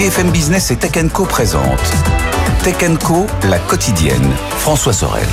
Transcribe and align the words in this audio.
BFM 0.00 0.30
Business 0.30 0.70
et 0.70 0.76
Tech 0.76 0.92
Co 1.12 1.26
présente 1.26 1.92
Tech 2.64 2.76
Co, 3.04 3.26
la 3.42 3.58
quotidienne. 3.58 4.32
François 4.56 4.94
Sorel. 4.94 5.28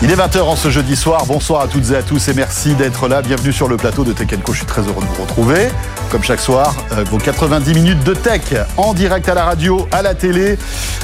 Il 0.00 0.12
est 0.12 0.14
20h 0.14 0.42
en 0.42 0.54
ce 0.54 0.70
jeudi 0.70 0.94
soir. 0.94 1.26
Bonsoir 1.26 1.62
à 1.62 1.66
toutes 1.66 1.90
et 1.90 1.96
à 1.96 2.04
tous 2.04 2.28
et 2.28 2.34
merci 2.34 2.76
d'être 2.76 3.08
là. 3.08 3.20
Bienvenue 3.20 3.52
sur 3.52 3.66
le 3.66 3.76
plateau 3.76 4.04
de 4.04 4.12
Tech 4.12 4.28
Co. 4.44 4.52
Je 4.52 4.58
suis 4.58 4.66
très 4.66 4.82
heureux 4.82 5.02
de 5.02 5.16
vous 5.16 5.22
retrouver. 5.22 5.70
Comme 6.12 6.22
chaque 6.22 6.38
soir, 6.38 6.72
euh, 6.92 7.02
vos 7.02 7.18
90 7.18 7.74
minutes 7.74 8.04
de 8.04 8.14
tech 8.14 8.42
en 8.76 8.94
direct 8.94 9.28
à 9.28 9.34
la 9.34 9.44
radio, 9.44 9.88
à 9.90 10.02
la 10.02 10.14
télé. 10.14 10.56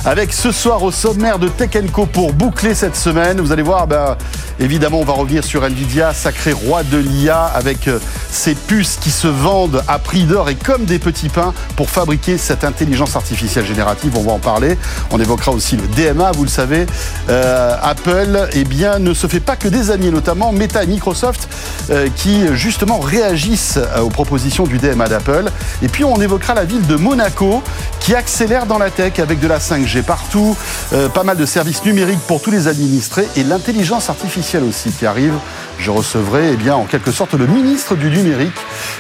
Avec 0.05 0.33
ce 0.33 0.53
soir 0.53 0.85
au 0.85 0.93
sommaire 0.93 1.41
de 1.41 1.49
Tech 1.49 1.71
Co 1.93 2.07
pour 2.07 2.33
boucler 2.33 2.75
cette 2.77 2.95
semaine. 2.95 3.41
Vous 3.41 3.51
allez 3.51 3.63
voir, 3.63 3.89
ben, 3.89 4.17
évidemment, 4.61 5.01
on 5.01 5.05
va 5.05 5.15
revenir 5.15 5.43
sur 5.43 5.65
Nvidia, 5.65 6.15
sacré 6.15 6.53
roi 6.53 6.85
de 6.85 6.99
l'IA, 6.99 7.47
avec 7.47 7.89
euh, 7.89 7.99
ces 8.31 8.55
puces 8.55 8.97
qui 9.01 9.11
se 9.11 9.27
vendent 9.27 9.83
à 9.89 9.99
prix 9.99 10.23
d'or 10.23 10.49
et 10.51 10.55
comme 10.55 10.85
des 10.85 11.01
petits 11.01 11.31
pains 11.31 11.53
pour 11.75 11.91
fabriquer 11.91 12.39
cette 12.39 12.63
intelligence 12.63 13.17
artificielle 13.17 13.67
générative. 13.67 14.17
On 14.17 14.23
va 14.23 14.33
en 14.33 14.39
parler. 14.39 14.79
On 15.11 15.19
évoquera 15.19 15.51
aussi 15.51 15.77
le 15.77 15.87
DMA, 15.89 16.31
vous 16.33 16.45
le 16.45 16.51
savez. 16.51 16.87
Euh, 17.29 17.77
Apple, 17.83 18.49
eh 18.53 18.65
bien, 18.65 18.84
ne 18.99 19.15
se 19.15 19.27
fait 19.27 19.41
pas 19.41 19.57
que 19.57 19.69
des 19.69 19.91
amis, 19.91 20.11
notamment 20.11 20.53
Meta 20.53 20.83
et 20.83 20.87
Microsoft, 20.87 21.49
euh, 21.91 22.09
qui 22.15 22.43
justement 22.55 22.99
réagissent 22.99 23.79
euh, 23.79 24.01
aux 24.01 24.09
propositions 24.09 24.65
du 24.65 24.79
DMA 24.79 25.09
d'Apple. 25.09 25.51
Et 25.83 25.89
puis 25.89 26.05
on 26.05 26.17
évoquera 26.21 26.55
la 26.55 26.65
ville 26.65 26.87
de 26.87 26.97
Monaco, 26.97 27.63
qui 28.01 28.15
accélère 28.15 28.67
dans 28.67 28.79
la 28.79 28.91
tech 28.91 29.19
avec 29.19 29.41
de 29.41 29.49
la 29.49 29.59
5G 29.59 30.03
partout, 30.03 30.57
euh, 30.93 31.09
pas 31.09 31.25
mal 31.25 31.37
de 31.37 31.47
services 31.47 31.85
numériques 31.85 32.21
pour 32.27 32.43
tous 32.43 32.51
les 32.51 32.69
administrés 32.69 33.27
et 33.37 33.43
l'intelligence 33.43 34.11
artificielle 34.11 34.65
aussi 34.65 34.91
qui 34.91 35.07
arrive. 35.07 35.35
Je 35.79 35.91
recevrai 35.91 36.57
eh 36.65 36.71
en 36.71 36.85
quelque 36.85 37.13
sorte 37.13 37.35
le 37.35 37.47
ministre 37.47 37.95
du 37.95 38.11
numérique 38.11 38.57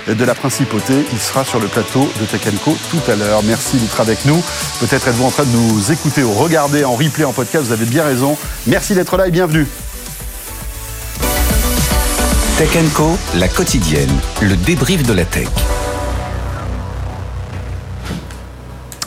de 0.08 0.24
la 0.24 0.34
principauté. 0.34 0.94
Il 1.12 1.18
sera 1.18 1.44
sur 1.44 1.60
le 1.60 1.66
plateau 1.66 2.10
de 2.20 2.26
Tech 2.26 2.42
tout 2.90 3.10
à 3.10 3.16
l'heure. 3.16 3.42
Merci 3.44 3.76
d'être 3.78 4.00
avec 4.00 4.24
nous. 4.24 4.42
Peut-être 4.80 5.08
êtes-vous 5.08 5.24
en 5.24 5.30
train 5.30 5.44
de 5.44 5.56
nous 5.56 5.92
écouter 5.92 6.22
ou 6.22 6.32
regarder 6.32 6.84
en 6.84 6.94
replay, 6.94 7.24
en 7.24 7.32
podcast. 7.32 7.66
Vous 7.66 7.72
avez 7.72 7.86
bien 7.86 8.04
raison. 8.04 8.36
Merci 8.66 8.94
d'être 8.94 9.16
là 9.16 9.28
et 9.28 9.30
bienvenue. 9.30 9.66
Tech 12.58 12.70
Co, 12.94 13.16
la 13.34 13.48
quotidienne, 13.48 14.12
le 14.40 14.56
débrief 14.56 15.02
de 15.02 15.12
la 15.12 15.24
tech. 15.24 15.48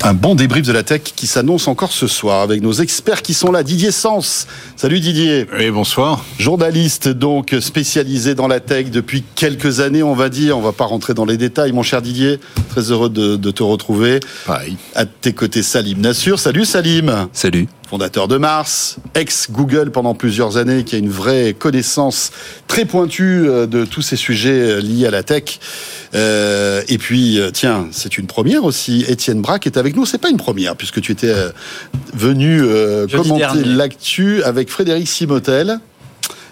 Un 0.04 0.14
bon 0.14 0.36
débrief 0.36 0.66
de 0.66 0.72
la 0.72 0.84
tech 0.84 1.02
qui 1.16 1.28
s'annonce 1.28 1.68
encore 1.68 1.92
ce 1.92 2.08
soir 2.08 2.42
avec 2.42 2.62
nos 2.62 2.72
experts 2.72 3.22
qui 3.22 3.34
sont 3.34 3.52
là. 3.52 3.64
Didier 3.64 3.92
Sens. 3.92 4.48
Salut 4.76 5.00
Didier. 5.00 5.48
Oui, 5.58 5.70
bonsoir. 5.72 6.24
Journaliste 6.40 7.10
donc 7.10 7.56
spécialisé 7.60 8.36
dans 8.36 8.48
la 8.48 8.60
tech 8.60 8.92
depuis 8.92 9.24
quelques 9.36 9.80
années, 9.80 10.04
on 10.04 10.14
va 10.14 10.30
dire. 10.30 10.58
On 10.58 10.62
va 10.62 10.72
pas 10.72 10.86
rentrer 10.86 11.14
dans 11.14 11.26
les 11.26 11.38
détails, 11.38 11.72
mon 11.74 11.84
cher 11.84 12.02
Didier. 12.02 12.40
Très 12.70 12.92
heureux 12.92 13.10
de, 13.10 13.36
de 13.36 13.52
te 13.52 13.64
retrouver. 13.64 14.20
Pareil. 14.46 14.78
À 14.96 15.06
tes 15.06 15.34
côtés, 15.34 15.64
Salim 15.64 16.00
Nassur. 16.00 16.40
Salut 16.40 16.66
Salim. 16.66 17.28
Salut 17.34 17.68
fondateur 17.88 18.28
de 18.28 18.38
Mars, 18.38 18.98
ex-Google 19.16 19.92
pendant 19.92 20.14
plusieurs 20.14 20.58
années, 20.58 20.84
qui 20.84 20.96
a 20.96 20.98
une 20.98 21.10
vraie 21.10 21.56
connaissance 21.58 22.32
très 22.68 22.84
pointue 22.84 23.48
euh, 23.48 23.66
de 23.66 23.86
tous 23.86 24.02
ces 24.02 24.18
sujets 24.18 24.50
euh, 24.50 24.82
liés 24.82 25.08
à 25.08 25.12
la 25.12 25.24
tech. 25.24 25.60
Euh, 26.14 26.82
et 26.90 26.98
puis, 26.98 27.40
tiens, 27.54 27.88
c'est 27.92 28.18
une 28.18 28.28
première 28.28 28.66
aussi. 28.66 29.06
Étienne 29.08 29.42
Braque 29.42 29.68
est 29.68 29.78
avec 29.78 29.96
nous. 29.96 30.06
C'est 30.06 30.18
pas 30.18 30.30
une 30.30 30.38
première, 30.38 30.76
puisque 30.76 31.02
tu 31.02 31.14
étais 31.14 31.34
venu 32.14 32.62
commenter 33.12 33.64
l'actu 33.66 34.44
avec 34.44 34.70
Frédéric 34.70 35.08
Simotel. 35.08 35.80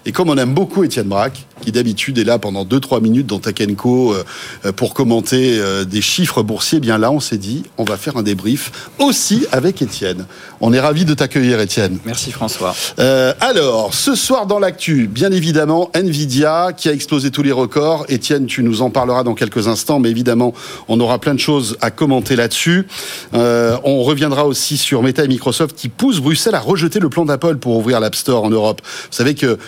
Et 0.04 0.12
comme 0.12 0.30
on 0.30 0.36
aime 0.36 0.54
beaucoup 0.54 0.84
Étienne 0.84 1.08
Braque, 1.08 1.45
qui 1.62 1.72
d'habitude 1.72 2.18
est 2.18 2.24
là 2.24 2.38
pendant 2.38 2.64
2-3 2.64 3.00
minutes 3.00 3.26
dans 3.26 3.38
Takenco 3.38 4.14
euh, 4.14 4.72
pour 4.72 4.94
commenter 4.94 5.58
euh, 5.58 5.84
des 5.84 6.02
chiffres 6.02 6.42
boursiers, 6.42 6.78
eh 6.78 6.80
bien 6.80 6.98
là, 6.98 7.10
on 7.10 7.20
s'est 7.20 7.38
dit, 7.38 7.64
on 7.78 7.84
va 7.84 7.96
faire 7.96 8.16
un 8.16 8.22
débrief 8.22 8.90
aussi 8.98 9.46
avec 9.52 9.80
Étienne. 9.80 10.26
On 10.60 10.72
est 10.72 10.80
ravi 10.80 11.04
de 11.04 11.14
t'accueillir, 11.14 11.60
Étienne. 11.60 11.98
Merci 12.04 12.30
François. 12.30 12.74
Euh, 12.98 13.32
alors, 13.40 13.94
ce 13.94 14.14
soir 14.14 14.46
dans 14.46 14.58
l'actu, 14.58 15.06
bien 15.06 15.32
évidemment, 15.32 15.90
Nvidia 15.94 16.72
qui 16.76 16.88
a 16.88 16.92
explosé 16.92 17.30
tous 17.30 17.42
les 17.42 17.52
records. 17.52 18.04
Étienne, 18.08 18.46
tu 18.46 18.62
nous 18.62 18.82
en 18.82 18.90
parleras 18.90 19.22
dans 19.22 19.34
quelques 19.34 19.68
instants, 19.68 19.98
mais 19.98 20.10
évidemment, 20.10 20.52
on 20.88 21.00
aura 21.00 21.18
plein 21.18 21.34
de 21.34 21.40
choses 21.40 21.76
à 21.80 21.90
commenter 21.90 22.36
là-dessus. 22.36 22.86
on 23.32 24.02
reviendra 24.02 24.46
aussi 24.46 24.76
sur 24.76 25.02
Meta 25.02 25.24
et 25.24 25.28
Microsoft 25.28 25.76
qui 25.76 25.88
poussent 25.88 26.20
Bruxelles 26.20 26.54
à 26.54 26.60
rejeter 26.60 27.00
le 27.00 27.08
plan 27.08 27.24
d'Apple 27.24 27.56
pour 27.56 27.76
ouvrir 27.76 28.00
l'App 28.00 28.14
Store 28.14 28.44
en 28.44 28.50
Europe. 28.50 28.82
Vous 28.84 29.16
savez 29.16 29.34
que 29.34 29.58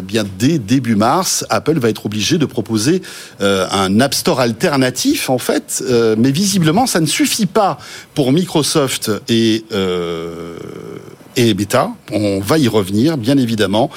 bien 0.00 0.24
dès 0.38 0.75
début 0.76 0.94
mars, 0.94 1.46
Apple 1.48 1.78
va 1.78 1.88
être 1.88 2.04
obligé 2.04 2.36
de 2.36 2.44
proposer 2.44 3.00
euh, 3.40 3.66
un 3.72 3.98
App 4.00 4.12
Store 4.12 4.40
alternatif, 4.40 5.30
en 5.30 5.38
fait. 5.38 5.82
Euh, 5.88 6.16
mais 6.18 6.30
visiblement, 6.30 6.86
ça 6.86 7.00
ne 7.00 7.06
suffit 7.06 7.46
pas 7.46 7.78
pour 8.14 8.30
Microsoft 8.30 9.10
et, 9.30 9.64
euh, 9.72 10.58
et 11.36 11.54
Beta. 11.54 11.88
On 12.12 12.40
va 12.40 12.58
y 12.58 12.68
revenir, 12.68 13.16
bien 13.16 13.38
évidemment. 13.38 13.90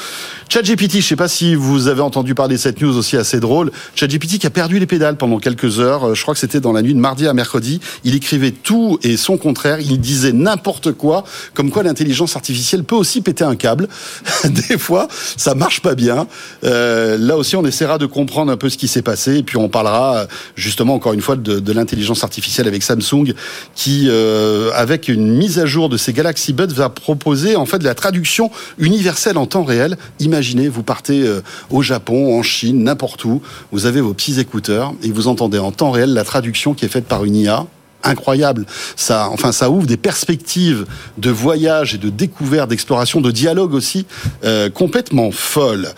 ChatGPT, 0.52 0.94
je 0.94 0.98
ne 0.98 1.02
sais 1.04 1.16
pas 1.16 1.28
si 1.28 1.54
vous 1.54 1.90
avez 1.90 2.02
entendu 2.02 2.34
parler 2.34 2.56
de 2.56 2.60
cette 2.60 2.82
news 2.82 2.98
aussi 2.98 3.16
assez 3.16 3.40
drôle. 3.40 3.72
ChatGPT 3.94 4.40
qui 4.40 4.48
a 4.48 4.50
perdu 4.50 4.80
les 4.80 4.88
pédales 4.88 5.16
pendant 5.16 5.38
quelques 5.38 5.80
heures. 5.80 6.10
Euh, 6.10 6.14
je 6.16 6.24
crois 6.24 6.34
que 6.34 6.40
c'était 6.40 6.60
dans 6.60 6.72
la 6.72 6.82
nuit 6.82 6.96
de 6.96 7.00
mardi 7.00 7.28
à 7.28 7.36
mercredi. 7.36 7.80
Il 8.04 8.16
écrivait 8.16 8.50
tout 8.50 8.98
et 9.04 9.16
son 9.16 9.38
contraire. 9.38 9.80
Il 9.80 10.00
disait 10.00 10.34
n'importe 10.34 10.92
quoi, 10.94 11.24
comme 11.54 11.70
quoi 11.70 11.84
l'intelligence 11.84 12.36
artificielle 12.36 12.84
peut 12.84 12.96
aussi 12.96 13.22
péter 13.22 13.44
un 13.44 13.56
câble. 13.56 13.88
Des 14.46 14.80
fois, 14.80 15.08
ça 15.38 15.54
marche 15.54 15.82
pas 15.82 15.94
bien. 15.94 16.26
Euh, 16.64 17.16
là 17.20 17.38
aussi, 17.38 17.56
on 17.56 17.64
essaiera 17.64 18.00
de 18.00 18.08
comprendre 18.08 18.52
un 18.52 18.58
peu 18.58 18.70
ce 18.70 18.78
qui 18.80 18.88
s'est 18.88 19.04
passé. 19.04 19.36
Et 19.36 19.44
puis, 19.44 19.58
on 19.58 19.70
parlera 19.70 20.26
justement 20.56 20.96
encore 20.96 21.14
une 21.14 21.22
fois 21.22 21.36
de, 21.36 21.72
l'intelligence 21.72 22.24
artificielle 22.24 22.68
avec 22.68 22.82
Samsung, 22.82 23.36
qui, 23.76 24.08
euh, 24.10 24.72
avec 24.74 25.10
une 25.10 25.30
mise 25.38 25.60
à 25.60 25.68
jour 25.68 25.90
de 25.90 25.98
ses 25.98 26.12
Galaxy 26.12 26.54
Buds, 26.54 26.74
va 26.74 26.90
proposer 26.90 27.56
en 27.56 27.68
fait 27.68 27.84
la 27.84 27.94
traduction 27.94 28.50
universelle 28.80 29.38
en 29.38 29.46
temps 29.46 29.64
réel 29.64 29.96
imaginez, 30.40 30.70
vous 30.70 30.84
partez 30.84 31.24
euh, 31.24 31.42
au 31.70 31.82
Japon, 31.82 32.40
en 32.40 32.44
Chine, 32.44 32.86
n'importe 32.86 33.26
où, 33.26 33.42
vous 33.74 33.86
avez 33.86 34.00
vos 34.00 34.14
petits 34.14 34.40
écouteurs 34.40 34.94
et 35.04 35.12
vous 35.12 35.28
entendez 35.28 35.60
en 35.60 35.74
temps 35.74 35.92
réel 35.92 36.14
la 36.14 36.24
traduction 36.24 36.74
qui 36.74 36.86
est 36.86 36.90
faite 36.90 37.08
par 37.08 37.26
une 37.26 37.36
IA 37.36 37.66
incroyable. 38.04 38.66
Ça, 38.96 39.28
enfin, 39.30 39.52
ça 39.52 39.70
ouvre 39.70 39.86
des 39.86 39.98
perspectives 39.98 40.86
de 41.18 41.30
voyage 41.30 41.96
et 41.96 41.98
de 41.98 42.10
découverte, 42.10 42.70
d'exploration, 42.70 43.20
de 43.20 43.32
dialogue 43.32 43.74
aussi 43.74 44.06
euh, 44.46 44.70
complètement 44.70 45.32
folles. 45.32 45.90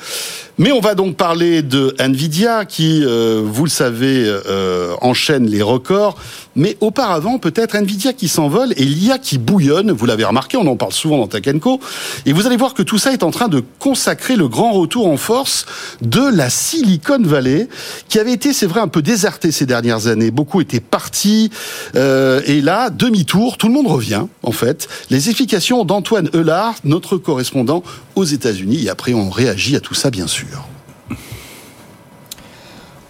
Mais 0.58 0.72
on 0.72 0.80
va 0.80 0.96
donc 0.96 1.16
parler 1.16 1.62
de 1.62 1.96
Nvidia 2.00 2.66
qui, 2.66 3.04
euh, 3.04 3.42
vous 3.44 3.64
le 3.64 3.70
savez, 3.70 4.24
euh, 4.26 4.94
enchaîne 5.02 5.48
les 5.48 5.62
records. 5.62 6.18
Mais 6.56 6.78
auparavant, 6.82 7.40
peut-être 7.40 7.76
Nvidia 7.76 8.12
qui 8.12 8.28
s'envole 8.28 8.74
et 8.76 8.84
l'IA 8.84 9.18
qui 9.18 9.38
bouillonne. 9.38 9.92
Vous 9.92 10.06
l'avez 10.06 10.26
remarqué, 10.26 10.58
on 10.58 10.68
en 10.68 10.76
parle 10.76 10.92
souvent 10.92 11.18
dans 11.18 11.28
Takenko. 11.28 11.80
Et 12.26 12.34
vous 12.34 12.46
allez 12.46 12.58
voir 12.58 12.74
que 12.74 12.84
tout 12.84 12.98
ça 12.98 13.14
est 13.14 13.24
en 13.24 13.32
train 13.32 13.48
de 13.48 13.64
consacrer 13.80 14.36
le 14.36 14.50
grand 14.50 14.74
retour 14.74 15.08
en 15.08 15.18
force 15.18 15.66
de 16.02 16.22
la 16.22 16.50
Silicon 16.50 17.22
Valley, 17.22 17.70
qui 18.10 18.20
avait 18.20 18.34
été, 18.34 18.52
c'est 18.52 18.66
vrai, 18.66 18.82
un 18.82 18.90
peu 18.90 19.02
désertée 19.02 19.52
ces 19.52 19.66
dernières 19.66 20.08
années. 20.08 20.32
Beaucoup 20.32 20.60
étaient 20.60 20.82
partis. 20.82 21.52
Euh, 21.96 22.42
et 22.46 22.60
là, 22.60 22.90
demi-tour, 22.90 23.58
tout 23.58 23.68
le 23.68 23.74
monde 23.74 23.88
revient, 23.88 24.26
en 24.44 24.52
fait. 24.52 24.90
Les 25.10 25.30
explications 25.30 25.86
d'Antoine 25.86 26.30
Eulard, 26.34 26.76
notre 26.84 27.18
correspondant 27.18 27.84
aux 28.16 28.26
États-Unis. 28.26 28.84
Et 28.86 28.90
après, 28.90 29.14
on 29.14 29.30
réagit 29.30 29.78
à 29.78 29.80
tout 29.80 29.94
ça, 29.94 30.10
bien 30.10 30.28
sûr. 30.28 30.41
düşüyor. 30.42 30.81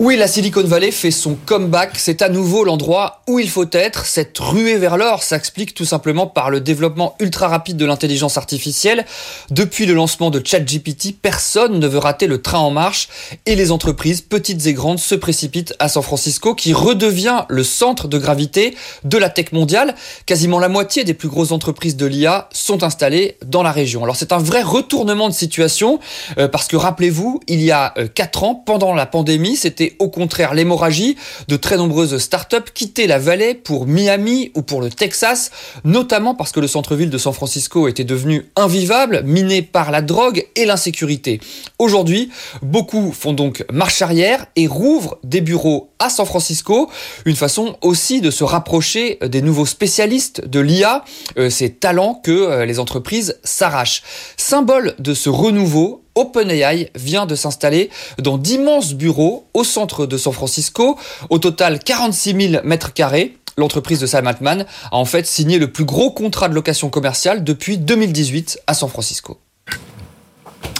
Oui, 0.03 0.17
la 0.17 0.27
Silicon 0.27 0.63
Valley 0.63 0.89
fait 0.89 1.11
son 1.11 1.35
comeback. 1.45 1.91
C'est 1.93 2.23
à 2.23 2.29
nouveau 2.29 2.63
l'endroit 2.63 3.21
où 3.27 3.37
il 3.37 3.47
faut 3.47 3.69
être. 3.71 4.07
Cette 4.07 4.39
ruée 4.39 4.77
vers 4.77 4.97
l'or 4.97 5.21
s'explique 5.21 5.75
tout 5.75 5.85
simplement 5.85 6.25
par 6.25 6.49
le 6.49 6.59
développement 6.59 7.15
ultra 7.19 7.47
rapide 7.47 7.77
de 7.77 7.85
l'intelligence 7.85 8.35
artificielle. 8.35 9.05
Depuis 9.51 9.85
le 9.85 9.93
lancement 9.93 10.31
de 10.31 10.41
ChatGPT, 10.43 11.13
personne 11.21 11.77
ne 11.77 11.87
veut 11.87 11.99
rater 11.99 12.25
le 12.25 12.41
train 12.41 12.57
en 12.57 12.71
marche 12.71 13.09
et 13.45 13.55
les 13.55 13.71
entreprises, 13.71 14.21
petites 14.21 14.65
et 14.65 14.73
grandes, 14.73 14.97
se 14.97 15.13
précipitent 15.13 15.75
à 15.77 15.87
San 15.87 16.01
Francisco 16.01 16.55
qui 16.55 16.73
redevient 16.73 17.43
le 17.47 17.63
centre 17.63 18.07
de 18.07 18.17
gravité 18.17 18.75
de 19.03 19.19
la 19.19 19.29
tech 19.29 19.51
mondiale. 19.51 19.93
Quasiment 20.25 20.57
la 20.57 20.67
moitié 20.67 21.03
des 21.03 21.13
plus 21.13 21.29
grosses 21.29 21.51
entreprises 21.51 21.95
de 21.95 22.07
l'IA 22.07 22.49
sont 22.53 22.81
installées 22.81 23.37
dans 23.45 23.61
la 23.61 23.71
région. 23.71 24.03
Alors 24.03 24.15
c'est 24.15 24.31
un 24.31 24.39
vrai 24.39 24.63
retournement 24.63 25.29
de 25.29 25.35
situation 25.35 25.99
euh, 26.39 26.47
parce 26.47 26.67
que 26.67 26.75
rappelez-vous, 26.75 27.39
il 27.47 27.61
y 27.61 27.69
a 27.69 27.93
4 28.15 28.43
euh, 28.43 28.47
ans, 28.47 28.55
pendant 28.55 28.95
la 28.95 29.05
pandémie, 29.05 29.55
c'était 29.55 29.90
au 29.99 30.09
contraire 30.09 30.53
l'hémorragie. 30.53 31.17
De 31.47 31.55
très 31.55 31.77
nombreuses 31.77 32.17
startups 32.17 32.71
quittaient 32.73 33.07
la 33.07 33.19
vallée 33.19 33.53
pour 33.53 33.87
Miami 33.87 34.51
ou 34.55 34.61
pour 34.61 34.81
le 34.81 34.89
Texas, 34.89 35.51
notamment 35.83 36.35
parce 36.35 36.51
que 36.51 36.59
le 36.59 36.67
centre-ville 36.67 37.09
de 37.09 37.17
San 37.17 37.33
Francisco 37.33 37.87
était 37.87 38.03
devenu 38.03 38.45
invivable, 38.55 39.23
miné 39.23 39.61
par 39.61 39.91
la 39.91 40.01
drogue 40.01 40.45
et 40.55 40.65
l'insécurité. 40.65 41.39
Aujourd'hui, 41.79 42.29
beaucoup 42.61 43.11
font 43.11 43.33
donc 43.33 43.65
marche 43.71 44.01
arrière 44.01 44.45
et 44.55 44.67
rouvrent 44.67 45.17
des 45.23 45.41
bureaux 45.41 45.91
à 45.99 46.09
San 46.09 46.25
Francisco, 46.25 46.89
une 47.25 47.35
façon 47.35 47.77
aussi 47.81 48.21
de 48.21 48.31
se 48.31 48.43
rapprocher 48.43 49.19
des 49.21 49.41
nouveaux 49.41 49.65
spécialistes 49.65 50.45
de 50.47 50.59
l'IA, 50.59 51.03
euh, 51.37 51.49
ces 51.49 51.69
talents 51.69 52.15
que 52.15 52.31
euh, 52.31 52.65
les 52.65 52.79
entreprises 52.79 53.39
s'arrachent. 53.43 54.03
Symbole 54.37 54.95
de 54.99 55.13
ce 55.13 55.29
renouveau, 55.29 56.03
OpenAI 56.15 56.89
vient 56.95 57.25
de 57.25 57.35
s'installer 57.35 57.89
dans 58.19 58.37
d'immenses 58.37 58.93
bureaux 58.93 59.45
au 59.53 59.63
centre 59.63 60.05
de 60.05 60.17
San 60.17 60.33
Francisco. 60.33 60.97
Au 61.29 61.39
total, 61.39 61.79
46 61.79 62.49
000 62.51 62.63
mètres 62.63 62.93
carrés. 62.93 63.37
L'entreprise 63.57 63.99
de 63.99 64.07
Sam 64.07 64.27
a 64.27 64.65
en 64.91 65.05
fait 65.05 65.27
signé 65.27 65.59
le 65.59 65.71
plus 65.71 65.85
gros 65.85 66.11
contrat 66.11 66.47
de 66.47 66.55
location 66.55 66.89
commerciale 66.89 67.43
depuis 67.43 67.77
2018 67.77 68.61
à 68.65 68.73
San 68.73 68.89
Francisco. 68.89 69.37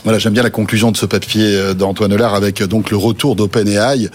Voilà, 0.04 0.18
j'aime 0.18 0.34
bien 0.34 0.42
la 0.42 0.50
conclusion 0.50 0.92
de 0.92 0.98
ce 0.98 1.06
papier 1.06 1.56
euh, 1.56 1.74
d'Antoine 1.76 2.12
Hollard 2.12 2.34
avec 2.34 2.62
euh, 2.62 2.68
donc 2.68 2.90
le 2.90 2.98
retour 2.98 3.36
d'OpenAI 3.36 4.10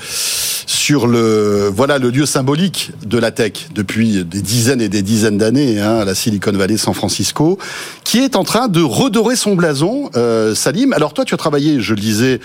sur 0.67 1.07
le 1.07 1.71
voilà 1.73 1.99
le 1.99 2.11
lieu 2.11 2.27
symbolique 2.27 2.91
de 3.07 3.19
la 3.19 3.31
tech 3.31 3.69
depuis 3.73 4.25
des 4.25 4.43
dizaines 4.43 4.81
et 4.81 4.89
des 4.89 5.03
dizaines 5.03 5.39
d'années, 5.39 5.79
hein, 5.79 6.05
la 6.05 6.17
Silicon 6.17 6.51
Valley, 6.51 6.77
San 6.77 6.93
Francisco, 6.93 7.57
qui 8.03 8.19
est 8.19 8.35
en 8.35 8.43
train 8.43 8.67
de 8.67 8.83
redorer 8.83 9.37
son 9.37 9.55
blason. 9.55 10.11
Euh, 10.17 10.57
Salim, 10.57 10.93
alors 10.93 11.15
toi, 11.15 11.25
tu 11.25 11.35
as 11.35 11.37
travaillé, 11.37 11.81
je 11.81 11.95
le 11.95 12.01
disais, 12.01 12.41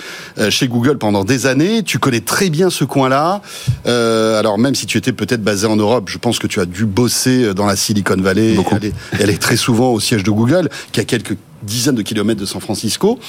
chez 0.50 0.68
Google 0.68 1.00
pendant 1.00 1.24
des 1.24 1.48
années. 1.48 1.82
Tu 1.82 1.98
connais 1.98 2.22
très 2.22 2.52
bien 2.52 2.70
ce 2.70 2.84
coin-là. 2.84 3.42
Euh, 3.88 4.40
alors 4.40 4.60
même 4.60 4.76
si 4.76 4.86
tu 4.86 5.00
étais 5.00 5.14
peut-être 5.14 5.44
basé 5.44 5.66
en 5.66 5.78
Europe, 5.78 6.10
je 6.10 6.20
pense 6.20 6.38
que 6.38 6.46
tu 6.46 6.60
as 6.60 6.66
dû 6.66 6.86
bosser 6.86 7.56
dans 7.56 7.66
la 7.66 7.76
Silicon 7.76 8.18
Valley. 8.18 8.56
Elle 8.72 8.86
est, 8.86 8.94
elle 9.20 9.30
est 9.32 9.42
très 9.42 9.58
souvent 9.58 9.90
au 9.94 10.00
siège 10.00 10.24
de 10.24 10.32
Google, 10.32 10.70
qui 10.92 11.00
a 11.00 11.06
quelques 11.06 11.38
dizaines 11.63 11.96
de 11.96 12.02
kilomètres 12.02 12.42
de 12.42 12.46
San 12.46 12.62
Francisco. 12.62 13.19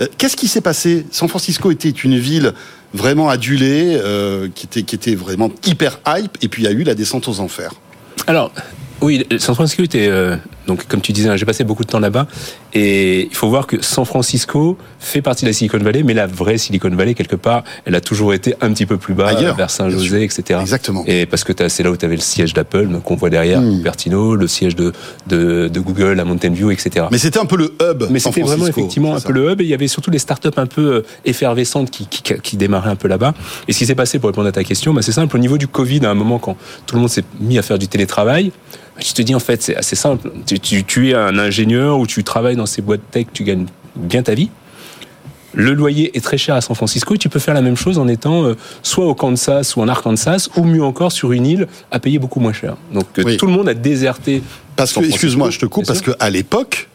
Euh, 0.00 0.06
Qu'est-ce 0.18 0.36
qui 0.36 0.48
s'est 0.48 0.60
passé? 0.60 1.06
San 1.10 1.28
Francisco 1.28 1.70
était 1.70 1.90
une 1.90 2.18
ville 2.18 2.52
vraiment 2.92 3.28
adulée, 3.28 3.98
euh, 4.02 4.48
qui, 4.54 4.66
était, 4.66 4.82
qui 4.82 4.94
était 4.94 5.14
vraiment 5.14 5.50
hyper 5.64 6.00
hype, 6.06 6.36
et 6.42 6.48
puis 6.48 6.62
il 6.62 6.66
y 6.66 6.68
a 6.68 6.72
eu 6.72 6.82
la 6.82 6.94
descente 6.94 7.28
aux 7.28 7.40
enfers. 7.40 7.72
Alors, 8.26 8.52
oui, 9.02 9.26
San 9.38 9.54
Francisco 9.54 9.82
était, 9.82 10.08
euh, 10.08 10.36
donc 10.66 10.86
comme 10.86 11.00
tu 11.00 11.12
disais, 11.12 11.28
hein, 11.28 11.36
j'ai 11.36 11.46
passé 11.46 11.64
beaucoup 11.64 11.84
de 11.84 11.88
temps 11.90 12.00
là-bas, 12.00 12.26
et 12.74 13.26
il 13.26 13.34
faut 13.34 13.48
voir 13.48 13.66
que 13.66 13.82
San 13.82 14.04
Francisco 14.04 14.76
fait 14.98 15.22
partie 15.22 15.44
de 15.44 15.50
la 15.50 15.52
Silicon 15.52 15.78
Valley, 15.78 16.02
mais 16.02 16.14
la 16.14 16.26
vraie 16.26 16.58
Silicon 16.58 16.90
Valley, 16.90 17.14
quelque 17.14 17.36
part, 17.36 17.64
elle 17.86 17.94
a 17.94 18.00
toujours 18.00 18.34
été 18.34 18.54
un 18.60 18.72
petit 18.72 18.86
peu 18.86 18.96
plus 18.96 19.14
bas, 19.14 19.28
Ailleurs, 19.28 19.56
vers. 19.56 19.70
Saint-José, 19.70 20.22
etc. 20.22 20.58
Exactement. 20.60 21.04
Et 21.06 21.26
parce 21.26 21.44
que 21.44 21.52
t'as- 21.52 21.68
c'est 21.68 21.82
là 21.82 21.90
où 21.90 21.96
tu 21.96 22.04
avais 22.04 22.16
le 22.16 22.20
siège 22.20 22.52
d'Apple, 22.54 22.86
donc 22.88 23.04
qu'on 23.04 23.16
voit 23.16 23.30
derrière, 23.30 23.60
Mm. 23.60 23.78
Cupertino, 23.78 24.34
le 24.36 24.46
siège 24.46 24.76
de, 24.76 24.92
de, 25.26 25.68
de 25.68 25.80
Google 25.80 26.18
à 26.20 26.24
Mountain 26.24 26.50
View, 26.50 26.70
etc. 26.70 27.06
Mais 27.10 27.18
c'était 27.18 27.38
un 27.38 27.46
peu 27.46 27.56
le 27.56 27.74
hub. 27.82 28.04
Mais 28.10 28.18
c'était 28.18 28.42
vraiment 28.42 28.66
effectivement 28.66 29.14
un 29.16 29.20
peu 29.20 29.32
le 29.32 29.50
hub 29.52 29.60
et 29.60 29.64
il 29.64 29.70
y 29.70 29.74
avait 29.74 29.88
surtout 29.88 30.10
les 30.10 30.18
startups 30.18 30.48
un 30.56 30.66
peu 30.66 30.94
euh, 30.94 31.02
effervescentes 31.24 31.90
qui, 31.90 32.06
qui, 32.06 32.22
qui 32.42 32.56
démarraient 32.56 32.90
un 32.90 32.96
peu 32.96 33.08
là-bas. 33.08 33.34
Et 33.68 33.72
ce 33.72 33.78
qui 33.78 33.86
s'est 33.86 33.94
passé 33.94 34.18
pour 34.18 34.28
répondre 34.28 34.48
à 34.48 34.52
ta 34.52 34.64
question, 34.64 34.92
bah, 34.92 35.02
c'est 35.02 35.12
simple. 35.12 35.36
Au 35.36 35.38
niveau 35.40 35.56
du 35.58 35.68
Covid, 35.68 36.04
à 36.04 36.10
un 36.10 36.14
moment 36.14 36.38
quand 36.38 36.56
tout 36.86 36.94
le 36.96 37.00
monde 37.00 37.10
s'est 37.10 37.24
mis 37.40 37.58
à 37.58 37.62
faire 37.62 37.78
du 37.78 37.88
télétravail, 37.88 38.52
tu 39.04 39.12
te 39.14 39.22
dis 39.22 39.34
en 39.34 39.40
fait 39.40 39.62
c'est 39.62 39.76
assez 39.76 39.96
simple. 39.96 40.30
Tu, 40.46 40.58
tu, 40.60 40.84
tu 40.84 41.10
es 41.10 41.14
un 41.14 41.38
ingénieur 41.38 41.98
ou 41.98 42.06
tu 42.06 42.22
travailles 42.24 42.56
dans 42.56 42.66
ces 42.66 42.82
boîtes 42.82 43.00
tech, 43.10 43.26
tu 43.32 43.44
gagnes 43.44 43.66
bien 43.96 44.22
ta 44.22 44.34
vie. 44.34 44.50
Le 45.52 45.72
loyer 45.74 46.16
est 46.16 46.20
très 46.20 46.38
cher 46.38 46.54
à 46.54 46.60
San 46.60 46.76
Francisco 46.76 47.16
et 47.16 47.18
tu 47.18 47.28
peux 47.28 47.40
faire 47.40 47.54
la 47.54 47.60
même 47.62 47.76
chose 47.76 47.98
en 47.98 48.06
étant 48.06 48.44
euh, 48.44 48.56
soit 48.84 49.06
au 49.06 49.16
Kansas 49.16 49.74
ou 49.74 49.80
en 49.80 49.88
Arkansas 49.88 50.48
ou 50.56 50.62
mieux 50.62 50.84
encore 50.84 51.10
sur 51.10 51.32
une 51.32 51.44
île 51.44 51.66
à 51.90 51.98
payer 51.98 52.20
beaucoup 52.20 52.38
moins 52.38 52.52
cher. 52.52 52.76
Donc 52.94 53.06
euh, 53.18 53.22
Oui. 53.24 53.36
tout 53.36 53.46
le 53.46 53.52
monde 53.52 53.68
a 53.68 53.74
déserté. 53.74 54.44
Parce 54.76 54.92
que, 54.92 55.00
San 55.00 55.04
excuse-moi, 55.10 55.50
je 55.50 55.58
te 55.58 55.66
coupe, 55.66 55.86
parce 55.86 56.02
qu'à 56.02 56.30
l'époque, 56.30 56.88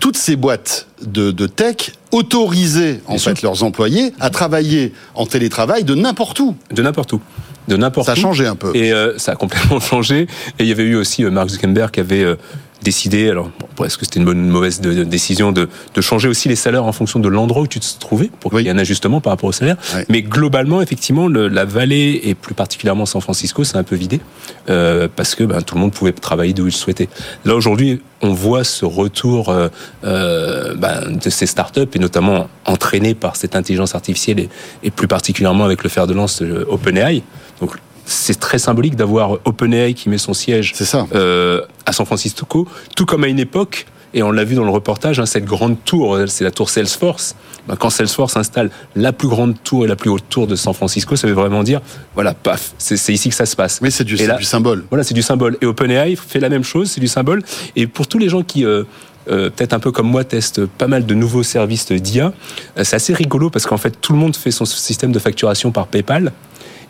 toutes 0.00 0.16
ces 0.16 0.34
boîtes 0.34 0.88
de, 1.06 1.30
de 1.30 1.46
tech 1.46 1.92
autorisaient 2.10 3.00
en 3.06 3.16
fait 3.18 3.36
sûr. 3.38 3.48
leurs 3.48 3.62
employés 3.62 4.12
à 4.18 4.28
travailler 4.30 4.92
en 5.14 5.26
télétravail 5.26 5.84
de 5.84 5.94
n'importe 5.94 6.40
où. 6.40 6.56
De 6.72 6.82
n'importe 6.82 7.12
où. 7.12 7.20
De 7.68 7.76
n'importe 7.76 8.06
Ça 8.06 8.12
a 8.12 8.16
où. 8.16 8.18
changé 8.20 8.46
un 8.46 8.56
peu. 8.56 8.70
Et 8.74 8.92
euh, 8.92 9.16
ça 9.18 9.32
a 9.32 9.36
complètement 9.36 9.80
changé. 9.92 10.22
Et 10.58 10.64
il 10.64 10.66
y 10.66 10.72
avait 10.72 10.84
eu 10.84 10.96
aussi 10.96 11.24
euh, 11.24 11.30
Mark 11.30 11.48
Zuckerberg 11.48 11.90
qui 11.90 12.00
avait 12.00 12.24
euh, 12.24 12.36
décidé, 12.82 13.28
alors 13.28 13.50
bon, 13.76 13.84
est-ce 13.84 13.98
que 13.98 14.06
c'était 14.06 14.18
une 14.20 14.24
bonne 14.24 14.38
une 14.38 14.48
mauvaise 14.48 14.80
de- 14.80 14.94
de- 14.94 15.04
décision 15.04 15.52
de, 15.52 15.68
de 15.94 16.00
changer 16.00 16.28
aussi 16.28 16.48
les 16.48 16.56
salaires 16.56 16.84
en 16.86 16.92
fonction 16.92 17.20
de 17.20 17.28
l'endroit 17.28 17.62
où 17.62 17.66
tu 17.66 17.78
te 17.78 17.86
trouvais 18.00 18.30
pour 18.40 18.50
qu'il 18.50 18.56
Oui. 18.56 18.64
y 18.64 18.68
ait 18.68 18.70
un 18.70 18.78
ajustement 18.78 19.20
par 19.20 19.32
rapport 19.32 19.50
au 19.50 19.52
salaire. 19.52 19.76
Mais 20.08 20.22
globalement, 20.22 20.80
effectivement, 20.80 21.28
le- 21.28 21.48
la 21.48 21.66
vallée 21.66 22.20
et 22.24 22.34
plus 22.34 22.54
particulièrement 22.54 23.04
San 23.04 23.20
Francisco, 23.20 23.62
c'est 23.64 23.76
un 23.76 23.82
peu 23.82 23.96
vidé 23.96 24.20
euh, 24.70 25.08
parce 25.14 25.34
que 25.34 25.44
ben, 25.44 25.60
tout 25.60 25.74
le 25.74 25.82
monde 25.82 25.92
pouvait 25.92 26.12
travailler 26.12 26.54
d'où 26.54 26.66
il 26.66 26.72
souhaitait. 26.72 27.10
Là 27.44 27.54
aujourd'hui, 27.54 28.00
on 28.22 28.32
voit 28.32 28.64
ce 28.64 28.86
retour 28.86 29.54
ben, 30.02 31.16
de 31.22 31.30
ces 31.30 31.46
startups 31.46 31.80
et 31.94 31.98
notamment 31.98 32.48
entraînés 32.66 33.14
par 33.14 33.36
cette 33.36 33.56
intelligence 33.56 33.94
artificielle 33.94 34.40
et, 34.40 34.48
et 34.82 34.90
plus 34.90 35.08
particulièrement 35.08 35.64
avec 35.64 35.82
le 35.82 35.88
fer 35.88 36.06
de 36.06 36.14
lance 36.14 36.42
OpenAI. 36.68 37.22
Donc 37.60 37.72
c'est 38.04 38.38
très 38.38 38.58
symbolique 38.58 38.96
d'avoir 38.96 39.38
OpenAI 39.44 39.94
qui 39.94 40.08
met 40.08 40.18
son 40.18 40.34
siège 40.34 40.74
ça. 40.74 41.06
euh, 41.14 41.62
à 41.86 41.92
San 41.92 42.06
Francisco, 42.06 42.66
tout 42.96 43.06
comme 43.06 43.24
à 43.24 43.28
une 43.28 43.38
époque, 43.38 43.86
et 44.12 44.22
on 44.22 44.32
l'a 44.32 44.44
vu 44.44 44.56
dans 44.56 44.64
le 44.64 44.70
reportage, 44.70 45.20
hein, 45.20 45.26
cette 45.26 45.44
grande 45.44 45.76
tour, 45.84 46.18
c'est 46.26 46.42
la 46.42 46.50
tour 46.50 46.68
Salesforce. 46.68 47.36
Ben, 47.68 47.76
quand 47.76 47.90
Salesforce 47.90 48.36
installe 48.36 48.70
la 48.96 49.12
plus 49.12 49.28
grande 49.28 49.54
tour 49.62 49.84
et 49.84 49.88
la 49.88 49.94
plus 49.94 50.10
haute 50.10 50.24
tour 50.28 50.46
de 50.46 50.56
San 50.56 50.74
Francisco, 50.74 51.14
ça 51.14 51.28
veut 51.28 51.32
vraiment 51.32 51.62
dire, 51.62 51.80
voilà, 52.14 52.34
paf, 52.34 52.72
c'est 52.78 53.12
ici 53.12 53.28
que 53.28 53.34
ça 53.34 53.46
se 53.46 53.54
passe. 53.54 53.78
Oui, 53.80 53.92
c'est 53.92 54.04
du, 54.04 54.16
symbole. 54.42 54.84
Voilà, 54.90 55.04
c'est 55.04 55.14
du 55.14 55.22
symbole. 55.22 55.56
Et 55.60 55.66
OpenAI 55.66 56.16
fait 56.16 56.40
la 56.40 56.48
même 56.48 56.64
chose, 56.64 56.90
c'est 56.90 57.00
du 57.00 57.08
symbole. 57.08 57.42
Et 57.76 57.86
pour 57.86 58.08
tous 58.08 58.18
les 58.18 58.28
gens 58.28 58.42
qui, 58.42 58.64
euh, 58.64 58.82
euh, 59.28 59.50
peut-être 59.50 59.74
un 59.74 59.78
peu 59.78 59.92
comme 59.92 60.08
moi, 60.08 60.24
testent 60.24 60.66
pas 60.66 60.88
mal 60.88 61.06
de 61.06 61.14
nouveaux 61.14 61.44
services 61.44 61.92
d'IA, 61.92 62.32
euh, 62.78 62.84
c'est 62.84 62.96
assez 62.96 63.14
rigolo 63.14 63.50
parce 63.50 63.66
qu'en 63.66 63.76
fait, 63.76 64.00
tout 64.00 64.12
le 64.12 64.18
monde 64.18 64.34
fait 64.34 64.50
son 64.50 64.64
système 64.64 65.12
de 65.12 65.18
facturation 65.18 65.70
par 65.70 65.86
PayPal. 65.86 66.32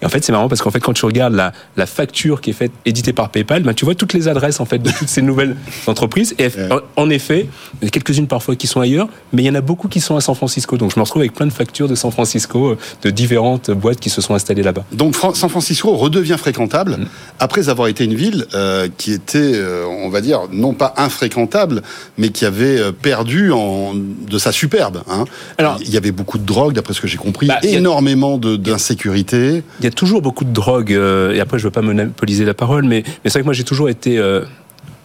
Et 0.03 0.07
en 0.07 0.09
fait, 0.09 0.25
c'est 0.25 0.33
marrant 0.33 0.49
parce 0.49 0.63
qu'en 0.63 0.71
fait, 0.71 0.81
quand 0.81 0.93
tu 0.93 1.05
regardes 1.05 1.35
la, 1.35 1.53
la 1.77 1.87
facture 1.87 2.41
qui 2.41 2.51
est 2.51 2.55
faite, 2.55 2.73
éditée 2.87 3.13
par 3.13 3.29
PayPal, 3.31 3.63
ben, 3.63 3.75
tu 3.75 3.85
vois 3.85 3.95
toutes 3.95 4.13
les 4.15 4.29
adresses 4.29 4.61
en 4.61 4.65
fait 4.65 4.79
de 4.79 4.91
toutes 4.91 5.09
ces 5.09 5.23
nouvelles 5.23 5.57
entreprises. 5.87 6.35
Et 6.39 6.49
en, 6.71 7.03
en 7.03 7.11
effet, 7.11 7.49
il 7.75 7.83
y 7.83 7.85
en 7.87 7.89
a 7.89 7.91
quelques-unes 7.91 8.27
parfois 8.27 8.57
qui 8.57 8.67
sont 8.67 8.81
ailleurs, 8.81 9.09
mais 9.33 9.43
il 9.43 9.47
y 9.47 9.51
en 9.51 9.55
a 9.55 9.61
beaucoup 9.61 9.89
qui 9.89 10.01
sont 10.01 10.17
à 10.17 10.21
San 10.21 10.35
Francisco. 10.35 10.77
Donc, 10.77 10.93
je 10.95 10.99
me 10.99 11.03
retrouve 11.05 11.21
avec 11.23 11.35
plein 11.35 11.47
de 11.47 11.53
factures 11.53 11.89
de 11.89 11.95
San 11.95 12.11
Francisco, 12.11 12.71
euh, 12.71 12.79
de 13.03 13.11
différentes 13.11 13.71
boîtes 13.71 14.01
qui 14.01 14.11
se 14.11 14.21
sont 14.21 14.35
installées 14.35 14.63
là-bas. 14.63 14.85
Donc 14.93 15.15
Fran- 15.15 15.35
San 15.35 15.51
Francisco 15.51 15.93
redevient 15.97 16.37
fréquentable 16.39 16.93
Mm. 16.99 17.07
après 17.39 17.69
avoir 17.69 17.89
été 17.89 18.05
une 18.05 18.15
ville 18.15 18.47
euh, 18.55 18.89
qui 18.97 19.13
était, 19.13 19.39
euh, 19.55 19.85
on 19.87 20.09
va 20.09 20.21
dire, 20.21 20.41
non 20.53 20.73
pas 20.75 20.95
infréquentable, 20.97 21.83
mais 22.19 22.31
qui 22.31 22.45
avait 22.45 22.93
perdu 22.93 23.53
en, 23.53 23.93
de 23.95 24.39
sa 24.39 24.53
superbe. 24.53 25.03
Hein. 25.11 25.25
Alors- 25.59 25.79
il 25.81 25.91
y 25.91 25.97
avait 25.97 26.11
beaucoup 26.13 26.39
de 26.39 26.45
drogue, 26.45 26.73
d'après 26.75 26.95
ce 26.95 27.01
que 27.01 27.07
j'ai 27.09 27.17
compris, 27.19 27.47
Bah, 27.49 27.59
énormément 27.63 28.39
d'insécurité. 28.39 29.63
Il 29.81 29.85
a 29.91 29.95
toujours 29.95 30.23
beaucoup 30.23 30.45
de 30.45 30.53
drogue, 30.53 30.93
euh, 30.93 31.33
et 31.35 31.41
après 31.41 31.59
je 31.59 31.65
veux 31.65 31.71
pas 31.71 31.83
monopoliser 31.83 32.45
la 32.45 32.55
parole, 32.55 32.85
mais, 32.85 33.03
mais 33.07 33.31
c'est 33.31 33.33
vrai 33.35 33.41
que 33.41 33.47
moi 33.47 33.55
j'ai 33.55 33.65
toujours 33.65 33.89
été, 33.89 34.19
euh, 34.19 34.43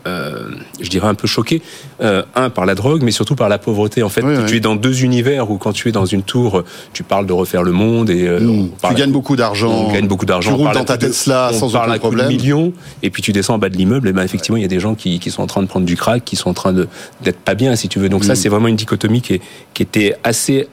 euh, 0.07 0.49
je 0.79 0.87
dirais 0.89 1.07
un 1.07 1.15
peu 1.15 1.27
choqué, 1.27 1.63
un 1.99 2.49
par 2.51 2.67
la 2.67 2.75
drogue, 2.75 3.01
mais 3.01 3.09
surtout 3.09 3.35
par 3.35 3.49
la 3.49 3.57
pauvreté. 3.57 4.03
En 4.03 4.09
fait, 4.09 4.21
Oui, 4.23 4.35
que 4.35 4.41
oui. 4.41 4.45
tu 4.47 4.55
es 4.57 4.59
dans 4.59 4.75
deux 4.75 5.03
univers 5.03 5.49
où 5.49 5.57
quand 5.57 5.73
tu 5.73 5.89
es 5.89 5.91
dans 5.91 6.05
une 6.05 6.21
tour, 6.21 6.63
tu 6.93 7.01
parles 7.01 7.25
de 7.25 7.33
refaire 7.33 7.63
le 7.63 7.71
monde 7.71 8.11
et 8.11 8.27
euh, 8.27 8.39
Mm. 8.39 8.69
on 8.83 8.87
Tu 8.89 8.93
gagnes 8.93 9.11
beaucoup 9.11 9.35
d'argent. 9.35 9.71
on 9.71 9.91
gagne 9.91 10.07
beaucoup 10.07 10.27
d'argent. 10.27 10.51
Tu 10.55 10.61
roules 10.61 10.73
dans 10.73 10.83
ta 10.85 10.97
Tesla 10.99 11.49
sans 11.53 11.69
aucun 11.75 11.79
à 11.79 11.85
coup 11.87 11.93
de 11.93 11.99
problème. 11.99 12.27
millions, 12.27 12.71
et 13.01 13.09
puis 13.09 13.23
tu 13.23 13.31
descends 13.31 13.55
en 13.55 13.57
bas 13.57 13.69
de 13.69 13.77
l'immeuble, 13.77 14.07
et 14.09 14.13
ben 14.13 14.21
effectivement 14.21 14.57
il 14.57 14.61
y 14.61 14.65
a 14.65 14.69
des 14.69 14.79
gens 14.79 14.93
qui, 14.93 15.17
qui 15.19 15.31
sont 15.31 15.41
en 15.41 15.47
train 15.47 15.63
de 15.63 15.67
prendre 15.67 15.87
du 15.87 15.95
crack, 15.95 16.23
qui 16.23 16.35
sont 16.35 16.49
en 16.51 16.53
train 16.53 16.71
d'être 16.73 17.39
pas 17.39 17.55
bien, 17.55 17.75
si 17.75 17.87
tu 17.89 17.97
veux. 17.97 18.09
Donc 18.09 18.23
ça 18.25 18.33
Mm. 18.33 18.35
c'est 18.35 18.49
vraiment 18.49 18.67
une 18.67 18.75
dichotomie 18.75 19.21
qui, 19.21 19.33
est- 19.35 19.41
qui 19.73 19.81
était 19.81 20.15
assez 20.23 20.67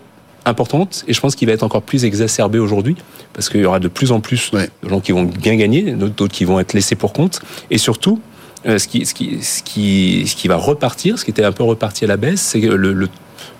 importante 0.44 1.04
et 1.08 1.12
je 1.12 1.20
pense 1.20 1.34
qu'il 1.36 1.46
va 1.48 1.54
être 1.54 1.62
encore 1.62 1.82
plus 1.82 2.04
exacerbé 2.04 2.58
aujourd'hui 2.58 2.96
parce 3.32 3.48
qu'il 3.48 3.60
y 3.60 3.64
aura 3.64 3.80
de 3.80 3.88
plus 3.88 4.12
en 4.12 4.20
plus 4.20 4.50
Ouais. 4.52 4.68
de 4.82 4.88
gens 4.88 5.00
qui 5.00 5.12
vont 5.12 5.24
bien 5.24 5.56
gagner, 5.56 5.82
d'autres 5.92 6.28
qui 6.28 6.44
vont 6.44 6.58
être 6.60 6.72
laissés 6.72 6.94
pour 6.96 7.12
compte 7.12 7.40
et 7.70 7.78
surtout 7.78 8.20
euh, 8.66 8.78
ce 8.78 8.86
qui, 8.88 9.06
ce, 9.06 9.14
qui, 9.14 9.42
ce, 9.42 9.62
qui, 9.62 10.24
ce 10.26 10.36
qui 10.36 10.48
va 10.48 10.56
repartir, 10.56 11.18
ce 11.18 11.24
qui 11.24 11.30
était 11.30 11.44
un 11.44 11.52
peu 11.52 11.62
reparti 11.64 12.04
à 12.04 12.08
la 12.08 12.16
baisse, 12.16 12.40
c'est 12.40 12.60
le, 12.60 12.76
le, 12.92 13.08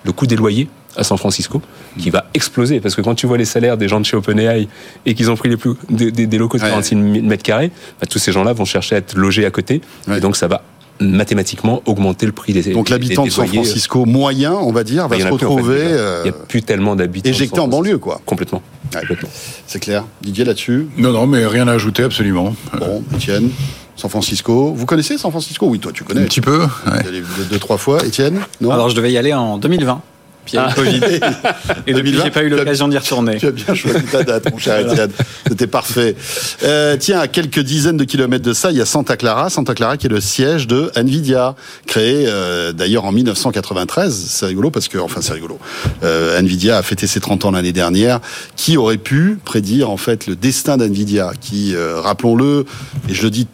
le 0.04 0.12
coût 0.12 0.26
des 0.26 0.36
loyers 0.36 0.68
à 0.96 1.04
San 1.04 1.16
Francisco 1.16 1.62
qui 1.98 2.10
va 2.10 2.26
exploser 2.34 2.78
parce 2.80 2.94
que 2.94 3.00
quand 3.00 3.14
tu 3.14 3.26
vois 3.26 3.38
les 3.38 3.44
salaires 3.46 3.76
des 3.78 3.88
gens 3.88 3.98
de 3.98 4.04
chez 4.04 4.16
OpenAI 4.16 4.68
et 5.06 5.14
qu'ils 5.14 5.30
ont 5.30 5.36
pris 5.36 5.48
les 5.48 5.56
plus, 5.56 5.72
des, 5.88 6.12
des- 6.12 6.26
des 6.26 6.38
locaux 6.38 6.58
de 6.58 6.62
Ouais. 6.62 6.68
46 6.68 6.94
000 7.14 7.26
mètres 7.26 7.42
carrés, 7.42 7.70
bah, 8.00 8.06
tous 8.08 8.18
ces 8.18 8.30
gens-là 8.32 8.52
vont 8.52 8.64
chercher 8.66 8.96
à 8.96 8.98
être 8.98 9.14
logés 9.16 9.46
à 9.46 9.50
côté 9.50 9.80
Ouais. 10.06 10.18
et 10.18 10.20
donc 10.20 10.36
ça 10.36 10.48
va 10.48 10.62
mathématiquement 11.00 11.82
augmenter 11.86 12.26
le 12.26 12.32
prix 12.32 12.52
des 12.52 12.72
Donc 12.72 12.88
l'habitant 12.88 13.24
de 13.24 13.30
San. 13.30 13.46
Francisco 13.46 14.04
moyen, 14.04 14.52
on 14.54 14.72
va 14.72 14.84
dire, 14.84 15.08
va 15.08 15.18
se 15.18 15.26
retrouver 15.26 15.78
euh, 15.80 16.22
Il 16.24 16.30
n'y 16.30 16.36
a 16.36 16.40
plus 16.46 16.62
tellement 16.62 16.94
d'habitants. 16.96 17.28
éjecté 17.28 17.58
en 17.60 17.68
banlieue, 17.68 17.98
quoi. 17.98 18.20
Complètement. 18.24 18.62
Ouais. 18.94 19.00
Complètement. 19.00 19.28
C'est 19.66 19.80
clair. 19.80 20.04
Didier 20.22 20.44
là-dessus. 20.44 20.88
Non, 20.96 21.12
non, 21.12 21.26
mais 21.26 21.46
rien 21.46 21.66
à 21.68 21.72
ajouter, 21.72 22.02
absolument. 22.04 22.54
Bon, 22.78 23.02
Étienne, 23.14 23.50
San 23.96 24.10
Francisco. 24.10 24.72
Vous 24.74 24.86
connaissez 24.86 25.18
San 25.18 25.30
Francisco? 25.30 25.66
Oui, 25.66 25.78
toi, 25.78 25.92
tu 25.92 26.04
connais. 26.04 26.20
Un 26.22 26.24
petit 26.24 26.40
peu. 26.40 26.60
ouais. 26.86 27.02
Deux, 27.50 27.58
trois 27.58 27.78
fois. 27.78 28.04
Étienne? 28.04 28.40
Non? 28.60 28.70
Alors 28.70 28.88
je 28.88 28.94
devais 28.96 29.10
y 29.12 29.18
aller 29.18 29.32
en 29.32 29.58
2020. 29.58 30.02
Puis 30.44 30.54
il 30.54 30.56
y 30.56 30.58
a 30.58 30.66
eu 30.66 30.68
le 30.68 30.74
Covid. 30.74 31.00
Et 31.86 31.92
depuis, 31.94 32.12
2020, 32.12 32.24
j'ai 32.24 32.30
pas 32.30 32.42
eu 32.42 32.48
l'occasion 32.48 32.88
d'y 32.88 32.98
retourner. 32.98 33.38
Tu 33.38 33.46
as 33.46 33.50
bien 33.50 33.74
choisi 33.74 34.04
ta 34.04 34.22
date, 34.22 34.50
mon 34.50 34.58
cher 34.58 34.78
Étienne. 34.86 35.10
C'était 35.46 35.66
parfait. 35.66 36.16
Euh, 36.62 36.96
tiens, 36.98 37.20
à 37.20 37.28
quelques 37.28 37.60
dizaines 37.60 37.96
de 37.96 38.04
kilomètres 38.04 38.44
de 38.44 38.52
ça, 38.52 38.70
il 38.70 38.76
y 38.76 38.80
a 38.80 38.86
Santa 38.86 39.16
Clara. 39.16 39.50
Santa 39.50 39.74
Clara 39.74 39.96
qui 39.96 40.06
est 40.06 40.10
le 40.10 40.20
siège 40.20 40.66
de 40.66 40.90
Nvidia, 40.96 41.54
créé 41.86 42.24
euh, 42.26 42.72
d'ailleurs 42.72 43.04
en 43.04 43.12
1993. 43.12 44.12
C'est 44.28 44.46
rigolo 44.46 44.70
parce 44.70 44.88
que, 44.88 44.98
enfin, 44.98 45.20
c'est 45.20 45.32
rigolo. 45.32 45.58
Euh, 46.02 46.38
Nvidia 46.38 46.78
a 46.78 46.82
fêté 46.82 47.06
ses 47.06 47.20
30 47.20 47.44
ans 47.44 47.50
l'année 47.50 47.72
dernière. 47.72 48.20
Qui 48.56 48.76
aurait 48.76 48.98
pu 48.98 49.38
prédire 49.44 49.90
en 49.90 49.96
fait 49.96 50.26
le 50.26 50.36
destin 50.36 50.76
d'Nvidia, 50.76 51.32
qui, 51.40 51.74
euh, 51.74 52.00
rappelons-le, 52.00 52.66
et 53.08 53.14
je 53.14 53.22
le 53.22 53.30
dis 53.30 53.46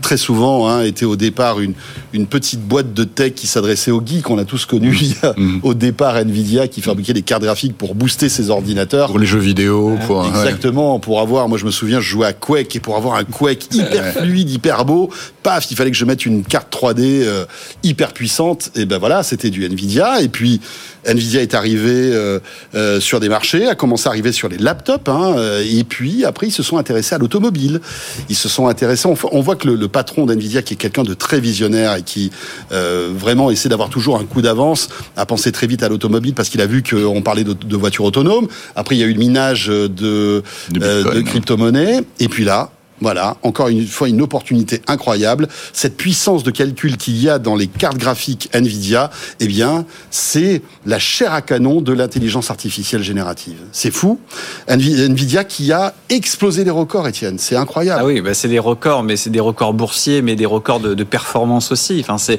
très 0.00 0.16
souvent 0.16 0.68
hein, 0.68 0.82
était 0.82 1.04
au 1.04 1.16
départ 1.16 1.60
une, 1.60 1.74
une 2.12 2.26
petite 2.26 2.60
boîte 2.60 2.92
de 2.94 3.04
tech 3.04 3.34
qui 3.34 3.46
s'adressait 3.46 3.90
aux 3.90 4.02
geeks. 4.04 4.28
On 4.30 4.38
a 4.38 4.44
tous 4.44 4.66
connu 4.66 4.96
mm. 5.36 5.60
au 5.62 5.74
départ 5.74 6.16
Nvidia 6.16 6.68
qui 6.68 6.82
fabriquait 6.82 7.12
des 7.12 7.22
cartes 7.22 7.42
graphiques 7.42 7.76
pour 7.76 7.94
booster 7.94 8.28
ses 8.28 8.50
ordinateurs. 8.50 9.08
Pour 9.08 9.18
les 9.18 9.26
jeux 9.26 9.38
vidéo. 9.38 9.96
Pour, 10.06 10.26
Exactement. 10.26 10.98
Pour 10.98 11.20
avoir, 11.20 11.48
moi 11.48 11.58
je 11.58 11.64
me 11.64 11.70
souviens, 11.70 12.00
je 12.00 12.08
jouais 12.08 12.26
à 12.26 12.32
Quake 12.32 12.76
et 12.76 12.80
pour 12.80 12.96
avoir 12.96 13.16
un 13.16 13.24
Quake 13.24 13.74
hyper 13.74 14.12
fluide, 14.14 14.50
hyper 14.50 14.84
beau, 14.84 15.10
paf, 15.42 15.70
il 15.70 15.76
fallait 15.76 15.90
que 15.90 15.96
je 15.96 16.04
mette 16.04 16.26
une 16.26 16.44
carte 16.44 16.72
3D 16.74 17.00
euh, 17.00 17.44
hyper 17.82 18.12
puissante. 18.12 18.70
Et 18.74 18.86
ben 18.86 18.98
voilà, 18.98 19.22
c'était 19.22 19.50
du 19.50 19.64
Nvidia. 19.64 20.20
Et 20.22 20.28
puis 20.28 20.60
Nvidia 21.06 21.42
est 21.42 21.54
arrivé 21.54 21.92
euh, 21.92 22.38
euh, 22.74 23.00
sur 23.00 23.20
des 23.20 23.28
marchés, 23.28 23.66
a 23.66 23.74
commencé 23.74 24.06
à 24.06 24.10
arriver 24.10 24.32
sur 24.32 24.48
les 24.48 24.58
laptops, 24.58 25.08
hein, 25.08 25.36
et 25.64 25.84
puis 25.84 26.24
après 26.24 26.48
ils 26.48 26.52
se 26.52 26.62
sont 26.62 26.78
intéressés 26.78 27.14
à 27.14 27.18
l'automobile. 27.18 27.80
Ils 28.28 28.36
se 28.36 28.48
sont 28.48 28.68
intéressés. 28.68 29.08
On, 29.08 29.40
voit 29.40 29.56
que 29.56 29.68
le, 29.68 29.88
patron 29.88 30.26
d'Nvidia, 30.26 30.62
qui 30.62 30.74
est 30.74 30.76
quelqu'un 30.76 31.02
de 31.02 31.14
très 31.14 31.40
visionnaire 31.40 31.96
et 31.96 32.02
qui 32.02 32.30
vraiment 32.70 33.50
essaie 33.50 33.68
d'avoir 33.68 33.88
toujours 33.88 34.18
un 34.18 34.24
coup 34.24 34.42
d'avance, 34.42 34.88
a 35.16 35.26
pensé 35.26 35.52
très 35.52 35.66
vite 35.66 35.82
à 35.82 35.88
l'automobile 35.88 36.34
parce 36.34 36.48
qu'il 36.48 36.60
a 36.60 36.66
vu 36.66 36.82
qu'on 36.82 37.22
parlait 37.22 37.44
de, 37.44 37.76
voitures 37.76 38.04
autonomes. 38.04 38.48
Après 38.76 38.96
il 38.96 38.98
y 38.98 39.02
a 39.02 39.06
eu 39.06 39.12
le 39.12 39.18
minage 39.18 39.66
de, 39.66 39.88
de, 39.88 40.42
de 40.70 41.20
crypto-monnaies, 41.20 42.00
et 42.20 42.28
puis 42.28 42.44
là 42.44 42.70
voilà, 43.02 43.36
encore 43.42 43.68
une 43.68 43.86
fois 43.86 44.08
une 44.08 44.22
opportunité 44.22 44.80
incroyable. 44.86 45.48
Cette 45.72 45.96
puissance 45.96 46.42
de 46.42 46.50
calcul 46.50 46.96
qu'il 46.96 47.20
y 47.20 47.28
a 47.28 47.38
dans 47.38 47.56
les 47.56 47.66
cartes 47.66 47.98
graphiques 47.98 48.48
Nvidia, 48.52 49.10
eh 49.40 49.46
bien, 49.46 49.84
c'est 50.10 50.62
la 50.86 50.98
chair 50.98 51.32
à 51.32 51.42
canon 51.42 51.80
de 51.80 51.92
l'intelligence 51.92 52.50
artificielle 52.50 53.02
générative. 53.02 53.58
C'est 53.72 53.90
fou. 53.90 54.20
Nvidia 54.68 55.44
qui 55.44 55.72
a 55.72 55.94
explosé 56.08 56.64
les 56.64 56.70
records, 56.70 57.08
Étienne. 57.08 57.38
C'est 57.38 57.56
incroyable. 57.56 58.00
Ah 58.02 58.06
oui, 58.06 58.20
bah 58.20 58.34
c'est 58.34 58.48
des 58.48 58.58
records, 58.58 59.02
mais 59.02 59.16
c'est 59.16 59.30
des 59.30 59.40
records 59.40 59.74
boursiers, 59.74 60.22
mais 60.22 60.36
des 60.36 60.46
records 60.46 60.80
de, 60.80 61.02
performance 61.02 61.72
aussi. 61.72 61.98
Enfin, 62.00 62.16
c'est 62.16 62.38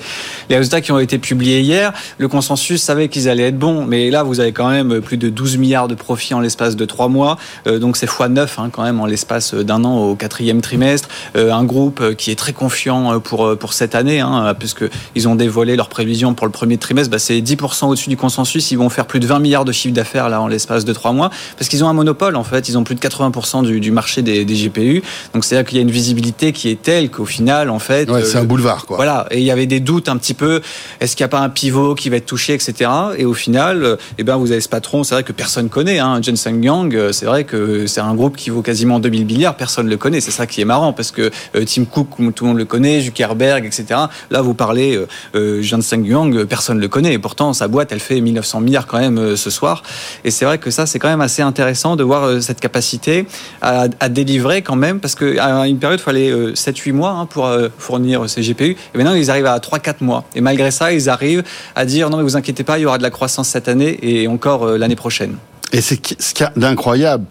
les 0.50 0.56
résultats 0.56 0.80
qui 0.80 0.92
ont 0.92 1.00
été 1.00 1.18
publiés 1.18 1.60
hier. 1.60 1.92
Le 2.18 2.28
consensus 2.28 2.82
savait 2.82 3.10
qu'ils 3.10 3.28
allaient 3.28 3.50
être 3.50 3.60
bons, 3.60 3.86
mais 3.86 4.10
là, 4.10 4.24
vous 4.24 4.40
avez 4.40 4.54
quand 4.54 4.70
même 4.70 5.02
plus 5.02 5.18
de 5.18 5.30
12 5.30 5.58
milliards 5.58 5.88
de 5.88 5.96
profits 5.96 6.34
en 6.34 6.40
l'espace 6.40 6.76
de 6.76 6.86
trois 6.86 7.10
mois. 7.10 7.38
Euh, 7.68 7.80
donc 7.80 7.98
c'est 7.98 8.06
x 8.06 8.20
9 8.30 8.60
hein, 8.60 8.70
quand 8.72 8.84
même 8.84 9.00
en 9.00 9.06
l'espace 9.06 9.54
d'un 9.54 9.84
an 9.84 9.98
au 9.98 10.16
quatrième 10.16 10.53
trimestre, 10.62 11.10
euh, 11.36 11.52
un 11.52 11.64
groupe 11.64 12.02
euh, 12.02 12.14
qui 12.14 12.32
est 12.32 12.36
très 12.36 12.54
confiant 12.54 13.14
euh, 13.14 13.20
pour, 13.20 13.58
pour 13.58 13.74
cette 13.74 13.96
année, 13.96 14.20
hein, 14.20 14.54
puisqu'ils 14.58 15.28
ont 15.28 15.36
dévoilé 15.36 15.76
leurs 15.76 15.90
prévisions 15.90 16.34
pour 16.34 16.48
le 16.48 16.52
premier 16.52 16.78
trimestre, 16.78 17.12
bah, 17.12 17.20
c'est 17.20 17.40
10% 17.40 17.88
au-dessus 17.88 18.10
du 18.10 18.18
consensus, 18.18 18.72
ils 18.72 18.78
vont 18.78 18.90
faire 18.90 19.06
plus 19.06 19.20
de 19.20 19.28
20 19.28 19.40
milliards 19.40 19.66
de 19.66 19.72
chiffre 19.72 19.94
d'affaires 19.94 20.30
là 20.30 20.42
en 20.42 20.48
l'espace 20.48 20.86
de 20.86 20.94
3 20.94 21.12
mois, 21.14 21.30
parce 21.58 21.70
qu'ils 21.70 21.84
ont 21.84 21.90
un 21.90 21.94
monopole 21.94 22.36
en 22.36 22.44
fait, 22.44 22.70
ils 22.70 22.78
ont 22.78 22.84
plus 22.84 22.96
de 22.96 23.00
80% 23.00 23.66
du, 23.66 23.80
du, 23.80 23.92
marché 23.92 24.22
des, 24.22 24.46
des 24.46 24.54
GPU, 24.54 25.04
donc 25.34 25.46
c'est-à-dire 25.46 25.68
qu'il 25.68 25.78
y 25.78 25.80
a 25.80 25.84
une 25.84 25.92
visibilité 25.92 26.52
qui 26.52 26.70
est 26.70 26.82
telle 26.82 27.10
qu'au 27.10 27.26
final, 27.26 27.70
en 27.70 27.80
fait... 27.80 28.10
c'est 28.24 28.38
un 28.38 28.44
boulevard, 28.44 28.86
quoi. 28.86 28.98
Voilà, 28.98 29.28
et 29.32 29.40
il 29.40 29.46
y 29.46 29.52
avait 29.52 29.68
des 29.68 29.80
doutes 29.80 30.10
un 30.10 30.18
petit 30.18 30.34
peu, 30.34 30.62
est-ce 31.00 31.16
qu'il 31.16 31.24
n'y 31.24 31.28
a 31.28 31.30
pas 31.30 31.40
un 31.40 31.50
pivot 31.50 31.96
qui 31.96 32.10
va 32.10 32.18
être 32.18 32.26
touché, 32.26 32.54
etc. 32.54 32.90
Et 33.18 33.26
au 33.26 33.34
final, 33.34 33.98
eh 34.18 34.24
ben, 34.24 34.38
vous 34.38 34.52
avez 34.52 34.62
ce 34.62 34.70
patron, 34.70 35.04
c'est 35.04 35.16
vrai 35.16 35.24
que 35.24 35.32
personne 35.32 35.70
connaît, 35.70 36.00
hein, 36.00 36.22
Jensen 36.22 36.64
Yang, 36.64 37.12
c'est 37.12 37.26
vrai 37.26 37.44
que 37.44 37.88
c'est 37.88 38.02
un 38.02 38.14
groupe 38.14 38.38
qui 38.38 38.50
vaut 38.50 38.62
quasiment 38.62 39.00
2000 39.00 39.26
milliards, 39.26 39.56
personne 39.56 39.86
ne 39.86 39.92
le 39.92 39.98
connaît, 39.98 40.22
c'est 40.22 40.32
ça 40.32 40.43
qui 40.46 40.62
est 40.62 40.66
marrant 40.66 40.94
parce 40.94 41.12
que 41.12 41.32
euh, 41.56 41.66
Tim 41.66 41.86
Cook, 41.86 42.10
tout 42.36 42.44
le 42.44 42.50
monde 42.50 42.58
le 42.58 42.66
connaît, 42.66 43.02
Zuckerberg, 43.02 43.66
etc. 43.66 44.00
Là, 44.30 44.42
vous 44.42 44.54
parlez 44.54 44.96
euh, 44.96 45.08
euh 45.36 45.62
Jensen 45.62 46.06
Yang, 46.06 46.46
personne 46.46 46.78
ne 46.78 46.82
le 46.82 46.88
connaît. 46.88 47.14
Et 47.14 47.20
pourtant, 47.20 47.54
sa 47.54 47.68
boîte, 47.68 47.92
elle 47.92 48.00
fait 48.00 48.20
1900 48.20 48.62
milliards 48.62 48.88
quand 48.88 49.00
même 49.00 49.18
euh, 49.18 49.36
ce 49.36 49.50
soir. 49.50 49.84
Et 50.24 50.32
c'est 50.32 50.46
vrai 50.46 50.58
que 50.58 50.72
ça, 50.72 50.86
c'est 50.86 51.00
quand 51.00 51.10
même 51.10 51.22
assez 51.22 51.42
intéressant 51.42 51.96
de 51.96 52.04
voir 52.04 52.42
cette 52.42 52.60
capacité 52.60 53.26
à, 53.62 53.88
délivrer 54.10 54.62
quand 54.62 54.76
même, 54.76 55.00
parce 55.00 55.16
qu'à 55.16 55.66
une 55.68 55.78
période, 55.78 56.00
il 56.00 56.04
fallait 56.04 56.32
7-8 56.54 56.94
mois 56.94 57.12
hein, 57.12 57.26
pour 57.26 57.50
fournir 57.78 58.30
ces 58.30 58.42
GPU. 58.42 58.76
Et 58.94 58.98
maintenant, 58.98 59.14
ils 59.14 59.30
arrivent 59.30 59.46
à 59.46 59.58
3-4 59.58 59.96
mois. 60.02 60.26
Et 60.36 60.42
malgré 60.42 60.72
ça, 60.72 60.94
ils 60.94 61.10
arrivent 61.10 61.44
à 61.76 61.86
dire 61.86 62.10
non, 62.10 62.18
mais 62.18 62.24
vous 62.24 62.38
inquiétez 62.38 62.64
pas, 62.64 62.78
il 62.78 62.82
y 62.82 62.86
aura 62.86 62.98
de 62.98 63.04
la 63.04 63.10
croissance 63.10 63.50
cette 63.50 63.68
année 63.68 64.00
et 64.02 64.28
encore 64.28 64.68
l'année 64.78 64.96
prochaine. 64.96 65.38
Et 65.74 65.82
c'est 65.82 66.00
ce 66.22 66.34
qu'il 66.36 66.46
y 66.46 66.48
a 66.48 66.54
d'incroyable, 66.56 67.26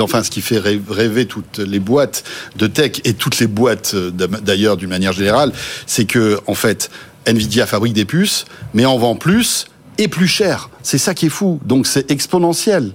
enfin 0.00 0.22
ce 0.22 0.30
qui 0.30 0.40
fait 0.40 0.58
rêver 0.58 1.26
toutes 1.26 1.58
les 1.58 1.80
boîtes 1.80 2.22
de 2.56 2.68
tech 2.68 3.00
et 3.04 3.12
toutes 3.12 3.40
les 3.40 3.48
boîtes 3.48 3.92
euh, 3.94 4.10
d'ailleurs 4.10 4.76
d'une 4.76 4.88
manière 4.88 5.12
générale, 5.12 5.52
c'est 5.84 6.04
que 6.04 6.38
en 6.46 6.54
fait 6.54 6.90
Nvidia 7.26 7.66
fabrique 7.66 7.94
des 7.94 8.04
puces, 8.04 8.44
mais 8.72 8.84
en 8.84 8.96
vend 8.98 9.16
plus 9.16 9.66
et 9.98 10.06
plus 10.06 10.28
cher. 10.28 10.70
C'est 10.82 10.96
ça 10.96 11.12
qui 11.12 11.26
est 11.26 11.30
fou. 11.30 11.60
Donc 11.64 11.88
c'est 11.88 12.10
exponentiel. 12.10 12.92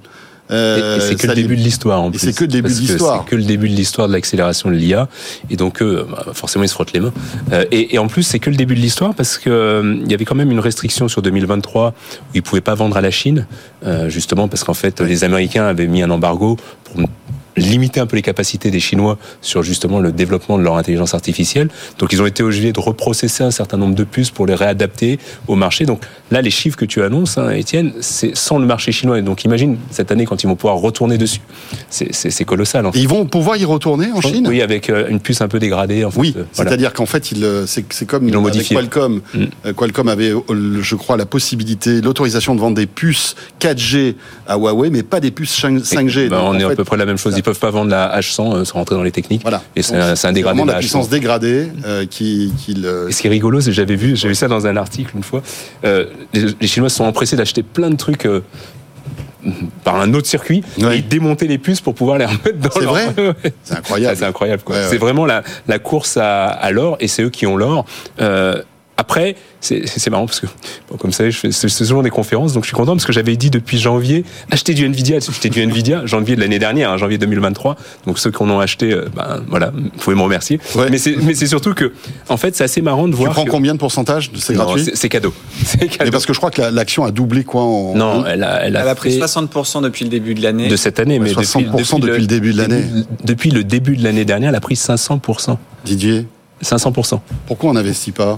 Euh, 0.51 0.99
c'est 0.99 1.15
que 1.15 1.27
le 1.27 1.35
début 1.35 1.55
de 1.55 1.61
l'histoire 1.61 2.01
en 2.01 2.11
plus. 2.11 2.19
C'est 2.19 2.33
que 2.33 2.43
le 2.43 2.49
début 2.49 2.73
de 2.73 2.79
l'histoire. 2.79 3.23
C'est 3.23 3.29
que 3.29 3.35
le 3.35 3.43
début 3.43 3.69
de 3.69 3.75
l'histoire 3.75 4.07
de 4.07 4.13
l'accélération 4.13 4.69
de 4.69 4.75
l'IA. 4.75 5.07
Et 5.49 5.55
donc, 5.55 5.81
euh, 5.81 6.05
bah, 6.09 6.25
forcément, 6.33 6.63
ils 6.63 6.67
se 6.67 6.73
frottent 6.73 6.93
les 6.93 6.99
mains. 6.99 7.13
Euh, 7.51 7.65
et, 7.71 7.95
et, 7.95 7.99
en 7.99 8.07
plus, 8.07 8.23
c'est 8.23 8.39
que 8.39 8.49
le 8.49 8.55
début 8.55 8.75
de 8.75 8.81
l'histoire 8.81 9.13
parce 9.15 9.37
que 9.37 10.01
il 10.03 10.11
y 10.11 10.13
avait 10.13 10.25
quand 10.25 10.35
même 10.35 10.51
une 10.51 10.59
restriction 10.59 11.07
sur 11.07 11.21
2023 11.21 11.89
où 11.89 11.93
ils 12.33 12.43
pouvaient 12.43 12.61
pas 12.61 12.75
vendre 12.75 12.97
à 12.97 13.01
la 13.01 13.11
Chine, 13.11 13.47
justement 14.07 14.47
parce 14.47 14.63
qu'en 14.63 14.73
fait, 14.73 15.01
les 15.01 15.23
Américains 15.23 15.65
avaient 15.65 15.87
mis 15.87 16.01
un 16.01 16.09
embargo 16.09 16.57
limiter 17.55 17.99
un 17.99 18.05
peu 18.05 18.15
les 18.15 18.21
capacités 18.21 18.71
des 18.71 18.79
Chinois 18.79 19.17
sur 19.41 19.63
justement 19.63 19.99
le 19.99 20.11
développement 20.11 20.57
de 20.57 20.63
leur 20.63 20.77
intelligence 20.77 21.13
artificielle. 21.13 21.69
Donc 21.99 22.13
ils 22.13 22.21
ont 22.21 22.25
été 22.25 22.43
obligés 22.43 22.71
de 22.71 22.79
reprocesser 22.79 23.43
un 23.43 23.51
certain 23.51 23.77
nombre 23.77 23.95
de 23.95 24.03
puces 24.03 24.31
pour 24.31 24.45
les 24.45 24.55
réadapter 24.55 25.19
au 25.47 25.55
marché. 25.55 25.85
Donc 25.85 26.01
là, 26.31 26.41
les 26.41 26.49
chiffres 26.49 26.77
que 26.77 26.85
tu 26.85 27.01
annonces, 27.03 27.37
hein, 27.37 27.51
Étienne, 27.51 27.93
c'est 28.01 28.35
sans 28.35 28.57
le 28.57 28.65
marché 28.65 28.91
chinois. 28.91 29.21
Donc 29.21 29.43
imagine 29.43 29.77
cette 29.91 30.11
année 30.11 30.25
quand 30.25 30.43
ils 30.43 30.47
vont 30.47 30.55
pouvoir 30.55 30.77
retourner 30.77 31.17
dessus. 31.17 31.41
C'est 31.89 32.45
colossal. 32.45 32.85
En 32.85 32.91
fait. 32.91 32.99
ils 32.99 33.07
vont 33.07 33.25
pouvoir 33.25 33.57
y 33.57 33.65
retourner 33.65 34.11
en 34.11 34.21
Chine? 34.21 34.47
Oui, 34.47 34.61
avec 34.61 34.89
euh, 34.89 35.07
une 35.09 35.19
puce 35.19 35.41
un 35.41 35.47
peu 35.47 35.59
dégradée. 35.59 36.03
En 36.03 36.11
fait. 36.11 36.19
Oui, 36.19 36.33
euh, 36.37 36.43
c'est-à-dire 36.51 36.93
qu'en 36.93 37.05
fait, 37.05 37.31
euh, 37.41 37.65
c'est 37.67 38.05
comme 38.05 38.27
ils 38.27 38.35
avec 38.35 38.67
Qualcomm. 38.67 39.21
Mm. 39.33 39.73
Qualcomm 39.73 40.07
avait, 40.07 40.33
je 40.81 40.95
crois, 40.95 41.17
la 41.17 41.25
possibilité, 41.25 42.01
l'autorisation 42.01 42.55
de 42.55 42.59
vendre 42.59 42.75
des 42.75 42.87
puces 42.87 43.35
4G 43.59 44.15
à 44.47 44.57
Huawei, 44.57 44.89
mais 44.89 45.03
pas 45.03 45.19
des 45.19 45.31
puces 45.31 45.57
5G. 45.61 46.29
Ben, 46.29 46.41
on 46.43 46.57
est 46.59 46.63
à 46.63 46.75
peu 46.75 46.83
près 46.83 46.97
la 46.97 47.05
même 47.05 47.17
chose. 47.17 47.35
Ils 47.43 47.47
peuvent 47.51 47.59
pas 47.59 47.71
vendre 47.71 47.91
la 47.91 48.17
H100 48.21 48.55
euh, 48.55 48.63
sans 48.63 48.75
rentrer 48.75 48.95
dans 48.95 49.03
les 49.03 49.11
techniques. 49.11 49.41
Voilà. 49.41 49.61
Et 49.75 49.81
c'est 49.81 49.97
un, 49.97 50.13
dégradé. 50.31 50.41
Vraiment 50.41 50.63
la 50.63 50.79
puissance 50.79 51.09
dégradée 51.09 51.67
euh, 51.85 52.05
qui, 52.05 52.53
qui 52.57 52.73
le... 52.73 53.07
Et 53.09 53.11
ce 53.11 53.19
qui 53.19 53.27
est 53.27 53.29
rigolo, 53.29 53.59
c'est 53.59 53.73
j'avais 53.73 53.97
vu, 53.97 54.15
j'ai 54.15 54.29
vu 54.29 54.35
ça 54.35 54.47
dans 54.47 54.65
un 54.65 54.77
article 54.77 55.17
une 55.17 55.23
fois. 55.23 55.41
Euh, 55.83 56.05
les, 56.33 56.67
Chinois 56.67 56.87
se 56.87 56.95
sont 56.95 57.03
empressés 57.03 57.35
d'acheter 57.35 57.61
plein 57.61 57.89
de 57.89 57.97
trucs. 57.97 58.25
par 59.83 59.97
un 59.97 60.13
autre 60.13 60.27
circuit 60.27 60.63
et 60.89 61.01
démonter 61.01 61.47
les 61.47 61.57
puces 61.57 61.81
pour 61.81 61.95
pouvoir 61.95 62.17
les 62.17 62.25
remettre 62.25 62.59
dans 62.59 62.69
C'est 62.71 62.85
vrai 62.85 63.13
C'est 63.63 63.75
incroyable. 63.75 64.17
c'est 64.17 64.25
incroyable. 64.25 64.63
c'est 64.89 64.97
vraiment 64.97 65.25
la, 65.25 65.43
la 65.67 65.79
course 65.79 66.15
à, 66.15 66.45
à 66.45 66.71
l'or 66.71 66.95
et 67.01 67.09
c'est 67.09 67.23
eux 67.23 67.29
qui 67.29 67.45
ont 67.45 67.57
l'or. 67.57 67.83
Euh, 68.21 68.61
après, 69.03 69.35
c'est 69.59 70.09
marrant 70.09 70.25
parce 70.25 70.39
que, 70.39 70.47
comme 70.97 71.11
ça, 71.11 71.29
je 71.29 71.37
fais 71.37 71.51
souvent 71.51 72.01
des 72.01 72.09
conférences, 72.09 72.53
donc 72.53 72.63
je 72.63 72.69
suis 72.69 72.75
content 72.75 72.93
parce 72.93 73.05
que 73.05 73.11
j'avais 73.11 73.35
dit 73.35 73.49
depuis 73.49 73.77
janvier, 73.77 74.23
acheter 74.49 74.73
du 74.73 74.85
Nvidia, 74.85 75.17
acheter 75.17 75.49
du 75.49 75.61
Nvidia, 75.61 76.05
janvier 76.05 76.37
de 76.37 76.41
l'année 76.41 76.57
dernière, 76.57 76.89
hein, 76.89 76.97
janvier 76.97 77.17
2023. 77.17 77.75
Donc 78.07 78.17
ceux 78.17 78.31
qui 78.31 78.41
en 78.41 78.49
ont 78.49 78.61
acheté, 78.61 78.93
euh, 78.93 79.09
ben 79.13 79.43
voilà, 79.49 79.71
vous 79.71 79.89
pouvez 79.99 80.15
me 80.15 80.21
remercier. 80.21 80.57
Mais 80.89 80.97
c'est 80.97 81.47
surtout 81.47 81.73
que, 81.73 81.91
en 82.29 82.37
fait, 82.37 82.55
c'est 82.55 82.63
assez 82.63 82.81
marrant 82.81 83.09
de 83.09 83.15
voir. 83.15 83.31
Tu 83.31 83.35
prends 83.35 83.45
combien 83.45 83.73
de 83.73 83.79
pourcentage 83.79 84.31
C'est 84.37 84.53
gratuit 84.53 84.89
C'est 84.93 85.09
cadeau. 85.09 85.33
cadeau. 85.97 86.11
parce 86.11 86.25
que 86.25 86.31
je 86.31 86.37
crois 86.37 86.51
que 86.51 86.61
l'action 86.61 87.03
a 87.03 87.11
doublé 87.11 87.43
quoi 87.43 87.63
en... 87.63 87.95
Non, 87.95 88.25
elle 88.25 88.43
a, 88.43 88.65
elle 88.65 88.77
a, 88.77 88.95
pris 88.95 89.19
60% 89.19 89.81
depuis 89.81 90.05
le 90.05 90.09
début 90.09 90.33
de 90.33 90.41
l'année. 90.41 90.69
De 90.69 90.77
cette 90.77 90.99
année, 91.01 91.19
mais 91.19 91.31
60% 91.33 91.99
depuis, 91.99 92.21
le, 92.21 92.27
début 92.27 92.53
de 92.53 92.57
l'année. 92.57 92.85
Depuis 93.25 93.51
le 93.51 93.65
début 93.65 93.97
de 93.97 94.03
l'année 94.03 94.23
dernière, 94.23 94.49
elle 94.49 94.55
a 94.55 94.61
pris 94.61 94.75
500%. 94.75 95.57
Didier 95.83 96.25
500%. 96.63 97.19
Pourquoi 97.45 97.71
on 97.71 97.73
n'investit 97.73 98.11
pas 98.11 98.37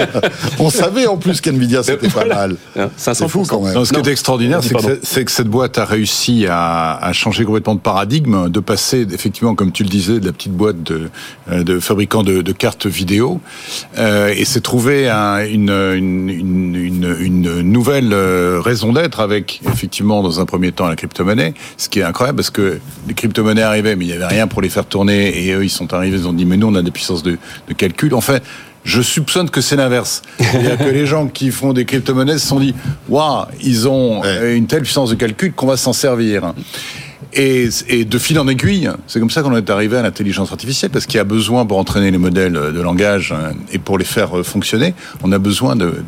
On 0.58 0.70
savait 0.70 1.06
en 1.06 1.16
plus 1.16 1.40
qu'NVIDIA 1.40 1.82
c'était 1.82 2.08
pas 2.08 2.24
mal. 2.24 2.56
C'est 2.96 3.28
fou 3.28 3.44
quand 3.48 3.60
même. 3.62 3.84
ce 3.84 3.92
qui 3.92 4.00
est 4.00 4.08
extraordinaire, 4.08 4.60
c'est 5.02 5.24
que, 5.24 5.30
cette 5.30 5.48
boîte 5.48 5.78
a 5.78 5.84
réussi 5.84 6.46
à, 6.48 7.10
changer 7.12 7.44
complètement 7.44 7.74
de 7.74 7.80
paradigme, 7.80 8.48
de 8.48 8.60
passer 8.60 9.06
effectivement, 9.12 9.54
comme 9.54 9.72
tu 9.72 9.82
le 9.82 9.88
disais, 9.88 10.20
de 10.20 10.26
la 10.26 10.32
petite 10.32 10.52
boîte 10.52 10.82
de, 10.82 11.10
euh, 11.50 11.62
de 11.62 11.80
fabricants 11.80 12.22
de, 12.22 12.52
cartes 12.52 12.86
vidéo, 12.86 13.40
euh, 13.98 14.34
et 14.36 14.44
s'est 14.44 14.60
trouvé 14.60 15.08
une, 15.08 15.70
une, 15.70 16.76
une, 17.20 17.60
nouvelle 17.62 18.12
euh, 18.12 18.60
raison 18.60 18.92
d'être 18.92 19.20
avec 19.20 19.60
effectivement 19.66 20.22
dans 20.22 20.40
un 20.40 20.44
premier 20.44 20.72
temps 20.72 20.86
la 20.88 20.96
crypto-monnaie, 20.96 21.54
ce 21.76 21.88
qui 21.88 22.00
est 22.00 22.02
incroyable 22.02 22.36
parce 22.36 22.50
que 22.50 22.80
les 23.06 23.14
crypto-monnaies 23.14 23.62
arrivaient, 23.62 23.96
mais 23.96 24.04
il 24.04 24.08
n'y 24.08 24.14
avait 24.14 24.26
rien 24.26 24.46
pour 24.46 24.62
les 24.62 24.68
faire 24.68 24.86
tourner, 24.86 25.46
et 25.46 25.52
eux 25.52 25.64
ils 25.64 25.70
sont 25.70 25.92
arrivés, 25.94 26.18
ils 26.18 26.28
ont 26.28 26.32
dit 26.32 26.44
mais 26.44 26.56
nous 26.56 26.66
on 26.66 26.74
a 26.74 26.82
des 26.82 26.90
puissances 26.90 27.22
de 27.22 27.38
de 27.68 27.74
calcul. 27.74 28.14
Enfin, 28.14 28.38
je 28.84 29.02
soupçonne 29.02 29.50
que 29.50 29.60
c'est 29.60 29.76
l'inverse. 29.76 30.22
C'est-à-dire 30.38 30.78
que 30.78 30.90
les 30.90 31.06
gens 31.06 31.26
qui 31.26 31.50
font 31.50 31.72
des 31.72 31.84
crypto-monnaies 31.84 32.38
se 32.38 32.46
sont 32.46 32.60
dit 32.60 32.74
Waouh, 33.08 33.46
ils 33.62 33.88
ont 33.88 34.22
une 34.24 34.66
telle 34.66 34.82
puissance 34.82 35.10
de 35.10 35.14
calcul 35.14 35.52
qu'on 35.52 35.66
va 35.66 35.76
s'en 35.76 35.92
servir. 35.92 36.54
Et, 37.32 37.68
de 38.04 38.18
fil 38.18 38.38
en 38.40 38.48
aiguille, 38.48 38.90
c'est 39.06 39.20
comme 39.20 39.30
ça 39.30 39.42
qu'on 39.42 39.56
est 39.56 39.70
arrivé 39.70 39.96
à 39.96 40.02
l'intelligence 40.02 40.50
artificielle, 40.50 40.90
parce 40.90 41.06
qu'il 41.06 41.16
y 41.16 41.20
a 41.20 41.24
besoin 41.24 41.64
pour 41.64 41.78
entraîner 41.78 42.10
les 42.10 42.18
modèles 42.18 42.54
de 42.54 42.80
langage 42.80 43.32
hein, 43.32 43.52
et 43.72 43.78
pour 43.78 43.98
les 43.98 44.04
faire 44.04 44.44
fonctionner, 44.44 44.94
on 45.22 45.30
a 45.30 45.38
besoin 45.38 45.76
de, 45.76 46.02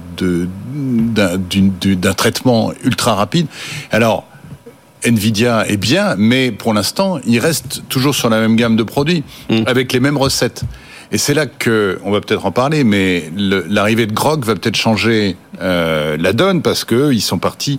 d'un 0.75 2.14
traitement 2.14 2.73
ultra 2.82 3.14
rapide. 3.14 3.47
Alors, 3.92 4.26
Nvidia 5.04 5.66
est 5.68 5.76
bien, 5.76 6.14
mais 6.16 6.50
pour 6.50 6.75
l'instant, 6.75 7.21
il 7.26 7.38
reste 7.38 7.82
toujours 7.88 8.14
sur 8.14 8.28
la 8.28 8.40
même 8.40 8.56
gamme 8.56 8.76
de 8.76 8.82
produits, 8.82 9.23
mm. 9.49 9.62
avec 9.66 9.92
les 9.92 10.00
mêmes 10.00 10.16
recettes. 10.16 10.64
Et 11.12 11.19
c'est 11.19 11.35
là 11.35 11.45
que 11.45 11.99
on 12.04 12.11
va 12.11 12.23
peut-être 12.23 12.47
en 12.47 12.52
parler, 12.52 12.85
mais 12.85 13.31
l'arrivée 13.37 14.07
de 14.07 14.14
Grok 14.14 14.47
va 14.47 14.54
peut-être 14.54 14.76
changer 14.76 15.37
euh, 15.61 16.16
la 16.19 16.33
donne 16.33 16.62
parce 16.62 16.85
que 16.85 17.12
ils 17.12 17.21
sont 17.21 17.38
partis 17.38 17.78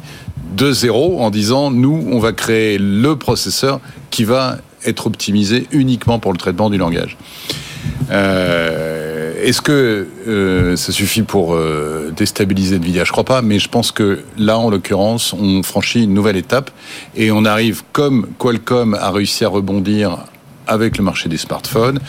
de 0.55 0.71
zéro 0.71 1.19
en 1.19 1.31
disant 1.31 1.71
nous, 1.71 2.07
on 2.11 2.19
va 2.19 2.31
créer 2.31 2.77
le 2.77 3.15
processeur 3.15 3.79
qui 4.11 4.23
va 4.23 4.57
être 4.85 5.07
optimisé 5.07 5.65
uniquement 5.71 6.19
pour 6.19 6.31
le 6.31 6.37
traitement 6.37 6.69
du 6.69 6.77
langage. 6.77 7.17
Euh, 8.11 9.33
Est-ce 9.43 9.63
que 9.63 10.07
euh, 10.27 10.75
ça 10.75 10.91
suffit 10.91 11.23
pour 11.23 11.57
déstabiliser 12.15 12.75
Nvidia? 12.75 13.03
Je 13.03 13.11
crois 13.11 13.23
pas, 13.23 13.41
mais 13.41 13.57
je 13.57 13.67
pense 13.67 13.91
que 13.91 14.19
là, 14.37 14.59
en 14.59 14.69
l'occurrence, 14.69 15.33
on 15.33 15.63
franchit 15.63 16.03
une 16.03 16.13
nouvelle 16.13 16.37
étape 16.37 16.69
et 17.15 17.31
on 17.31 17.45
arrive, 17.45 17.81
comme 17.93 18.27
Qualcomm 18.37 18.93
a 18.93 19.09
réussi 19.09 19.43
à 19.43 19.49
rebondir 19.49 20.19
avec 20.67 20.97
le 20.97 21.03
marché 21.03 21.29
des 21.29 21.37
smartphones, 21.37 21.99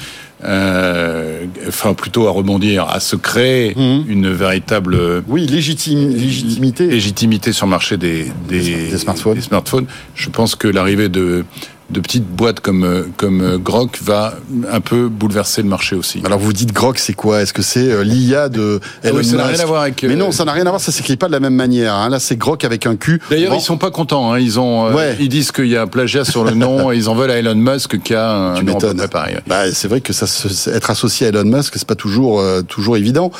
euh, 0.42 1.44
enfin 1.68 1.94
plutôt 1.94 2.26
à 2.26 2.30
rebondir, 2.30 2.88
à 2.88 3.00
se 3.00 3.16
créer 3.16 3.74
mmh. 3.74 4.04
une 4.08 4.32
véritable 4.32 5.22
oui 5.28 5.46
légitime, 5.46 6.10
légitimité 6.10 6.86
légitimité 6.86 7.52
sur 7.52 7.66
le 7.66 7.70
marché 7.70 7.96
des, 7.96 8.26
des, 8.48 8.88
des, 8.90 8.98
smartphones. 8.98 9.34
des 9.34 9.40
smartphones. 9.40 9.86
Je 10.14 10.28
pense 10.28 10.56
que 10.56 10.68
l'arrivée 10.68 11.08
de 11.08 11.44
de 11.90 12.00
petites 12.00 12.26
boîtes 12.26 12.60
comme 12.60 12.84
euh, 12.84 13.04
comme 13.16 13.40
euh, 13.42 13.58
Grok 13.58 13.98
va 14.02 14.34
un 14.70 14.80
peu 14.80 15.08
bouleverser 15.08 15.62
le 15.62 15.68
marché 15.68 15.96
aussi. 15.96 16.22
Alors 16.24 16.38
vous 16.38 16.52
dites 16.52 16.72
Grok, 16.72 16.98
c'est 16.98 17.12
quoi? 17.12 17.42
Est-ce 17.42 17.52
que 17.52 17.62
c'est 17.62 17.90
euh, 17.90 18.04
l'IA 18.04 18.48
de 18.48 18.80
ah 18.82 19.08
Elon 19.08 19.18
oui, 19.18 19.24
ça 19.24 19.36
n'a 19.36 19.46
rien 19.46 19.60
à 19.60 19.66
voir 19.66 19.82
avec. 19.82 20.02
Mais 20.02 20.16
non, 20.16 20.32
ça 20.32 20.44
n'a 20.44 20.52
rien 20.52 20.66
à 20.66 20.70
voir. 20.70 20.80
Ça 20.80 20.92
s'écrit 20.92 21.16
pas 21.16 21.26
de 21.26 21.32
la 21.32 21.40
même 21.40 21.54
manière. 21.54 21.94
Hein. 21.94 22.08
Là, 22.08 22.18
c'est 22.18 22.36
Grok 22.36 22.64
avec 22.64 22.86
un 22.86 22.96
Q. 22.96 23.20
D'ailleurs, 23.30 23.52
bon. 23.52 23.58
ils 23.58 23.62
sont 23.62 23.76
pas 23.76 23.90
contents. 23.90 24.32
Hein. 24.32 24.38
Ils 24.38 24.58
ont, 24.58 24.92
ouais. 24.94 25.16
ils 25.20 25.28
disent 25.28 25.52
qu'il 25.52 25.66
y 25.66 25.76
a 25.76 25.82
un 25.82 25.86
plagiat 25.86 26.24
sur 26.24 26.44
le 26.44 26.52
nom. 26.52 26.90
et 26.92 26.96
ils 26.96 27.08
en 27.08 27.14
veulent 27.14 27.30
à 27.30 27.36
Elon 27.36 27.54
Musk 27.54 28.00
qui 28.00 28.14
a 28.14 28.30
un 28.30 28.54
tu 28.54 28.64
nom 28.64 28.78
pareil. 29.10 29.36
Bah, 29.46 29.72
c'est 29.72 29.88
vrai 29.88 30.00
que 30.00 30.12
ça, 30.12 30.26
être 30.72 30.90
associé 30.90 31.26
à 31.26 31.28
Elon 31.30 31.44
Musk, 31.44 31.74
c'est 31.76 31.86
pas 31.86 31.94
toujours 31.94 32.42
toujours 32.68 32.96
évident. 32.96 33.30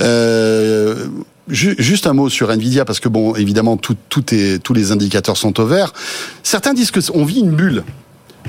Euh, 0.00 1.06
Juste 1.48 2.06
un 2.06 2.12
mot 2.12 2.28
sur 2.28 2.50
Nvidia 2.50 2.84
parce 2.84 3.00
que 3.00 3.08
bon, 3.08 3.34
évidemment, 3.34 3.76
tous 3.76 4.72
les 4.74 4.92
indicateurs 4.92 5.36
sont 5.36 5.58
au 5.60 5.66
vert. 5.66 5.92
Certains 6.42 6.74
disent 6.74 6.90
que 6.90 7.00
on 7.14 7.24
vit 7.24 7.40
une 7.40 7.52
bulle 7.52 7.84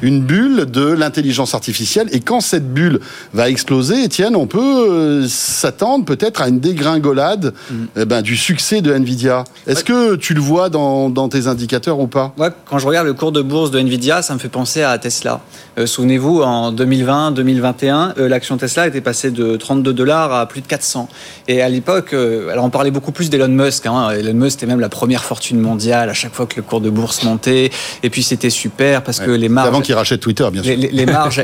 une 0.01 0.21
bulle 0.21 0.65
de 0.65 0.85
l'intelligence 0.87 1.53
artificielle. 1.53 2.07
Et 2.11 2.19
quand 2.19 2.41
cette 2.41 2.73
bulle 2.73 2.99
va 3.33 3.49
exploser, 3.49 4.03
Étienne, 4.03 4.35
on 4.35 4.47
peut 4.47 4.59
euh, 4.59 5.27
s'attendre 5.27 6.05
peut-être 6.05 6.41
à 6.41 6.49
une 6.49 6.59
dégringolade 6.59 7.53
mm. 7.69 7.75
eh 7.97 8.05
ben, 8.05 8.21
du 8.21 8.37
succès 8.37 8.81
de 8.81 8.93
Nvidia. 8.93 9.43
Est-ce 9.67 9.83
que 9.83 10.15
tu 10.15 10.33
le 10.33 10.41
vois 10.41 10.69
dans, 10.69 11.09
dans, 11.09 11.29
tes 11.29 11.47
indicateurs 11.47 11.99
ou 11.99 12.07
pas? 12.07 12.33
Ouais, 12.37 12.49
Quand 12.65 12.79
je 12.79 12.87
regarde 12.87 13.07
le 13.07 13.13
cours 13.13 13.31
de 13.31 13.41
bourse 13.41 13.71
de 13.71 13.79
Nvidia, 13.79 14.21
ça 14.21 14.33
me 14.33 14.39
fait 14.39 14.49
penser 14.49 14.81
à 14.81 14.97
Tesla. 14.97 15.41
Euh, 15.77 15.85
Souvenez-vous, 15.85 16.41
en 16.41 16.73
2020-2021, 16.73 18.13
euh, 18.17 18.27
l'action 18.27 18.57
Tesla 18.57 18.87
était 18.87 19.01
passée 19.01 19.31
de 19.31 19.55
32 19.55 19.93
dollars 19.93 20.33
à 20.33 20.45
plus 20.47 20.61
de 20.61 20.67
400. 20.67 21.07
Et 21.47 21.61
à 21.61 21.69
l'époque, 21.69 22.13
euh, 22.13 22.49
alors 22.49 22.65
on 22.65 22.69
parlait 22.69 22.91
beaucoup 22.91 23.11
plus 23.11 23.29
d'Elon 23.29 23.47
Musk. 23.47 23.85
Hein. 23.85 24.09
Elon 24.11 24.33
Musk 24.33 24.57
était 24.57 24.65
même 24.65 24.79
la 24.79 24.89
première 24.89 25.23
fortune 25.23 25.59
mondiale 25.59 26.09
à 26.09 26.13
chaque 26.13 26.33
fois 26.33 26.45
que 26.45 26.55
le 26.57 26.63
cours 26.63 26.81
de 26.81 26.89
bourse 26.89 27.23
montait. 27.23 27.71
Et 28.03 28.09
puis 28.09 28.23
c'était 28.23 28.49
super 28.49 29.03
parce 29.03 29.19
ouais. 29.19 29.25
que 29.25 29.31
les 29.31 29.49
marges 29.49 29.88
qui 29.89 29.93
rachète 29.93 30.19
Twitter, 30.19 30.47
bien 30.53 30.61
sûr. 30.61 30.69
Les, 30.69 30.77
les, 30.77 30.91
les 30.91 31.05
marges, 31.07 31.41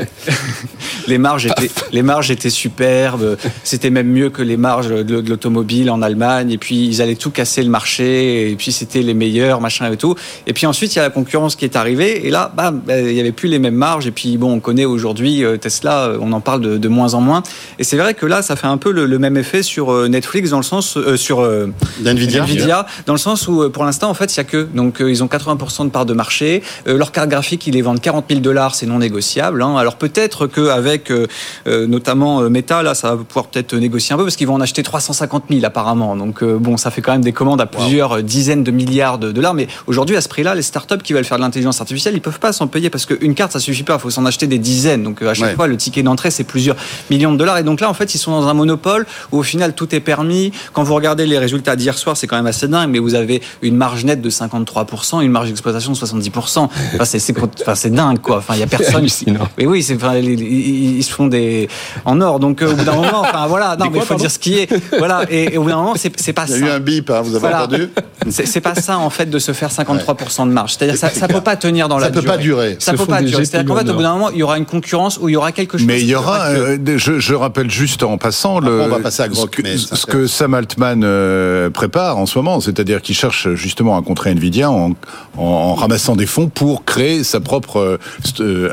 les 1.08 1.18
marges 1.18 1.46
étaient, 1.46 1.70
les 1.90 2.02
marges 2.02 2.30
étaient 2.30 2.48
superbes. 2.48 3.36
C'était 3.64 3.90
même 3.90 4.06
mieux 4.06 4.30
que 4.30 4.40
les 4.40 4.56
marges 4.56 4.88
de, 4.88 5.02
de 5.02 5.28
l'automobile 5.28 5.90
en 5.90 6.00
Allemagne. 6.00 6.52
Et 6.52 6.58
puis 6.58 6.86
ils 6.86 7.02
allaient 7.02 7.16
tout 7.16 7.32
casser 7.32 7.64
le 7.64 7.70
marché. 7.70 8.48
Et 8.48 8.54
puis 8.54 8.70
c'était 8.70 9.02
les 9.02 9.14
meilleurs, 9.14 9.60
machin 9.60 9.90
et 9.90 9.96
tout. 9.96 10.14
Et 10.46 10.52
puis 10.52 10.64
ensuite 10.66 10.94
il 10.94 10.98
y 10.98 11.00
a 11.00 11.02
la 11.02 11.10
concurrence 11.10 11.56
qui 11.56 11.64
est 11.64 11.74
arrivée. 11.74 12.24
Et 12.24 12.30
là, 12.30 12.52
bam, 12.56 12.82
il 12.88 13.14
y 13.14 13.18
avait 13.18 13.32
plus 13.32 13.48
les 13.48 13.58
mêmes 13.58 13.74
marges. 13.74 14.06
Et 14.06 14.12
puis 14.12 14.36
bon, 14.36 14.52
on 14.52 14.60
connaît 14.60 14.84
aujourd'hui 14.84 15.42
Tesla. 15.60 16.12
On 16.20 16.32
en 16.32 16.40
parle 16.40 16.60
de, 16.60 16.76
de, 16.78 16.88
moins 16.88 17.14
en 17.14 17.20
moins. 17.20 17.42
Et 17.80 17.84
c'est 17.84 17.96
vrai 17.96 18.14
que 18.14 18.26
là, 18.26 18.42
ça 18.42 18.54
fait 18.54 18.68
un 18.68 18.78
peu 18.78 18.92
le, 18.92 19.06
le, 19.06 19.18
même 19.18 19.36
effet 19.36 19.64
sur 19.64 20.08
Netflix 20.08 20.50
dans 20.50 20.58
le 20.58 20.62
sens 20.62 20.96
euh, 20.96 21.16
sur 21.16 21.40
euh, 21.40 21.66
Nvidia. 22.04 22.44
Nvidia, 22.44 22.86
dans 23.06 23.14
le 23.14 23.18
sens 23.18 23.48
où 23.48 23.68
pour 23.70 23.84
l'instant 23.84 24.08
en 24.08 24.14
fait 24.14 24.32
il 24.32 24.36
y 24.36 24.40
a 24.40 24.44
que 24.44 24.68
donc 24.72 24.98
ils 25.00 25.24
ont 25.24 25.26
80% 25.26 25.86
de 25.86 25.90
part 25.90 26.06
de 26.06 26.14
marché. 26.14 26.62
leur 26.86 27.10
carte 27.10 27.28
graphique 27.28 27.66
ils 27.66 27.74
les 27.74 27.82
vendent 27.82 28.00
40 28.00 28.26
000 28.28 28.35
dollars 28.40 28.74
c'est 28.74 28.86
non 28.86 28.98
négociable. 28.98 29.62
Hein. 29.62 29.76
Alors 29.76 29.96
peut-être 29.96 30.46
qu'avec 30.46 31.10
euh, 31.10 31.26
euh, 31.66 31.86
notamment 31.86 32.40
euh, 32.40 32.48
Meta, 32.48 32.82
là, 32.82 32.94
ça 32.94 33.14
va 33.14 33.24
pouvoir 33.24 33.46
peut-être 33.46 33.74
négocier 33.74 34.14
un 34.14 34.16
peu 34.16 34.24
parce 34.24 34.36
qu'ils 34.36 34.46
vont 34.46 34.54
en 34.54 34.60
acheter 34.60 34.82
350 34.82 35.44
000 35.50 35.64
apparemment. 35.64 36.16
Donc 36.16 36.42
euh, 36.42 36.58
bon, 36.58 36.76
ça 36.76 36.90
fait 36.90 37.02
quand 37.02 37.12
même 37.12 37.24
des 37.24 37.32
commandes 37.32 37.60
à 37.60 37.66
plusieurs 37.66 38.12
wow. 38.12 38.22
dizaines 38.22 38.64
de 38.64 38.70
milliards 38.70 39.18
de 39.18 39.32
dollars. 39.32 39.54
Mais 39.54 39.68
aujourd'hui, 39.86 40.16
à 40.16 40.20
ce 40.20 40.28
prix-là, 40.28 40.54
les 40.54 40.62
startups 40.62 40.98
qui 40.98 41.12
veulent 41.12 41.24
faire 41.24 41.38
de 41.38 41.42
l'intelligence 41.42 41.80
artificielle, 41.80 42.14
ils 42.14 42.20
peuvent 42.20 42.38
pas 42.38 42.52
s'en 42.52 42.66
payer 42.66 42.90
parce 42.90 43.06
qu'une 43.06 43.34
carte, 43.34 43.52
ça 43.52 43.60
suffit 43.60 43.82
pas. 43.82 43.94
Il 43.94 44.00
faut 44.00 44.10
s'en 44.10 44.26
acheter 44.26 44.46
des 44.46 44.58
dizaines. 44.58 45.02
Donc 45.02 45.22
à 45.22 45.34
chaque 45.34 45.50
ouais. 45.50 45.54
fois, 45.54 45.66
le 45.66 45.76
ticket 45.76 46.02
d'entrée, 46.02 46.30
c'est 46.30 46.44
plusieurs 46.44 46.76
millions 47.10 47.32
de 47.32 47.38
dollars. 47.38 47.58
Et 47.58 47.62
donc 47.62 47.80
là, 47.80 47.90
en 47.90 47.94
fait, 47.94 48.14
ils 48.14 48.18
sont 48.18 48.32
dans 48.32 48.48
un 48.48 48.54
monopole 48.54 49.06
où 49.32 49.38
au 49.38 49.42
final, 49.42 49.74
tout 49.74 49.94
est 49.94 50.00
permis. 50.00 50.52
Quand 50.72 50.82
vous 50.82 50.94
regardez 50.94 51.26
les 51.26 51.38
résultats 51.38 51.76
d'hier 51.76 51.96
soir, 51.98 52.16
c'est 52.16 52.26
quand 52.26 52.36
même 52.36 52.46
assez 52.46 52.68
dingue. 52.68 52.90
Mais 52.90 52.98
vous 52.98 53.14
avez 53.14 53.42
une 53.62 53.76
marge 53.76 54.04
nette 54.04 54.20
de 54.20 54.30
53%, 54.30 55.22
une 55.22 55.30
marge 55.30 55.48
d'exploitation 55.48 55.92
de 55.92 55.96
70%. 55.96 56.58
Enfin, 56.58 57.04
c'est 57.04 57.34
enfin, 57.66 57.88
dingue, 57.90 58.15
quoi. 58.20 58.38
Enfin, 58.38 58.54
il 58.54 58.60
y 58.60 58.62
a 58.62 58.66
personne. 58.66 59.06
Mais 59.58 59.66
oui, 59.66 59.82
c'est, 59.82 59.96
enfin, 59.96 60.16
ils, 60.16 60.40
ils, 60.40 61.02
se 61.02 61.12
font 61.12 61.26
des 61.26 61.68
en 62.04 62.20
or. 62.20 62.40
Donc 62.40 62.62
euh, 62.62 62.72
au 62.72 62.74
bout 62.74 62.84
d'un 62.84 62.94
moment, 62.94 63.20
enfin 63.20 63.46
voilà, 63.46 63.76
non, 63.78 63.86
mais 63.90 63.98
il 63.98 64.04
faut 64.04 64.14
dire 64.14 64.30
ce 64.30 64.38
qui 64.38 64.58
est. 64.58 64.68
Voilà, 64.98 65.24
et, 65.30 65.54
et, 65.54 65.58
au 65.58 65.62
bout 65.62 65.70
d'un 65.70 65.76
moment, 65.76 65.94
c'est, 65.96 66.12
c'est 66.20 66.32
pas 66.32 66.46
ça. 66.46 66.56
Il 66.56 66.64
y 66.64 66.68
a 66.68 66.72
eu 66.72 66.76
un 66.76 66.80
bip, 66.80 67.10
hein, 67.10 67.20
vous 67.22 67.30
avez 67.30 67.40
voilà. 67.40 67.64
entendu 67.64 67.90
c'est, 68.30 68.46
c'est 68.46 68.60
pas 68.60 68.74
ça 68.74 68.98
en 68.98 69.10
fait 69.10 69.26
de 69.26 69.38
se 69.38 69.52
faire 69.52 69.70
53% 69.70 70.48
de 70.48 70.52
marge. 70.52 70.74
C'est-à-dire 70.74 70.96
ça, 70.96 71.10
ça 71.10 71.28
peut 71.28 71.40
pas 71.40 71.56
tenir 71.56 71.88
dans 71.88 71.98
ça 71.98 72.06
la 72.06 72.10
durée. 72.10 72.22
Ça 72.22 72.22
peut 72.22 72.36
pas 72.36 72.42
durer. 72.42 72.76
Ça 72.78 72.92
peut 72.92 73.06
pas 73.06 73.22
durer. 73.22 73.44
C'est-à-dire 73.44 73.68
qu'en 73.68 73.80
fait, 73.80 73.90
au 73.90 73.94
bout 73.94 74.02
d'un 74.02 74.12
moment, 74.14 74.30
il 74.30 74.38
y 74.38 74.42
aura 74.42 74.58
une 74.58 74.66
concurrence 74.66 75.18
où 75.20 75.28
il 75.28 75.32
y 75.32 75.36
aura 75.36 75.52
quelque 75.52 75.78
chose. 75.78 75.86
Mais 75.86 76.00
il 76.00 76.06
y 76.06 76.14
aura. 76.14 76.46
Euh, 76.46 76.78
je, 76.96 77.18
je, 77.18 77.34
rappelle 77.34 77.70
juste 77.70 78.02
en 78.02 78.18
passant 78.18 78.60
le. 78.60 78.82
On 78.82 78.88
va 78.88 78.98
passer 79.00 79.22
à 79.22 79.28
ce 79.32 79.46
que, 79.46 79.76
ce 79.76 80.06
que 80.06 80.26
Sam 80.26 80.54
Altman 80.54 81.02
euh, 81.04 81.70
prépare 81.70 82.18
en 82.18 82.26
ce 82.26 82.38
moment, 82.38 82.60
c'est-à-dire 82.60 83.02
qu'il 83.02 83.14
cherche 83.14 83.54
justement 83.54 83.98
à 83.98 84.02
contrer 84.02 84.30
Nvidia 84.30 84.70
en, 84.70 84.92
en, 85.36 85.42
en, 85.42 85.74
ramassant 85.74 86.16
des 86.16 86.26
fonds 86.26 86.48
pour 86.48 86.84
créer 86.84 87.24
sa 87.24 87.40
propre 87.40 87.78
euh, 87.78 87.98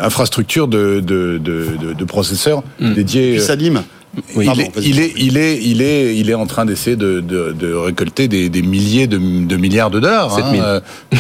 infrastructure 0.02 0.68
de, 0.68 1.00
de, 1.00 1.38
de, 1.38 1.68
de, 1.82 1.94
de 1.94 2.06
processeurs 2.06 2.64
mmh. 2.80 2.94
dédiés. 2.94 3.40
Salim, 3.40 3.84
oui, 4.36 4.46
Pardon, 4.46 4.64
il, 4.82 5.00
est, 5.00 5.12
il, 5.18 5.38
est, 5.38 5.60
il, 5.64 5.82
est, 5.82 6.16
il 6.16 6.30
est 6.30 6.36
en 6.36 6.46
train 6.46 6.66
d'essayer 6.66 6.96
de, 6.96 7.20
de, 7.20 7.52
de 7.52 7.74
récolter 7.74 8.28
des, 8.28 8.48
des 8.50 8.62
milliers 8.62 9.08
de, 9.08 9.18
de, 9.18 9.58
milliards 9.58 9.90
de 9.90 10.00
dollars. 10.00 10.36
7 10.36 10.46
000. 10.52 10.64
Hein. 10.64 10.82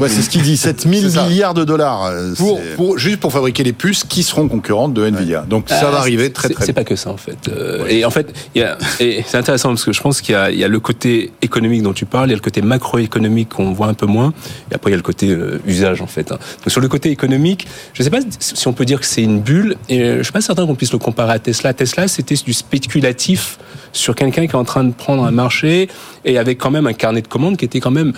Ouais, 0.00 0.08
c'est 0.08 0.22
ce 0.22 0.30
qu'il 0.30 0.42
dit, 0.42 0.56
7000 0.58 1.06
milliards 1.06 1.54
de 1.54 1.64
dollars. 1.64 2.04
Euh, 2.04 2.34
pour, 2.34 2.60
pour, 2.76 2.98
juste 2.98 3.20
pour 3.20 3.32
fabriquer 3.32 3.64
les 3.64 3.72
puces 3.72 4.04
qui 4.04 4.22
seront 4.22 4.48
concurrentes 4.48 4.94
de 4.94 5.04
Nvidia. 5.06 5.40
Ouais. 5.40 5.46
Donc 5.46 5.68
ça 5.68 5.80
ah, 5.82 5.90
va 5.90 5.98
arriver 5.98 6.30
très 6.30 6.48
très 6.48 6.66
C'est 6.66 6.72
pas 6.72 6.84
que 6.84 6.96
ça 6.96 7.10
en 7.10 7.16
fait. 7.16 7.48
Euh, 7.48 7.84
ouais. 7.84 7.96
Et 7.96 8.04
en 8.04 8.10
fait, 8.10 8.32
y 8.54 8.62
a, 8.62 8.78
et 9.00 9.24
c'est 9.26 9.36
intéressant 9.36 9.70
parce 9.70 9.84
que 9.84 9.92
je 9.92 10.00
pense 10.00 10.20
qu'il 10.20 10.34
y 10.34 10.36
a, 10.36 10.50
il 10.50 10.58
y 10.58 10.64
a 10.64 10.68
le 10.68 10.80
côté 10.80 11.32
économique 11.42 11.82
dont 11.82 11.92
tu 11.92 12.06
parles, 12.06 12.28
il 12.28 12.30
y 12.30 12.34
a 12.34 12.36
le 12.36 12.42
côté 12.42 12.62
macroéconomique 12.62 13.50
qu'on 13.50 13.72
voit 13.72 13.88
un 13.88 13.94
peu 13.94 14.06
moins, 14.06 14.32
et 14.70 14.74
après 14.74 14.90
il 14.90 14.92
y 14.92 14.94
a 14.94 14.98
le 14.98 15.02
côté 15.02 15.30
euh, 15.30 15.60
usage 15.66 16.00
en 16.00 16.06
fait. 16.06 16.32
Hein. 16.32 16.38
Donc 16.58 16.70
sur 16.70 16.80
le 16.80 16.88
côté 16.88 17.10
économique, 17.10 17.66
je 17.92 18.02
sais 18.02 18.10
pas 18.10 18.20
si 18.38 18.68
on 18.68 18.72
peut 18.72 18.84
dire 18.84 19.00
que 19.00 19.06
c'est 19.06 19.22
une 19.22 19.40
bulle, 19.40 19.76
et 19.88 20.18
je 20.18 20.22
suis 20.22 20.32
pas 20.32 20.40
certain 20.40 20.66
qu'on 20.66 20.74
puisse 20.74 20.92
le 20.92 20.98
comparer 20.98 21.32
à 21.32 21.38
Tesla. 21.38 21.74
Tesla, 21.74 22.08
c'était 22.08 22.34
du 22.34 22.52
spéculatif 22.52 23.58
sur 23.92 24.14
quelqu'un 24.14 24.46
qui 24.46 24.52
est 24.52 24.58
en 24.58 24.64
train 24.64 24.84
de 24.84 24.92
prendre 24.92 25.24
un 25.24 25.30
marché 25.30 25.88
et 26.24 26.38
avec 26.38 26.58
quand 26.58 26.70
même 26.70 26.86
un 26.86 26.92
carnet 26.92 27.22
de 27.22 27.28
commandes 27.28 27.56
qui 27.56 27.64
était 27.64 27.80
quand 27.80 27.90
même 27.90 28.12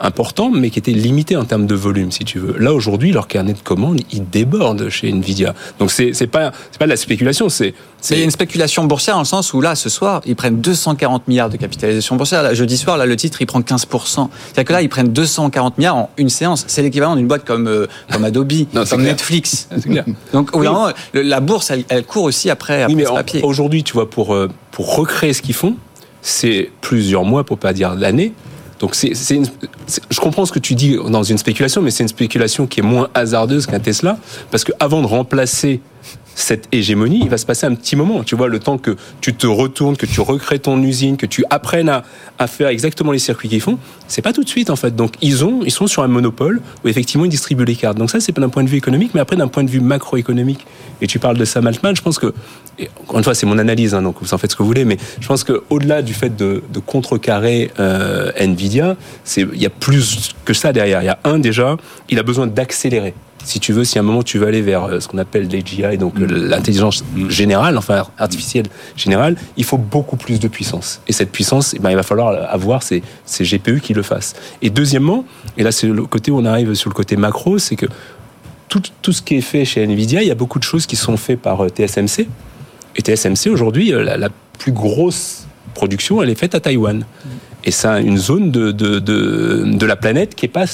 important, 0.00 0.50
mais 0.50 0.70
qui 0.70 0.78
était 0.78 0.92
limité 0.92 1.36
en 1.36 1.44
termes 1.44 1.66
de 1.66 1.74
volume, 1.74 2.10
si 2.10 2.24
tu 2.24 2.38
veux. 2.38 2.58
Là, 2.58 2.72
aujourd'hui, 2.72 3.12
leur 3.12 3.28
carnet 3.28 3.52
de 3.52 3.58
commandes, 3.58 4.00
il 4.12 4.28
déborde 4.28 4.88
chez 4.88 5.10
Nvidia. 5.10 5.54
Donc, 5.78 5.90
c'est, 5.90 6.12
c'est 6.14 6.26
pas, 6.26 6.52
pas 6.78 6.86
de 6.86 6.90
la 6.90 6.96
spéculation, 6.96 7.48
c'est, 7.50 7.74
c'est 8.00 8.22
une 8.22 8.30
spéculation 8.30 8.84
boursière 8.84 9.16
dans 9.16 9.20
le 9.20 9.26
sens 9.26 9.52
où 9.52 9.60
là, 9.60 9.74
ce 9.74 9.90
soir, 9.90 10.22
ils 10.24 10.36
prennent 10.36 10.60
240 10.60 11.28
milliards 11.28 11.50
de 11.50 11.58
capitalisation 11.58 12.16
boursière. 12.16 12.42
Là, 12.42 12.54
jeudi 12.54 12.78
soir, 12.78 12.96
là, 12.96 13.04
le 13.04 13.16
titre, 13.16 13.42
il 13.42 13.46
prend 13.46 13.60
15%. 13.60 13.88
C'est-à-dire 14.08 14.64
que 14.64 14.72
là, 14.72 14.82
ils 14.82 14.88
prennent 14.88 15.12
240 15.12 15.76
milliards 15.76 15.96
en 15.96 16.10
une 16.16 16.30
séance. 16.30 16.64
C'est 16.66 16.82
l'équivalent 16.82 17.14
d'une 17.14 17.28
boîte 17.28 17.44
comme, 17.44 17.68
euh, 17.68 17.86
comme 18.10 18.24
Adobe, 18.24 18.52
non, 18.72 18.84
comme 18.88 19.02
Netflix. 19.02 19.68
Donc, 20.32 20.50
oui. 20.54 20.66
La 21.12 21.40
bourse, 21.40 21.70
elle, 21.70 21.84
elle, 21.88 22.04
court 22.04 22.24
aussi 22.24 22.48
après, 22.48 22.82
après 22.82 22.94
oui, 22.94 23.00
mais 23.02 23.04
ce 23.04 23.12
papier. 23.12 23.42
Aujourd'hui, 23.42 23.84
tu 23.84 23.92
vois, 23.92 24.08
pour, 24.08 24.34
euh, 24.34 24.48
pour 24.70 24.96
recréer 24.96 25.34
ce 25.34 25.42
qu'ils 25.42 25.54
font, 25.54 25.76
c'est 26.22 26.70
plusieurs 26.80 27.24
mois, 27.24 27.44
pour 27.44 27.58
pas 27.58 27.72
dire 27.72 27.94
l'année. 27.94 28.32
Donc 28.80 28.94
c'est, 28.94 29.12
je 29.14 30.20
comprends 30.20 30.46
ce 30.46 30.52
que 30.52 30.58
tu 30.58 30.74
dis 30.74 30.96
dans 31.10 31.22
une 31.22 31.38
spéculation, 31.38 31.82
mais 31.82 31.90
c'est 31.90 32.02
une 32.02 32.08
spéculation 32.08 32.66
qui 32.66 32.80
est 32.80 32.82
moins 32.82 33.08
hasardeuse 33.14 33.66
qu'un 33.66 33.78
Tesla, 33.78 34.18
parce 34.50 34.64
que 34.64 34.72
avant 34.80 35.02
de 35.02 35.06
remplacer 35.06 35.80
cette 36.40 36.68
hégémonie, 36.72 37.20
il 37.22 37.28
va 37.28 37.38
se 37.38 37.46
passer 37.46 37.66
un 37.66 37.74
petit 37.74 37.96
moment. 37.96 38.24
Tu 38.24 38.34
vois, 38.34 38.48
le 38.48 38.58
temps 38.58 38.78
que 38.78 38.96
tu 39.20 39.34
te 39.34 39.46
retournes, 39.46 39.96
que 39.96 40.06
tu 40.06 40.20
recrées 40.20 40.58
ton 40.58 40.82
usine, 40.82 41.16
que 41.16 41.26
tu 41.26 41.44
apprennes 41.50 41.88
à, 41.88 42.04
à 42.38 42.46
faire 42.46 42.68
exactement 42.68 43.12
les 43.12 43.18
circuits 43.18 43.48
qu'ils 43.48 43.60
font, 43.60 43.78
c'est 44.08 44.22
pas 44.22 44.32
tout 44.32 44.42
de 44.42 44.48
suite 44.48 44.70
en 44.70 44.76
fait. 44.76 44.94
Donc 44.96 45.14
ils 45.20 45.44
ont, 45.44 45.60
ils 45.64 45.70
sont 45.70 45.86
sur 45.86 46.02
un 46.02 46.08
monopole 46.08 46.60
où 46.84 46.88
effectivement 46.88 47.24
ils 47.24 47.30
distribuent 47.30 47.64
les 47.64 47.76
cartes. 47.76 47.98
Donc 47.98 48.10
ça 48.10 48.20
c'est 48.20 48.32
pas 48.32 48.40
d'un 48.40 48.48
point 48.48 48.64
de 48.64 48.68
vue 48.68 48.76
économique, 48.76 49.12
mais 49.14 49.20
après 49.20 49.36
d'un 49.36 49.48
point 49.48 49.64
de 49.64 49.70
vue 49.70 49.80
macroéconomique. 49.80 50.66
Et 51.00 51.06
tu 51.06 51.18
parles 51.18 51.36
de 51.36 51.44
Sam 51.44 51.66
Altman, 51.66 51.96
je 51.96 52.02
pense 52.02 52.18
que, 52.18 52.32
encore 53.02 53.18
une 53.18 53.24
fois 53.24 53.34
c'est 53.34 53.46
mon 53.46 53.58
analyse, 53.58 53.94
hein, 53.94 54.02
donc 54.02 54.16
vous 54.20 54.34
en 54.34 54.38
faites 54.38 54.50
ce 54.50 54.56
que 54.56 54.62
vous 54.62 54.68
voulez, 54.68 54.84
mais 54.84 54.98
je 55.20 55.26
pense 55.26 55.44
que 55.44 55.62
au-delà 55.70 56.02
du 56.02 56.14
fait 56.14 56.36
de, 56.36 56.62
de 56.72 56.78
contrecarrer 56.78 57.70
euh, 57.78 58.32
Nvidia, 58.36 58.96
c'est 59.24 59.46
il 59.52 59.60
y 59.60 59.66
a 59.66 59.70
plus 59.70 60.34
que 60.44 60.54
ça 60.54 60.72
derrière. 60.72 61.02
Il 61.02 61.06
y 61.06 61.08
a 61.08 61.18
un 61.24 61.38
déjà, 61.38 61.76
il 62.08 62.18
a 62.18 62.22
besoin 62.22 62.46
d'accélérer 62.46 63.14
si 63.44 63.60
tu 63.60 63.72
veux, 63.72 63.84
si 63.84 63.98
à 63.98 64.02
un 64.02 64.04
moment 64.04 64.22
tu 64.22 64.38
veux 64.38 64.46
aller 64.46 64.62
vers 64.62 64.84
euh, 64.84 65.00
ce 65.00 65.08
qu'on 65.08 65.18
appelle 65.18 65.48
l'AGI, 65.50 65.98
donc 65.98 66.18
euh, 66.18 66.26
l'intelligence 66.26 67.04
générale, 67.28 67.78
enfin 67.78 68.06
artificielle 68.18 68.66
générale, 68.96 69.36
il 69.56 69.64
faut 69.64 69.78
beaucoup 69.78 70.16
plus 70.16 70.40
de 70.40 70.48
puissance. 70.48 71.00
Et 71.08 71.12
cette 71.12 71.30
puissance, 71.30 71.74
eh 71.74 71.78
ben, 71.78 71.90
il 71.90 71.96
va 71.96 72.02
falloir 72.02 72.52
avoir 72.52 72.82
ces, 72.82 73.02
ces 73.24 73.44
GPU 73.44 73.80
qui 73.80 73.94
le 73.94 74.02
fassent. 74.02 74.34
Et 74.62 74.70
deuxièmement, 74.70 75.24
et 75.56 75.62
là 75.62 75.72
c'est 75.72 75.86
le 75.86 76.04
côté 76.04 76.30
où 76.30 76.38
on 76.38 76.44
arrive 76.44 76.74
sur 76.74 76.90
le 76.90 76.94
côté 76.94 77.16
macro, 77.16 77.58
c'est 77.58 77.76
que 77.76 77.86
tout, 78.68 78.82
tout, 79.02 79.12
ce 79.12 79.22
qui 79.22 79.36
est 79.36 79.40
fait 79.40 79.64
chez 79.64 79.82
Nvidia, 79.82 80.22
il 80.22 80.28
y 80.28 80.30
a 80.30 80.36
beaucoup 80.36 80.58
de 80.58 80.64
choses 80.64 80.86
qui 80.86 80.96
sont 80.96 81.16
faites 81.16 81.40
par 81.40 81.66
TSMC. 81.68 82.28
Et 82.96 83.02
TSMC 83.02 83.50
aujourd'hui, 83.50 83.90
la, 83.90 84.28
plus 84.58 84.72
grosse 84.72 85.46
production, 85.74 86.22
elle 86.22 86.28
est 86.28 86.34
faite 86.34 86.54
à 86.54 86.60
Taïwan. 86.60 87.04
Et 87.64 87.70
c'est 87.70 88.02
une 88.02 88.18
zone 88.18 88.50
de, 88.50 88.72
de, 88.72 88.98
de, 88.98 89.64
de, 89.64 89.86
la 89.86 89.96
planète 89.96 90.34
qui 90.34 90.46
est 90.46 90.50
pas 90.50 90.66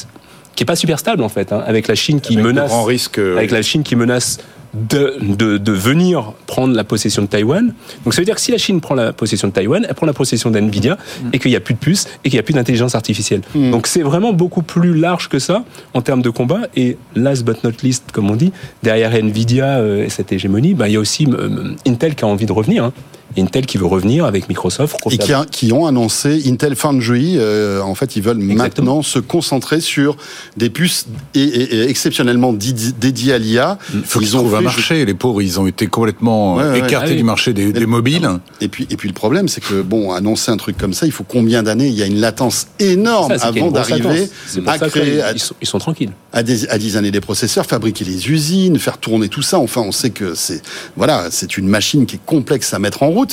qui 0.56 0.64
est 0.64 0.66
pas 0.66 0.76
super 0.76 0.98
stable 0.98 1.22
en 1.22 1.28
fait, 1.28 1.52
hein, 1.52 1.62
avec 1.66 1.86
la 1.86 1.94
Chine 1.94 2.20
qui 2.20 2.34
avec 2.34 2.46
menace, 2.46 2.72
risque, 2.84 3.18
avec 3.18 3.50
la 3.52 3.62
Chine 3.62 3.82
qui 3.82 3.94
menace 3.94 4.38
de, 4.74 5.16
de, 5.22 5.56
de, 5.56 5.72
venir 5.72 6.32
prendre 6.46 6.74
la 6.74 6.84
possession 6.84 7.22
de 7.22 7.28
Taïwan. 7.28 7.72
Donc 8.04 8.14
ça 8.14 8.20
veut 8.20 8.26
dire 8.26 8.34
que 8.34 8.40
si 8.40 8.52
la 8.52 8.58
Chine 8.58 8.80
prend 8.80 8.94
la 8.94 9.12
possession 9.12 9.48
de 9.48 9.52
Taïwan, 9.52 9.86
elle 9.88 9.94
prend 9.94 10.06
la 10.06 10.12
possession 10.12 10.50
d'NVIDIA 10.50 10.94
mmh. 10.94 11.28
et 11.32 11.38
qu'il 11.38 11.50
n'y 11.50 11.56
a 11.56 11.60
plus 11.60 11.74
de 11.74 11.78
puces 11.78 12.06
et 12.24 12.28
qu'il 12.28 12.36
n'y 12.36 12.40
a 12.40 12.42
plus 12.42 12.54
d'intelligence 12.54 12.94
artificielle. 12.94 13.40
Mmh. 13.54 13.70
Donc 13.70 13.86
c'est 13.86 14.02
vraiment 14.02 14.32
beaucoup 14.32 14.62
plus 14.62 14.94
large 14.94 15.28
que 15.28 15.38
ça 15.38 15.64
en 15.94 16.02
termes 16.02 16.22
de 16.22 16.30
combat. 16.30 16.62
Et 16.76 16.98
last 17.14 17.44
but 17.44 17.64
not 17.64 17.72
least, 17.82 18.12
comme 18.12 18.30
on 18.30 18.36
dit, 18.36 18.52
derrière 18.82 19.12
NVIDIA 19.12 19.78
euh, 19.78 20.04
et 20.04 20.10
cette 20.10 20.32
hégémonie, 20.32 20.74
ben, 20.74 20.86
il 20.86 20.92
y 20.92 20.96
a 20.96 21.00
aussi 21.00 21.26
euh, 21.26 21.74
Intel 21.86 22.14
qui 22.14 22.24
a 22.24 22.28
envie 22.28 22.46
de 22.46 22.52
revenir. 22.52 22.84
Hein. 22.84 22.92
Intel 23.38 23.66
qui 23.66 23.78
veut 23.78 23.86
revenir 23.86 24.24
avec 24.24 24.48
Microsoft. 24.48 24.96
Et 25.10 25.18
qui, 25.18 25.32
a, 25.32 25.44
qui, 25.44 25.72
ont 25.72 25.86
annoncé 25.86 26.42
Intel 26.46 26.76
Foundry. 26.76 27.34
Euh, 27.36 27.80
en 27.80 27.94
fait, 27.94 28.16
ils 28.16 28.22
veulent 28.22 28.36
Exactement. 28.42 28.96
maintenant 28.96 29.02
se 29.02 29.18
concentrer 29.18 29.80
sur 29.80 30.16
des 30.56 30.70
puces 30.70 31.06
et, 31.34 31.40
et, 31.40 31.76
et 31.76 31.88
exceptionnellement 31.88 32.52
dédiées 32.52 33.32
à 33.32 33.38
l'IA. 33.38 33.78
Il 33.94 34.02
faut 34.02 34.20
qu'ils 34.20 34.30
trouvent 34.30 34.54
un 34.54 34.60
marché. 34.60 35.04
Les 35.04 35.14
pauvres, 35.14 35.42
ils 35.42 35.60
ont 35.60 35.66
été 35.66 35.86
complètement 35.86 36.56
ouais, 36.56 36.70
ouais, 36.70 36.78
écartés 36.78 37.10
ouais. 37.10 37.16
du 37.16 37.24
marché 37.24 37.52
des, 37.52 37.72
des 37.72 37.86
mobiles. 37.86 38.28
Et 38.60 38.68
puis, 38.68 38.86
et 38.90 38.96
puis 38.96 39.08
le 39.08 39.14
problème, 39.14 39.48
c'est 39.48 39.60
que 39.60 39.82
bon, 39.82 40.12
annoncer 40.12 40.50
un 40.50 40.56
truc 40.56 40.76
comme 40.78 40.92
ça, 40.92 41.06
il 41.06 41.12
faut 41.12 41.24
combien 41.24 41.62
d'années? 41.62 41.88
Il 41.88 41.94
y 41.94 42.02
a 42.02 42.06
une 42.06 42.20
latence 42.20 42.68
énorme 42.78 43.36
ça, 43.38 43.46
avant 43.46 43.70
d'arriver 43.70 44.28
à 44.66 44.78
créer. 44.78 45.20
À, 45.20 45.32
ils, 45.32 45.38
sont, 45.38 45.54
ils, 45.60 45.66
sont, 45.66 45.78
tranquilles. 45.78 46.12
À, 46.32 46.42
des, 46.42 46.68
à 46.68 46.78
designer 46.78 47.10
des 47.10 47.20
processeurs, 47.20 47.66
fabriquer 47.66 48.04
les 48.04 48.30
usines, 48.30 48.78
faire 48.78 48.98
tourner 48.98 49.28
tout 49.28 49.42
ça. 49.42 49.58
Enfin, 49.58 49.82
on 49.82 49.92
sait 49.92 50.10
que 50.10 50.34
c'est 50.34 50.62
voilà, 50.96 51.28
c'est 51.30 51.56
une 51.56 51.68
machine 51.68 52.06
qui 52.06 52.16
est 52.16 52.24
complexe 52.24 52.74
à 52.74 52.78
mettre 52.78 53.02
en 53.02 53.08
route. 53.08 53.25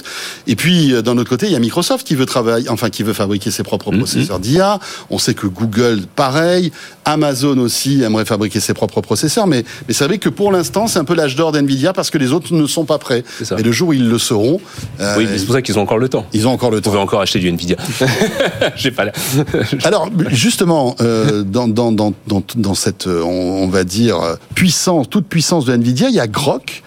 Et 0.47 0.55
puis, 0.55 0.93
d'un 1.03 1.17
autre 1.17 1.29
côté, 1.29 1.47
il 1.47 1.51
y 1.51 1.55
a 1.55 1.59
Microsoft 1.59 2.05
qui 2.07 2.15
veut 2.15 2.25
travailler, 2.25 2.69
enfin, 2.69 2.89
qui 2.89 3.03
veut 3.03 3.13
fabriquer 3.13 3.51
ses 3.51 3.63
propres 3.63 3.91
mm 3.91 3.95
-hmm. 3.95 3.97
processeurs 3.99 4.39
d'IA. 4.39 4.79
On 5.09 5.19
sait 5.19 5.33
que 5.33 5.47
Google, 5.47 6.01
pareil. 6.15 6.71
Amazon 7.05 7.57
aussi 7.57 8.01
aimerait 8.01 8.25
fabriquer 8.25 8.59
ses 8.59 8.73
propres 8.73 9.01
processeurs. 9.01 9.47
Mais, 9.47 9.63
mais 9.87 9.93
c'est 9.93 10.05
vrai 10.05 10.17
que 10.17 10.29
pour 10.29 10.51
l'instant, 10.51 10.87
c'est 10.87 10.99
un 10.99 11.05
peu 11.05 11.15
l'âge 11.15 11.35
d'or 11.35 11.51
d'NVIDIA 11.51 11.91
parce 11.93 12.09
que 12.09 12.17
les 12.17 12.31
autres 12.31 12.53
ne 12.53 12.67
sont 12.67 12.85
pas 12.85 12.97
prêts. 12.97 13.23
Et 13.57 13.63
le 13.63 13.71
jour 13.71 13.89
où 13.89 13.93
ils 13.93 14.09
le 14.09 14.19
seront. 14.19 14.59
Euh, 14.99 15.15
oui, 15.17 15.27
c'est 15.37 15.45
pour 15.45 15.55
ça 15.55 15.61
qu'ils 15.61 15.77
ont 15.79 15.81
encore 15.81 15.97
le 15.97 16.09
temps. 16.09 16.25
Ils 16.33 16.47
ont 16.47 16.51
encore 16.51 16.71
le 16.71 16.79
temps. 16.81 16.89
Vous 16.89 16.95
pouvez 16.95 17.03
encore 17.03 17.21
acheter 17.21 17.39
du 17.39 17.49
NVIDIA. 17.51 17.77
J'ai 18.75 18.91
pas. 18.91 19.05
Alors, 19.83 20.09
justement, 20.29 20.95
euh, 21.01 21.43
dans, 21.43 21.67
dans, 21.67 21.91
dans, 21.91 22.13
dans, 22.27 22.43
dans 22.55 22.75
cette, 22.75 23.07
on, 23.07 23.63
on 23.65 23.67
va 23.67 23.83
dire, 23.83 24.37
puissance, 24.55 25.09
toute 25.09 25.27
puissance 25.27 25.65
de 25.65 25.73
NVIDIA, 25.75 26.09
il 26.09 26.15
y 26.15 26.19
a 26.19 26.27
Grok. 26.27 26.83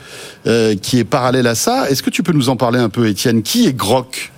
Euh, 0.46 0.76
qui 0.76 1.00
est 1.00 1.04
parallèle 1.04 1.48
à 1.48 1.56
ça. 1.56 1.90
Est-ce 1.90 2.04
que 2.04 2.10
tu 2.10 2.22
peux 2.22 2.32
nous 2.32 2.48
en 2.48 2.56
parler 2.56 2.78
un 2.78 2.88
peu, 2.88 3.08
Étienne? 3.08 3.42
Qui 3.42 3.66
est 3.66 3.72
Grok? 3.72 4.30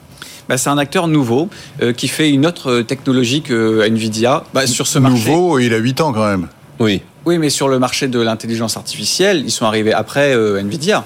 Bah, 0.49 0.57
c'est 0.57 0.71
un 0.71 0.79
acteur 0.79 1.07
nouveau 1.07 1.51
euh, 1.83 1.92
qui 1.92 2.09
fait 2.09 2.31
une 2.31 2.47
autre 2.47 2.81
technologie 2.81 3.42
que 3.42 3.87
Nvidia 3.87 4.44
bah, 4.55 4.66
sur 4.66 4.87
ce 4.87 4.99
marché. 4.99 5.31
Nouveau, 5.31 5.59
il 5.59 5.75
a 5.75 5.77
8 5.77 6.01
ans 6.01 6.12
quand 6.14 6.27
même. 6.27 6.49
Oui. 6.81 7.03
Oui, 7.27 7.37
mais 7.37 7.51
sur 7.51 7.68
le 7.68 7.79
marché 7.79 8.09
de 8.09 8.21
l'intelligence 8.21 8.79
artificielle, 8.79 9.42
ils 9.44 9.51
sont 9.51 9.66
arrivés 9.66 9.92
après 9.92 10.35
euh, 10.35 10.59
Nvidia. 10.61 11.05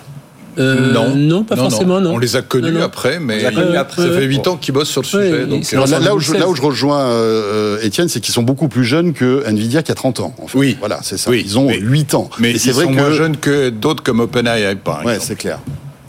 Euh, 0.59 0.93
non, 0.93 1.15
non, 1.15 1.45
pas 1.45 1.57
non, 1.57 1.71
forcément. 1.71 2.01
Non. 2.01 2.15
On 2.15 2.19
les 2.19 2.37
a 2.37 2.43
connus 2.43 2.73
non, 2.73 2.83
après, 2.83 3.19
mais 3.21 3.43
connus 3.53 3.77
après. 3.77 4.03
ça 4.03 4.11
fait 4.11 4.25
8 4.25 4.49
ans 4.49 4.57
qu'ils 4.57 4.75
bossent 4.75 4.91
sur 4.91 5.03
le 5.03 5.07
sujet. 5.07 5.33
Ouais, 5.33 5.47
donc 5.47 5.71
là, 5.73 5.99
là, 5.99 6.15
où 6.15 6.19
je, 6.19 6.35
là, 6.35 6.49
où 6.49 6.55
je, 6.55 6.63
rejoins 6.63 7.01
euh, 7.01 7.81
Étienne, 7.83 8.09
c'est 8.09 8.21
qu'ils 8.21 8.35
sont 8.35 8.43
beaucoup 8.43 8.69
plus 8.69 8.85
jeunes 8.85 9.15
que 9.15 9.43
Nvidia 9.47 9.83
qui 9.83 9.93
a 9.93 9.95
30 9.95 10.21
ans. 10.21 10.35
En 10.43 10.47
fait. 10.47 10.59
Oui, 10.59 10.77
voilà, 10.79 11.01
c'est 11.03 11.17
ça. 11.17 11.31
Oui, 11.31 11.43
ils 11.45 11.59
ont 11.59 11.69
mais, 11.69 11.79
8 11.79 12.15
ans. 12.15 12.31
Mais 12.39 12.59
c'est 12.59 12.73
vrai 12.73 12.85
sont 12.85 12.91
que... 12.91 12.97
moins 12.97 13.13
jeunes 13.13 13.37
que 13.37 13.71
d'autres 13.71 14.03
comme 14.03 14.21
OpenAI, 14.21 14.77
par 14.77 15.01
exemple. 15.01 15.07
Ouais, 15.07 15.19
c'est 15.21 15.37
clair. 15.37 15.59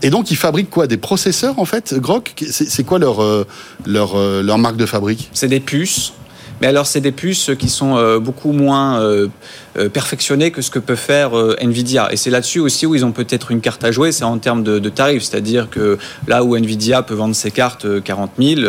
Et 0.01 0.09
donc, 0.09 0.31
ils 0.31 0.37
fabriquent 0.37 0.69
quoi 0.69 0.87
Des 0.87 0.97
processeurs, 0.97 1.57
en 1.59 1.65
fait 1.65 1.95
Grok? 1.97 2.33
C'est 2.49 2.83
quoi 2.83 2.99
leur, 2.99 3.23
euh, 3.23 3.47
leur, 3.85 4.17
leur 4.17 4.57
marque 4.57 4.75
de 4.75 4.85
fabrique? 4.85 5.29
C'est 5.33 5.47
des 5.47 5.61
puces 5.61 6.13
mais 6.61 6.67
alors, 6.67 6.87
c'est 6.87 7.01
des 7.01 7.11
puces 7.11 7.51
qui 7.59 7.67
sont 7.67 7.97
euh, 7.97 8.19
beaucoup 8.19 8.53
moins 8.53 9.01
euh, 9.77 9.83
euh, 9.83 9.89
perfectionnées 9.89 10.51
que 10.51 10.61
ce 10.61 10.69
que 10.71 10.79
peut 10.79 10.95
faire 10.95 11.31
Nvidia. 11.59 12.11
Et 12.11 12.17
c'est 12.17 12.29
là-dessus 12.29 12.59
aussi 12.59 12.85
où 12.85 12.95
ils 12.95 13.05
ont 13.05 13.11
peut-être 13.11 13.51
une 13.51 13.61
carte 13.61 13.83
à 13.83 13.91
jouer, 13.91 14.11
c'est 14.11 14.23
en 14.23 14.37
termes 14.37 14.63
de, 14.63 14.89
tarifs. 14.89 15.23
C'est-à-dire 15.23 15.69
que 15.69 15.97
là 16.27 16.43
où 16.43 16.55
Nvidia 16.55 17.03
peut 17.03 17.13
vendre 17.13 17.35
ses 17.35 17.51
cartes 17.51 18.01
40 18.03 18.31
000 18.39 18.61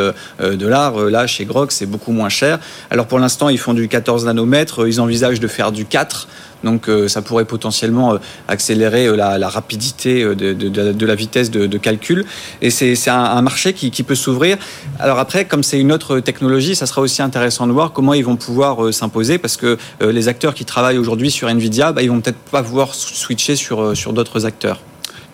dollars, 0.54 0.96
là, 1.04 1.26
chez 1.26 1.44
Grok, 1.44 1.72
c'est 1.72 1.86
beaucoup 1.86 2.12
moins 2.12 2.28
cher. 2.28 2.58
Alors, 2.90 3.06
pour 3.06 3.18
l'instant, 3.18 3.48
ils 3.48 3.58
font 3.58 3.74
du 3.74 3.88
14 3.88 4.24
nanomètres. 4.24 4.86
Ils 4.86 5.00
envisagent 5.00 5.40
de 5.40 5.48
faire 5.48 5.72
du 5.72 5.84
4. 5.84 6.28
Donc 6.64 6.88
euh, 6.88 7.06
ça 7.08 7.22
pourrait 7.22 7.44
potentiellement 7.44 8.14
euh, 8.14 8.18
accélérer 8.48 9.06
euh, 9.06 9.16
la, 9.16 9.48
rapidité 9.48 10.24
de, 10.24 11.06
la 11.06 11.14
vitesse 11.14 11.50
de, 11.50 11.78
calcul. 11.78 12.24
Et 12.62 12.70
c'est 12.70 13.08
un, 13.08 13.22
un, 13.22 13.42
marché 13.42 13.74
qui, 13.74 13.90
qui 13.90 14.02
peut 14.02 14.14
s'ouvrir. 14.14 14.56
Alors 14.98 15.18
après, 15.18 15.44
comme 15.44 15.62
c'est 15.62 15.78
une 15.78 15.92
autre 15.92 16.20
technologie, 16.20 16.74
ça 16.74 16.86
sera 16.86 17.02
aussi 17.02 17.20
intéressant 17.20 17.66
de 17.66 17.72
voir 17.72 17.92
comment 17.92 18.14
ils 18.14 18.24
vont 18.24 18.36
pouvoir 18.36 18.92
s'imposer 18.92 19.38
parce 19.38 19.56
que 19.56 19.76
les 20.00 20.28
acteurs 20.28 20.54
qui 20.54 20.64
travaillent 20.64 20.93
aujourd'hui 20.96 21.30
sur 21.30 21.48
Nvidia, 21.48 21.92
bah, 21.92 22.02
ils 22.02 22.10
vont 22.10 22.20
peut-être 22.20 22.38
pas 22.38 22.62
pouvoir 22.62 22.94
switcher 22.94 23.56
sur, 23.56 23.96
sur 23.96 24.12
d'autres 24.12 24.46
acteurs. 24.46 24.80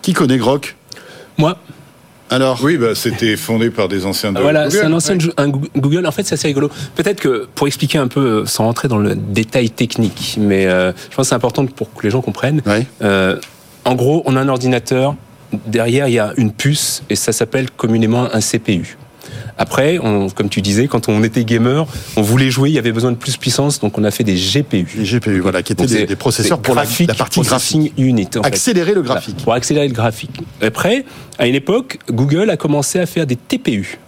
Qui 0.01 0.13
connaît 0.13 0.37
Grok? 0.37 0.75
Moi. 1.37 1.57
Alors? 2.31 2.59
Oui, 2.63 2.77
bah, 2.77 2.95
c'était 2.95 3.35
fondé 3.35 3.69
par 3.69 3.89
des 3.89 4.05
anciens 4.05 4.31
de 4.31 4.39
voilà, 4.39 4.63
Google. 4.63 4.77
c'est 4.77 4.85
un 4.85 4.93
ancien 4.93 5.17
ouais. 5.17 5.33
un 5.37 5.49
Google. 5.49 6.07
En 6.07 6.11
fait, 6.11 6.23
c'est 6.23 6.35
assez 6.35 6.47
rigolo. 6.47 6.69
Peut-être 6.95 7.19
que 7.19 7.47
pour 7.53 7.67
expliquer 7.67 7.97
un 7.97 8.07
peu, 8.07 8.45
sans 8.45 8.63
rentrer 8.63 8.87
dans 8.87 8.97
le 8.97 9.15
détail 9.15 9.69
technique, 9.69 10.37
mais 10.39 10.65
euh, 10.65 10.93
je 11.09 11.15
pense 11.15 11.25
que 11.25 11.29
c'est 11.29 11.35
important 11.35 11.65
pour 11.65 11.93
que 11.93 12.03
les 12.03 12.09
gens 12.09 12.21
comprennent. 12.21 12.61
Ouais. 12.65 12.87
Euh, 13.01 13.37
en 13.83 13.95
gros, 13.95 14.23
on 14.25 14.37
a 14.37 14.41
un 14.41 14.47
ordinateur. 14.47 15.15
Derrière, 15.67 16.07
il 16.07 16.13
y 16.13 16.19
a 16.19 16.33
une 16.37 16.53
puce 16.53 17.03
et 17.09 17.17
ça 17.17 17.33
s'appelle 17.33 17.69
communément 17.69 18.33
un 18.33 18.39
CPU. 18.39 18.97
Après, 19.57 19.99
on, 19.99 20.29
comme 20.29 20.49
tu 20.49 20.61
disais, 20.61 20.87
quand 20.87 21.09
on 21.09 21.23
était 21.23 21.43
gamer, 21.43 21.85
on 22.15 22.21
voulait 22.21 22.51
jouer, 22.51 22.69
il 22.69 22.73
y 22.73 22.79
avait 22.79 22.91
besoin 22.91 23.11
de 23.11 23.17
plus 23.17 23.33
de 23.33 23.37
puissance, 23.37 23.79
donc 23.79 23.97
on 23.97 24.03
a 24.03 24.11
fait 24.11 24.23
des 24.23 24.35
GPU. 24.35 24.87
Des 24.95 25.03
GPU, 25.03 25.39
voilà, 25.39 25.63
qui 25.63 25.73
étaient 25.73 25.85
des, 25.85 26.05
des, 26.05 26.15
processeurs 26.15 26.59
pour 26.59 26.75
la, 26.75 26.83
la, 26.83 27.13
partie 27.13 27.41
graphique. 27.41 27.93
unit. 27.97 28.29
En 28.37 28.41
accélérer 28.41 28.89
fait. 28.89 28.95
le 28.95 29.01
graphique. 29.01 29.35
Voilà, 29.35 29.43
pour 29.43 29.53
accélérer 29.53 29.87
le 29.87 29.93
graphique. 29.93 30.41
Après, 30.61 31.05
à 31.37 31.47
une 31.47 31.55
époque, 31.55 31.99
Google 32.09 32.49
a 32.49 32.57
commencé 32.57 32.99
à 32.99 33.05
faire 33.05 33.25
des 33.25 33.35
TPU. 33.35 33.99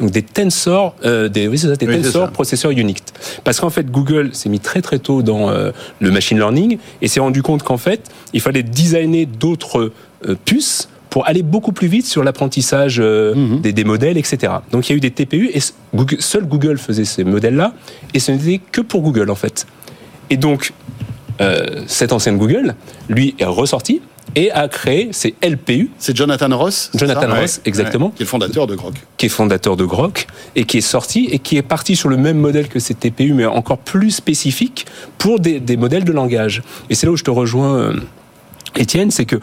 Donc 0.00 0.10
des 0.10 0.22
tensors, 0.22 0.96
euh, 1.04 1.28
des, 1.28 1.46
oui, 1.46 1.58
ça, 1.58 1.76
des 1.76 1.86
oui, 1.86 2.02
tensors 2.02 2.30
processeurs 2.30 2.72
Unix. 2.72 3.00
Parce 3.44 3.60
qu'en 3.60 3.70
fait, 3.70 3.90
Google 3.90 4.30
s'est 4.34 4.48
mis 4.48 4.58
très 4.58 4.82
très 4.82 4.98
tôt 4.98 5.22
dans 5.22 5.50
euh, 5.50 5.70
le 6.00 6.10
machine 6.10 6.38
learning 6.38 6.78
et 7.00 7.08
s'est 7.08 7.20
rendu 7.20 7.42
compte 7.42 7.62
qu'en 7.62 7.76
fait, 7.76 8.10
il 8.32 8.40
fallait 8.40 8.62
designer 8.62 9.26
d'autres 9.26 9.92
euh, 10.26 10.36
puces 10.44 10.88
pour 11.12 11.28
aller 11.28 11.42
beaucoup 11.42 11.72
plus 11.72 11.88
vite 11.88 12.06
sur 12.06 12.24
l'apprentissage 12.24 12.96
euh, 12.98 13.34
mmh. 13.34 13.60
des, 13.60 13.74
des, 13.74 13.84
modèles, 13.84 14.16
etc. 14.16 14.50
Donc 14.70 14.88
il 14.88 14.92
y 14.92 14.94
a 14.94 14.96
eu 14.96 15.00
des 15.00 15.10
TPU 15.10 15.50
et 15.52 15.58
Google, 15.94 16.22
seul 16.22 16.46
Google 16.46 16.78
faisait 16.78 17.04
ces 17.04 17.22
modèles-là 17.22 17.74
et 18.14 18.18
ce 18.18 18.32
n'était 18.32 18.62
que 18.72 18.80
pour 18.80 19.02
Google 19.02 19.30
en 19.30 19.34
fait. 19.34 19.66
Et 20.30 20.38
donc 20.38 20.72
euh, 21.42 21.82
cette 21.86 22.14
ancienne 22.14 22.38
Google, 22.38 22.74
lui, 23.10 23.34
est 23.38 23.44
ressorti 23.44 24.00
et 24.36 24.50
a 24.52 24.68
créé 24.68 25.10
ces 25.12 25.34
LPU. 25.42 25.90
C'est 25.98 26.16
Jonathan 26.16 26.56
Ross 26.56 26.90
Jonathan 26.94 27.20
ça? 27.20 27.40
Ross, 27.40 27.56
ouais, 27.58 27.62
exactement. 27.66 28.06
Ouais, 28.06 28.12
qui 28.16 28.22
est 28.22 28.24
le 28.24 28.30
fondateur 28.30 28.66
de 28.66 28.74
Grok. 28.74 28.94
Qui 29.18 29.26
est 29.26 29.28
fondateur 29.28 29.76
de 29.76 29.84
Grok 29.84 30.26
et 30.56 30.64
qui 30.64 30.78
est 30.78 30.80
sorti 30.80 31.28
et 31.30 31.40
qui 31.40 31.58
est 31.58 31.62
parti 31.62 31.94
sur 31.94 32.08
le 32.08 32.16
même 32.16 32.38
modèle 32.38 32.68
que 32.68 32.78
ces 32.78 32.94
TPU, 32.94 33.34
mais 33.34 33.44
encore 33.44 33.76
plus 33.76 34.12
spécifique 34.12 34.86
pour 35.18 35.40
des, 35.40 35.60
des 35.60 35.76
modèles 35.76 36.04
de 36.04 36.12
langage. 36.12 36.62
Et 36.88 36.94
c'est 36.94 37.04
là 37.04 37.12
où 37.12 37.18
je 37.18 37.24
te 37.24 37.30
rejoins, 37.30 37.76
euh, 37.76 38.00
Étienne, 38.76 39.10
c'est 39.10 39.26
que 39.26 39.36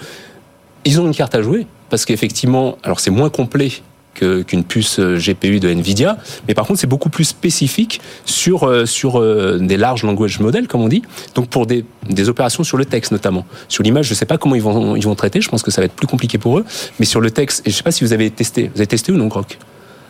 ils 0.89 0.99
ont 0.99 1.05
une 1.05 1.13
carte 1.13 1.35
à 1.35 1.43
jouer 1.43 1.67
parce 1.91 2.03
qu'effectivement, 2.03 2.77
alors 2.81 2.99
c'est 2.99 3.11
moins 3.11 3.29
complet 3.29 3.69
qu'une 4.15 4.63
puce 4.63 4.99
euh, 4.99 5.17
GPU 5.17 5.59
de 5.61 5.69
Nvidia, 5.69 6.17
mais 6.47 6.53
par 6.53 6.65
contre 6.65 6.79
c'est 6.79 6.87
beaucoup 6.87 7.09
plus 7.09 7.23
spécifique 7.23 8.01
sur 8.25 8.63
euh, 8.63 8.85
sur 8.85 9.17
euh, 9.17 9.59
des 9.61 9.77
larges 9.77 10.03
language 10.03 10.39
models 10.39 10.67
comme 10.67 10.81
on 10.81 10.87
dit. 10.87 11.03
Donc 11.35 11.47
pour 11.47 11.67
des, 11.67 11.85
des 12.09 12.27
opérations 12.27 12.63
sur 12.63 12.75
le 12.75 12.85
texte 12.85 13.11
notamment. 13.11 13.45
Sur 13.67 13.83
l'image, 13.83 14.07
je 14.07 14.15
sais 14.15 14.25
pas 14.25 14.37
comment 14.37 14.55
ils 14.55 14.63
vont 14.63 14.95
ils 14.95 15.05
vont 15.05 15.15
traiter, 15.15 15.41
je 15.41 15.47
pense 15.47 15.61
que 15.61 15.69
ça 15.69 15.79
va 15.79 15.85
être 15.85 15.93
plus 15.93 16.07
compliqué 16.07 16.39
pour 16.39 16.57
eux, 16.57 16.65
mais 16.99 17.05
sur 17.05 17.21
le 17.21 17.29
texte, 17.29 17.65
et 17.67 17.69
je 17.69 17.75
sais 17.75 17.83
pas 17.83 17.91
si 17.91 18.03
vous 18.03 18.11
avez 18.11 18.31
testé. 18.31 18.71
Vous 18.73 18.81
avez 18.81 18.87
testé 18.87 19.11
ou 19.11 19.15
non 19.15 19.27
Grok 19.27 19.57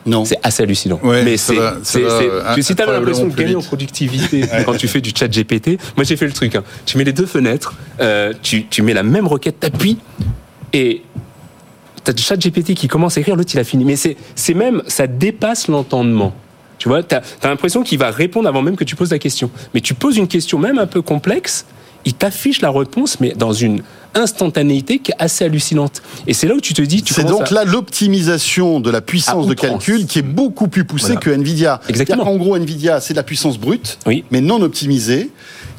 non. 0.06 0.26
C'est 0.26 0.40
assez 0.44 0.64
hallucinant. 0.64 1.00
Ouais, 1.04 1.24
mais 1.24 1.38
c'est, 1.38 1.58
si 1.84 2.76
tu 2.76 2.82
as 2.82 2.86
l'impression 2.86 3.28
de 3.28 3.36
gagner 3.36 3.56
en 3.56 3.62
productivité 3.62 4.44
quand 4.66 4.76
tu 4.76 4.88
fais 4.88 5.02
du 5.02 5.12
chat 5.16 5.28
GPT, 5.28 5.78
moi 5.96 6.04
j'ai 6.04 6.16
fait 6.16 6.26
le 6.26 6.34
truc. 6.34 6.56
Hein. 6.56 6.64
Tu 6.86 6.98
mets 6.98 7.04
les 7.04 7.14
deux 7.14 7.26
fenêtres, 7.26 7.76
euh, 8.00 8.34
tu, 8.42 8.66
tu 8.68 8.82
mets 8.82 8.94
la 8.94 9.04
même 9.04 9.28
requête, 9.28 9.60
t'appuies, 9.60 9.98
et 10.74 11.02
t'as 12.04 12.16
chat 12.16 12.38
GPT 12.38 12.74
qui 12.74 12.88
commence 12.88 13.18
à 13.18 13.22
écrire, 13.22 13.36
l'autre 13.36 13.52
il 13.54 13.60
a 13.60 13.64
fini. 13.64 13.86
Mais 13.86 13.96
c'est 13.96 14.54
même, 14.54 14.82
ça 14.88 15.08
dépasse 15.08 15.68
l'entendement. 15.68 16.34
Tu 16.78 16.88
vois, 16.88 17.04
t'as 17.04 17.22
as, 17.42 17.48
l'impression 17.48 17.84
qu'il 17.84 18.00
va 18.00 18.10
répondre 18.10 18.48
avant 18.48 18.62
même 18.62 18.76
que 18.78 18.84
tu 18.86 18.96
poses 18.96 19.12
la 19.12 19.20
question. 19.20 19.52
Mais 19.74 19.82
tu 19.82 19.94
poses 19.94 20.18
une 20.18 20.28
question 20.28 20.58
même 20.60 20.80
un 20.80 20.88
peu 20.88 21.02
complexe, 21.02 21.66
il 22.06 22.14
t'affiche 22.14 22.62
la 22.62 22.72
réponse, 22.72 23.20
mais 23.20 23.34
dans 23.34 23.52
une 23.52 23.82
instantanéité 24.16 25.00
qui 25.00 25.12
est 25.12 25.16
assez 25.20 25.44
hallucinante. 25.44 26.02
Et 26.26 26.34
c'est 26.34 26.48
là 26.48 26.56
où 26.56 26.62
tu 26.62 26.74
te 26.74 26.82
dis, 26.82 27.04
tu 27.04 27.14
C'est 27.14 27.26
donc 27.26 27.52
à- 27.52 27.54
là 27.54 27.64
l'optimisation 27.66 28.80
de 28.80 28.90
la 28.90 29.02
puissance 29.02 29.46
de 29.46 29.54
calcul 29.54 30.06
qui 30.08 30.20
est 30.20 30.24
beaucoup 30.24 30.68
plus 30.68 30.86
poussée 30.86 31.08
Voilà. 31.08 31.20
que 31.20 31.30
Nvidia. 31.32 31.82
Exactement. 31.90 32.24
En 32.28 32.38
gros, 32.38 32.56
Nvidia, 32.58 33.02
c'est 33.02 33.14
de 33.14 33.18
la 33.20 33.24
puissance 33.24 33.60
brute, 33.60 34.00
Oui. 34.08 34.24
mais 34.32 34.40
non 34.42 34.62
optimisée. 34.62 35.30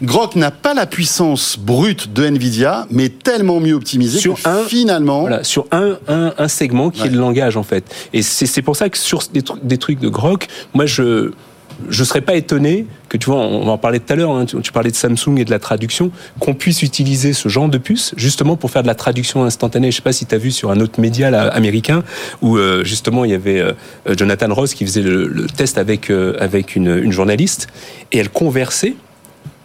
Grok 0.02 0.36
n'a 0.36 0.50
pas 0.50 0.72
la 0.74 0.86
puissance 0.86 1.58
brute 1.58 2.12
de 2.12 2.24
Nvidia, 2.24 2.86
mais 2.90 3.08
tellement 3.10 3.60
mieux 3.60 3.74
optimisée 3.74 4.18
Sur 4.18 4.34
que 4.42 4.48
un- 4.48 4.64
finalement. 4.64 5.20
Voilà, 5.20 5.44
sur 5.44 5.66
un, 5.72 5.98
un, 6.08 6.32
un 6.38 6.48
segment 6.48 6.90
qui 6.90 7.02
Ouais. 7.02 7.08
est 7.08 7.10
le 7.10 7.18
langage 7.18 7.56
en 7.56 7.62
fait. 7.62 7.84
Et 8.12 8.22
c'est 8.22 8.46
c'est 8.46 8.62
pour 8.62 8.76
ça 8.76 8.88
que 8.88 8.96
sur 8.98 9.22
des, 9.32 9.42
trucs- 9.42 9.64
des 9.64 9.78
trucs 9.78 10.00
de 10.00 10.08
Grok, 10.08 10.46
moi 10.74 10.86
je 10.86 11.32
je 11.88 12.04
serais 12.04 12.20
pas 12.20 12.34
étonné 12.34 12.84
que 13.08 13.16
tu 13.16 13.26
vois, 13.30 13.38
on 13.38 13.64
va 13.64 13.72
en 13.72 13.78
parler 13.78 14.00
tout 14.00 14.12
à 14.12 14.16
l'heure. 14.16 14.32
hein, 14.32 14.44
tu, 14.44 14.60
tu 14.60 14.70
parlais 14.70 14.90
de 14.90 14.96
Samsung 14.96 15.38
et 15.38 15.46
de 15.46 15.50
la 15.50 15.58
traduction, 15.58 16.10
qu'on 16.38 16.52
puisse 16.52 16.82
utiliser 16.82 17.32
ce 17.32 17.48
genre 17.48 17.70
de 17.70 17.78
puce 17.78 18.12
justement 18.18 18.56
pour 18.56 18.70
faire 18.70 18.82
de 18.82 18.86
la 18.86 18.94
traduction 18.94 19.44
instantanée. 19.44 19.90
Je 19.90 19.96
sais 19.96 20.02
pas 20.02 20.12
si 20.12 20.26
tu 20.26 20.34
as 20.34 20.38
vu 20.38 20.50
sur 20.50 20.70
un 20.70 20.80
autre 20.80 21.00
média 21.00 21.30
là, 21.30 21.48
américain 21.48 22.02
où 22.42 22.58
euh, 22.58 22.84
justement 22.84 23.24
il 23.24 23.30
y 23.30 23.34
avait 23.34 23.60
euh, 23.60 23.72
Jonathan 24.14 24.52
Ross 24.52 24.74
qui 24.74 24.84
faisait 24.84 25.00
le, 25.00 25.26
le 25.26 25.46
test 25.46 25.78
avec 25.78 26.10
euh, 26.10 26.36
avec 26.38 26.76
une, 26.76 26.98
une 27.02 27.12
journaliste 27.12 27.68
et 28.12 28.18
elle 28.18 28.28
conversait. 28.30 28.94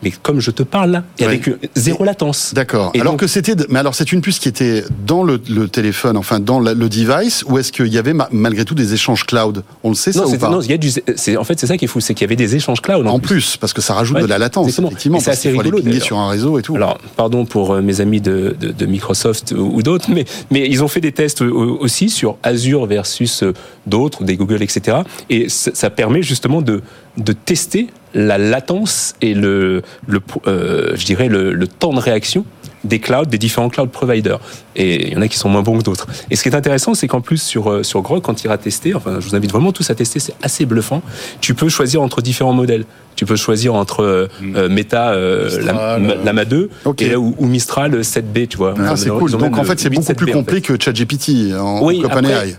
Mais 0.06 0.12
comme 0.22 0.40
je 0.40 0.52
te 0.52 0.62
parle 0.64 0.92
là, 0.92 1.04
et 1.18 1.24
Ouais. 1.24 1.28
avec 1.30 1.50
zéro 1.76 2.04
latence. 2.04 2.54
D'accord. 2.54 2.92
Alors 2.94 3.14
donc- 3.14 3.22
que 3.22 3.28
c'était, 3.28 3.56
mais 3.70 3.80
alors 3.80 3.96
c'est 3.96 4.12
une 4.12 4.22
puce 4.22 4.38
qui 4.40 4.48
était 4.48 4.84
dans 5.08 5.24
le, 5.24 5.42
le 5.50 5.68
téléphone, 5.68 6.16
enfin 6.16 6.40
dans 6.40 6.60
la- 6.60 6.76
le 6.76 6.88
device, 6.90 7.44
ou 7.48 7.58
est-ce 7.58 7.72
qu'il 7.72 7.88
y 7.88 7.98
avait 7.98 8.14
ma- 8.14 8.30
malgré 8.32 8.66
tout 8.66 8.76
des 8.76 8.94
échanges 8.94 9.26
cloud? 9.26 9.64
On 9.84 9.90
le 9.90 9.96
sait 9.96 10.12
ça 10.12 10.20
Non, 10.22 10.28
ou 10.28 10.30
c'est- 10.30 10.38
pas? 10.38 10.50
non, 10.52 10.62
il 10.62 10.70
y 10.70 10.74
a 10.74 10.78
du, 10.78 10.90
en 11.38 11.44
fait, 11.44 11.60
c'est 11.60 11.66
ça 11.68 11.76
qui 11.78 11.86
est 11.86 11.88
fou, 11.88 12.00
c'est 12.02 12.14
qu'il 12.14 12.24
y 12.24 12.28
avait 12.30 12.36
des 12.36 12.56
échanges 12.56 12.82
cloud. 12.82 13.08
En 13.08 13.20
plus, 13.20 13.58
parce 13.58 13.74
que 13.74 13.82
ça 13.82 13.96
rajoute 13.96 14.18
Ouais, 14.18 14.22
de 14.22 14.28
la 14.28 14.38
latence, 14.38 14.66
exactement. 14.68 14.90
effectivement, 14.90 15.20
c'est 15.20 15.32
assez 15.32 15.50
aller 15.50 15.58
rigolo, 15.58 15.80
d'ailleurs. 15.82 16.04
sur 16.04 16.20
un 16.20 16.30
réseau 16.30 16.60
et 16.60 16.62
tout. 16.62 16.76
Alors, 16.76 17.00
pardon 17.18 17.46
pour 17.46 17.72
euh, 17.74 17.82
mes 17.82 18.00
amis 18.00 18.22
de, 18.22 18.56
de, 18.60 18.70
de 18.72 18.86
Microsoft 18.86 19.54
ou, 19.58 19.78
ou 19.78 19.82
d'autres, 19.82 20.12
mais, 20.12 20.26
mais 20.52 20.68
ils 20.70 20.84
ont 20.84 20.88
fait 20.88 21.02
des 21.02 21.12
tests 21.14 21.42
euh, 21.42 21.50
aussi 21.52 22.10
sur 22.10 22.38
Azure 22.44 22.86
versus 22.86 23.42
euh, 23.42 23.54
d'autres, 23.88 24.24
des 24.24 24.36
Google, 24.38 24.62
etc. 24.62 24.98
Et 25.32 25.50
ça, 25.50 25.72
ça 25.74 25.90
permet 25.90 26.22
justement 26.22 26.62
de, 26.62 26.82
de 27.18 27.34
tester 27.34 27.88
la 28.16 28.38
latence 28.40 29.14
et 29.22 29.34
le, 29.36 29.84
le 30.08 30.20
euh, 30.48 30.94
je 30.96 31.06
dirais 31.06 31.28
le, 31.28 31.54
le 31.54 31.68
temps 31.68 31.94
de 31.94 32.00
réaction 32.00 32.46
des 32.86 33.00
clouds, 33.00 33.26
des 33.26 33.40
différents 33.40 33.70
cloud 33.70 33.90
providers. 33.90 34.40
Et 34.76 35.08
il 35.08 35.14
y 35.14 35.18
en 35.18 35.22
a 35.24 35.28
qui 35.28 35.38
sont 35.40 35.50
moins 35.50 35.64
bons 35.64 35.80
que 35.80 35.84
d'autres. 35.84 36.06
Et 36.30 36.36
ce 36.36 36.44
qui 36.44 36.50
est 36.50 36.56
intéressant, 36.56 36.94
c'est 36.94 37.08
qu'en 37.08 37.20
plus 37.20 37.42
sur 37.42 37.72
euh, 37.72 37.82
sur 37.84 38.02
Grok, 38.04 38.24
quand 38.24 38.36
tu 38.36 38.46
iras 38.46 38.58
tester, 38.60 38.94
enfin, 38.94 39.18
je 39.20 39.28
vous 39.28 39.36
invite 39.36 39.52
vraiment 39.52 39.72
tous 39.72 39.90
à 39.90 39.96
tester, 39.96 40.20
c'est 40.20 40.36
assez 40.44 40.66
bluffant. 40.66 41.02
Tu 41.42 41.56
peux 41.56 41.68
choisir 41.68 42.02
entre 42.04 42.22
différents 42.22 42.54
modèles. 42.54 42.86
Tu 43.16 43.26
peux 43.26 43.38
choisir 43.38 43.74
entre 43.74 44.04
euh, 44.04 44.28
euh, 44.56 44.70
Meta 44.70 45.14
euh, 45.14 45.46
Mistral, 45.46 45.66
Lama, 45.66 45.82
euh, 46.14 46.24
Lama 46.26 46.46
2 46.46 46.70
Ok. 46.84 47.02
et 47.02 47.10
là, 47.10 47.20
ou, 47.20 47.34
ou 47.40 47.48
Mistral 47.48 48.00
7B, 48.02 48.48
tu 48.50 48.58
vois. 48.58 48.76
Ah, 48.78 48.96
c'est 48.96 49.10
cool. 49.10 49.32
Donc 49.32 49.58
en 49.58 49.64
fait, 49.64 49.80
c'est 49.80 49.90
8, 49.90 49.96
beaucoup 49.96 50.12
7B, 50.12 50.16
plus 50.16 50.32
en 50.34 50.36
complet 50.36 50.56
fait. 50.62 50.62
que 50.78 50.84
ChatGPT 50.84 51.56
en 51.60 51.82
Oui, 51.84 52.04
OpenAI. 52.06 52.56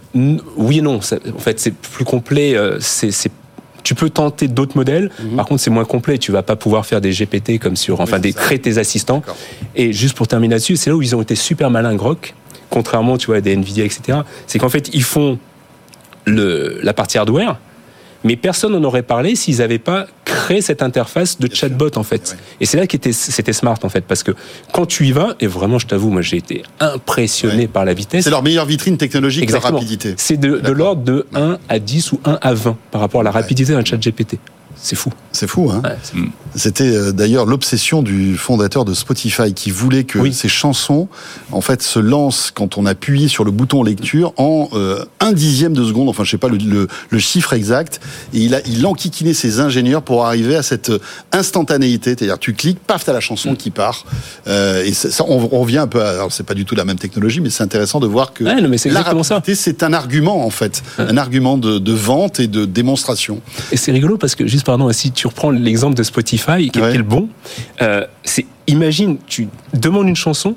oui 0.56 0.78
et 0.78 0.82
non. 0.82 1.00
Ça- 1.02 1.18
En 1.36 1.38
fait, 1.38 1.60
c'est 1.60 1.72
plus 1.74 2.04
complet. 2.04 2.56
euh, 2.56 2.78
c'est- 2.80 3.30
tu 3.86 3.94
peux 3.94 4.10
tenter 4.10 4.48
d'autres 4.48 4.76
modèles. 4.76 5.12
Mhm. 5.22 5.36
Par 5.36 5.46
contre, 5.46 5.60
c'est 5.60 5.70
moins 5.70 5.84
complet. 5.84 6.18
Tu 6.18 6.32
vas 6.32 6.42
pas 6.42 6.56
pouvoir 6.56 6.84
faire 6.86 7.00
des 7.00 7.12
GPT 7.12 7.60
comme 7.60 7.76
sur, 7.76 8.00
enfin, 8.00 8.18
des 8.18 8.32
créer 8.32 8.58
tes 8.58 8.78
assistants. 8.78 9.22
Et 9.76 9.92
juste 9.92 10.16
pour 10.16 10.26
terminer 10.26 10.54
là-dessus, 10.54 10.74
c'est 10.74 10.90
là 10.90 10.96
où 10.96 11.02
ils 11.02 11.14
ont 11.14 11.22
été 11.22 11.36
super 11.36 11.70
malins, 11.70 11.94
Grok, 11.94 12.34
contrairement, 12.68 13.16
tu 13.16 13.26
vois, 13.26 13.36
à 13.36 13.40
des 13.40 13.52
Nvidia, 13.52 13.84
etc. 13.84 14.18
C'est 14.48 14.58
qu'en 14.58 14.68
fait, 14.68 14.90
ils 14.92 15.04
font 15.04 15.38
le, 16.24 16.80
la 16.82 16.94
partie 16.94 17.16
hardware, 17.16 17.60
mais 18.26 18.36
personne 18.36 18.72
n'en 18.72 18.82
aurait 18.84 19.02
parlé 19.02 19.36
s'ils 19.36 19.58
n'avaient 19.58 19.78
pas 19.78 20.06
créé 20.24 20.60
cette 20.60 20.82
interface 20.82 21.38
de 21.38 21.52
chatbot, 21.54 21.90
en 21.96 22.02
fait. 22.02 22.32
Ouais. 22.36 22.44
Et 22.60 22.66
c'est 22.66 22.76
là 22.76 22.86
qu'était 22.86 23.12
c'était 23.12 23.52
smart, 23.52 23.78
en 23.82 23.88
fait, 23.88 24.02
parce 24.02 24.22
que 24.22 24.32
quand 24.72 24.84
tu 24.84 25.06
y 25.06 25.12
vas, 25.12 25.34
et 25.40 25.46
vraiment, 25.46 25.78
je 25.78 25.86
t'avoue, 25.86 26.10
moi, 26.10 26.22
j'ai 26.22 26.36
été 26.36 26.62
impressionné 26.80 27.62
Ouais. 27.62 27.66
par 27.68 27.84
la 27.84 27.94
vitesse. 27.94 28.24
C'est 28.24 28.30
leur 28.30 28.42
meilleure 28.42 28.66
vitrine 28.66 28.96
technologique, 28.98 29.44
Exactement. 29.44 29.74
rapidité. 29.78 30.14
C'est 30.18 30.36
de, 30.36 30.58
de 30.58 30.72
l'ordre 30.72 31.02
de 31.02 31.26
1 31.34 31.58
à 31.68 31.78
10 31.78 32.12
ou 32.12 32.20
1 32.24 32.38
à 32.42 32.52
20 32.54 32.76
par 32.90 33.00
rapport 33.00 33.20
à 33.20 33.24
la 33.24 33.30
rapidité 33.30 33.72
d'un 33.72 33.84
chat 33.84 33.96
GPT. 33.96 34.38
C'est 34.80 34.94
fou. 34.96 35.10
C'est 35.32 35.46
fou, 35.48 35.70
hein 35.70 35.80
Ouais, 35.84 35.96
c'est- 36.02 36.14
C'était 36.54 36.84
euh, 36.96 37.12
d'ailleurs 37.12 37.44
l'obsession 37.44 38.02
du 38.02 38.36
fondateur 38.36 38.84
de 38.84 38.94
Spotify 38.94 39.52
qui 39.52 39.70
voulait 39.70 40.04
que 40.04 40.18
Oui. 40.18 40.32
ses 40.32 40.48
chansons, 40.48 41.08
en 41.52 41.60
fait, 41.60 41.82
se 41.82 41.98
lancent 41.98 42.50
quand 42.54 42.78
on 42.78 42.86
appuyait 42.86 43.28
sur 43.28 43.44
le 43.44 43.50
bouton 43.50 43.82
lecture 43.82 44.32
en 44.36 44.68
euh, 44.74 45.04
un 45.20 45.32
dixième 45.32 45.72
de 45.74 45.84
seconde. 45.84 46.08
Enfin, 46.08 46.24
je 46.24 46.30
sais 46.30 46.38
pas 46.38 46.48
le, 46.48 46.56
le- 46.58 46.88
le 47.10 47.18
chiffre 47.18 47.52
exact. 47.52 48.00
Et 48.32 48.38
il 48.40 48.54
a, 48.54 48.60
il 48.66 48.86
enquiquinait 48.86 49.34
ses 49.34 49.60
ingénieurs 49.60 50.02
pour 50.02 50.24
arriver 50.26 50.56
à 50.56 50.62
cette 50.62 50.90
euh, 50.90 50.98
instantanéité. 51.32 52.10
C'est-à-dire, 52.16 52.38
tu 52.38 52.54
cliques, 52.54 52.78
paf, 52.86 53.04
t'as 53.04 53.12
la 53.12 53.20
chanson 53.20 53.52
Mm. 53.52 53.56
qui 53.56 53.70
part. 53.70 54.04
Euh, 54.46 54.82
et 54.84 54.92
ça, 54.92 55.24
on, 55.28 55.48
on 55.52 55.60
revient 55.60 55.78
un 55.78 55.86
peu. 55.86 56.02
À, 56.02 56.10
alors, 56.10 56.32
c'est 56.32 56.44
pas 56.46 56.54
du 56.54 56.64
tout 56.64 56.74
la 56.74 56.84
même 56.84 56.98
technologie, 56.98 57.40
mais 57.40 57.50
c'est 57.50 57.62
intéressant 57.62 58.00
de 58.00 58.06
voir 58.06 58.32
que 58.32 58.44
Ouais, 58.44 58.60
non, 58.60 58.68
mais 58.68 58.78
c'est 58.78 58.88
la 58.88 59.00
exactement 59.00 59.22
ça. 59.22 59.34
rapidité, 59.36 59.60
c'est 59.62 59.82
un 59.82 59.92
argument 59.92 60.44
en 60.44 60.50
fait, 60.50 60.82
un 60.98 61.16
argument 61.16 61.58
de, 61.58 61.78
de 61.78 61.92
vente 61.92 62.40
et 62.40 62.46
de 62.46 62.64
démonstration. 62.64 63.40
Et 63.72 63.76
c'est 63.76 63.92
rigolo 63.92 64.16
parce 64.16 64.34
que, 64.34 64.46
juste 64.46 64.65
pardon, 64.66 64.92
si 64.92 65.12
tu 65.12 65.26
reprends 65.26 65.50
l'exemple 65.50 65.94
de 65.94 66.02
Spotify, 66.02 66.70
qui 66.70 66.78
est 66.78 66.82
Ouais. 66.82 66.94
est 66.96 67.02
bon, 67.02 67.28
euh, 67.82 68.04
c'est, 68.24 68.46
imagine, 68.66 69.16
tu 69.26 69.48
demandes 69.72 70.08
une 70.08 70.16
chanson, 70.16 70.54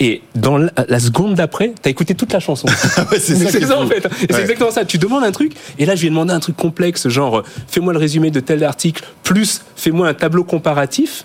et 0.00 0.22
dans 0.34 0.58
la, 0.58 0.72
la 0.88 0.98
seconde 0.98 1.36
d'après, 1.36 1.72
t'as 1.80 1.88
écouté 1.90 2.14
toute 2.16 2.32
la 2.32 2.40
chanson. 2.40 2.66
Ouais, 3.12 3.18
c'est 3.20 3.36
ça, 3.36 3.66
ça 3.66 3.78
en 3.80 3.86
fait. 3.86 4.04
Ouais. 4.04 4.10
c'est 4.28 4.40
exactement 4.40 4.70
ça. 4.72 4.84
Tu 4.84 4.98
demandes 4.98 5.22
un 5.22 5.30
truc, 5.30 5.52
et 5.78 5.86
là 5.86 5.94
je 5.94 6.00
lui 6.00 6.08
ai 6.08 6.10
demandé 6.10 6.32
un 6.32 6.40
truc 6.40 6.56
complexe, 6.56 7.08
genre 7.08 7.38
euh, 7.38 7.44
fais-moi 7.68 7.92
le 7.92 7.98
résumé 8.00 8.30
de 8.32 8.40
tel 8.40 8.64
article, 8.64 9.04
plus 9.22 9.62
fais-moi 9.76 10.08
un 10.08 10.14
tableau 10.14 10.42
comparatif. 10.42 11.24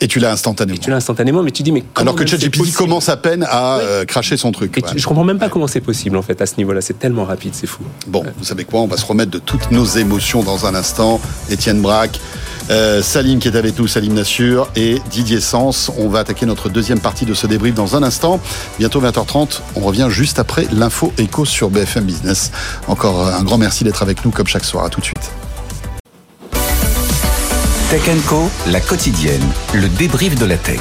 Et 0.00 0.08
tu 0.08 0.18
l'as 0.20 0.30
instantanément. 0.32 0.76
Et 0.76 0.80
tu 0.80 0.90
l'as 0.90 0.96
instantanément, 0.96 1.42
mais 1.42 1.50
tu 1.50 1.62
dis 1.62 1.72
mais 1.72 1.82
comment 1.94 2.10
Alors 2.12 2.16
que 2.16 2.26
ChatGPT 2.26 2.72
commence 2.74 3.08
à 3.08 3.16
peine 3.16 3.44
à 3.48 3.76
Ouais. 3.78 3.82
euh, 3.84 4.04
cracher 4.04 4.36
son 4.36 4.52
truc. 4.52 4.76
Et 4.78 4.82
Ouais. 4.84 4.90
tu- 4.92 4.98
je 4.98 5.06
comprends 5.06 5.24
même 5.24 5.38
pas 5.38 5.48
comment 5.48 5.66
c'est 5.66 5.80
possible 5.80 6.16
en 6.16 6.22
fait 6.22 6.40
à 6.40 6.46
ce 6.46 6.54
niveau-là. 6.58 6.80
C'est 6.80 6.98
tellement 6.98 7.24
rapide, 7.24 7.52
c'est 7.54 7.66
fou. 7.66 7.82
Bon, 8.06 8.24
vous 8.38 8.44
savez 8.44 8.64
quoi 8.64 8.80
On 8.80 8.86
va 8.86 8.96
se 8.96 9.04
remettre 9.06 9.30
de 9.30 9.38
toutes 9.38 9.70
nos 9.70 9.84
émotions 9.84 10.42
dans 10.42 10.66
un 10.66 10.74
instant. 10.74 11.20
Étienne 11.50 11.80
Braque, 11.82 12.20
euh, 12.70 13.02
Salim 13.02 13.38
qui 13.40 13.48
est 13.48 13.56
avec 13.56 13.78
nous, 13.78 13.88
Salim 13.88 14.14
Nassur 14.14 14.68
et 14.76 14.98
Didier 15.10 15.40
Sens. 15.40 15.90
On 15.98 16.08
va 16.08 16.20
attaquer 16.20 16.46
notre 16.46 16.68
deuxième 16.68 17.00
partie 17.00 17.24
de 17.24 17.34
ce 17.34 17.46
débrief 17.46 17.74
dans 17.74 17.96
un 17.96 18.02
instant. 18.02 18.40
Bientôt 18.78 19.00
20h30. 19.00 19.62
On 19.74 19.80
revient 19.80 20.08
juste 20.10 20.38
après 20.38 20.66
l'info 20.72 21.12
écho 21.18 21.44
sur 21.44 21.70
BFM 21.70 22.04
Business. 22.04 22.52
Encore 22.86 23.26
un 23.26 23.42
grand 23.42 23.58
merci 23.58 23.84
d'être 23.84 24.02
avec 24.02 24.24
nous 24.24 24.30
comme 24.30 24.46
chaque 24.46 24.64
soir. 24.64 24.84
À 24.84 24.90
tout 24.90 25.00
de 25.00 25.06
suite. 25.06 25.30
Tech 27.90 28.02
Co, 28.26 28.50
la 28.70 28.82
quotidienne, 28.82 29.40
le 29.72 29.88
débrief 29.88 30.34
de 30.34 30.44
la 30.44 30.58
tech. 30.58 30.78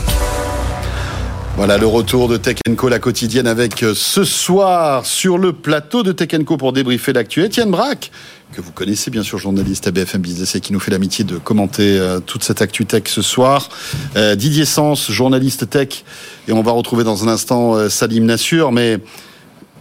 Voilà 1.55 1.77
le 1.77 1.87
retour 1.87 2.27
de 2.27 2.35
Tech 2.35 2.57
Co, 2.75 2.89
la 2.89 2.99
quotidienne, 2.99 3.47
avec 3.47 3.81
euh, 3.81 3.93
ce 3.95 4.25
soir 4.25 5.05
sur 5.05 5.37
le 5.37 5.53
plateau 5.53 6.03
de 6.03 6.11
Tech 6.11 6.31
pour 6.43 6.73
débriefer 6.73 7.13
l'actu. 7.13 7.45
Étienne 7.45 7.71
Braque, 7.71 8.11
que 8.51 8.59
vous 8.59 8.73
connaissez 8.73 9.09
bien 9.09 9.23
sûr, 9.23 9.37
journaliste 9.37 9.87
à 9.87 9.91
BFM 9.91 10.19
Business 10.19 10.55
et 10.55 10.59
qui 10.59 10.73
nous 10.73 10.81
fait 10.81 10.91
l'amitié 10.91 11.23
de 11.23 11.37
commenter 11.37 11.97
euh, 11.97 12.19
toute 12.19 12.43
cette 12.43 12.61
actu 12.61 12.85
tech 12.85 13.03
ce 13.05 13.21
soir. 13.21 13.69
Euh, 14.17 14.35
Didier 14.35 14.65
Sens, 14.65 15.09
journaliste 15.09 15.69
tech, 15.69 16.03
et 16.49 16.51
on 16.51 16.61
va 16.61 16.73
retrouver 16.73 17.05
dans 17.05 17.23
un 17.23 17.29
instant 17.29 17.87
Salim 17.87 18.25
Nassur, 18.25 18.73
mais 18.73 18.99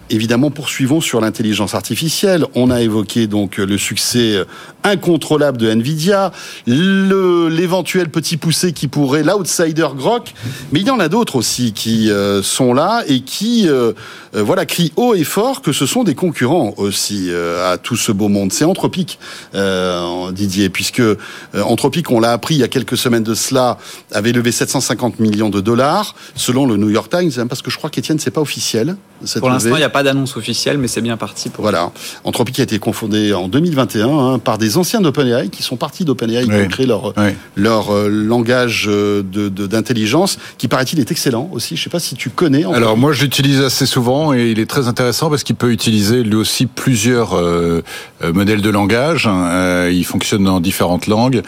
Évidemment, 0.09 0.51
poursuivons 0.51 1.01
sur 1.01 1.21
l'intelligence 1.21 1.75
artificielle. 1.75 2.45
On 2.55 2.71
a 2.71 2.81
évoqué 2.81 3.27
donc 3.27 3.57
le 3.57 3.77
succès 3.77 4.45
incontrôlable 4.85 5.59
de 5.59 5.69
Nvidia, 5.69 6.31
le- 6.66 7.49
l'éventuel 7.49 8.09
petit 8.09 8.37
poussé 8.37 8.73
qui 8.73 8.87
pourrait, 8.87 9.25
l'outsider 9.25 9.88
Grok, 9.97 10.33
mais 10.73 10.81
il 10.81 10.87
y 10.87 10.90
en 10.90 11.01
a 11.01 11.09
d'autres 11.09 11.37
aussi 11.37 11.73
qui 11.73 12.11
euh, 12.11 12.42
sont 12.42 12.73
là 12.73 13.03
et 13.09 13.21
qui, 13.23 13.69
euh, 13.69 13.92
euh, 14.37 14.42
voilà, 14.45 14.64
crient 14.64 14.92
haut 14.97 15.14
et 15.14 15.25
fort 15.25 15.61
que 15.61 15.73
ce 15.73 15.87
sont 15.87 16.05
des 16.05 16.14
concurrents 16.14 16.75
aussi 16.77 17.27
euh, 17.31 17.73
à 17.73 17.77
tout 17.79 17.97
ce 17.97 18.12
beau 18.12 18.29
monde. 18.29 18.53
C'est 18.53 18.64
Anthropique, 18.64 19.19
euh, 19.57 20.31
Didier, 20.31 20.69
puisque 20.69 21.01
euh, 21.01 21.16
Anthropique, 21.64 22.11
on 22.12 22.21
l'a 22.21 22.33
appris 22.33 22.55
il 22.55 22.59
y 22.61 22.64
a 22.64 22.69
quelques 22.69 22.97
semaines 22.97 23.25
de 23.25 23.35
cela, 23.35 23.79
avait 24.12 24.33
levé 24.33 24.53
750 24.53 25.19
millions 25.19 25.49
de 25.51 25.61
dollars, 25.61 26.14
selon 26.37 26.64
le 26.66 26.77
New 26.77 26.90
York 26.90 27.11
Times, 27.11 27.33
hein, 27.38 27.47
parce 27.49 27.62
que 27.62 27.71
je 27.73 27.77
crois 27.79 27.90
qu'Étienne, 27.90 28.19
c'est 28.21 28.31
pas 28.31 28.40
officiel. 28.40 28.97
cette 29.25 29.40
Pour 29.40 29.51
l'instant, 29.51 29.71
il 29.75 29.79
n'y 29.79 29.83
a 29.85 29.88
pas 29.97 30.03
d'annonce 30.03 30.37
officielle, 30.37 30.77
mais 30.77 30.89
c'est 30.89 31.01
bien 31.01 31.17
parti 31.17 31.49
pour. 31.49 31.63
Voilà. 31.63 31.91
Anthropic 32.25 32.61
a 32.61 32.65
été 32.65 32.79
confondé 32.79 33.33
en 33.33 33.49
2021 33.49 34.07
hein, 34.09 34.39
par 34.39 34.59
des 34.59 34.77
anciens 34.77 35.01
d'OpenAI 35.01 35.49
qui 35.49 35.63
sont 35.63 35.77
partis 35.77 36.05
d'OpenAI, 36.05 36.45
qui 36.45 36.51
Oui. 36.51 36.63
ont 36.65 36.69
créé 36.69 36.85
leur, 36.85 37.15
Oui. 37.17 37.31
leur 37.55 37.95
euh, 37.95 38.09
langage 38.11 38.85
euh, 38.91 39.23
de- 39.23 39.49
de- 39.49 39.67
d'intelligence, 39.67 40.37
qui 40.59 40.69
paraît-il 40.69 41.01
est 41.01 41.11
excellent 41.11 41.49
aussi. 41.51 41.77
Je 41.79 41.83
sais 41.85 41.89
pas 41.89 41.99
si 41.99 42.15
tu 42.15 42.29
connais. 42.29 42.59
Anthropic. 42.67 42.77
Alors 42.77 42.99
moi 42.99 43.13
je 43.15 43.23
l'utilise 43.23 43.63
assez 43.63 43.87
souvent 43.87 44.35
et 44.35 44.51
il 44.51 44.59
est 44.59 44.67
très 44.69 44.87
intéressant 44.87 45.31
parce 45.31 45.45
qu'il 45.45 45.57
peut 45.57 45.73
utiliser 45.73 46.23
lui 46.23 46.35
aussi 46.37 46.67
plusieurs 46.67 47.33
euh, 47.35 47.81
euh, 48.23 48.35
modèles 48.35 48.61
de 48.61 48.69
langage. 48.71 49.27
Euh, 49.33 49.91
il 49.91 50.05
fonctionne 50.05 50.45
dans 50.45 50.61
différentes 50.61 51.07
langues. 51.07 51.41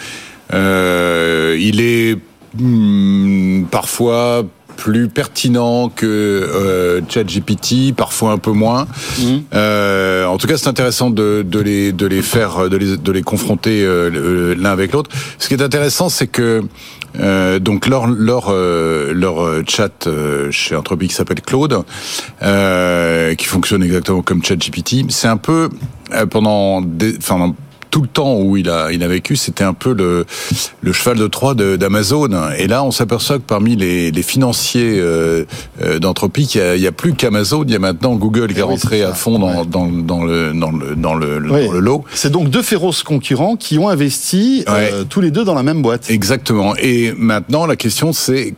Euh, 0.54 1.54
il 1.60 1.82
est 1.82 2.16
hmm, 2.58 3.64
parfois 3.70 4.44
plus 4.78 5.08
pertinent 5.08 5.90
que 5.90 6.06
euh, 6.06 7.00
ChatGPT, 7.08 7.92
parfois 7.94 8.30
un 8.30 8.38
peu 8.38 8.52
moins. 8.52 8.86
Mhm. 9.18 9.42
Euh, 9.52 10.24
en 10.24 10.38
tout 10.38 10.46
cas, 10.46 10.56
c'est 10.56 10.68
intéressant 10.68 11.10
de, 11.10 11.44
de 11.44 11.60
les 11.68 11.92
de 11.92 12.06
les 12.06 12.22
faire 12.22 12.70
de 12.70 12.76
les 12.76 12.96
de 12.96 13.12
les 13.12 13.22
confronter 13.22 13.82
euh, 13.82 14.54
l'un 14.56 14.70
avec 14.70 14.92
l'autre. 14.92 15.10
Ce 15.38 15.48
qui 15.48 15.54
est 15.54 15.62
intéressant, 15.62 16.08
c'est 16.08 16.28
que 16.28 16.62
Euh, 17.18 17.58
donc 17.58 17.88
leur 17.88 18.06
leur 18.06 18.44
euh, 18.50 19.12
leur 19.14 19.36
chat 19.66 20.06
euh, 20.06 20.50
chez 20.52 20.76
Anthropic 20.76 21.10
s'appelle 21.10 21.40
Claude, 21.40 21.74
euh, 22.42 23.34
qui 23.34 23.46
fonctionne 23.46 23.82
exactement 23.82 24.22
comme 24.22 24.44
ChatGPT. 24.44 25.06
C'est 25.08 25.26
un 25.26 25.38
peu 25.38 25.70
euh, 26.12 26.26
pendant 26.26 26.82
des, 26.82 27.16
enfin 27.16 27.54
tout 27.98 28.02
le 28.02 28.08
temps 28.08 28.36
où 28.36 28.56
il 28.56 28.70
a, 28.70 28.92
il 28.92 29.02
a 29.02 29.08
vécu, 29.08 29.34
c'était 29.34 29.64
un 29.64 29.72
peu 29.74 29.92
le, 29.92 30.24
le 30.82 30.92
cheval 30.92 31.18
de 31.18 31.26
Troie 31.26 31.56
d'Amazon. 31.56 32.28
Et 32.56 32.68
là, 32.68 32.84
on 32.84 32.92
s'aperçoit 32.92 33.38
que 33.38 33.42
parmi 33.44 33.74
les, 33.74 34.12
les 34.12 34.22
financiers 34.22 35.00
euh, 35.00 35.44
euh, 35.82 35.98
il 35.98 36.80
y 36.80 36.86
a- 36.86 36.92
plus 36.92 37.14
qu'Amazon, 37.14 37.64
il 37.64 37.72
y 37.72 37.74
a 37.74 37.80
maintenant 37.80 38.14
Google 38.14 38.46
qui 38.48 38.54
Eh 38.58 38.60
est 38.60 38.62
oui, 38.62 38.68
rentré 38.70 39.02
à 39.02 39.14
fond 39.14 39.40
dans, 39.40 39.48
Ouais. 39.48 39.66
dans, 39.66 39.86
dans 39.88 40.24
le, 40.24 40.52
dans, 40.52 40.70
le, 40.70 40.94
dans, 40.94 41.14
le, 41.16 41.40
Oui. 41.50 41.66
dans 41.66 41.72
le 41.72 41.80
lot. 41.80 42.04
C'est 42.14 42.30
donc 42.30 42.50
deux 42.50 42.62
féroces 42.62 43.02
concurrents 43.02 43.56
qui 43.56 43.78
ont 43.78 43.88
investi 43.88 44.62
euh, 44.68 45.02
tous 45.08 45.20
les 45.20 45.32
deux 45.32 45.42
dans 45.42 45.54
la 45.54 45.64
même 45.64 45.82
boîte. 45.82 46.08
Exactement. 46.08 46.74
Et 46.80 47.12
maintenant, 47.18 47.66
la 47.66 47.74
question, 47.74 48.12
c'est 48.12 48.54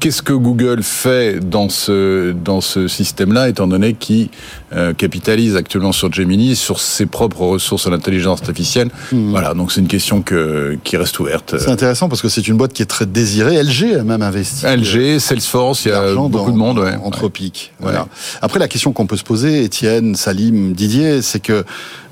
qu'est-ce 0.00 0.22
que 0.22 0.32
Google 0.32 0.82
fait 0.82 1.38
dans 1.40 1.68
ce 1.68 2.32
dans 2.32 2.60
ce 2.60 2.88
système-là, 2.88 3.48
étant 3.48 3.66
donné 3.66 3.94
qu'il 3.94 4.28
euh, 4.72 4.92
capitalise 4.92 5.56
actuellement 5.56 5.92
sur 5.92 6.12
Gemini, 6.12 6.56
sur 6.56 6.80
ses 6.80 7.06
propres 7.06 7.42
ressources 7.42 7.86
en 7.86 7.92
intelligence 7.92 8.40
artificielle. 8.42 8.90
Voilà. 9.12 9.54
Donc 9.54 9.72
c'est 9.72 9.80
une 9.80 9.86
question 9.88 10.22
que 10.22 10.76
qui 10.84 10.96
reste 10.96 11.18
ouverte. 11.20 11.56
C'est 11.58 11.70
intéressant 11.70 12.08
parce 12.08 12.22
que 12.22 12.28
c'est 12.28 12.46
une 12.48 12.56
boîte 12.56 12.72
qui 12.72 12.82
est 12.82 12.86
très 12.86 13.06
désirée. 13.06 13.62
LG 13.62 13.96
a 14.00 14.04
même 14.04 14.22
investi. 14.22 14.66
LG, 14.66 15.18
Salesforce, 15.18 15.84
il 15.84 15.88
y 15.88 15.92
a 15.92 16.14
beaucoup 16.14 16.28
dans- 16.46 16.50
de 16.50 16.56
monde. 16.56 16.78
Ouais. 16.78 16.94
Anthropique. 17.02 17.72
Voilà. 17.80 18.06
Après, 18.42 18.58
la 18.58 18.68
question 18.68 18.92
qu'on 18.92 19.06
peut 19.06 19.16
se 19.16 19.24
poser, 19.24 19.64
Étienne, 19.64 20.14
Salim, 20.16 20.72
Didier, 20.72 21.22
c'est 21.22 21.40
que 21.40 21.64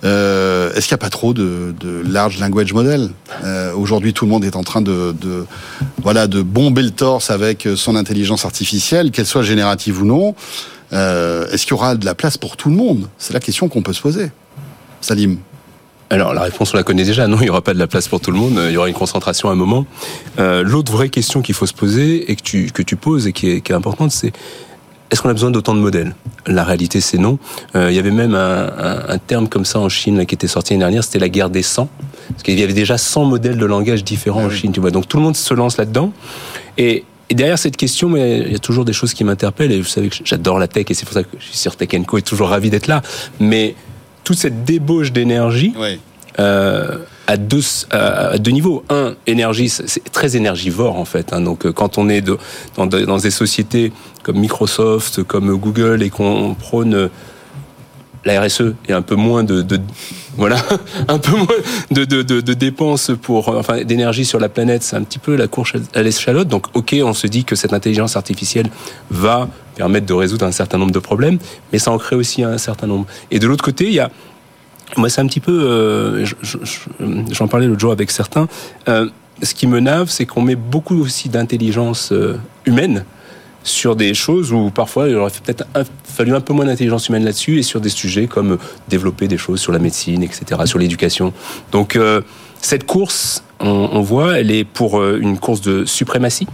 euh, 0.05 0.73
est-ce 0.75 0.89
qu'il 0.89 0.95
n'y 0.95 1.01
a 1.01 1.05
pas 1.05 1.11
trop 1.11 1.33
de, 1.33 1.75
de 1.81 2.03
large 2.09 2.39
language 2.41 2.73
model? 2.73 3.11
Euh, 3.45 3.73
Aujourd'hui, 3.75 4.13
tout 4.13 4.25
le 4.25 4.31
monde 4.31 4.45
est 4.45 4.57
en 4.57 4.65
train 4.65 4.81
de, 4.81 5.15
de 5.21 5.47
voilà 6.03 6.27
de 6.27 6.43
bomber 6.43 6.83
le 6.83 6.91
torse 6.91 7.31
avec 7.31 7.67
son 7.77 7.97
intelligence 7.97 8.45
artificielle, 8.45 9.11
qu'elle 9.11 9.27
soit 9.27 9.43
générative 9.43 10.03
ou 10.03 10.05
non. 10.05 10.35
Euh, 10.93 11.49
est-ce 11.51 11.63
qu'il 11.63 11.71
y 11.71 11.75
aura 11.75 11.95
de 11.95 12.05
la 12.05 12.15
place 12.15 12.37
pour 12.37 12.57
tout 12.57 12.69
le 12.69 12.77
monde? 12.77 13.09
C'est 13.19 13.33
la 13.33 13.41
question 13.41 13.69
qu'on 13.69 13.83
peut 13.83 13.93
se 13.93 14.03
poser. 14.03 14.31
Salim. 15.01 15.39
Alors 16.11 16.35
la 16.35 16.43
réponse 16.43 16.75
on 16.75 16.77
la 16.77 16.83
connaît 16.83 17.05
déjà, 17.05 17.27
non, 17.27 17.39
il 17.41 17.45
n'y 17.45 17.51
aura 17.51 17.63
pas 17.63 17.73
de 17.73 17.79
la 17.79 17.87
place 17.87 18.07
pour 18.07 18.21
tout 18.21 18.31
le 18.31 18.37
monde, 18.37 18.61
il 18.67 18.73
y 18.73 18.77
aura 18.77 18.87
une 18.87 18.95
concentration 18.95 19.49
à 19.49 19.53
un 19.53 19.55
moment. 19.55 19.87
Euh, 20.39 20.63
L'autre 20.63 20.93
vraie 20.93 21.09
question 21.09 21.41
qu'il 21.41 21.55
faut 21.55 21.65
se 21.65 21.73
poser 21.73 22.31
et 22.31 22.37
que 22.37 22.43
tu, 22.43 22.71
que 22.71 22.83
tu 22.83 22.97
poses 22.97 23.27
et 23.27 23.33
qui 23.33 23.49
est, 23.49 23.61
qui 23.63 23.73
est 23.73 23.75
importante, 23.75 24.13
c'est 24.13 24.31
est-ce 25.11 25.23
qu'on 25.23 25.31
a 25.31 25.33
besoin 25.33 25.51
d'autant 25.51 25.75
de 25.75 25.81
modèles? 25.81 26.15
La 26.47 26.65
réalité 26.65 27.01
c'est 27.01 27.17
non. 27.17 27.39
Euh, 27.77 27.91
il 27.91 27.97
y 27.97 27.99
avait 27.99 28.11
même 28.11 28.35
un, 28.35 28.73
un, 28.79 29.09
un 29.09 29.19
terme 29.19 29.49
comme 29.49 29.65
ça 29.65 29.79
en 29.79 29.89
Chine 29.89 30.19
là, 30.19 30.27
qui 30.27 30.35
était 30.35 30.49
sorti 30.49 30.75
l'année 30.75 30.81
dernière, 30.81 31.05
c'était 31.05 31.19
la 31.19 31.31
guerre 31.31 31.49
des 31.49 31.63
100. 31.63 31.89
Parce 32.29 32.43
qu'il 32.43 32.59
y 32.59 32.63
avait 32.63 32.73
déjà 32.73 32.99
100 32.99 33.25
modèles 33.25 33.57
de 33.57 33.67
langage 33.67 34.05
différents 34.05 34.43
Ah 34.45 34.47
en. 34.47 34.51
Chine, 34.51 34.73
tu 34.73 34.81
vois. 34.81 34.91
Donc 34.91 35.09
tout 35.09 35.17
le 35.17 35.23
monde 35.23 35.37
se 35.37 35.55
lance 35.55 35.77
là-dedans. 35.77 36.13
Et, 36.79 37.05
et 37.33 37.35
derrière 37.35 37.59
cette 37.59 37.79
question, 37.79 38.11
mais 38.11 38.41
il 38.41 38.53
y 38.53 38.55
a 38.55 38.59
toujours 38.59 38.85
des 38.85 38.93
choses 38.93 39.15
qui 39.15 39.25
m'interpellent. 39.25 39.73
Et 39.73 39.81
vous 39.81 39.89
savez 39.89 40.09
que 40.11 40.17
j'adore 40.23 40.59
la 40.59 40.69
tech 40.69 40.85
et 40.91 40.95
c'est 40.95 41.07
pour 41.07 41.15
ça 41.15 41.23
que 41.23 41.31
je 41.39 41.45
suis 41.47 41.57
sur 41.57 41.77
Tech 41.77 41.89
Co 42.07 42.19
et 42.19 42.23
toujours 42.23 42.49
ravi 42.49 42.69
d'être 42.69 42.89
là. 42.89 43.01
Mais 43.41 43.75
toute 44.23 44.37
cette 44.37 44.65
débauche 44.65 45.13
d'énergie, 45.13 45.73
euh, 46.39 46.99
à 47.27 47.37
deux 47.39 47.63
à 47.91 48.33
à 48.35 48.39
deux 48.39 48.51
niveaux. 48.51 48.85
Un, 48.91 49.15
énergie, 49.27 49.69
c'est 49.71 50.05
très 50.13 50.37
énergivore 50.37 50.97
en 50.99 51.05
fait. 51.07 51.33
hein. 51.33 51.41
Donc 51.41 51.65
euh, 51.65 51.73
quand 51.73 51.97
on 51.97 52.09
est 52.11 52.21
de- 52.21 52.37
dans, 52.77 52.87
de- 52.87 53.05
dans 53.07 53.17
des 53.19 53.31
sociétés 53.31 53.93
comme 54.23 54.39
Microsoft, 54.39 55.23
comme 55.23 55.49
Google 55.57 56.03
et 56.03 56.11
qu'on 56.11 56.55
prône 56.55 57.09
la 58.25 58.41
RSE 58.41 58.75
et 58.89 58.93
un 58.93 59.03
peu 59.03 59.15
moins 59.17 59.43
de, 59.45 59.65
voilà 60.37 60.57
un 61.09 61.19
peu 61.19 61.33
moins 61.37 61.47
de, 61.91 62.53
dépenses 62.55 63.11
pour 63.21 63.49
euh, 63.49 63.59
enfin 63.59 63.83
d'énergie 63.83 64.25
sur 64.25 64.39
la 64.39 64.49
planète 64.49 64.83
c'est 64.83 64.97
un 64.97 65.03
petit 65.03 65.19
peu 65.19 65.35
la 65.37 65.49
course 65.49 65.73
à 65.95 66.03
l'échalote 66.03 66.49
donc 66.49 66.67
ok 66.75 66.97
on 67.03 67.15
se 67.15 67.27
dit 67.27 67.45
que 67.45 67.57
cette 67.57 67.73
intelligence 67.73 68.17
artificielle 68.17 68.69
va 69.11 69.49
permettre 69.75 70.07
de 70.07 70.13
résoudre 70.15 70.47
un 70.47 70.53
certain 70.53 70.79
nombre 70.79 70.93
de 70.93 70.99
problèmes 71.01 71.39
mais 71.73 71.79
ça 71.79 71.91
en 71.91 71.99
crée 71.99 72.15
aussi 72.17 72.43
un 72.45 72.59
certain 72.59 72.87
nombre 72.87 73.07
et 73.31 73.39
de 73.39 73.47
l'autre 73.47 73.65
côté 73.65 73.87
il 73.87 73.95
y 73.95 74.01
a 74.01 74.11
moi, 74.99 75.09
c'est 75.09 75.23
un 75.23 75.27
petit 75.27 75.41
peu. 75.41 75.63
euh, 75.65 76.23
je- 76.27 76.35
je- 76.43 76.59
je- 76.65 77.33
J'en 77.33 77.49
parlais 77.49 77.67
l'autre 77.67 77.81
jour 77.81 77.93
avec 77.93 78.11
certains. 78.11 78.47
Euh, 78.91 79.09
ce 79.43 79.55
qui 79.55 79.67
me 79.67 79.81
nave, 79.81 80.11
c'est 80.11 80.27
qu'on 80.27 80.43
met 80.43 80.55
beaucoup 80.55 81.01
aussi 81.01 81.31
d'intelligence 81.31 82.13
humaine 82.67 83.07
sur 83.65 83.97
des 83.97 84.15
choses 84.15 84.53
où 84.53 84.71
parfois 84.71 85.09
il 85.09 85.17
aurait 85.17 85.31
peut-être 85.31 85.65
fallu 86.05 86.35
un 86.35 86.41
peu 86.41 86.53
moins 86.53 86.65
d'intelligence 86.65 87.09
humaine 87.09 87.25
là-dessus 87.25 87.59
et 87.59 87.63
sur 87.63 87.81
des 87.81 87.89
sujets 87.89 88.27
comme 88.27 88.59
développer 88.89 89.29
des 89.29 89.39
choses 89.39 89.61
sur 89.61 89.73
la 89.73 89.79
médecine, 89.79 90.23
etc., 90.23 90.61
sur 90.65 90.79
l'éducation. 90.79 91.33
Donc 91.71 91.97
euh, 91.97 92.21
cette 92.61 92.87
course, 92.87 93.45
on, 93.61 94.01
voit, 94.01 94.39
elle 94.39 94.51
est 94.51 94.65
pour 94.65 94.99
euh, 94.99 95.19
une 95.21 95.39
course 95.39 95.61
de 95.61 95.85
suprématie. 95.85 96.47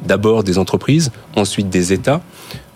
D'abord 0.00 0.44
des 0.44 0.58
entreprises, 0.58 1.10
ensuite 1.36 1.68
des 1.68 1.92
États. 1.92 2.20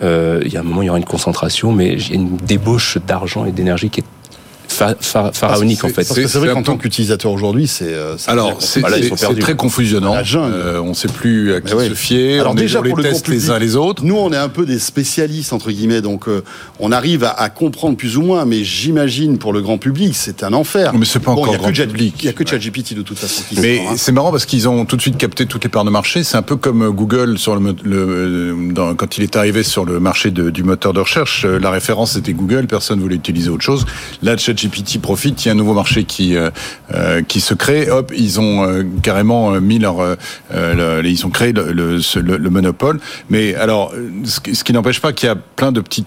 Euh, 0.03 0.43
il 0.45 0.53
y 0.53 0.57
a 0.57 0.61
un 0.61 0.65
moment, 0.65 0.83
il 0.83 0.87
y 0.87 0.89
aura 0.89 0.99
une 0.99 1.05
concentration, 1.05 1.73
mais 1.73 1.93
il 1.93 2.09
y 2.09 2.13
a 2.13 2.15
une 2.17 2.37
débauche 2.37 2.99
d'argent 3.07 3.45
et 3.45 3.53
d'énergie 3.53 3.91
qui 3.91 4.01
est 4.01 4.05
pharaonique 4.73 5.85
en 5.85 5.89
c'est- 5.89 5.95
fait. 5.95 6.05
Parce 6.09 6.21
que 6.21 6.27
c'est 6.27 6.39
vrai 6.39 6.53
qu'en 6.53 6.63
tant 6.63 6.77
qu'utilisateur 6.77 7.31
aujourd'hui, 7.33 7.67
c'est. 7.67 7.93
euh, 7.93 8.17
Alors, 8.27 8.59
très 8.59 8.67
c'est 9.17 9.39
très 9.41 9.57
confusionnant. 9.57 10.15
Euh, 10.35 10.79
on 10.81 10.91
ne 10.91 10.95
sait 10.95 11.09
plus 11.09 11.55
à 11.55 11.61
qui 11.61 11.71
se 11.73 11.95
fier. 11.95 12.41
Alors 12.41 12.53
on 12.53 12.57
est 12.57 12.61
déjà, 12.63 12.81
dans 12.81 12.85
les 12.97 13.03
tests 13.03 13.29
les 13.29 13.51
uns 13.51 13.59
les 13.59 13.77
autres. 13.77 14.05
Nous, 14.05 14.17
on 14.17 14.33
est 14.33 14.37
un 14.37 14.49
peu 14.49 14.67
des 14.67 14.79
spécialistes 14.79 15.53
entre 15.53 15.71
guillemets, 15.71 16.01
donc 16.01 16.29
euh, 16.29 16.43
on 16.81 16.93
arrive 16.93 17.25
à, 17.25 17.49
comprendre 17.51 17.97
plus 17.97 18.17
ou 18.17 18.23
moins. 18.23 18.45
Mais 18.45 18.65
j'imagine 18.65 19.39
pour 19.39 19.53
le 19.53 19.61
grand 19.61 19.79
public, 19.79 20.15
c'est 20.17 20.43
un 20.43 20.53
enfer. 20.53 20.93
Mais 20.95 21.05
c'est 21.05 21.19
pas 21.21 21.33
encore 21.33 21.47
il 21.47 21.51
y 21.53 21.55
a 21.55 21.59
que 21.59 21.63
grand 21.63 21.73
public. 21.87 22.15
Il 22.21 22.27
y 22.27 22.29
a 22.29 22.33
que. 22.33 22.43
ChatGPT 22.47 22.95
de 22.95 23.03
toute 23.03 23.19
façon 23.19 23.43
Mais 23.63 23.79
hein. 23.81 23.95
c'est 23.97 24.13
marrant 24.13 24.31
parce 24.31 24.47
qu'ils 24.47 24.69
ont 24.69 24.85
tout 24.85 24.97
de 24.97 25.01
suite 25.01 25.17
capté 25.17 25.47
toutes 25.47 25.65
les 25.65 25.71
parts 25.71 25.85
de 25.85 25.91
marché. 25.91 26.23
C'est 26.25 26.37
un 26.37 26.43
peu 26.43 26.57
comme 26.57 26.91
Google 26.91 27.39
sur 27.39 27.57
le, 27.57 28.95
quand 28.95 29.17
il 29.19 29.25
est 29.25 29.37
arrivé 29.37 29.63
sur 29.63 29.85
le 29.85 30.01
marché 30.01 30.31
de- 30.31 30.51
du 30.51 30.63
moteur 30.65 30.93
de 30.93 31.01
recherche. 31.01 31.45
La 31.47 31.71
référence 31.71 32.17
était 32.17 32.33
Google, 32.33 32.67
personne 32.67 33.01
voulait 33.01 33.17
utiliser 33.17 33.49
autre 33.49 33.63
chose. 33.63 33.87
Là, 34.23 34.37
ChatGPT 34.37 34.62
profite. 34.69 35.45
Il 35.45 35.49
y 35.49 35.51
a 35.51 35.53
un 35.53 35.57
nouveau 35.57 35.75
marché 35.75 36.05
qui 36.05 36.37
euh, 36.37 36.51
euh, 36.95 37.23
qui 37.23 37.41
se 37.41 37.55
crée. 37.55 37.91
Hop, 37.91 38.13
ils 38.17 38.41
ont 38.41 38.65
euh, 38.65 38.85
carrément 39.03 39.53
mis 39.61 39.79
leur, 39.79 40.17
le- 40.53 41.03
ils 41.05 41.27
ont 41.27 41.31
créé 41.31 41.53
le, 41.53 42.51
monopole. 42.51 43.01
Mais 43.31 43.55
alors, 43.55 43.93
ce 44.25 44.41
ce 44.53 44.65
qui 44.65 44.73
n'empêche 44.73 45.01
pas 45.01 45.13
qu'il 45.13 45.29
y 45.29 45.31
a 45.31 45.37
plein 45.37 45.73
de 45.73 45.81
petits 45.81 46.05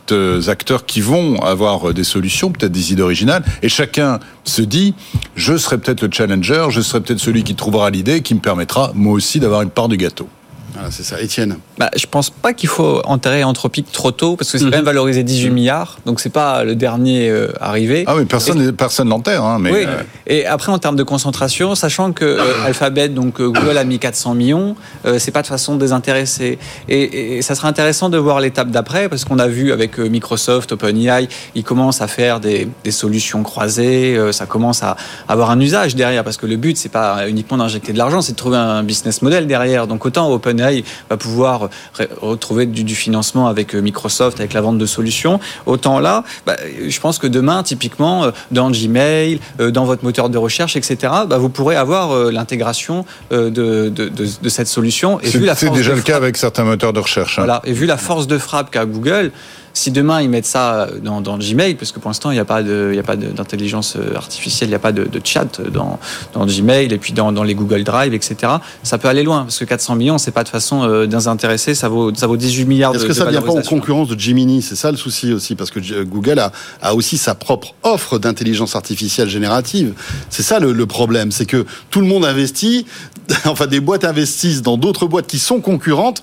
acteurs 0.47 0.85
qui 0.85 1.01
vont 1.01 1.41
avoir 1.41 1.93
des 1.93 2.03
solutions, 2.03 2.51
peut-être 2.51 2.71
des 2.71 2.93
idées 2.93 3.01
originales, 3.01 3.43
et 3.61 3.69
chacun 3.69 4.19
se 4.43 4.61
dit, 4.61 4.93
je 5.35 5.57
serai 5.57 5.77
peut-être 5.77 6.01
le 6.03 6.09
challenger, 6.11 6.67
je 6.69 6.81
serai 6.81 7.01
peut-être 7.01 7.19
celui 7.19 7.43
qui 7.43 7.55
trouvera 7.55 7.89
l'idée 7.89 8.21
qui 8.21 8.35
me 8.35 8.39
permettra 8.39 8.91
moi 8.95 9.13
aussi 9.13 9.39
d'avoir 9.39 9.61
une 9.61 9.69
part 9.69 9.89
du 9.89 9.97
gâteau. 9.97 10.29
Voilà, 10.75 10.91
c'est 10.91 11.03
ça. 11.03 11.19
Étienne. 11.21 11.57
Bah, 11.77 11.89
je 11.95 12.05
pense 12.05 12.29
pas 12.29 12.53
qu'il 12.53 12.69
faut 12.69 13.01
enterrer 13.05 13.43
Anthropique 13.43 13.91
trop 13.91 14.11
tôt 14.11 14.35
parce 14.35 14.51
que 14.51 14.57
c'est 14.57 14.65
Mhm. 14.65 14.71
quand 14.71 14.77
même 14.77 14.85
valorisé 14.85 15.23
18 15.23 15.49
milliards, 15.49 15.97
donc 16.05 16.19
c'est 16.19 16.29
pas 16.29 16.63
le 16.63 16.75
dernier 16.75 17.29
euh, 17.29 17.47
arrivé. 17.59 18.03
Ah 18.07 18.15
oui, 18.15 18.25
personne 18.25 18.59
n'est- 18.63 18.71
personne 18.71 19.09
l'enterre, 19.09 19.43
hein, 19.43 19.57
mais 19.59 19.71
oui. 19.71 19.85
euh, 19.87 20.01
Et 20.27 20.45
après, 20.45 20.71
en 20.71 20.77
termes 20.79 20.95
de 20.95 21.03
concentration, 21.03 21.73
sachant 21.75 22.11
que 22.11 22.25
euh, 22.25 22.43
Alphabet, 22.65 23.09
donc 23.09 23.41
Google 23.41 23.77
a 23.77 23.83
mis 23.83 23.99
400 23.99 24.35
millions, 24.35 24.75
euh, 25.05 25.17
c'est 25.19 25.31
pas 25.31 25.41
de 25.41 25.47
façon 25.47 25.75
désintéressée. 25.75 26.59
Et, 26.89 27.37
et 27.37 27.41
ça 27.41 27.55
sera 27.55 27.67
intéressant 27.67 28.09
de 28.09 28.17
voir 28.17 28.39
l'étape 28.41 28.69
d'après, 28.69 29.09
parce 29.09 29.25
qu'on 29.25 29.39
a 29.39 29.47
vu 29.47 29.71
avec 29.71 29.99
euh, 29.99 30.07
Microsoft, 30.09 30.71
OpenAI, 30.73 31.27
ils 31.55 31.63
commencent 31.63 32.01
à 32.01 32.07
faire 32.07 32.39
des, 32.39 32.67
des 32.83 32.91
solutions 32.91 33.43
croisées, 33.43 34.17
euh, 34.17 34.31
ça 34.31 34.45
commence 34.45 34.83
à 34.83 34.95
avoir 35.27 35.51
un 35.51 35.59
usage 35.59 35.95
derrière, 35.95 36.23
parce 36.23 36.37
que 36.37 36.45
le 36.45 36.57
but, 36.57 36.77
c'est 36.77 36.89
pas 36.89 37.27
uniquement 37.29 37.57
d'injecter 37.57 37.93
de 37.93 37.97
l'argent, 37.97 38.21
c'est 38.21 38.33
de 38.33 38.37
trouver 38.37 38.57
un 38.57 38.83
business 38.83 39.21
model 39.21 39.47
derrière. 39.47 39.87
Donc 39.87 40.05
autant 40.05 40.29
OpenAI 40.31 40.64
va 41.09 41.17
pouvoir 41.17 41.69
re- 41.97 42.07
retrouver 42.21 42.65
du, 42.65 42.83
du 42.83 42.95
financement 42.95 43.47
avec 43.47 43.75
euh, 43.75 43.79
Microsoft, 43.81 44.39
avec 44.39 44.53
la 44.53 44.61
vente 44.61 44.77
de 44.77 44.85
solutions, 44.85 45.39
autant 45.65 45.99
là, 45.99 46.23
bah, 46.45 46.55
je 46.87 46.99
pense 46.99 47.17
que 47.17 47.27
demain, 47.27 47.63
typiquement, 47.63 48.25
euh, 48.25 48.31
dans 48.51 48.71
Gmail, 48.71 49.39
euh, 49.59 49.71
dans 49.71 49.85
votre 49.85 50.03
moteur 50.03 50.29
de 50.29 50.37
recherche, 50.37 50.75
etc., 50.75 50.97
bah, 51.27 51.37
vous 51.37 51.49
pourrez 51.49 51.75
avoir 51.75 52.31
l'intégration 52.31 53.05
de, 53.31 53.49
de, 53.49 53.89
de, 53.89 54.09
de 54.09 54.49
cette 54.49 54.67
solution. 54.67 55.19
Et 55.21 55.27
c'est 55.27 55.37
vu 55.37 55.45
la 55.45 55.55
c'est 55.55 55.67
force 55.67 55.77
déjà 55.77 55.93
le 55.95 56.01
cas 56.01 56.15
avec 56.17 56.37
certains 56.37 56.63
moteurs 56.63 56.93
de 56.93 56.99
recherche. 56.99 57.37
hein. 57.39 57.43
voilà. 57.45 57.61
Et 57.65 57.73
vu 57.73 57.85
la 57.85 57.97
force 57.97 58.27
de 58.27 58.37
frappe 58.37 58.71
qu'a 58.71 58.85
Google, 58.85 59.31
si 59.75 59.91
demain 59.91 60.21
ils 60.21 60.29
mettent 60.29 60.45
ça 60.47 60.87
dans, 61.03 61.19
dans 61.21 61.37
Gmail, 61.37 61.75
parce 61.75 61.91
que 61.91 61.99
pour 61.99 62.09
l'instant 62.09 62.31
il 62.31 62.35
n'y 62.35 62.39
a 62.39 62.45
pas 62.45 62.63
d'intelligence 62.63 63.97
euh, 63.97 64.15
artificielle, 64.15 64.69
il 64.69 64.71
n'y 64.71 64.75
a 64.75 64.79
pas 64.79 64.93
de, 64.93 65.03
de 65.03 65.21
chat 65.23 65.61
dans, 65.69 65.99
dans 66.33 66.45
Gmail 66.45 66.91
et 66.93 66.97
puis 66.97 67.11
dans, 67.13 67.31
dans 67.33 67.43
les 67.43 67.53
Google 67.55 67.83
Drive, 67.83 68.13
etc. 68.13 68.53
Ça 68.83 68.97
peut 68.97 69.09
aller 69.09 69.21
loin 69.23 69.41
parce 69.43 69.59
que 69.59 69.65
400 69.65 69.95
millions, 69.95 70.17
c'est 70.17 70.31
pas 70.31 70.43
de 70.45 70.49
façon 70.49 70.83
euh, 70.83 71.05
désintéressée, 71.07 71.75
ça 71.75 71.89
vaut 71.89 72.13
ça 72.15 72.25
vaut 72.25 72.37
18 72.37 72.65
milliards. 72.65 72.93
de- 72.93 72.97
Est-ce 72.97 73.05
que 73.05 73.13
ça 73.13 73.25
vient 73.25 73.41
pas 73.41 73.51
en 73.51 73.61
concurrence 73.69 74.07
de 74.07 74.17
Gemini? 74.19 74.61
C'est 74.61 74.75
ça 74.77 74.89
le 74.91 74.97
souci 74.97 75.33
aussi, 75.33 75.55
parce 75.55 75.71
que 75.71 75.79
euh, 75.93 76.05
Google 76.05 76.39
a, 76.39 76.51
a 76.81 76.95
aussi 76.95 77.17
sa 77.17 77.35
propre 77.35 77.75
offre 77.83 78.17
d'intelligence 78.17 78.75
artificielle 78.75 79.27
générative. 79.29 79.93
C'est 80.29 80.43
ça 80.43 80.59
le, 80.59 80.71
le 80.71 80.85
problème, 80.85 81.31
c'est 81.31 81.45
que 81.45 81.65
tout 81.89 81.99
le 81.99 82.07
monde 82.07 82.23
investit, 82.25 82.85
enfin 83.45 83.67
des 83.67 83.81
boîtes 83.81 84.05
investissent 84.05 84.61
dans 84.61 84.77
d'autres 84.77 85.05
boîtes 85.07 85.27
qui 85.27 85.39
sont 85.39 85.59
concurrentes 85.59 86.21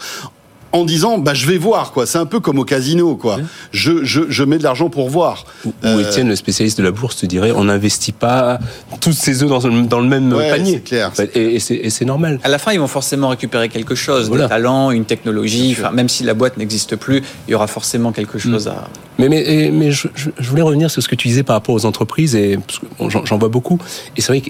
en 0.73 0.85
disant 0.85 1.19
bah 1.19 1.35
je 1.35 1.47
vais 1.47 1.59
voir 1.59 1.93
quoi. 1.93 2.07
C'est 2.07 2.19
un 2.19 2.27
peu 2.27 2.41
comme 2.41 2.59
au 2.59 2.65
casino 2.65 3.15
quoi. 3.17 3.39
Je, 3.73 4.05
je, 4.05 4.23
je 4.29 4.45
mets 4.45 4.59
de 4.59 4.63
l'argent 4.63 4.89
pour 4.91 5.09
voir. 5.11 5.45
Ou 5.85 6.01
Étienne, 6.01 6.29
le 6.29 6.37
spécialiste 6.37 6.79
de 6.79 6.83
la 6.83 6.91
bourse, 6.91 7.17
te 7.17 7.27
dirait 7.27 7.53
on 7.53 7.65
n'investit 7.65 8.13
pas 8.13 8.59
tous 9.01 9.13
ses 9.13 9.43
œufs 9.43 9.49
dans, 9.49 9.67
le- 9.69 9.83
dans 9.87 10.01
le 10.01 10.09
même 10.09 10.33
Ouais, 10.33 10.51
panier. 10.51 10.73
c'est 10.75 10.81
clair. 10.85 11.13
Et, 11.35 11.55
et 11.57 11.59
c'est 11.61 11.75
et 11.77 11.91
c'est 11.91 12.05
normal. 12.05 12.41
À 12.43 12.49
la 12.49 12.59
fin, 12.59 12.73
ils 12.73 12.81
vont 12.81 12.87
forcément 12.87 13.29
récupérer 13.29 13.69
quelque 13.69 13.95
chose, 13.95 14.29
Voilà. 14.29 14.45
des 14.45 14.49
talents, 14.49 14.91
une 14.91 15.05
technologie. 15.05 15.77
Enfin, 15.79 15.91
même 15.91 16.09
si 16.09 16.25
la 16.25 16.35
boîte 16.35 16.57
n'existe 16.57 16.97
plus, 16.97 17.23
il 17.49 17.53
y 17.53 17.55
aura 17.55 17.67
forcément 17.67 18.13
quelque 18.13 18.39
chose 18.39 18.69
à. 18.69 18.89
Mais, 19.19 19.29
mais, 19.29 19.43
et- 19.43 19.71
mais 19.71 19.91
je, 19.93 20.09
voulais 20.41 20.63
revenir 20.63 20.91
sur 20.91 21.03
ce 21.03 21.09
que 21.09 21.15
tu 21.15 21.29
disais 21.29 21.43
par 21.43 21.55
rapport 21.57 21.75
aux 21.75 21.85
entreprises, 21.85 22.35
et 22.35 22.57
parce 22.67 22.79
que, 22.79 22.87
bon, 22.99 23.11
j'en 23.11 23.25
j'en 23.27 23.39
vois 23.39 23.49
beaucoup. 23.51 23.79
Et 24.17 24.21
c'est 24.23 24.29
vrai 24.29 24.41
que 24.41 24.49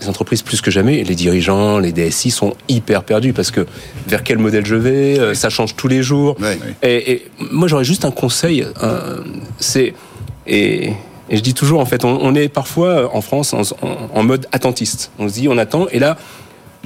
les 0.00 0.08
entreprises, 0.08 0.42
plus 0.42 0.60
que 0.60 0.70
jamais, 0.70 1.02
les 1.04 1.14
dirigeants, 1.14 1.78
les 1.78 1.92
DSI 1.92 2.30
sont 2.30 2.54
hyper 2.68 3.02
perdus 3.04 3.32
parce 3.32 3.50
que 3.50 3.66
vers 4.08 4.22
quel 4.24 4.38
modèle 4.38 4.64
je 4.66 4.74
vais, 4.76 5.18
euh, 5.18 5.34
ça 5.34 5.50
change 5.50 5.76
tous 5.76 5.88
les 5.88 6.02
jours. 6.02 6.36
Et, 6.82 7.12
et 7.12 7.26
moi, 7.50 7.68
j'aurais 7.68 7.84
juste 7.84 8.04
un 8.04 8.10
conseil. 8.10 8.64
euh, 8.82 9.18
c'est 9.58 9.94
et, 10.46 10.90
et 11.30 11.36
je 11.36 11.40
dis 11.40 11.54
toujours, 11.54 11.80
en 11.80 11.86
fait, 11.86 12.04
on, 12.04 12.18
on 12.22 12.34
est 12.34 12.48
parfois 12.48 13.14
en 13.14 13.20
France 13.20 13.54
en, 13.54 13.60
en- 13.60 13.96
en 14.14 14.22
mode 14.22 14.46
attentiste. 14.52 15.10
On 15.18 15.28
se 15.28 15.34
dit, 15.34 15.48
on 15.48 15.56
attend, 15.58 15.86
et 15.90 15.98
là, 15.98 16.16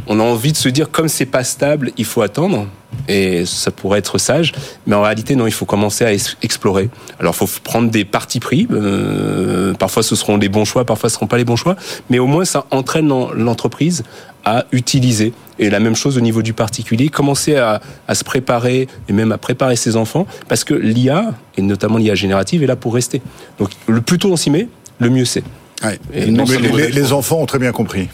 on 0.07 0.21
a 0.21 0.23
envie 0.23 0.53
de 0.53 0.57
se 0.57 0.69
dire, 0.69 0.91
comme 0.91 1.09
c'est 1.09 1.27
pas 1.27 1.45
stable, 1.45 1.93
il 1.97 2.05
faut 2.05 2.23
attendre. 2.23 2.67
Et 3.07 3.45
ça 3.45 3.71
pourrait 3.71 3.99
être 3.99 4.17
sage, 4.19 4.53
mais 4.87 4.95
en 4.97 5.03
réalité, 5.03 5.37
non, 5.37 5.47
il 5.47 5.53
faut 5.53 5.67
commencer 5.67 6.05
à 6.05 6.13
explorer. 6.43 6.89
Alors, 7.21 7.35
il 7.35 7.47
faut 7.47 7.61
prendre 7.63 7.91
des 7.91 8.05
partis 8.05 8.41
pris. 8.41 8.67
euh, 8.71 9.75
parfois, 9.75 10.03
ce 10.03 10.17
seront 10.17 10.37
les 10.39 10.49
bons 10.49 10.65
choix, 10.65 10.85
parfois, 10.85 11.09
ce 11.11 11.15
seront 11.15 11.27
pas 11.27 11.37
les 11.37 11.45
bons 11.45 11.57
choix. 11.57 11.77
Mais 12.11 12.19
au 12.19 12.27
moins, 12.27 12.45
ça 12.45 12.65
entraîne 12.71 13.09
l'en- 13.09 13.31
l'entreprise 13.33 14.05
à 14.45 14.65
utiliser. 14.73 15.33
Et 15.59 15.69
la 15.69 15.81
même 15.81 15.97
chose 15.97 16.17
au 16.17 16.21
niveau 16.21 16.41
du 16.43 16.55
particulier, 16.55 17.09
commencer 17.09 17.57
à, 17.57 17.81
à 18.07 18.15
se 18.15 18.25
préparer 18.25 18.89
et 19.09 19.13
même 19.13 19.33
à 19.33 19.39
préparer 19.39 19.77
ses 19.77 19.97
enfants, 19.97 20.27
parce 20.49 20.65
que 20.65 20.75
l'IA, 20.75 21.33
et 21.57 21.63
notamment 21.63 21.99
l'IA 21.99 22.15
générative, 22.15 22.63
est 22.63 22.67
là 22.67 22.77
pour 22.77 22.95
rester. 22.95 23.21
Donc, 23.59 23.71
le 23.87 24.01
plus 24.01 24.19
tôt 24.19 24.31
on 24.33 24.37
s'y 24.37 24.51
met, 24.51 24.69
le 24.99 25.11
mieux 25.11 25.25
c'est. 25.27 25.45
Ouais. 25.85 25.99
Et 26.13 26.27
non 26.27 26.45
Mais 26.49 26.55
seulement- 26.55 26.77
les, 26.77 26.87
les- 26.89 26.93
les 26.93 27.13
enfants 27.13 27.41
ont 27.41 27.47
très 27.47 27.59
bien 27.61 27.71
compris. 27.73 28.09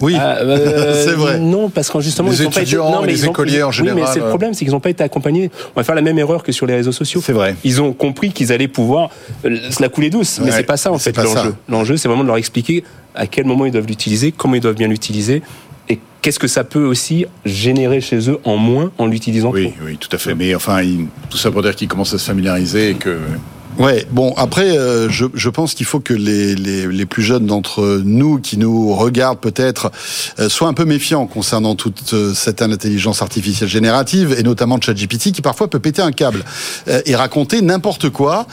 Oui. 0.00 0.16
Ah, 0.18 0.38
euh, 0.38 1.02
C'est 1.04 1.12
vrai. 1.12 1.38
Non, 1.38 1.68
parce 1.68 1.90
qu'en 1.90 2.00
justement, 2.00 2.30
Les 2.30 2.40
ils 2.40 2.46
ont 2.46 2.50
pas 2.50 2.62
été- 2.62 2.70
étudiants, 2.70 2.90
non, 2.90 3.02
mais 3.02 3.08
les 3.12 3.20
ils 3.20 3.26
ont- 3.28 3.30
écoliers 3.32 3.62
en 3.62 3.68
Oui, 3.68 3.74
général, 3.74 4.00
mais 4.00 4.06
c'est 4.12 4.18
le 4.20 4.24
euh. 4.24 4.28
problème, 4.30 4.54
c'est 4.54 4.64
qu'ils 4.64 4.72
n'ont 4.72 4.80
pas 4.80 4.90
été 4.90 5.04
accompagnés. 5.04 5.50
On 5.76 5.80
va 5.80 5.84
faire 5.84 5.94
la 5.94 6.00
même 6.02 6.18
erreur 6.18 6.42
que 6.42 6.52
sur 6.52 6.66
les 6.66 6.74
réseaux 6.74 6.90
sociaux. 6.92 7.20
C'est 7.24 7.32
vrai. 7.34 7.54
Ils 7.64 7.80
ont 7.82 7.92
compris 7.92 8.32
qu'ils 8.32 8.50
allaient 8.52 8.66
pouvoir 8.66 9.10
euh, 9.44 9.56
se 9.70 9.82
la 9.82 9.88
couler 9.90 10.08
douce, 10.10 10.38
mais 10.40 10.46
Ouais, 10.50 10.56
c'est 10.56 10.62
pas 10.64 10.76
ça 10.78 10.90
en 10.90 10.98
c'est 10.98 11.14
fait 11.14 11.22
l'enjeu. 11.22 11.54
L'enjeu, 11.68 11.96
c'est 11.98 12.08
vraiment 12.08 12.22
de 12.22 12.28
leur 12.28 12.38
expliquer 12.38 12.82
à 13.14 13.26
quel 13.26 13.44
moment 13.44 13.66
ils 13.66 13.72
doivent 13.72 13.86
l'utiliser, 13.86 14.32
comment 14.32 14.54
ils 14.54 14.60
doivent 14.62 14.74
bien 14.76 14.88
l'utiliser, 14.88 15.42
et 15.90 15.98
qu'est-ce 16.22 16.38
que 16.38 16.48
ça 16.48 16.64
peut 16.64 16.84
aussi 16.84 17.26
générer 17.44 18.00
chez 18.00 18.30
eux 18.30 18.38
en 18.44 18.56
moins 18.56 18.90
en 18.96 19.06
l'utilisant. 19.06 19.50
Oui, 19.52 19.72
trop. 19.72 19.84
oui, 19.86 19.98
tout 19.98 20.08
à 20.12 20.18
fait. 20.18 20.34
Mais 20.34 20.54
enfin, 20.54 20.80
il- 20.82 21.06
tout 21.28 21.36
ça 21.36 21.50
pour 21.50 21.60
dire 21.62 21.76
qu'ils 21.76 21.88
commencent 21.88 22.14
à 22.14 22.18
se 22.18 22.24
familiariser 22.26 22.90
et 22.90 22.94
que. 22.94 23.18
Ouais, 23.78 24.06
bon, 24.10 24.34
après, 24.36 24.76
euh, 24.76 25.08
je, 25.08 25.24
je 25.32 25.48
pense 25.48 25.74
qu'il 25.74 25.86
faut 25.86 26.00
que 26.00 26.12
les, 26.12 26.54
les, 26.54 26.86
les 26.86 27.06
plus 27.06 27.22
jeunes 27.22 27.46
d'entre 27.46 28.02
nous 28.04 28.38
qui 28.38 28.58
nous 28.58 28.94
regardent 28.94 29.40
peut-être 29.40 29.90
euh, 30.38 30.48
soient 30.50 30.68
un 30.68 30.74
peu 30.74 30.84
méfiants 30.84 31.26
concernant 31.26 31.74
toute 31.74 32.12
euh, 32.12 32.34
cette 32.34 32.60
intelligence 32.60 33.22
artificielle 33.22 33.70
générative 33.70 34.34
et 34.38 34.42
notamment 34.42 34.78
ChatGPT 34.80 35.32
qui 35.32 35.40
parfois 35.40 35.68
peut 35.68 35.78
péter 35.78 36.02
un 36.02 36.12
câble 36.12 36.44
et 37.06 37.16
raconter 37.16 37.62
n'importe 37.62 38.10
quoi. 38.10 38.46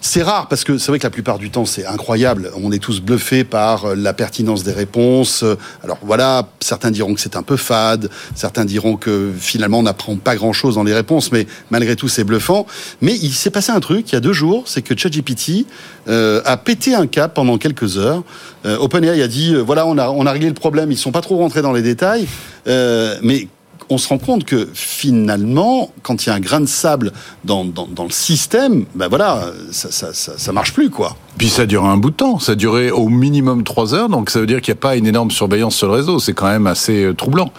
C'est 0.00 0.22
rare 0.22 0.48
parce 0.48 0.64
que 0.64 0.78
c'est 0.78 0.88
vrai 0.88 0.98
que 0.98 1.04
la 1.04 1.10
plupart 1.10 1.38
du 1.38 1.50
temps 1.50 1.64
c'est 1.64 1.86
incroyable. 1.86 2.50
On 2.62 2.72
est 2.72 2.78
tous 2.78 3.00
bluffés 3.00 3.44
par 3.44 3.86
euh, 3.86 3.94
la 3.94 4.12
pertinence 4.12 4.62
des 4.62 4.72
réponses. 4.72 5.44
Alors 5.82 5.98
voilà, 6.02 6.48
certains 6.60 6.90
diront 6.90 7.14
que 7.14 7.20
c'est 7.20 7.36
un 7.36 7.42
peu 7.42 7.56
fade, 7.56 8.10
certains 8.34 8.64
diront 8.64 8.96
que 8.96 9.32
finalement 9.38 9.78
on 9.78 9.84
n'apprend 9.84 10.16
pas 10.16 10.36
grand-chose 10.36 10.76
dans 10.76 10.84
les 10.84 10.94
réponses, 10.94 11.32
mais 11.32 11.46
malgré 11.70 11.96
tout 11.96 12.08
c'est 12.08 12.24
bluffant. 12.24 12.66
Mais 13.00 13.14
il 13.14 13.32
s'est 13.32 13.50
passé 13.50 13.72
un 13.72 13.80
truc 13.80 14.10
il 14.10 14.14
y 14.14 14.16
a 14.16 14.20
deux 14.20 14.32
jours, 14.32 14.64
c'est 14.66 14.82
que 14.82 14.96
ChatGPT 14.96 15.66
euh, 16.08 16.40
a 16.44 16.56
pété 16.56 16.94
un 16.94 17.06
cap 17.06 17.34
pendant 17.34 17.58
quelques 17.58 17.98
heures. 17.98 18.22
Euh, 18.64 18.78
OpenAI 18.78 19.22
a 19.22 19.28
dit 19.28 19.54
euh, 19.54 19.60
voilà 19.60 19.86
on 19.86 19.98
a 19.98 20.08
on 20.10 20.26
a 20.26 20.32
réglé 20.32 20.48
le 20.48 20.54
problème. 20.54 20.90
Ils 20.92 20.98
sont 20.98 21.12
pas 21.12 21.20
trop 21.20 21.36
rentrés 21.36 21.62
dans 21.62 21.72
les 21.72 21.82
détails, 21.82 22.26
euh, 22.66 23.16
mais 23.22 23.48
on 23.88 23.98
se 23.98 24.08
rend 24.08 24.18
compte 24.18 24.44
que 24.44 24.68
finalement, 24.74 25.92
quand 26.02 26.24
il 26.24 26.28
y 26.28 26.32
a 26.32 26.34
un 26.34 26.40
grain 26.40 26.60
de 26.60 26.66
sable 26.66 27.12
dans, 27.44 27.64
dans, 27.64 27.86
dans 27.86 28.04
le 28.04 28.10
système, 28.10 28.84
ben 28.94 29.08
voilà, 29.08 29.46
ça, 29.70 29.92
ça, 29.92 30.12
ça, 30.12 30.32
ça 30.36 30.52
marche 30.52 30.72
plus, 30.72 30.90
quoi. 30.90 31.16
Puis 31.38 31.48
ça 31.48 31.62
a 31.62 31.66
duré 31.66 31.86
un 31.86 31.98
bout 31.98 32.10
de 32.10 32.16
temps. 32.16 32.38
Ça 32.38 32.52
a 32.52 32.54
duré 32.54 32.90
au 32.90 33.08
minimum 33.10 33.62
trois 33.62 33.94
heures. 33.94 34.08
Donc 34.08 34.30
ça 34.30 34.40
veut 34.40 34.46
dire 34.46 34.60
qu'il 34.62 34.72
n'y 34.72 34.78
a 34.78 34.80
pas 34.80 34.96
une 34.96 35.06
énorme 35.06 35.30
surveillance 35.30 35.76
sur 35.76 35.86
le 35.86 35.92
réseau. 35.92 36.18
C'est 36.18 36.32
quand 36.32 36.46
même 36.48 36.66
assez 36.66 37.04
euh, 37.04 37.12
troublant. 37.14 37.52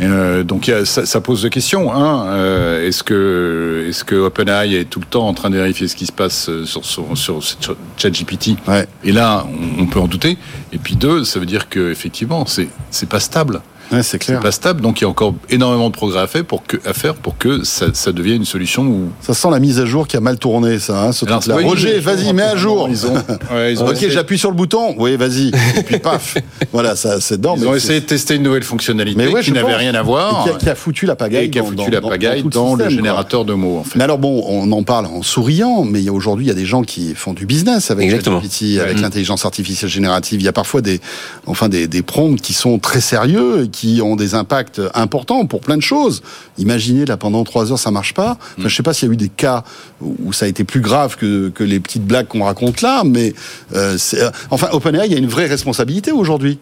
Euh, 0.00 0.42
donc 0.44 0.68
a- 0.70 0.86
ça, 0.86 1.20
pose 1.20 1.42
deux 1.42 1.50
questions. 1.50 1.92
Un, 1.92 2.26
euh, 2.28 2.88
est-ce 2.88 3.02
que 3.02 3.84
est-ce 3.88 4.02
que 4.02 4.14
OpenAI 4.14 4.74
est 4.76 4.84
tout 4.88 5.00
le 5.00 5.04
temps 5.06 5.28
en 5.28 5.34
train 5.34 5.50
de 5.50 5.56
vérifier 5.56 5.88
ce 5.88 5.94
qui 5.96 6.06
se 6.06 6.12
passe 6.12 6.50
sur 6.64 6.84
sur, 6.86 7.16
sur 7.16 7.44
cette 7.44 7.68
ChatGPT? 7.98 8.56
Ouais. 8.66 8.88
Et 9.04 9.12
là, 9.12 9.46
on, 9.78 9.82
on 9.82 9.86
peut 9.86 10.00
en 10.00 10.08
douter. 10.08 10.38
Et 10.72 10.78
puis 10.78 10.96
deux, 10.96 11.24
ça 11.24 11.38
veut 11.38 11.46
dire 11.46 11.68
que 11.68 11.90
effectivement, 11.92 12.46
c'est 12.46 12.68
c'est 12.90 13.08
pas 13.08 13.20
stable. 13.20 13.60
Ouais, 13.92 14.02
c'est 14.02 14.18
pas 14.40 14.52
stable. 14.52 14.80
Donc 14.82 15.00
il 15.00 15.04
y 15.04 15.06
a 15.06 15.08
encore 15.08 15.34
énormément 15.50 15.88
de 15.88 15.94
progrès 15.94 16.20
à 16.20 16.26
faire 16.26 16.44
pour 16.44 16.64
que 16.66 16.76
à 16.84 16.92
faire 16.92 17.14
pour 17.14 17.38
que 17.38 17.64
ça, 17.64 17.86
ça 17.94 18.12
devienne 18.12 18.36
une 18.38 18.44
solution 18.44 18.82
où 18.86 19.08
Ça 19.22 19.34
sent 19.34 19.48
la 19.50 19.60
mise 19.60 19.80
à 19.80 19.86
jour 19.86 20.06
qui 20.06 20.16
a 20.16 20.20
mal 20.20 20.38
tourné, 20.38 20.78
ça, 20.78 21.04
hein, 21.04 21.12
ce 21.12 21.24
Alors, 21.24 21.40
truc-là. 21.40 21.66
Roger, 21.66 21.98
vas-y, 22.00 22.32
mets 22.32 22.42
à 22.42 22.56
jour. 22.56 22.86
Ils 22.90 23.06
ont, 23.06 23.14
ouais, 23.54 23.72
ils 23.72 23.82
ont 23.82 23.86
Ok, 23.86 23.94
essayé- 23.94 24.10
j'appuie 24.10 24.38
sur 24.38 24.50
le 24.50 24.56
bouton. 24.56 24.94
Oui, 24.98 25.16
vas-y. 25.16 25.48
Et 25.78 25.82
puis 25.84 25.98
paf. 25.98 26.36
voilà, 26.72 26.96
ça, 26.96 27.20
c'est 27.20 27.38
dedans. 27.38 27.54
Ils 27.56 27.62
mais 27.62 27.66
ont 27.68 27.70
c'est- 27.72 27.76
essayé 27.78 28.00
de 28.00 28.06
tester 28.06 28.34
une 28.34 28.42
nouvelle 28.42 28.62
fonctionnalité 28.62 29.16
Mais 29.18 29.28
ouais, 29.28 29.40
qui 29.40 29.48
je 29.48 29.54
n'avait 29.54 29.74
rien 29.74 29.94
à 29.94 30.00
Et 30.00 30.04
voir 30.04 30.44
qui 30.44 30.50
a, 30.50 30.52
qui 30.54 30.68
a 30.68 30.74
foutu 30.74 31.06
la 31.06 31.16
pagaille. 31.16 31.46
et 31.46 31.50
qui 31.50 31.58
a 31.58 31.62
dans- 31.62 31.68
foutu 31.68 31.76
dans- 31.84 31.90
la 31.90 32.00
dans- 32.00 32.08
pagaille 32.08 32.42
dans, 32.42 32.74
le 32.74 32.84
système, 32.84 32.86
quoi. 32.86 32.88
générateur 32.90 33.44
de 33.44 33.54
mots 33.54 33.78
en 33.78 33.84
fait. 33.84 33.96
Mais 33.98 34.04
alors 34.04 34.18
bon, 34.18 34.44
on 34.48 34.70
en 34.72 34.82
parle 34.82 35.06
en 35.06 35.22
souriant, 35.22 35.84
mais 35.84 36.08
aujourd'hui 36.10 36.44
il 36.44 36.48
y 36.48 36.52
a 36.52 36.54
des 36.54 36.66
gens 36.66 36.82
qui 36.82 37.14
font 37.14 37.32
du 37.32 37.46
business 37.46 37.90
avec. 37.90 38.10
ChatGPT, 38.10 38.78
avec 38.80 39.00
l'intelligence 39.00 39.44
artificielle 39.46 39.90
générative. 39.90 40.40
Il 40.40 40.44
y 40.44 40.48
a 40.48 40.52
parfois 40.52 40.80
des, 40.82 41.00
enfin 41.46 41.68
des, 41.68 41.86
des 41.88 42.02
prompts 42.02 42.38
qui 42.40 42.52
sont 42.52 42.78
très 42.78 43.00
sérieux, 43.00 43.64
et 43.64 43.68
qui 43.78 44.00
ont 44.02 44.16
des 44.16 44.34
impacts 44.34 44.80
importants 44.94 45.46
pour 45.46 45.60
plein 45.60 45.76
de 45.76 45.82
choses. 45.82 46.22
Imaginez 46.58 47.04
là 47.06 47.16
pendant 47.16 47.44
trois 47.44 47.70
heures 47.70 47.78
ça 47.78 47.90
marche 47.92 48.12
pas. 48.12 48.36
Enfin, 48.58 48.68
je 48.68 48.74
sais 48.74 48.82
pas 48.82 48.92
s'il 48.92 49.06
y 49.08 49.10
a 49.10 49.14
eu 49.14 49.16
des 49.16 49.28
cas 49.28 49.62
où 50.00 50.32
ça 50.32 50.46
a 50.46 50.48
été 50.48 50.64
plus 50.64 50.80
grave 50.80 51.16
que, 51.16 51.48
que 51.50 51.62
les 51.62 51.78
petites 51.78 52.04
blagues 52.04 52.26
qu'on 52.26 52.42
raconte 52.44 52.82
là, 52.82 53.02
mais 53.04 53.34
euh, 53.76 53.96
euh, 54.14 54.30
enfin 54.50 54.68
OpenAI 54.72 55.06
il 55.06 55.12
y 55.12 55.14
a 55.14 55.18
une 55.18 55.28
vraie 55.28 55.46
responsabilité 55.46 56.10
aujourd'hui 56.12 56.58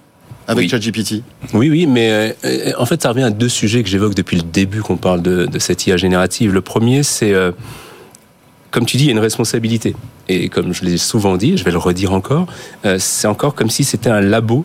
avec 0.49 0.65
Oui. 0.65 0.69
ChatGPT. 0.69 1.23
Oui, 1.55 1.71
oui, 1.71 1.87
mais 1.87 2.35
euh, 2.45 2.73
en 2.79 2.87
fait, 2.87 3.03
ça 3.03 3.09
revient 3.09 3.25
à 3.25 3.31
deux 3.31 3.49
sujets 3.49 3.83
que 3.83 3.89
j'évoque 3.89 4.15
depuis 4.15 4.37
le 4.37 4.45
début 4.45 4.81
qu'on 4.81 4.97
parle 4.97 5.21
de, 5.23 5.47
de 5.47 5.59
cette 5.59 5.87
IA 5.89 5.97
générative. 5.97 6.53
Le 6.53 6.61
premier, 6.61 7.03
c'est, 7.03 7.33
euh, 7.33 7.51
comme 8.71 8.87
tu 8.87 8.97
dis, 8.97 9.05
il 9.05 9.07
y 9.07 9.11
a 9.11 9.13
une 9.13 9.19
responsabilité. 9.19 9.97
Et 10.29 10.49
comme 10.49 10.73
je 10.73 10.85
l'ai 10.85 10.99
souvent 10.99 11.37
dit, 11.37 11.57
je 11.57 11.65
vais 11.65 11.73
le 11.73 11.79
redire 11.79 12.13
encore, 12.13 12.47
euh, 12.85 12.97
c'est 13.01 13.27
encore 13.27 13.55
comme 13.57 13.71
si 13.71 13.83
c'était 13.83 14.11
un 14.11 14.21
labo 14.21 14.65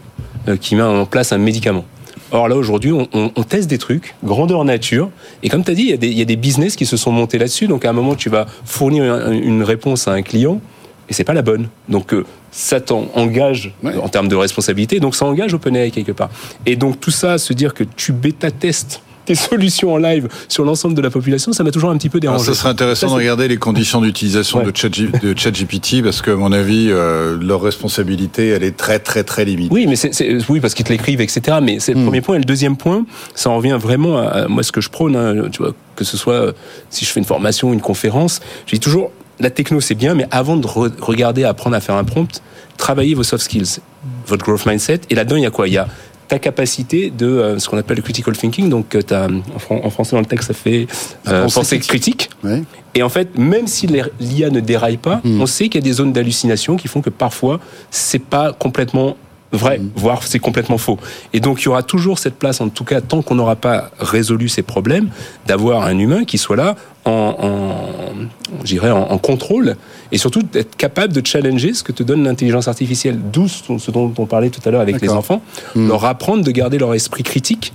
qui 0.60 0.76
met 0.76 0.82
en 0.82 1.06
place 1.06 1.32
un 1.34 1.38
médicament. 1.38 1.86
Or 2.32 2.48
là, 2.48 2.56
aujourd'hui, 2.56 2.92
on, 2.92 3.08
on- 3.14 3.32
on 3.36 3.44
teste 3.44 3.70
des 3.70 3.78
trucs, 3.78 4.16
grandeur 4.24 4.64
nature, 4.64 5.10
et 5.44 5.50
comme 5.50 5.64
tu 5.64 5.72
as 5.72 5.74
dit, 5.76 5.84
il 5.84 5.90
y, 5.90 5.94
a 5.94 5.98
des, 5.98 6.08
il 6.08 6.18
y 6.18 6.22
a 6.22 6.26
des 6.26 6.36
business 6.38 6.76
qui 6.76 6.86
se 6.86 6.96
sont 6.98 7.12
montés 7.12 7.38
là-dessus. 7.38 7.68
Donc 7.68 7.84
à 7.86 7.90
un 7.90 7.94
moment, 7.94 8.16
tu 8.16 8.30
vas 8.30 8.46
fournir 8.66 9.04
un- 9.14 9.32
une 9.32 9.64
réponse 9.64 10.08
à 10.08 10.14
un 10.14 10.22
client, 10.22 10.62
et 11.10 11.14
c'est 11.14 11.26
pas 11.26 11.34
la 11.34 11.42
bonne. 11.42 11.68
Donc 11.90 12.14
euh, 12.14 12.26
ça 12.52 12.80
t'engage 12.80 13.74
Ouais. 13.84 13.96
en 13.98 14.08
termes 14.10 14.28
de 14.30 14.36
responsabilité, 14.36 15.00
donc 15.02 15.16
ça 15.16 15.26
engage 15.26 15.54
OpenAI 15.54 15.92
quelque 15.92 16.14
part. 16.14 16.30
Et 16.66 16.76
donc 16.78 17.00
tout 17.00 17.12
ça, 17.12 17.38
se 17.38 17.52
dire 17.54 17.74
que 17.74 17.84
tu 17.84 18.14
bêta-testes 18.14 19.02
tes 19.32 19.36
solutions 19.36 19.94
en 19.94 19.98
live 19.98 20.28
sur 20.50 20.64
l'ensemble 20.66 20.96
de 20.96 21.02
la 21.02 21.10
population, 21.10 21.54
ça 21.54 21.64
m'a 21.64 21.72
toujours 21.72 21.90
un 21.92 21.98
petit 21.98 22.10
peu 22.10 22.20
Alors, 22.22 22.34
dérangé. 22.36 22.52
ça 22.54 22.60
serait 22.60 22.70
intéressant 22.70 23.08
Ça, 23.08 23.14
de 23.14 23.20
regarder 23.20 23.48
les 23.48 23.58
conditions 23.58 24.02
d'utilisation 24.02 24.60
Ouais. 24.60 24.66
de 24.66 24.72
ChatG- 24.72 25.22
de 25.22 25.38
ChatGPT 25.38 26.04
parce 26.04 26.22
que, 26.22 26.32
à 26.32 26.36
mon 26.36 26.52
avis, 26.52 26.88
euh, 26.90 27.38
leur 27.42 27.62
responsabilité, 27.62 28.50
elle 28.50 28.64
est 28.64 28.76
très, 28.76 29.00
très, 29.00 29.24
très 29.24 29.46
limitée. 29.46 29.74
Oui, 29.74 29.86
mais 29.88 29.96
c'est, 29.96 30.12
oui, 30.50 30.60
parce 30.60 30.74
qu'ils 30.74 30.86
te 30.86 30.92
l'écrivent, 30.92 31.22
etc. 31.22 31.58
Mais 31.62 31.80
c'est 31.80 31.94
le 31.94 32.00
Hmm. 32.00 32.04
premier 32.06 32.22
point. 32.22 32.36
Et 32.36 32.40
le 32.40 32.46
deuxième 32.46 32.76
point, 32.78 33.06
ça 33.36 33.50
en 33.50 33.58
revient 33.58 33.78
vraiment 33.82 34.18
à, 34.18 34.24
à 34.24 34.48
moi 34.48 34.64
ce 34.64 34.72
que 34.72 34.82
je 34.82 34.90
prône. 34.90 35.16
hein, 35.16 35.50
tu 35.52 35.62
vois, 35.64 35.74
que 35.96 36.04
ce 36.04 36.18
soit 36.18 36.34
euh, 36.34 36.52
si 36.90 37.06
je 37.06 37.12
fais 37.12 37.20
une 37.20 37.26
formation, 37.26 37.72
une 37.74 37.82
conférence, 37.82 38.40
je 38.66 38.74
dis 38.74 38.80
toujours 38.80 39.12
la 39.40 39.50
techno 39.50 39.80
c'est 39.82 39.96
bien, 39.96 40.14
mais 40.14 40.28
avant 40.32 40.56
de 40.58 40.68
re- 40.68 40.92
regarder, 41.00 41.44
apprendre 41.46 41.76
à 41.76 41.80
faire 41.82 41.96
un 41.96 42.04
prompt, 42.04 42.42
travaillez 42.78 43.14
vos 43.16 43.24
soft 43.24 43.44
skills, 43.44 43.80
votre 44.28 44.44
growth 44.46 44.66
mindset. 44.66 45.02
Et 45.10 45.16
là-dedans, 45.16 45.36
il 45.38 45.44
y 45.44 45.46
a 45.46 45.52
quoi? 45.52 45.68
Il 45.68 45.74
y 45.74 45.78
a 45.78 45.88
ta 46.32 46.40
capacité 46.40 47.10
de 47.12 47.26
euh, 47.28 47.60
ce 47.60 47.68
qu'on 47.68 47.78
appelle 47.78 47.98
le 47.98 48.04
critical 48.04 48.38
thinking. 48.38 48.70
Donc, 48.70 48.96
euh, 48.96 49.02
t'as, 49.02 49.28
en, 49.28 49.60
fran- 49.60 49.82
en 49.84 49.90
français 49.90 50.16
dans 50.16 50.22
le 50.22 50.26
texte, 50.26 50.48
ça 50.48 50.54
fait 50.54 50.88
euh, 51.28 51.44
pensée 51.50 51.78
critique. 51.80 52.30
critique. 52.30 52.30
Ouais. 52.46 52.64
Et 52.96 53.04
en 53.04 53.10
fait, 53.10 53.38
même 53.38 53.68
si 53.68 53.86
l'IA 53.86 54.50
ne 54.50 54.62
déraille 54.62 54.96
pas, 54.96 55.20
Mm. 55.26 55.42
on 55.42 55.46
sait 55.46 55.66
qu'il 55.68 55.82
y 55.82 55.84
a 55.84 55.88
des 55.90 55.92
zones 55.92 56.14
d'hallucination 56.14 56.78
qui 56.78 56.88
font 56.88 57.02
que 57.02 57.10
parfois, 57.10 57.60
c'est 57.90 58.24
pas 58.24 58.54
complètement 58.54 59.18
vrai, 59.52 59.80
Mm. 59.80 59.90
voire 59.96 60.24
c'est 60.24 60.40
complètement 60.40 60.78
faux. 60.78 60.98
Et 61.34 61.40
donc, 61.40 61.62
il 61.62 61.66
y 61.66 61.68
aura 61.68 61.84
toujours 61.84 62.20
cette 62.20 62.36
place, 62.36 62.62
en 62.62 62.70
tout 62.70 62.84
cas, 62.84 63.02
tant 63.02 63.22
qu'on 63.22 63.36
n'aura 63.36 63.56
pas 63.56 63.92
résolu 64.00 64.50
ces 64.50 64.62
problèmes, 64.62 65.10
d'avoir 65.48 65.84
un 65.86 65.98
humain 65.98 66.24
qui 66.26 66.38
soit 66.38 66.56
là 66.56 66.76
en, 67.06 67.12
en, 67.12 68.88
en, 68.88 69.12
en 69.12 69.18
contrôle 69.18 69.76
et 70.12 70.18
surtout 70.18 70.44
d'être 70.44 70.76
capable 70.76 71.14
de 71.14 71.26
challenger 71.26 71.74
ce 71.74 71.84
que 71.84 71.92
te 71.92 72.04
donne 72.04 72.24
l'intelligence 72.24 72.68
artificielle. 72.68 73.20
D'où 73.34 73.48
ce 73.48 73.78
ce 73.78 73.92
dont 73.92 74.14
on 74.18 74.26
parlait 74.26 74.50
tout 74.50 74.62
à 74.66 74.72
l'heure 74.72 74.82
avec 74.82 75.02
les 75.02 75.10
enfants, 75.10 75.42
Mm. 75.76 75.88
leur 75.88 76.06
apprendre 76.06 76.44
de 76.44 76.52
garder 76.52 76.78
leur 76.78 76.94
esprit 76.94 77.24
critique 77.24 77.74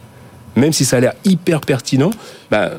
même 0.57 0.73
si 0.73 0.85
ça 0.85 0.97
a 0.97 1.01
l'air 1.01 1.13
hyper 1.25 1.61
pertinent, 1.61 2.11
bah, 2.51 2.73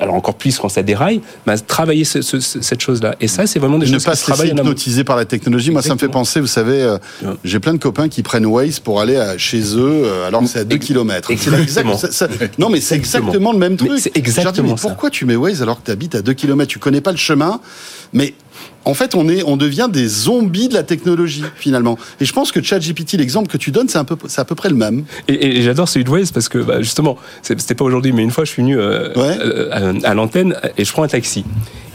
alors 0.00 0.14
encore 0.14 0.36
plus 0.36 0.58
quand 0.58 0.68
ça 0.68 0.82
déraille, 0.82 1.20
bah, 1.46 1.58
travailler 1.58 2.04
ce, 2.04 2.22
ce, 2.22 2.40
cette 2.40 2.80
chose-là. 2.80 3.14
Et 3.20 3.28
ça, 3.28 3.46
c'est 3.46 3.58
vraiment 3.58 3.78
des 3.78 3.86
ne 3.86 3.92
choses 3.92 4.04
pas 4.04 4.12
qui 4.12 4.18
se 4.18 4.24
travaillent 4.24 4.50
hypnotiser 4.50 5.04
par 5.04 5.16
la 5.16 5.24
technologie. 5.24 5.70
Moi, 5.70 5.82
ça 5.82 5.94
me 5.94 5.98
fait 5.98 6.08
penser, 6.08 6.40
vous 6.40 6.46
savez, 6.46 6.82
euh, 6.82 6.96
Ouais. 7.22 7.34
j'ai 7.44 7.60
plein 7.60 7.74
de 7.74 7.78
copains 7.78 8.08
qui 8.08 8.22
prennent 8.22 8.46
Waze 8.46 8.78
pour 8.80 9.00
aller 9.00 9.16
à- 9.16 9.36
chez 9.38 9.60
eux, 9.76 10.02
euh, 10.04 10.26
alors 10.28 10.40
que 10.42 10.46
c'est 10.46 10.60
à 10.60 10.64
2 10.64 10.76
Ex- 10.76 10.86
km. 10.86 11.30
exactement. 11.30 11.98
non, 12.58 12.68
mais 12.70 12.80
c'est 12.80 12.94
exactement 12.96 13.52
le 13.52 13.58
même 13.58 13.72
Mais 13.72 13.76
truc. 13.88 13.92
dis, 14.02 14.10
exactement 14.14 14.70
mais 14.72 14.76
ça. 14.76 14.88
pourquoi 14.88 15.10
tu 15.10 15.24
mets 15.26 15.36
Waze 15.36 15.62
alors 15.62 15.80
que 15.80 15.86
tu 15.86 15.90
habites 15.90 16.14
à 16.14 16.22
2 16.22 16.32
km 16.34 16.68
Tu 16.70 16.78
connais 16.78 17.00
pas 17.00 17.10
le 17.10 17.16
chemin, 17.18 17.60
mais 18.12 18.34
en 18.88 18.94
fait, 18.94 19.14
on, 19.14 19.28
est, 19.28 19.42
on 19.44 19.56
devient 19.56 19.88
des 19.92 20.08
zombies 20.08 20.68
de 20.68 20.74
la 20.74 20.82
technologie, 20.82 21.44
finalement. 21.56 21.98
Et 22.20 22.24
je 22.24 22.32
pense 22.32 22.50
que 22.52 22.62
ChatGPT, 22.62 23.12
l'exemple 23.14 23.48
que 23.48 23.56
tu 23.58 23.70
donnes, 23.70 23.88
c'est 23.88 23.98
un 23.98 24.04
peu, 24.04 24.16
c'est 24.26 24.40
à 24.40 24.44
peu 24.44 24.54
près 24.54 24.68
le 24.70 24.74
même. 24.76 25.04
Et, 25.28 25.58
et 25.58 25.62
j'adore 25.62 25.88
celui 25.88 26.04
de 26.04 26.10
Waze 26.10 26.30
parce 26.32 26.48
que 26.48 26.58
bah, 26.58 26.80
justement, 26.82 27.16
c'était 27.42 27.74
pas 27.74 27.84
aujourd'hui, 27.84 28.12
mais 28.12 28.22
une 28.22 28.30
fois 28.30 28.44
je 28.44 28.50
suis 28.50 28.62
venu 28.62 28.78
euh, 28.78 29.12
Ouais. 29.14 29.36
euh, 29.40 30.00
à, 30.04 30.08
à 30.10 30.14
l'antenne 30.14 30.56
et 30.76 30.84
je 30.84 30.92
prends 30.92 31.02
un 31.02 31.08
taxi. 31.08 31.44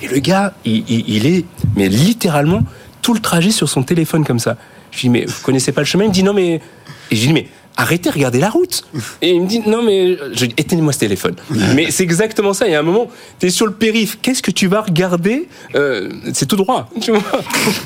Et 0.02 0.08
le 0.08 0.20
gars, 0.20 0.54
il, 0.66 0.84
il- 0.88 1.06
il 1.08 1.26
est, 1.26 1.46
mais 1.76 1.90
littéralement, 1.90 2.62
tout 3.02 3.14
le 3.14 3.20
trajet 3.20 3.52
sur 3.52 3.68
son 3.68 3.84
téléphone 3.84 4.24
comme 4.24 4.40
ça. 4.40 4.56
Je 4.92 4.98
lui 4.98 5.02
dis, 5.04 5.10
mais 5.10 5.26
vous 5.26 5.42
connaissez 5.44 5.72
pas 5.72 5.82
le 5.82 5.86
chemin? 5.86 6.04
Il 6.06 6.10
me 6.10 6.14
dit, 6.14 6.24
non, 6.24 6.34
mais. 6.34 6.62
Et 7.12 7.16
je 7.16 7.22
lui 7.22 7.28
dis, 7.28 7.34
mais 7.34 7.48
arrêtez, 7.78 8.10
regardez 8.10 8.40
la 8.40 8.50
route. 8.50 8.84
Et 9.22 9.32
il 9.32 9.42
me 9.42 9.48
dit, 9.48 9.62
non, 9.66 9.82
mais. 9.84 10.18
Je 10.34 10.42
lui 10.42 10.48
dis, 10.50 10.54
éteignez-moi 10.58 10.94
ce 10.94 11.00
téléphone. 11.00 11.36
mais 11.76 11.92
c'est 11.92 12.04
exactement 12.04 12.54
ça. 12.54 12.68
Il 12.68 12.72
y 12.72 12.76
a 12.76 12.80
un 12.80 12.84
moment, 12.84 13.08
tu 13.40 13.48
es 13.48 13.50
sur 13.50 13.66
le 13.66 13.74
périph', 13.74 14.18
qu'est-ce 14.22 14.42
que 14.42 14.52
tu 14.52 14.68
vas 14.68 14.82
regarder? 14.82 15.48
Euh, 15.76 16.10
C'est 16.34 16.46
tout 16.46 16.56
droit. 16.56 16.90
Tu 17.02 17.12
vois 17.12 17.22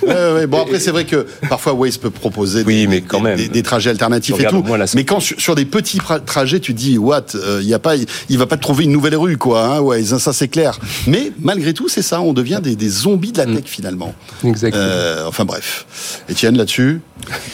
Ouais, 0.04 0.34
ouais, 0.34 0.48
Bon, 0.48 0.62
après, 0.62 0.80
c'est 0.80 0.92
vrai 0.92 1.06
que 1.06 1.26
parfois 1.50 1.74
Waze 1.74 1.98
peut 1.98 2.10
proposer 2.10 2.64
Oui, 2.66 2.82
des, 2.82 2.88
mais 2.88 3.02
quand 3.02 3.18
des- 3.20 3.24
même. 3.24 3.38
des- 3.38 3.48
des 3.50 3.64
trajets 3.64 3.90
alternatifs 3.90 4.40
et 4.40 4.46
tout. 4.46 4.62
moi, 4.64 4.78
là, 4.78 4.88
c'est- 4.88 4.98
mais 4.98 5.06
quand 5.06 5.20
sur, 5.20 5.40
sur 5.40 5.56
des 5.56 5.66
petits 5.66 6.00
trajets, 6.26 6.60
tu 6.60 6.74
te 6.74 6.78
dis, 6.80 6.98
what, 6.98 7.24
euh, 7.36 7.60
il 7.62 7.68
y 7.68 7.74
a 7.74 7.80
pas, 7.80 7.96
il 7.96 8.38
va 8.38 8.46
pas 8.46 8.58
te 8.58 8.62
trouver 8.62 8.84
une 8.86 8.92
nouvelle 8.92 9.16
rue, 9.16 9.38
quoi. 9.38 9.64
Hein, 9.66 9.80
Waze, 9.82 10.18
ça 10.18 10.34
c'est 10.34 10.48
clair. 10.48 10.80
Mais 11.08 11.32
malgré 11.40 11.74
tout, 11.74 11.88
c'est 11.90 12.02
ça, 12.02 12.22
on 12.22 12.34
devient 12.34 12.60
des, 12.62 12.76
des 12.76 12.90
zombies 12.90 13.32
de 13.32 13.38
la 13.40 13.46
tech 13.46 13.64
finalement. 13.66 14.14
Exactement. 14.44 14.84
Euh, 14.84 15.26
enfin 15.28 15.46
bref. 15.46 15.86
Étienne, 16.30 16.58
là-dessus, 16.58 17.02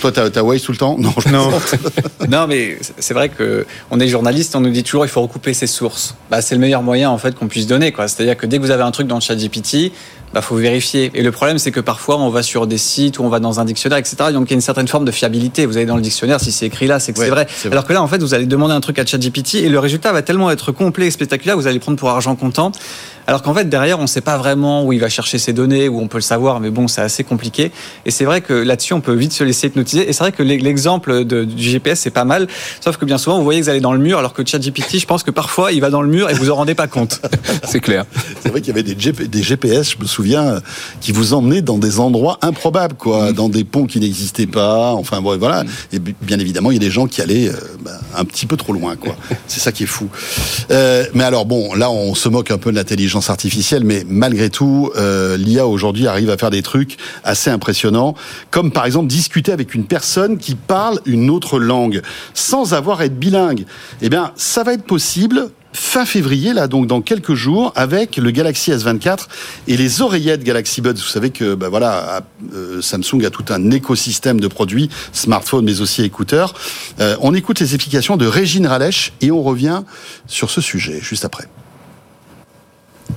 toi, 0.02 0.12
t'as 0.12 0.28
as 0.34 0.44
Waze 0.44 0.62
tout 0.62 0.72
le 0.72 0.78
temps? 0.78 0.98
Non, 1.00 1.14
je 1.26 1.30
Non. 1.30 1.50
non, 2.30 2.48
mais 2.48 2.78
c'est 3.00 3.14
vrai 3.14 3.30
que 3.30 3.66
on 3.92 4.00
est 4.00 4.08
journaliste, 4.08 4.56
on 4.56 4.62
nous 4.62 4.70
dit 4.72 4.84
toujours 4.84 5.06
il 5.06 5.10
faut 5.10 5.22
recouper 5.22 5.54
ses 5.54 5.68
sources. 5.68 6.16
Bah, 6.30 6.42
c'est 6.42 6.56
le 6.56 6.62
meilleur 6.62 6.82
moyen 6.84 7.10
en 7.10 7.18
fait 7.18 7.36
qu'on 7.36 7.48
puisse 7.48 7.68
donner. 7.68 7.92
quoi. 7.92 8.08
C'est-à-dire 8.08 8.38
que 8.38 8.46
dès 8.46 8.58
que 8.58 8.62
vous 8.64 8.72
avez 8.72 8.84
un 8.84 8.92
truc 8.92 9.08
dans 9.08 9.16
le 9.16 9.22
chat 9.22 9.36
GPT, 9.36 9.92
bah, 10.34 10.42
faut 10.42 10.56
vérifier. 10.56 11.12
Et 11.14 11.22
le 11.22 11.32
problème, 11.32 11.60
c'est 11.60 11.72
que 11.72 11.80
parfois 11.80 12.18
on 12.20 12.30
va 12.30 12.42
sur 12.42 12.66
des 12.66 12.78
sites 12.80 13.20
ou 13.20 13.24
on 13.24 13.30
va 13.30 13.40
dans 13.40 13.60
un 13.60 13.66
dictionnaire, 13.66 14.00
etc. 14.00 14.16
Donc 14.34 14.48
il 14.48 14.52
y 14.52 14.54
a 14.54 14.56
une 14.56 14.62
certaine 14.62 14.88
forme 14.88 15.06
de 15.06 15.12
fiabilité. 15.12 15.66
Vous 15.66 15.78
allez 15.78 15.86
dans 15.86 15.96
le 15.96 16.02
dictionnaire, 16.02 16.40
si 16.40 16.52
c'est 16.52 16.66
écrit 16.66 16.88
là, 16.88 17.00
c'est 17.00 17.14
que 17.14 17.20
Ouais, 17.20 17.26
c'est 17.26 17.32
vrai. 17.32 17.48
c'est 17.50 17.68
vrai. 17.68 17.74
Alors 17.76 17.86
que 17.86 17.94
là, 17.94 18.02
en 18.02 18.08
fait, 18.08 18.18
vous 18.20 18.34
allez 18.34 18.46
demander 18.48 18.74
un 18.74 18.82
truc 18.82 18.98
à 19.00 19.06
ChatGPT 19.06 19.56
et 19.56 19.70
le 19.70 19.80
résultat 19.80 20.12
va 20.12 20.22
tellement 20.22 20.50
être 20.50 20.72
complet 20.72 21.08
et 21.08 21.12
spectaculaire, 21.12 21.56
vous 21.56 21.68
allez 21.68 21.76
le 21.76 21.80
prendre 21.80 21.98
pour 21.98 22.10
argent 22.10 22.36
comptant. 22.36 22.72
Alors 23.28 23.42
qu'en 23.42 23.54
fait, 23.54 23.70
derrière, 23.70 24.00
on 24.00 24.04
ne 24.04 24.08
sait 24.08 24.22
pas 24.22 24.38
vraiment 24.38 24.86
où 24.86 24.94
il 24.94 25.00
va 25.00 25.10
chercher 25.10 25.38
ses 25.38 25.54
données, 25.54 25.88
où 25.90 26.00
on 26.00 26.08
peut 26.08 26.18
le 26.18 26.22
savoir, 26.24 26.60
mais 26.60 26.70
bon, 26.70 26.88
c'est 26.88 27.02
assez 27.02 27.24
compliqué. 27.24 27.72
Et 28.06 28.12
c'est 28.12 28.26
vrai 28.26 28.42
que 28.42 28.54
là-dessus, 28.54 28.94
on 28.94 29.02
peut 29.02 29.14
vite 29.14 29.34
se 29.34 29.44
laisser 29.44 29.68
hypnotiser. 29.68 30.10
Et 30.10 30.14
c'est 30.14 30.20
vrai 30.24 30.32
que 30.32 30.44
l'e- 30.44 30.58
l'exemple 30.62 31.24
de- 31.26 31.44
du 31.46 31.64
GPS, 31.64 32.00
c'est 32.02 32.10
pas 32.12 32.26
mal. 32.26 32.48
Sauf 32.82 32.98
que 32.98 33.06
bien 33.06 33.18
souvent, 33.18 33.38
vous 33.38 33.44
voyez 33.44 33.60
que 33.60 33.66
vous 33.66 33.70
allez 33.70 33.80
dans 33.80 33.94
le 33.94 34.00
mur, 34.00 34.18
alors 34.20 34.34
que 34.34 34.46
ChatGPT, 34.46 35.00
je 35.00 35.06
pense 35.06 35.24
que 35.24 35.32
parfois, 35.32 35.72
il 35.72 35.80
va 35.82 35.90
dans 35.90 36.02
le 36.02 36.10
mur 36.10 36.30
et 36.30 36.34
vous 36.34 36.50
en 36.52 36.56
rendez 36.56 36.76
pas 36.76 36.88
compte. 36.88 37.22
C'est 37.64 37.80
clair. 37.80 38.06
C'est 38.42 38.50
vrai 38.50 38.60
qu'il 38.62 38.70
y 38.70 38.72
avait 38.72 38.84
des, 38.84 38.96
GP 38.96 39.24
des 39.30 39.44
GPS, 39.44 39.92
je 39.92 39.98
me 40.02 40.06
souviens, 40.08 40.60
qui 41.02 41.12
vous 41.12 41.34
emmenaient 41.34 41.62
dans 41.62 41.78
des 41.78 42.00
endroits 42.00 42.38
improbables, 42.42 42.96
quoi, 42.96 43.32
dans 43.32 43.50
des 43.50 43.64
ponts 43.64 43.86
qui 43.86 44.00
n'existaient 44.00 44.48
pas. 44.48 44.92
Enfin, 44.94 45.22
bon, 45.22 45.38
voilà. 45.38 45.64
Et 45.92 46.00
bi- 46.00 46.16
bien 46.22 46.40
évidemment, 46.40 46.72
il 46.72 46.76
y 46.76 46.78
a 46.78 46.82
des 46.88 46.92
gens 46.92 47.08
qui 47.08 47.22
allaient 47.22 47.50
euh, 47.50 47.54
bah, 47.82 47.92
un 48.18 48.26
petit 48.26 48.46
peu 48.46 48.58
trop 48.58 48.74
loin, 48.74 48.96
quoi. 48.96 49.16
C'est 49.48 49.60
ça 49.62 49.72
qui 49.72 49.84
est 49.84 49.88
fou. 49.88 50.10
Euh, 50.72 51.06
mais 51.14 51.24
alors, 51.24 51.46
bon, 51.46 51.74
là, 51.74 51.90
on 51.90 52.16
se 52.16 52.28
moque 52.30 52.52
un 52.52 52.58
peu 52.58 52.72
de 52.72 52.76
l'intelligence 52.76 53.13
artificielle, 53.22 53.84
mais 53.84 54.06
malgré 54.08 54.50
tout, 54.50 54.92
euh, 54.96 55.38
l'IA 55.38 55.68
aujourd'hui 55.68 56.08
arrive 56.08 56.30
à 56.30 56.38
faire 56.38 56.50
des 56.50 56.62
trucs 56.62 56.98
assez 57.24 57.50
impressionnants, 57.50 58.16
comme 58.52 58.72
par 58.72 58.86
exemple 58.86 59.08
discuter 59.08 59.52
avec 59.52 59.74
une 59.76 59.86
personne 59.86 60.38
qui 60.38 60.56
parle 60.56 61.00
une 61.06 61.30
autre 61.30 61.60
langue 61.60 62.02
sans 62.34 62.74
avoir 62.74 63.02
à 63.02 63.06
être 63.06 63.18
bilingue. 63.18 63.66
Eh 64.02 64.10
bien, 64.10 64.32
ça 64.36 64.64
va 64.64 64.74
être 64.74 64.84
possible 64.84 65.50
fin 65.74 66.06
février, 66.06 66.54
là, 66.54 66.68
donc 66.68 66.88
dans 66.88 67.02
quelques 67.02 67.34
jours, 67.34 67.72
avec 67.76 68.18
le 68.18 68.32
Galaxy 68.32 68.72
S24 68.72 69.28
et 69.68 69.76
les 69.76 70.02
oreillettes 70.02 70.44
Galaxy 70.44 70.82
Buds. 70.82 70.94
Vous 70.94 71.02
savez 71.02 71.32
que, 71.32 71.56
bah 71.56 71.70
voilà, 71.70 72.22
euh, 72.54 72.82
Samsung 72.82 73.26
a 73.26 73.30
tout 73.30 73.46
un 73.50 73.72
écosystème 73.72 74.40
de 74.40 74.48
produits, 74.48 74.90
smartphones, 75.12 75.66
mais 75.66 75.82
aussi 75.82 76.04
écouteurs. 76.04 76.54
Euh, 77.00 77.18
on 77.22 77.34
écoute 77.34 77.60
les 77.60 77.74
explications 77.74 78.18
de 78.18 78.28
Régine 78.28 78.68
Ralèche 78.68 79.14
et 79.22 79.32
on 79.32 79.42
revient 79.42 79.84
sur 80.28 80.50
ce 80.50 80.62
sujet 80.62 81.00
juste 81.02 81.26
après. 81.26 81.48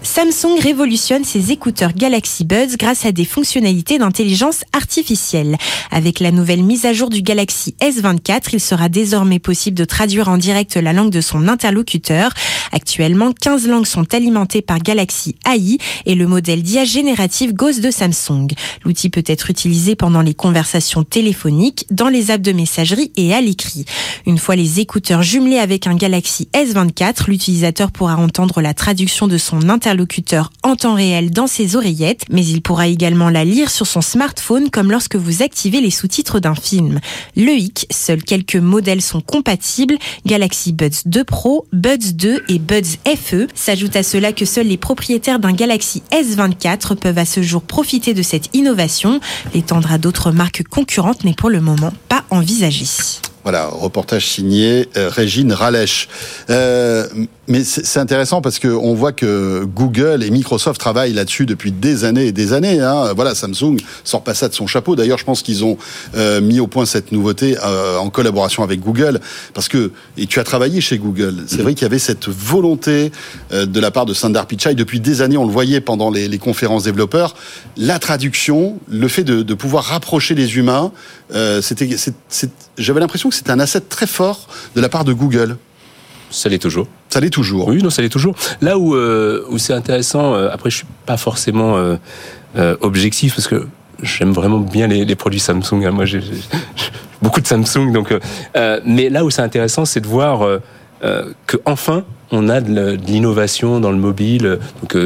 Samsung 0.03 0.61
révolutionne 0.63 1.25
ses 1.25 1.53
écouteurs 1.53 1.93
Galaxy 1.93 2.45
Buds 2.45 2.77
grâce 2.79 3.05
à 3.05 3.13
des 3.13 3.25
fonctionnalités 3.25 3.99
d'intelligence 3.99 4.63
artificielle. 4.73 5.57
Avec 5.91 6.21
la 6.21 6.31
nouvelle 6.31 6.63
mise 6.63 6.87
à 6.87 6.93
jour 6.93 7.11
du 7.11 7.23
Galaxy 7.23 7.75
S24, 7.81 8.51
il 8.53 8.61
sera 8.61 8.89
désormais 8.89 9.39
possible 9.39 9.77
de 9.77 9.85
traduire 9.85 10.29
en 10.29 10.39
direct 10.39 10.77
la 10.77 10.93
langue 10.93 11.11
de 11.11 11.21
son 11.21 11.49
interlocuteur. 11.49 12.33
Actuellement, 12.73 13.33
15 13.33 13.67
langues 13.69 13.87
sont 13.87 14.15
alimentées 14.15 14.63
par 14.63 14.79
Galaxy 14.79 15.37
AI 15.47 15.79
et 16.07 16.15
le 16.15 16.27
modèle 16.27 16.63
d'IA 16.63 16.85
générative 16.85 17.53
Ghost 17.53 17.81
de 17.81 17.91
Samsung. 17.91 18.49
L'outil 18.85 19.11
peut 19.11 19.25
être 19.27 19.51
utilisé 19.51 19.97
pendant 19.97 20.23
les 20.23 20.35
conversations 20.35 21.03
téléphoniques, 21.03 21.87
dans 21.91 22.09
les 22.09 22.31
apps 22.31 22.45
de 22.45 22.53
messagerie 22.53 23.13
et 23.17 23.35
à 23.35 23.41
l'écrit. 23.41 23.85
Une 24.27 24.39
fois 24.39 24.57
les 24.57 24.81
écouteurs 24.81 25.23
jumelés 25.23 25.59
avec 25.59 25.87
un 25.87 25.95
Galaxy 25.95 26.49
S24, 26.55 27.29
l'utilisateur 27.29 27.91
pourra 27.91 28.17
entendre 28.17 28.61
la 28.61 28.75
traduction 28.75 29.27
de 29.27 29.39
son 29.39 29.69
interlocuteur 29.69 29.76
en 30.63 30.77
temps 30.77 30.95
réel 30.95 31.31
dans 31.31 31.47
ses 31.47 31.77
oreillettes, 31.77 32.25
mais 32.31 32.45
il 32.45 32.63
pourra 32.63 32.89
également 32.89 33.31
la 33.31 33.45
lire 33.45 33.71
sur 33.71 33.87
son 33.87 34.01
smartphone 34.01 34.71
comme 34.71 34.91
lorsque 34.91 35.17
vous 35.17 35.43
activez 35.43 35.81
les 35.81 35.91
sous-titres 35.91 36.41
d'un 36.41 36.55
film. 36.55 37.01
Le 37.37 37.53
hic, 37.53 37.87
seuls 37.91 38.23
quelques 38.23 38.57
modèles 38.57 39.03
sont 39.03 39.21
compatibles, 39.21 39.97
Galaxy 40.25 40.73
Buds 40.73 41.03
2 41.05 41.25
Pro, 41.25 41.67
Buds 41.73 42.13
2 42.15 42.45
et 42.49 42.59
Buds 42.59 42.97
FE. 43.07 43.47
S'ajoute 43.55 43.97
à 43.97 44.03
cela 44.03 44.33
que 44.33 44.45
seuls 44.45 44.67
les 44.67 44.77
propriétaires 44.77 45.39
d'un 45.39 45.53
Galaxy 45.53 46.03
S24 46.13 46.97
peuvent 46.97 47.19
à 47.19 47.25
ce 47.25 47.43
jour 47.43 47.63
profiter 47.63 48.15
de 48.15 48.23
cette 48.23 48.55
innovation. 48.55 49.21
L'étendre 49.55 49.93
à 49.93 49.99
d'autres 49.99 50.31
marques 50.31 50.63
concurrentes 50.65 51.25
n'est 51.25 51.35
pour 51.35 51.51
le 51.51 51.61
moment 51.61 51.93
pas 52.09 52.25
envisagé. 52.31 52.87
Voilà, 53.43 53.69
reportage 53.69 54.27
signé 54.27 54.89
euh, 54.97 55.09
Régine 55.09 55.53
Ralèche. 55.53 56.09
Euh, 56.51 57.07
mais 57.49 57.65
c'est 57.65 58.01
intéressant 58.01 58.41
parce 58.41 58.59
que 58.59 58.69
on 58.69 58.95
voit 58.95 59.13
que 59.13 59.65
Google 59.65 60.23
et 60.23 60.31
Microsoft 60.31 60.81
travaillent 60.81 61.13
là-dessus 61.13 61.47
depuis 61.47 61.73
des 61.73 62.05
années 62.05 62.27
et 62.27 62.33
des 62.33 62.53
années. 62.53 62.81
Hein. 62.81 63.13
Voilà, 63.15 63.35
Samsung 63.35 63.77
sort 64.05 64.23
pas 64.23 64.35
ça 64.35 64.49
de 64.49 64.55
son 64.55 64.67
chapeau. 64.67 64.97
D'ailleurs, 64.97 65.19
je 65.19 65.25
pense 65.25 65.43
qu'ils 65.43 65.65
ont 65.65 65.79
euh, 66.17 66.41
mis 66.41 66.61
au 66.61 66.67
point 66.67 66.87
cette 66.87 67.13
nouveauté 67.13 67.57
euh, 67.63 67.99
en 67.99 68.11
collaboration 68.11 68.63
avec 68.63 68.81
Google 68.81 69.21
parce 69.55 69.69
que 69.69 69.93
et 70.17 70.27
tu 70.27 70.41
as 70.41 70.45
travaillé 70.45 70.81
chez 70.81 70.99
Google. 70.99 71.45
C'est 71.47 71.63
vrai 71.63 71.75
qu'il 71.75 71.83
y 71.83 71.87
avait 71.87 71.99
cette 71.99 72.29
volonté 72.29 73.13
euh, 73.53 73.67
de 73.67 73.81
la 73.81 73.91
part 73.91 74.07
de 74.07 74.15
Sundar 74.15 74.47
Pichai 74.47 74.75
depuis 74.75 75.01
des 75.01 75.23
années. 75.23 75.37
On 75.37 75.47
le 75.47 75.53
voyait 75.53 75.81
pendant 75.81 76.11
les, 76.11 76.29
les 76.29 76.39
conférences 76.39 76.85
développeurs. 76.85 77.35
La 77.77 77.99
traduction, 77.99 78.79
le 78.89 79.09
fait 79.09 79.25
de, 79.25 79.43
de 79.43 79.55
pouvoir 79.55 79.85
rapprocher 79.85 80.35
les 80.35 80.57
humains, 80.57 80.93
euh, 81.35 81.61
c'était, 81.61 81.89
j'avais 82.79 83.01
l'impression 83.01 83.29
que 83.29 83.35
c'était 83.35 83.51
un 83.51 83.61
asset 83.61 83.81
très 83.81 84.07
fort 84.07 84.49
de 84.75 84.81
la 84.81 84.89
part 84.89 85.05
de 85.05 85.13
Google. 85.13 85.57
Ça 86.31 86.49
l'est 86.49 86.59
toujours. 86.59 86.87
Ça 87.09 87.21
l'est 87.21 87.31
toujours. 87.31 87.69
Oui, 87.69 87.83
non, 87.83 87.91
ça 87.91 88.03
l'est 88.03 88.09
toujours. 88.09 88.35
Là 88.61 88.79
où, 88.79 88.95
euh, 88.95 89.45
où 89.51 89.59
c'est 89.59 89.73
intéressant, 89.73 90.35
euh, 90.35 90.49
après, 90.53 90.71
je 90.71 90.79
suis 90.79 90.87
pas 91.07 91.17
forcément 91.17 91.77
euh, 91.77 92.77
objectif 92.81 93.35
parce 93.35 93.49
que 93.49 93.67
j'aime 94.03 94.33
vraiment 94.33 94.59
bien 94.59 94.87
les, 94.87 95.05
les 95.05 95.15
produits 95.15 95.41
Samsung. 95.41 95.85
hein. 95.85 95.91
Moi, 95.93 96.05
j'ai 96.05 96.21
beaucoup 97.23 97.41
de 97.41 97.47
Samsung, 97.47 97.93
donc. 97.93 98.13
mais 98.85 99.09
là 99.09 99.25
où 99.25 99.31
c'est 99.31 99.43
intéressant, 99.43 99.85
c'est 99.85 100.01
de 100.01 100.07
voir 100.07 100.47
que 101.47 101.57
enfin 101.65 102.05
on 102.33 102.49
a 102.49 102.61
de 102.61 102.99
l'innovation 103.07 103.79
dans 103.79 103.93
le 103.93 103.99
mobile. 103.99 104.59
Donc, 104.83 104.97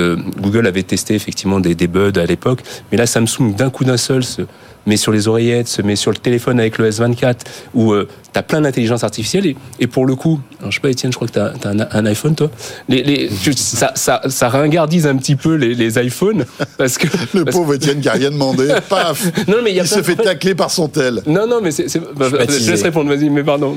Google 0.40 0.66
avait 0.66 0.82
testé 0.82 1.14
effectivement 1.14 1.60
des, 1.60 1.74
des 1.74 1.86
buds 1.86 2.18
à 2.18 2.24
l'époque, 2.24 2.62
mais 2.90 2.98
là, 2.98 3.06
Samsung 3.06 3.54
d'un 3.56 3.68
coup 3.70 3.84
d'un 3.84 3.98
seul 3.98 4.24
se 4.24 4.42
met 4.87 4.97
sur 4.97 5.12
les 5.12 5.28
oreillettes, 5.28 5.68
se 5.68 5.83
met 5.83 5.97
sur 5.97 6.11
le 6.11 6.16
téléphone 6.16 6.59
avec 6.61 6.78
le 6.78 6.91
S24, 6.91 7.35
où 7.74 7.93
euh, 7.93 8.09
tu 8.33 8.39
as 8.39 8.43
plein 8.43 8.61
d'intelligence 8.61 9.05
artificielle. 9.05 9.47
Et, 9.47 9.57
et 9.81 9.87
pour 9.87 10.07
le 10.07 10.14
coup, 10.16 10.41
alors, 10.59 10.70
je 10.70 10.76
sais 10.76 10.81
pas, 10.81 10.91
Étienne, 10.91 11.12
je 11.12 11.16
crois 11.16 11.28
que 11.28 11.33
tu 11.33 11.39
as, 11.39 11.53
un, 11.68 11.87
un 11.91 12.07
iPhone, 12.07 12.35
toi. 12.35 12.51
Les, 12.89 13.03
les, 13.03 13.28
tu- 13.43 13.53
ça, 13.55 13.93
ça, 13.95 14.20
ça 14.28 14.49
ringardise 14.49 15.07
un 15.07 15.16
petit 15.16 15.37
peu 15.37 15.55
les, 15.55 15.74
les 15.74 15.99
iPhones. 16.05 16.45
Parce 16.78 16.99
que, 16.99 17.07
Le 17.35 17.45
parce- 17.45 17.57
pauvre 17.57 17.74
Étienne 17.74 18.01
qui 18.01 18.09
a 18.09 18.12
rien 18.12 18.31
demandé, 18.31 18.68
paf 18.89 19.22
Non, 19.49 19.57
mais 19.62 19.70
il 19.70 19.76
y 19.76 19.81
a 19.81 19.85
Il 19.85 19.89
plein 19.89 19.97
se 19.99 20.03
fait 20.03 20.16
tacler 20.16 20.55
par 20.55 20.70
son 20.70 20.89
tel. 20.89 21.22
Non, 21.26 21.47
non, 21.47 21.61
mais 21.62 21.70
c'est. 21.70 21.87
bah, 22.16 22.28
suis 22.55 22.64
je 22.64 22.70
laisse 22.70 22.83
répondre, 22.83 23.09
vas-y, 23.14 23.31
mais 23.31 23.45
pardon. 23.45 23.76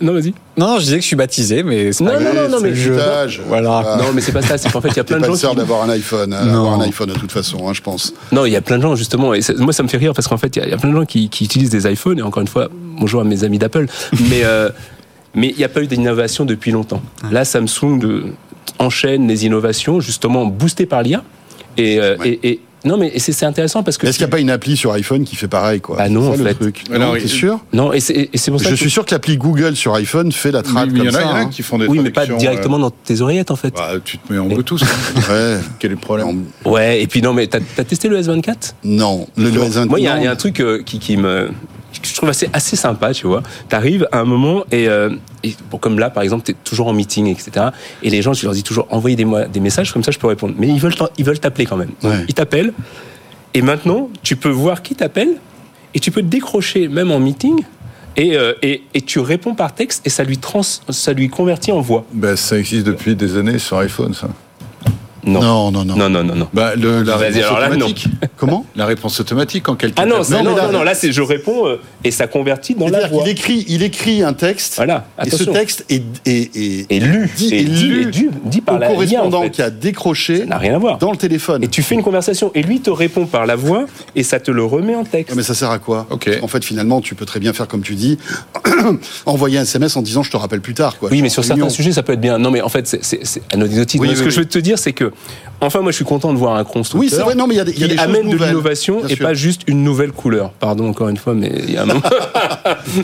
Non, 0.00 0.12
vas-y. 0.14 0.32
Non, 0.56 0.76
je 0.78 0.84
disais 0.84 0.96
que 0.96 1.02
je 1.02 1.06
suis 1.06 1.16
baptisé, 1.16 1.62
mais 1.62 1.92
c'est 1.92 2.02
Non, 2.04 2.10
pas 2.12 2.18
non, 2.20 2.32
grave. 2.32 2.50
non, 2.50 2.56
non, 2.56 2.62
mais 2.62 2.70
C'est 2.70 2.76
je- 2.76 2.92
le 2.92 3.00
âge. 3.02 3.42
Voilà. 3.46 3.82
Ah, 3.86 3.96
Non, 3.98 4.12
mais 4.14 4.20
c'est 4.20 4.32
pas 4.32 4.40
ça, 4.42 4.56
c'est 4.56 4.70
qu'en 4.72 4.80
fait, 4.80 4.88
il 4.88 4.96
y 4.96 5.00
a 5.00 5.04
plein 5.04 5.16
de 5.16 5.20
pas 5.20 5.26
gens 5.26 5.32
le 5.34 5.38
sort 5.38 5.50
qui. 5.52 5.56
d'avoir 5.58 5.82
un 5.82 5.90
iPhone, 5.90 6.30
Non. 6.30 6.44
d'avoir 6.46 6.80
un 6.80 6.80
iPhone 6.82 7.08
de 7.10 7.14
toute 7.14 7.32
façon, 7.32 7.68
hein, 7.68 7.72
je 7.74 7.82
pense. 7.82 8.14
Non, 8.32 8.46
il 8.46 8.52
y 8.52 8.56
a 8.56 8.60
plein 8.62 8.78
de 8.78 8.82
gens 8.82 8.94
justement, 8.96 9.34
et 9.34 9.42
c'est- 9.42 9.58
moi 9.58 9.72
ça 9.72 9.82
me 9.82 9.88
fait 9.88 9.98
rire 9.98 10.12
parce 10.14 10.26
qu'en 10.28 10.38
fait 10.38 10.56
il 10.56 10.58
y 10.60 10.62
a- 10.62 10.66
il 10.66 10.70
y, 10.70 10.74
a 10.74 10.78
plein 10.78 10.90
de 10.90 10.96
gens 10.96 11.04
qui, 11.04 11.28
qui 11.28 11.44
utilisent 11.44 11.70
des 11.70 11.86
iPhones 11.90 12.18
et 12.18 12.22
encore 12.22 12.40
une 12.40 12.48
fois 12.48 12.68
bonjour 12.98 13.20
à 13.20 13.24
mes 13.24 13.44
amis 13.44 13.58
d'Apple, 13.58 13.86
mais 14.30 14.42
euh, 14.44 14.70
Mais 15.34 15.50
il 15.50 15.56
n'y 15.58 15.64
a 15.64 15.68
pas 15.68 15.80
eu 15.80 15.86
d'innovation 15.86 16.44
depuis 16.44 16.72
longtemps. 16.72 17.00
Là, 17.30 17.44
Samsung 17.44 17.98
de- 18.00 18.24
enchaîne 18.80 19.28
les 19.28 19.44
innovations, 19.46 20.00
justement 20.00 20.44
boostées 20.46 20.86
par 20.86 21.02
l'IA. 21.04 21.22
Et, 21.76 22.00
euh, 22.00 22.16
Ouais. 22.16 22.30
et- 22.42 22.48
et- 22.50 22.60
non, 22.84 22.96
mais 22.96 23.12
c'est 23.18 23.32
c'est 23.32 23.46
intéressant 23.46 23.82
parce 23.82 23.98
que. 23.98 24.06
Est-ce 24.06 24.16
qu'il 24.18 24.24
n'y 24.26 24.30
a 24.30 24.32
pas 24.32 24.40
une 24.40 24.50
appli 24.50 24.76
sur 24.76 24.92
iPhone 24.92 25.24
qui 25.24 25.36
fait 25.36 25.48
pareil 25.48 25.80
quoi 25.80 25.96
Bah 25.96 26.08
non, 26.08 26.28
en 26.28 26.36
le 26.36 26.44
fait. 26.44 26.54
truc. 26.54 26.84
Alors, 26.92 27.14
Non, 27.14 27.20
sûr? 27.26 27.60
Non, 27.72 27.92
et 27.92 28.00
c'est 28.00 28.28
pour 28.50 28.60
ça 28.60 28.66
Je 28.68 28.70
que- 28.74 28.76
suis 28.80 28.90
sûr 28.90 29.04
que 29.04 29.14
l'appli 29.14 29.36
Google 29.36 29.76
sur 29.76 29.94
iPhone 29.94 30.32
fait 30.32 30.50
la 30.50 30.60
Oui, 30.60 30.64
trappe 30.64 30.88
mais 30.92 30.98
il 31.00 31.04
y 31.04 31.08
en 31.08 31.10
a, 31.10 31.12
ça. 31.12 31.20
il 31.22 31.26
y 31.26 31.28
en 31.28 31.34
a 31.34 31.38
hein. 31.40 31.46
qui 31.48 31.62
font 31.62 31.78
des 31.78 31.86
Oui, 31.86 31.98
mais 32.02 32.10
pas 32.10 32.26
directement 32.26 32.78
dans 32.78 32.90
tes 32.90 33.20
oreillettes 33.20 33.50
en 33.50 33.56
fait. 33.56 33.68
euh, 33.78 33.94
bah, 33.96 34.00
tu 34.04 34.18
te 34.18 34.32
mets 34.32 34.38
en 34.38 34.46
Bluetooth. 34.46 34.82
hein. 34.82 35.20
Ouais. 35.30 35.58
Quel 35.78 35.90
est 35.92 35.94
le 35.94 36.00
problème? 36.00 36.44
Ouais, 36.64 37.02
et 37.02 37.06
puis 37.06 37.22
non, 37.22 37.32
mais 37.34 37.46
t'as 37.46 37.58
as 37.78 37.84
testé 37.84 38.08
le 38.08 38.20
S24 38.20 38.74
Non, 38.84 39.26
le, 39.36 39.50
le 39.50 39.60
S21, 39.60 39.86
Moi, 39.88 40.00
il 40.00 40.04
y, 40.04 40.08
a- 40.08 40.20
y 40.22 40.26
un 40.26 40.36
truc 40.36 40.60
euh, 40.60 40.82
qui, 40.84 40.98
qui 40.98 41.16
me 41.16 41.50
je 42.02 42.14
trouve 42.14 42.28
assez, 42.28 42.48
assez 42.52 42.76
sympa, 42.76 43.12
tu 43.12 43.26
vois. 43.26 43.42
T'arrives 43.68 44.08
à 44.12 44.20
un 44.20 44.24
moment 44.24 44.64
et, 44.70 44.88
euh, 44.88 45.10
et 45.42 45.54
bon, 45.70 45.78
comme 45.78 45.98
là, 45.98 46.10
par 46.10 46.22
exemple, 46.22 46.44
t'es 46.44 46.54
toujours 46.64 46.88
en 46.88 46.92
meeting, 46.92 47.26
etc. 47.26 47.66
Et 48.02 48.10
les 48.10 48.22
gens, 48.22 48.32
je 48.32 48.44
leur 48.44 48.54
dis 48.54 48.62
toujours, 48.62 48.86
envoyez 48.90 49.16
des, 49.16 49.60
messages, 49.60 49.92
comme 49.92 50.04
ça 50.04 50.10
je 50.10 50.18
peux 50.18 50.26
répondre. 50.26 50.54
Mais 50.58 50.68
ils 50.68 50.80
veulent 50.80 50.94
ils 51.18 51.24
veulent 51.24 51.40
t'appeler 51.40 51.66
quand 51.66 51.76
même. 51.76 51.92
Ouais. 52.02 52.24
Ils 52.28 52.34
t'appellent. 52.34 52.72
Et 53.54 53.62
maintenant, 53.62 54.08
tu 54.22 54.36
peux 54.36 54.48
voir 54.48 54.82
qui 54.82 54.94
t'appelle 54.94 55.36
et 55.94 56.00
tu 56.00 56.10
peux 56.10 56.22
te 56.22 56.26
décrocher 56.26 56.88
même 56.88 57.10
en 57.10 57.18
meeting. 57.18 57.62
Et, 58.16 58.36
euh, 58.36 58.54
et, 58.62 58.82
et 58.92 59.02
tu 59.02 59.20
réponds 59.20 59.54
par 59.54 59.74
texte 59.74 60.06
et 60.06 60.10
ça 60.10 60.24
lui, 60.24 60.38
trans, 60.38 60.62
ça 60.62 61.12
lui 61.12 61.28
convertit 61.28 61.72
en 61.72 61.80
voix. 61.80 62.04
bah, 62.12 62.36
Ça 62.36 62.58
existe 62.58 62.86
depuis 62.86 63.14
des 63.14 63.36
années 63.36 63.58
sur 63.58 63.78
iPhone, 63.78 64.14
ça. 64.14 64.28
Non. 65.30 65.40
Non, 65.40 65.70
non, 65.70 65.84
non. 65.84 65.96
Non, 65.96 66.10
non, 66.10 66.24
non, 66.24 66.34
non. 66.34 66.48
Bah, 66.52 66.74
le, 66.76 67.02
la 67.02 67.16
Vas-y, 67.16 67.32
réponse 67.34 67.44
alors 67.44 67.60
là, 67.60 67.68
non. 67.68 67.74
automatique. 67.86 68.06
Comment? 68.36 68.66
La 68.76 68.86
réponse 68.86 69.20
automatique 69.20 69.62
quand 69.64 69.74
quelqu'un. 69.76 70.02
Ah 70.02 70.06
non, 70.06 70.16
non, 70.18 70.24
mais 70.30 70.42
là- 70.42 70.66
non, 70.66 70.72
non, 70.72 70.82
là, 70.82 70.94
c'est 70.94 71.12
je 71.12 71.22
réponds 71.22 71.66
euh, 71.66 71.76
et 72.04 72.10
ça 72.10 72.26
convertit 72.26 72.74
dans 72.74 72.86
la 72.86 72.92
C'est-à-dire 72.98 73.10
voix. 73.14 73.22
qu'il 73.24 73.32
écrit, 73.32 73.64
il 73.68 73.82
écrit 73.82 74.22
un 74.22 74.32
texte. 74.32 74.76
Voilà, 74.76 75.06
Et 75.24 75.30
ce 75.30 75.36
attention. 75.36 75.52
texte 75.52 75.84
est, 75.88 76.02
est, 76.26 76.56
est, 76.56 76.86
Et 76.90 77.00
lu, 77.00 77.30
dit, 77.36 77.54
et 77.54 77.60
est 77.60 77.64
dit, 77.64 77.86
lu 77.86 78.06
dit, 78.10 78.28
dit 78.44 78.60
par 78.60 78.76
au 78.76 78.78
la 78.78 78.86
IA, 78.86 78.90
en 78.92 78.94
correspondant 78.94 79.42
fait. 79.42 79.50
qui 79.50 79.62
a 79.62 79.70
décroché 79.70 80.38
Ça 80.40 80.46
n'a 80.46 80.58
rien 80.58 80.74
à 80.74 80.78
voir. 80.78 80.98
dans 80.98 81.10
le 81.10 81.16
téléphone. 81.16 81.62
Et 81.64 81.68
tu 81.68 81.82
fais 81.82 81.94
une 81.94 82.02
conversation 82.02 82.50
et 82.54 82.62
lui 82.62 82.80
te 82.80 82.90
répond 82.90 83.26
par 83.26 83.46
la 83.46 83.56
voix 83.56 83.86
et 84.16 84.22
ça 84.22 84.40
te 84.40 84.50
le 84.50 84.64
remet 84.64 84.94
en 84.94 85.04
texte. 85.04 85.30
Ouais, 85.30 85.36
mais 85.36 85.42
ça 85.42 85.54
sert 85.54 85.70
à 85.70 85.78
quoi? 85.78 86.06
Ok. 86.10 86.28
En 86.42 86.48
fait, 86.48 86.64
finalement, 86.64 87.00
tu 87.00 87.14
peux 87.14 87.24
très 87.26 87.40
bien 87.40 87.52
faire 87.52 87.68
comme 87.68 87.82
tu 87.82 87.94
dis, 87.94 88.18
envoyer 89.26 89.58
un 89.58 89.62
SMS 89.62 89.96
en 89.96 90.02
disant 90.02 90.22
je 90.22 90.30
te 90.30 90.36
rappelle 90.36 90.60
plus 90.60 90.74
tard. 90.74 90.98
Quoi. 90.98 91.10
Oui, 91.10 91.22
mais 91.22 91.28
sur 91.28 91.44
certains 91.44 91.68
sujets, 91.68 91.92
ça 91.92 92.02
peut 92.02 92.12
être 92.14 92.20
bien. 92.20 92.38
Non, 92.38 92.50
mais 92.50 92.60
en 92.62 92.68
fait, 92.68 92.86
c'est- 92.86 93.42
anecdotique. 93.52 94.00
Ce 94.02 94.06
oui, 94.08 94.14
que 94.24 94.30
je 94.30 94.40
veux 94.40 94.44
te 94.46 94.58
dire, 94.58 94.78
c'est 94.78 94.92
que, 94.92 95.12
enfin, 95.60 95.80
moi, 95.80 95.90
je 95.92 95.96
suis 95.96 96.04
content 96.04 96.32
de 96.32 96.38
voir 96.38 96.56
un 96.56 96.64
constructeur 96.64 97.00
Oui, 97.00 97.08
c'est 97.10 97.22
vrai. 97.22 97.34
Non, 97.34 97.46
mais 97.46 97.54
il 97.54 97.58
y 97.58 97.60
a 97.60 97.64
des, 97.64 97.72
y 97.78 97.84
a 97.84 97.88
des 97.88 97.98
amène 97.98 98.30
de 98.30 98.36
l'innovation 98.36 99.04
et 99.06 99.14
sûr. 99.16 99.26
pas 99.26 99.34
juste 99.34 99.62
une 99.66 99.82
nouvelle 99.84 100.12
couleur. 100.12 100.50
Pardon 100.52 100.88
encore 100.88 101.08
une 101.08 101.16
fois, 101.18 101.34
mais 101.34 101.52
il 101.66 101.72
y 101.72 101.76
a 101.76 101.82
un 101.82 101.86
moment. 101.86 102.00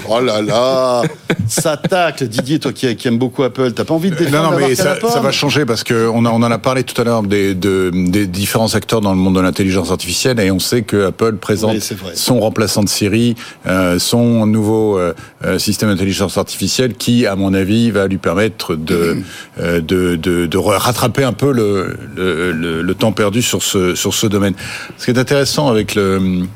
Oh 0.09 0.21
là 0.21 0.43
là, 0.43 1.03
ça 1.49 1.77
tacle. 1.77 2.27
Didier, 2.29 2.59
toi 2.59 2.73
qui, 2.73 2.95
qui 2.97 3.09
aime 3.09 3.19
beaucoup 3.19 3.43
Apple, 3.43 3.73
t'as 3.73 3.85
pas 3.85 3.95
envie 3.95 4.11
de 4.11 4.17
défendre 4.17 4.51
Non, 4.53 4.59
non, 4.59 4.67
mais 4.69 4.75
ça, 4.75 4.97
va 5.23 5.33
changer 5.33 5.65
parce 5.65 5.85
que 5.85 6.09
on, 6.13 6.25
a, 6.25 6.31
on 6.31 6.37
en 6.43 6.51
a 6.51 6.59
parlé 6.59 6.83
tout 6.85 7.01
à 7.01 7.05
l'heure 7.05 7.23
des, 7.23 7.55
de- 7.55 7.91
des 7.95 8.27
différents 8.27 8.75
acteurs 8.75 9.01
dans 9.01 9.11
le 9.13 9.17
monde 9.19 9.37
de 9.37 9.41
l'intelligence 9.41 9.91
artificielle 9.91 10.41
et 10.41 10.51
on 10.51 10.59
sait 10.59 10.83
que 10.83 11.07
Apple 11.07 11.37
présente 11.37 11.73
Oui, 11.75 11.81
son 12.15 12.41
remplaçant 12.41 12.83
de 12.83 12.89
Siri, 12.89 13.35
euh, 13.67 13.99
son 13.99 14.47
nouveau 14.47 14.99
euh, 14.99 15.15
euh, 15.45 15.59
système 15.59 15.89
d'intelligence 15.91 16.39
artificielle 16.39 16.95
qui, 16.95 17.27
à 17.27 17.37
mon 17.37 17.55
avis, 17.55 17.91
va 17.91 18.07
lui 18.07 18.19
permettre 18.19 18.75
de, 18.75 19.19
euh, 19.61 19.81
de, 19.81 20.17
de, 20.17 20.47
de 20.47 20.59
rattraper 20.59 21.25
un 21.25 21.33
peu 21.33 21.53
le, 21.53 21.97
le, 22.15 22.53
le, 22.53 22.83
le 22.83 22.95
temps 22.95 23.13
perdu 23.13 23.43
sur 23.43 23.63
ce, 23.63 23.95
sur 23.95 24.15
ce 24.15 24.27
domaine. 24.27 24.55
Ce 24.99 25.05
qui 25.05 25.11
est 25.11 25.19
intéressant 25.19 25.69
avec 25.69 25.95
le 25.95 26.47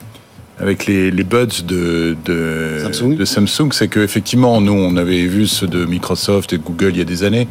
avec 0.60 0.86
les, 0.86 1.10
les 1.10 1.24
buds 1.24 1.46
de, 1.66 2.16
de 2.24 2.78
Samsung. 2.82 3.16
de 3.16 3.24
Samsung, 3.24 3.72
c'est 3.72 3.88
que 3.88 4.00
effectivement, 4.00 4.60
nous, 4.60 4.72
on 4.72 4.96
avait 4.96 5.26
vu 5.26 5.46
ceux 5.46 5.66
de 5.66 5.84
Microsoft 5.86 6.52
et 6.52 6.58
de 6.58 6.62
Google 6.62 6.90
il 6.90 6.98
y 6.98 7.00
a 7.00 7.04
des 7.04 7.24
années, 7.24 7.48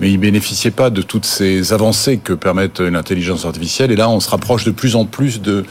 mais 0.00 0.10
ils 0.10 0.18
bénéficiaient 0.18 0.70
pas 0.70 0.90
de 0.90 1.02
toutes 1.02 1.24
ces 1.24 1.72
avancées 1.72 2.18
que 2.22 2.32
permettent 2.32 2.80
l'intelligence 2.80 3.44
artificielle. 3.44 3.90
Et 3.90 3.96
là, 3.96 4.08
on 4.08 4.20
se 4.20 4.30
rapproche 4.30 4.64
de 4.64 4.70
plus 4.70 4.94
en 4.96 5.04
plus 5.04 5.40
de 5.42 5.64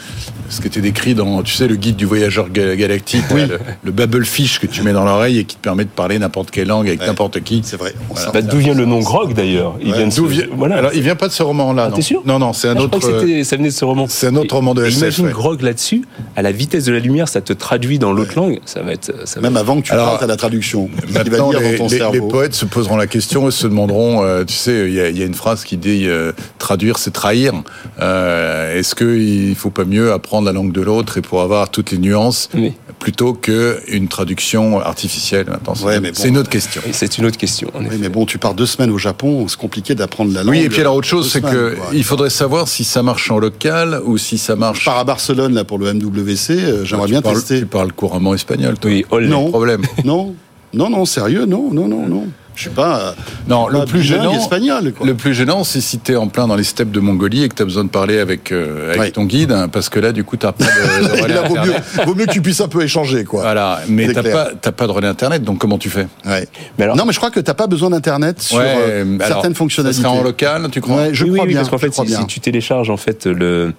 ce 0.50 0.60
qui 0.62 0.68
était 0.68 0.82
décrit 0.82 1.16
dans, 1.16 1.44
tu 1.44 1.54
sais, 1.54 1.68
le 1.68 1.76
guide 1.76 1.96
du 1.96 2.06
voyageur 2.06 2.50
ga- 2.50 2.76
galactique, 2.76 3.24
le, 3.34 3.60
le 3.84 3.92
Babelfish 3.92 4.60
que 4.60 4.68
tu 4.68 4.82
mets 4.84 4.94
dans 4.94 5.06
l'oreille 5.06 5.40
et 5.40 5.46
qui 5.46 5.56
te 5.56 5.62
permet 5.62 5.86
de 5.86 5.90
parler 5.90 6.20
n'importe 6.20 6.52
quelle 6.52 6.68
langue 6.68 6.88
avec 6.88 7.00
Ouais. 7.02 7.08
n'importe 7.08 7.42
qui. 7.42 7.62
C'est 7.64 7.78
vrai. 7.78 7.94
Bah, 8.34 8.42
D'où 8.42 8.58
vient 8.58 8.74
le 8.74 8.86
nom 8.86 9.00
Grog 9.00 9.34
d'ailleurs? 9.34 9.76
Il 9.82 9.92
Ouais. 9.92 9.98
vient 9.98 10.08
de 10.08 10.12
ce- 10.14 10.22
vient- 10.22 10.46
Voilà. 10.56 10.76
Alors, 10.78 10.92
il 10.94 11.02
vient 11.02 11.16
pas 11.16 11.28
de 11.30 11.34
ce 11.34 11.42
roman-là, 11.44 11.86
Ah, 11.86 11.90
non 11.90 11.96
t'es 11.96 12.02
sûr? 12.02 12.22
Non, 12.26 12.38
non, 12.38 12.52
c'est 12.54 12.68
un 12.68 12.72
Ah, 12.76 12.80
je 12.80 12.84
autre. 12.84 13.00
crois 13.00 13.12
que 13.14 13.20
c'était- 13.22 13.44
ça 13.46 13.56
venait 13.56 13.70
de 13.70 13.74
ce 13.74 13.86
roman. 13.86 14.06
c'est 14.10 14.28
un 14.28 14.36
autre 14.36 14.54
roman 14.56 14.74
de 14.74 14.84
SF, 14.86 15.00
Imagine 15.02 15.26
ouais. 15.28 15.32
Grog 15.32 15.62
là-dessus, 15.62 16.02
à 16.36 16.42
la 16.42 16.52
vitesse 16.52 16.81
de 16.86 16.92
la 16.94 17.00
lumière, 17.00 17.28
ça 17.28 17.42
te 17.42 17.54
traduit 17.54 18.00
dans 18.00 18.14
l'autre 18.14 18.34
langue. 18.36 18.60
Ça 18.66 18.82
va 18.82 18.94
être. 18.94 19.28
Ça 19.28 19.40
va 19.40 19.48
Même 19.50 19.58
avant 19.58 19.80
que 19.82 19.88
tu 19.88 19.92
Alors, 19.94 20.06
parles, 20.08 20.20
t'as 20.20 20.28
la 20.28 20.36
traduction. 20.38 20.90
Maintenant, 21.14 21.52
les, 21.52 21.72
dans 21.72 21.78
ton 21.78 21.88
les- 21.88 21.98
cerveau. 21.98 22.14
les 22.14 22.22
poètes 22.22 22.54
se 22.54 22.66
poseront 22.66 22.98
la 22.98 23.08
question 23.08 23.48
et 23.48 23.52
se 23.52 23.68
demanderont, 23.68 24.24
euh, 24.24 24.44
tu 24.46 24.54
sais, 24.54 24.88
il 24.88 24.94
y 24.94 25.00
a, 25.02 25.10
il 25.10 25.18
y 25.18 25.22
a 25.24 25.26
une 25.26 25.34
phrase 25.34 25.64
qui 25.64 25.78
dit 25.78 26.06
euh, 26.08 26.32
traduire, 26.60 26.98
c'est 26.98 27.12
trahir. 27.12 27.54
Euh, 28.02 28.78
Est-ce 28.78 28.96
qu'il 28.96 29.56
faut 29.56 29.70
pas 29.70 29.86
mieux 29.86 30.12
apprendre 30.12 30.46
la 30.46 30.54
langue 30.54 30.72
de 30.72 30.82
l'autre 30.82 31.18
et 31.18 31.22
pour 31.22 31.42
avoir 31.42 31.70
toutes 31.70 31.92
les 31.92 31.98
nuances 31.98 32.50
Oui. 32.54 32.74
Plutôt 33.02 33.34
que 33.34 33.82
une 33.88 34.08
traduction 34.08 34.80
artificielle 34.80 35.48
Maintenant, 35.50 35.74
c'est 35.76 35.84
Ouais, 35.84 36.00
bon. 36.00 36.10
c'est 36.14 36.28
une 36.30 36.38
autre 36.38 36.50
question. 36.50 36.82
C'est 36.94 37.18
une 37.18 37.26
autre 37.26 37.38
question. 37.38 37.70
en 37.74 37.80
Oui, 37.80 37.88
effet. 37.88 37.98
mais 38.00 38.10
bon, 38.10 38.26
tu 38.28 38.38
pars 38.38 38.54
deux 38.54 38.68
semaines 38.68 38.92
au 38.92 38.98
Japon, 39.00 39.48
c'est 39.48 39.58
compliqué 39.60 39.96
d'apprendre 39.96 40.32
la 40.34 40.44
langue. 40.44 40.52
Oui, 40.52 40.60
et 40.62 40.70
puis 40.70 40.82
alors 40.82 40.96
autre 40.96 41.08
chose, 41.08 41.30
c'est 41.32 41.42
que 41.42 41.76
quoi. 41.76 41.88
il 41.94 42.04
faudrait 42.04 42.30
savoir 42.30 42.68
si 42.68 42.84
ça 42.84 43.02
marche 43.04 43.30
en 43.32 43.40
local 43.40 44.00
ou 44.06 44.18
si 44.20 44.38
ça 44.38 44.54
Je 44.54 44.60
marche. 44.60 44.86
pars 44.86 45.00
à 45.00 45.04
Barcelone 45.04 45.54
là 45.56 45.64
pour 45.64 45.80
le 45.80 45.92
MWC, 45.94 46.52
euh, 46.52 46.86
j'aimerais 46.86 47.08
tu 47.08 47.12
bien 47.14 47.22
parles, 47.24 47.36
tester. 47.38 47.60
Tu 47.60 47.66
parles 47.66 47.92
couramment 47.92 48.36
espagnol, 48.36 48.78
toi. 48.78 48.92
Oui, 48.92 49.04
olé. 49.10 49.28
Non. 49.28 49.50
Problème. 49.50 49.82
Non, 50.06 50.36
non, 50.74 50.90
non, 50.92 51.06
sérieux, 51.06 51.46
non, 51.46 51.70
non, 51.74 51.88
non, 51.88 52.08
non. 52.08 52.28
Je 52.62 52.68
suis 52.68 52.76
pas. 52.76 53.00
euh, 53.00 53.12
Non, 53.48 53.66
pas 53.66 53.80
le 53.80 53.86
plus 53.86 54.04
gênant, 54.04 54.34
espagnol. 54.36 54.94
Quoi. 54.96 55.08
Le 55.08 55.16
plus 55.16 55.34
gênant, 55.34 55.64
c'est 55.64 55.82
si 55.82 55.98
t'es 55.98 56.16
en 56.16 56.28
plein 56.28 56.48
dans 56.48 56.56
les 56.56 56.64
steppes 56.64 56.92
de 56.92 57.00
Mongolie 57.00 57.44
et 57.44 57.50
que 57.50 57.56
t'as 57.56 57.64
besoin 57.66 57.84
de 57.84 57.90
parler 57.90 58.20
avec, 58.20 58.52
euh, 58.52 58.90
avec 58.90 59.02
Ouais. 59.02 59.12
ton 59.12 59.26
guide, 59.26 59.52
hein, 59.52 59.68
parce 59.68 59.90
que 59.90 60.00
là, 60.00 60.12
du 60.12 60.24
coup, 60.24 60.38
t'as 60.38 60.52
pas 60.52 60.66
de, 60.66 61.24
de 61.24 61.28
là, 61.34 61.42
vaut 61.42 61.56
mieux, 61.56 61.62
internet. 61.62 61.84
vaut 62.06 62.14
mieux 62.16 62.26
que 62.28 62.32
tu 62.32 62.42
puisses 62.42 62.62
un 62.62 62.68
peu 62.68 62.84
échanger, 62.84 63.24
quoi. 63.24 63.42
Voilà, 63.42 63.80
mais 63.88 64.14
t'as 64.14 64.22
pas, 64.22 64.50
t'as 64.62 64.72
pas 64.72 64.86
de 64.86 64.92
relais 64.92 65.08
internet, 65.08 65.44
donc 65.44 65.58
comment 65.58 65.80
tu 65.80 65.90
fais? 65.90 66.08
Ouais. 66.26 66.48
Mais 66.78 66.84
alors- 66.84 66.96
non, 66.96 67.06
mais 67.06 67.14
je 67.14 67.18
crois 67.18 67.32
que 67.32 67.40
t'as 67.40 67.56
pas 67.56 67.66
besoin 67.68 67.90
d'internet 67.90 68.40
sur 68.42 68.60
euh, 68.62 69.16
alors, 69.20 69.28
certaines 69.28 69.56
fonctionnalités. 69.56 70.04
Ça 70.04 70.08
sera 70.10 70.20
en 70.20 70.24
local, 70.24 70.68
tu 70.72 70.82
crois? 70.82 70.98
Ouais, 70.98 71.10
je 71.14 71.24
oui, 71.26 71.32
crois 71.32 71.44
oui, 71.46 71.50
bien. 71.50 71.58
parce 71.60 71.70
qu'en 71.70 71.78
fait, 71.80 71.92
si, 71.94 72.14
si 72.14 72.26
tu 72.28 72.40
télécharges 72.42 72.90
en 72.92 72.98
fait 72.98 73.26
le 73.26 73.74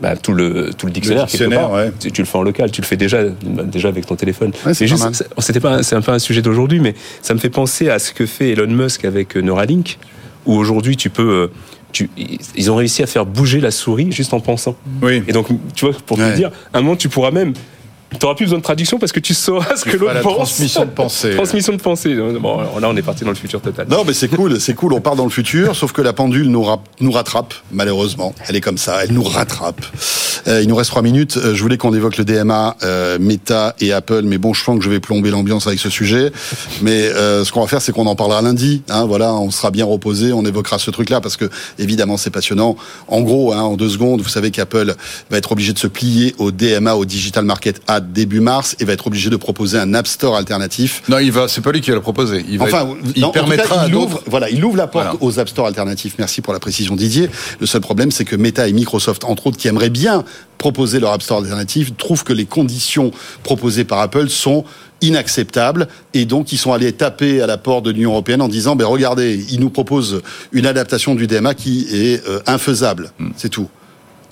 bah, 0.00 0.16
tout 0.16 0.32
le 0.32 0.70
tout 0.76 0.86
le 0.86 0.92
dictionnaire, 0.92 1.22
quelque 1.26 1.30
dictionnaire, 1.32 1.60
part, 1.68 1.72
ouais. 1.72 1.92
tu, 1.98 2.12
tu 2.12 2.22
le 2.22 2.26
fais 2.26 2.38
en 2.38 2.42
local, 2.42 2.70
tu 2.70 2.80
le 2.80 2.86
fais 2.86 2.96
déjà 2.96 3.22
déjà 3.24 3.88
avec 3.88 4.06
ton 4.06 4.16
téléphone. 4.16 4.52
Ouais, 4.64 4.74
c'est 4.74 4.86
juste, 4.86 5.06
c'est- 5.12 5.26
c'était 5.38 5.60
pas 5.60 5.74
un- 5.76 5.82
c'est 5.82 5.96
un 5.96 6.00
peu 6.02 6.12
un 6.12 6.18
sujet 6.18 6.42
d'aujourd'hui, 6.42 6.80
mais 6.80 6.94
ça 7.22 7.34
me 7.34 7.38
fait 7.38 7.50
penser 7.50 7.88
à 7.90 7.98
ce 7.98 8.12
que 8.12 8.26
fait 8.26 8.50
Elon 8.50 8.68
Musk 8.68 9.04
avec 9.04 9.36
euh, 9.36 9.40
Neuralink, 9.40 9.98
où 10.46 10.54
aujourd'hui 10.54 10.96
tu 10.96 11.10
peux 11.10 11.22
euh, 11.30 11.48
tu, 11.90 12.10
ils 12.54 12.70
ont 12.70 12.76
réussi 12.76 13.02
à 13.02 13.06
faire 13.06 13.24
bouger 13.24 13.60
la 13.60 13.70
souris 13.70 14.12
juste 14.12 14.34
en 14.34 14.40
pensant. 14.40 14.76
Oui. 15.02 15.22
Et 15.26 15.32
donc, 15.32 15.46
tu 15.74 15.86
vois, 15.86 15.94
pour 16.06 16.18
Ouais. 16.18 16.32
te 16.32 16.36
dire, 16.36 16.50
à 16.74 16.78
un 16.78 16.82
moment, 16.82 16.96
tu 16.96 17.08
pourras 17.08 17.30
même. 17.30 17.54
Tu 18.10 18.16
n'auras 18.22 18.34
plus 18.34 18.46
besoin 18.46 18.58
de 18.58 18.62
traduction 18.64 18.98
parce 18.98 19.12
que 19.12 19.20
tu 19.20 19.34
sauras 19.34 19.76
ce 19.76 19.84
que 19.84 19.96
l'autre 19.96 20.14
la 20.14 20.20
pense. 20.22 20.34
transmission 20.34 20.84
de 20.86 20.90
pensée. 20.90 21.34
transmission 21.34 21.72
de 21.74 21.80
pensée. 21.80 22.14
Bon, 22.40 22.58
alors 22.58 22.80
là, 22.80 22.88
on 22.88 22.96
est 22.96 23.02
parti 23.02 23.22
dans 23.24 23.30
le 23.30 23.36
futur 23.36 23.60
total. 23.60 23.86
Non, 23.90 24.02
mais 24.06 24.14
c'est 24.14 24.28
cool, 24.28 24.58
c'est 24.60 24.72
cool. 24.74 24.94
On 24.94 25.00
part 25.02 25.14
dans 25.14 25.24
le 25.24 25.30
futur, 25.30 25.76
sauf 25.76 25.92
que 25.92 26.00
la 26.00 26.14
pendule 26.14 26.48
nous, 26.48 26.62
ra- 26.62 26.82
nous 27.00 27.12
rattrape, 27.12 27.52
malheureusement. 27.70 28.34
Elle 28.48 28.56
est 28.56 28.62
comme 28.62 28.78
ça, 28.78 29.04
elle 29.04 29.12
nous 29.12 29.22
rattrape. 29.22 29.82
Euh, 30.46 30.62
il 30.62 30.68
nous 30.68 30.76
reste 30.76 30.88
trois 30.90 31.02
minutes. 31.02 31.36
Euh, 31.36 31.54
je 31.54 31.60
voulais 31.62 31.76
qu'on 31.76 31.92
évoque 31.92 32.16
le 32.16 32.24
DMA, 32.24 32.76
euh, 32.82 33.18
Meta 33.20 33.74
et 33.80 33.92
Apple, 33.92 34.22
mais 34.24 34.38
bon, 34.38 34.54
je 34.54 34.64
sens 34.64 34.78
que 34.78 34.84
je 34.84 34.88
vais 34.88 35.00
plomber 35.00 35.30
l'ambiance 35.30 35.66
avec 35.66 35.78
ce 35.78 35.90
sujet. 35.90 36.32
Mais 36.80 37.08
euh, 37.08 37.44
ce 37.44 37.52
qu'on 37.52 37.60
va 37.60 37.66
faire, 37.66 37.82
c'est 37.82 37.92
qu'on 37.92 38.06
en 38.06 38.16
parlera 38.16 38.40
lundi. 38.40 38.82
Hein, 38.88 39.04
voilà, 39.04 39.34
on 39.34 39.50
sera 39.50 39.70
bien 39.70 39.84
reposé, 39.84 40.32
on 40.32 40.44
évoquera 40.46 40.78
ce 40.78 40.90
truc-là 40.90 41.20
parce 41.20 41.36
que 41.36 41.50
évidemment, 41.78 42.16
c'est 42.16 42.30
passionnant. 42.30 42.76
En 43.08 43.20
gros, 43.20 43.52
hein, 43.52 43.60
en 43.60 43.76
deux 43.76 43.90
secondes, 43.90 44.22
vous 44.22 44.28
savez 44.30 44.50
qu'Apple 44.50 44.94
va 45.30 45.36
être 45.36 45.52
obligé 45.52 45.74
de 45.74 45.78
se 45.78 45.88
plier 45.88 46.34
au 46.38 46.50
DMA, 46.52 46.94
au 46.94 47.04
Digital 47.04 47.44
Market 47.44 47.82
Act 47.86 47.97
début 48.00 48.40
mars, 48.40 48.76
et 48.80 48.84
va 48.84 48.92
être 48.92 49.06
obligé 49.06 49.30
de 49.30 49.36
proposer 49.36 49.78
un 49.78 49.94
App 49.94 50.06
Store 50.06 50.36
alternatif 50.36 51.02
Non, 51.08 51.18
il 51.18 51.32
va, 51.32 51.48
c'est 51.48 51.60
pas 51.60 51.72
lui 51.72 51.80
qui 51.80 51.90
va 51.90 51.96
le 51.96 52.02
proposer. 52.02 52.44
Il 52.48 52.58
va 52.58 52.64
Enfin, 52.66 52.82
être- 52.88 53.12
il 53.16 53.22
non, 53.22 53.30
permettra 53.30 53.76
cas, 53.76 53.86
il 53.88 53.94
ouvre, 53.94 54.22
voilà, 54.26 54.50
il 54.50 54.64
ouvre 54.64 54.76
la 54.76 54.86
porte 54.86 55.04
Voilà. 55.06 55.18
aux 55.22 55.38
App 55.38 55.48
Store 55.48 55.66
alternatifs. 55.66 56.14
Merci 56.18 56.40
pour 56.40 56.52
la 56.52 56.60
précision, 56.60 56.96
Didier. 56.96 57.28
Le 57.60 57.66
seul 57.66 57.80
problème, 57.80 58.10
c'est 58.10 58.24
que 58.24 58.36
Meta 58.36 58.68
et 58.68 58.72
Microsoft, 58.72 59.24
entre 59.24 59.46
autres, 59.48 59.56
qui 59.56 59.68
aimeraient 59.68 59.90
bien 59.90 60.24
proposer 60.58 60.98
leur 61.00 61.12
App 61.12 61.22
Store 61.22 61.38
alternatif, 61.38 61.96
trouvent 61.96 62.24
que 62.24 62.32
les 62.32 62.46
conditions 62.46 63.12
proposées 63.42 63.84
par 63.84 64.00
Apple 64.00 64.28
sont 64.28 64.64
inacceptables 65.00 65.88
et 66.14 66.24
donc 66.24 66.52
ils 66.52 66.58
sont 66.58 66.72
allés 66.72 66.92
taper 66.92 67.40
à 67.40 67.46
la 67.46 67.56
porte 67.56 67.84
de 67.84 67.90
l'Union 67.92 68.10
européenne 68.10 68.42
en 68.42 68.48
disant 68.48 68.76
ben 68.76 68.84
regardez 68.84 69.44
ils 69.50 69.60
nous 69.60 69.70
proposent 69.70 70.22
une 70.52 70.66
adaptation 70.66 71.14
du 71.14 71.26
DMA 71.28 71.54
qui 71.54 71.86
est 71.92 72.26
euh, 72.28 72.40
infaisable 72.46 73.12
Hmm. 73.18 73.28
c'est 73.36 73.48
tout 73.48 73.68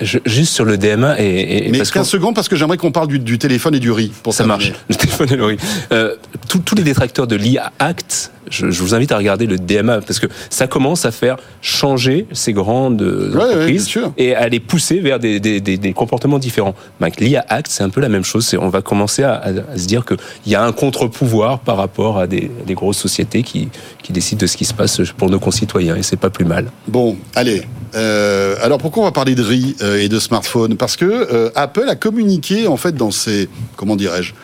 je- 0.00 0.18
juste 0.26 0.52
sur 0.54 0.64
le 0.64 0.76
DMA 0.78 1.20
et, 1.20 1.66
et 1.66 1.70
Mais 1.70 1.78
parce 1.78 1.90
15 1.90 2.02
qu'on- 2.06 2.10
secondes 2.10 2.34
parce 2.34 2.48
que 2.48 2.56
j'aimerais 2.56 2.76
qu'on 2.76 2.92
parle 2.92 3.08
du, 3.08 3.18
du 3.18 3.38
téléphone 3.38 3.74
et 3.74 3.80
du 3.80 3.90
riz. 3.90 4.12
Pour 4.22 4.34
ça 4.34 4.44
terminer. 4.44 4.70
marche. 4.70 4.80
Le 4.88 4.94
téléphone 4.94 5.28
et 5.32 5.36
le 5.36 5.44
riz. 5.44 5.56
Euh, 5.92 6.14
tous- 6.48 6.58
tous 6.60 6.74
les 6.74 6.82
détracteurs 6.82 7.26
de 7.26 7.36
l'IA 7.36 7.72
Act, 7.78 8.30
je, 8.50 8.70
je 8.70 8.80
vous 8.82 8.94
invite 8.94 9.10
à 9.10 9.16
regarder 9.18 9.46
le 9.46 9.58
DMA 9.58 10.00
parce 10.02 10.20
que 10.20 10.26
ça 10.50 10.66
commence 10.68 11.04
à 11.04 11.10
faire 11.10 11.36
changer 11.62 12.26
ces 12.32 12.52
grandes 12.52 13.02
Ouais, 13.02 13.36
ouais, 13.36 13.44
entreprises 13.44 13.86
sûr. 13.86 14.12
et 14.18 14.34
à 14.36 14.48
les 14.48 14.60
pousser 14.60 15.00
vers 15.00 15.18
des, 15.18 15.40
des, 15.40 15.60
des, 15.60 15.76
des 15.78 15.92
comportements 15.92 16.38
différents. 16.38 16.74
L'IA 17.18 17.44
Act, 17.48 17.68
c'est 17.70 17.82
un 17.82 17.88
peu 17.90 18.00
la 18.00 18.08
même 18.08 18.24
chose. 18.24 18.54
On 18.60 18.68
va 18.68 18.82
commencer 18.82 19.22
à, 19.24 19.34
à- 19.34 19.48
à 19.74 19.78
se 19.78 19.86
dire 19.86 20.04
qu'il 20.04 20.18
y 20.46 20.54
a 20.54 20.62
un 20.62 20.72
contre-pouvoir 20.72 21.58
par 21.60 21.76
rapport 21.76 22.18
à 22.18 22.26
des, 22.26 22.50
grosses 22.70 22.98
sociétés 22.98 23.42
qui, 23.42 23.68
qui 24.02 24.12
décident 24.12 24.40
de 24.40 24.46
ce 24.46 24.56
qui 24.56 24.64
se 24.64 24.74
passe 24.74 25.00
pour 25.16 25.30
nos 25.30 25.40
concitoyens 25.40 25.96
et 25.96 26.02
c'est 26.02 26.16
pas 26.18 26.30
plus 26.30 26.44
mal. 26.44 26.66
Bon, 26.86 27.16
allez. 27.34 27.62
Euh, 27.94 28.56
alors 28.62 28.78
pourquoi 28.78 29.02
on 29.02 29.06
va 29.06 29.12
parler 29.12 29.34
de 29.34 29.42
riz 29.42 29.74
euh, 29.80 29.85
et 29.94 30.08
de 30.08 30.18
smartphone 30.18 30.76
Parce 30.76 30.96
que 30.96 31.04
euh, 31.04 31.50
Apple 31.54 31.88
a 31.88 31.94
communiqué 31.94 32.66
en 32.66 32.76
fait 32.76 32.94
dans 32.94 33.10
ses 33.10 33.48
comment 33.76 33.96
dirais-je 33.96 34.34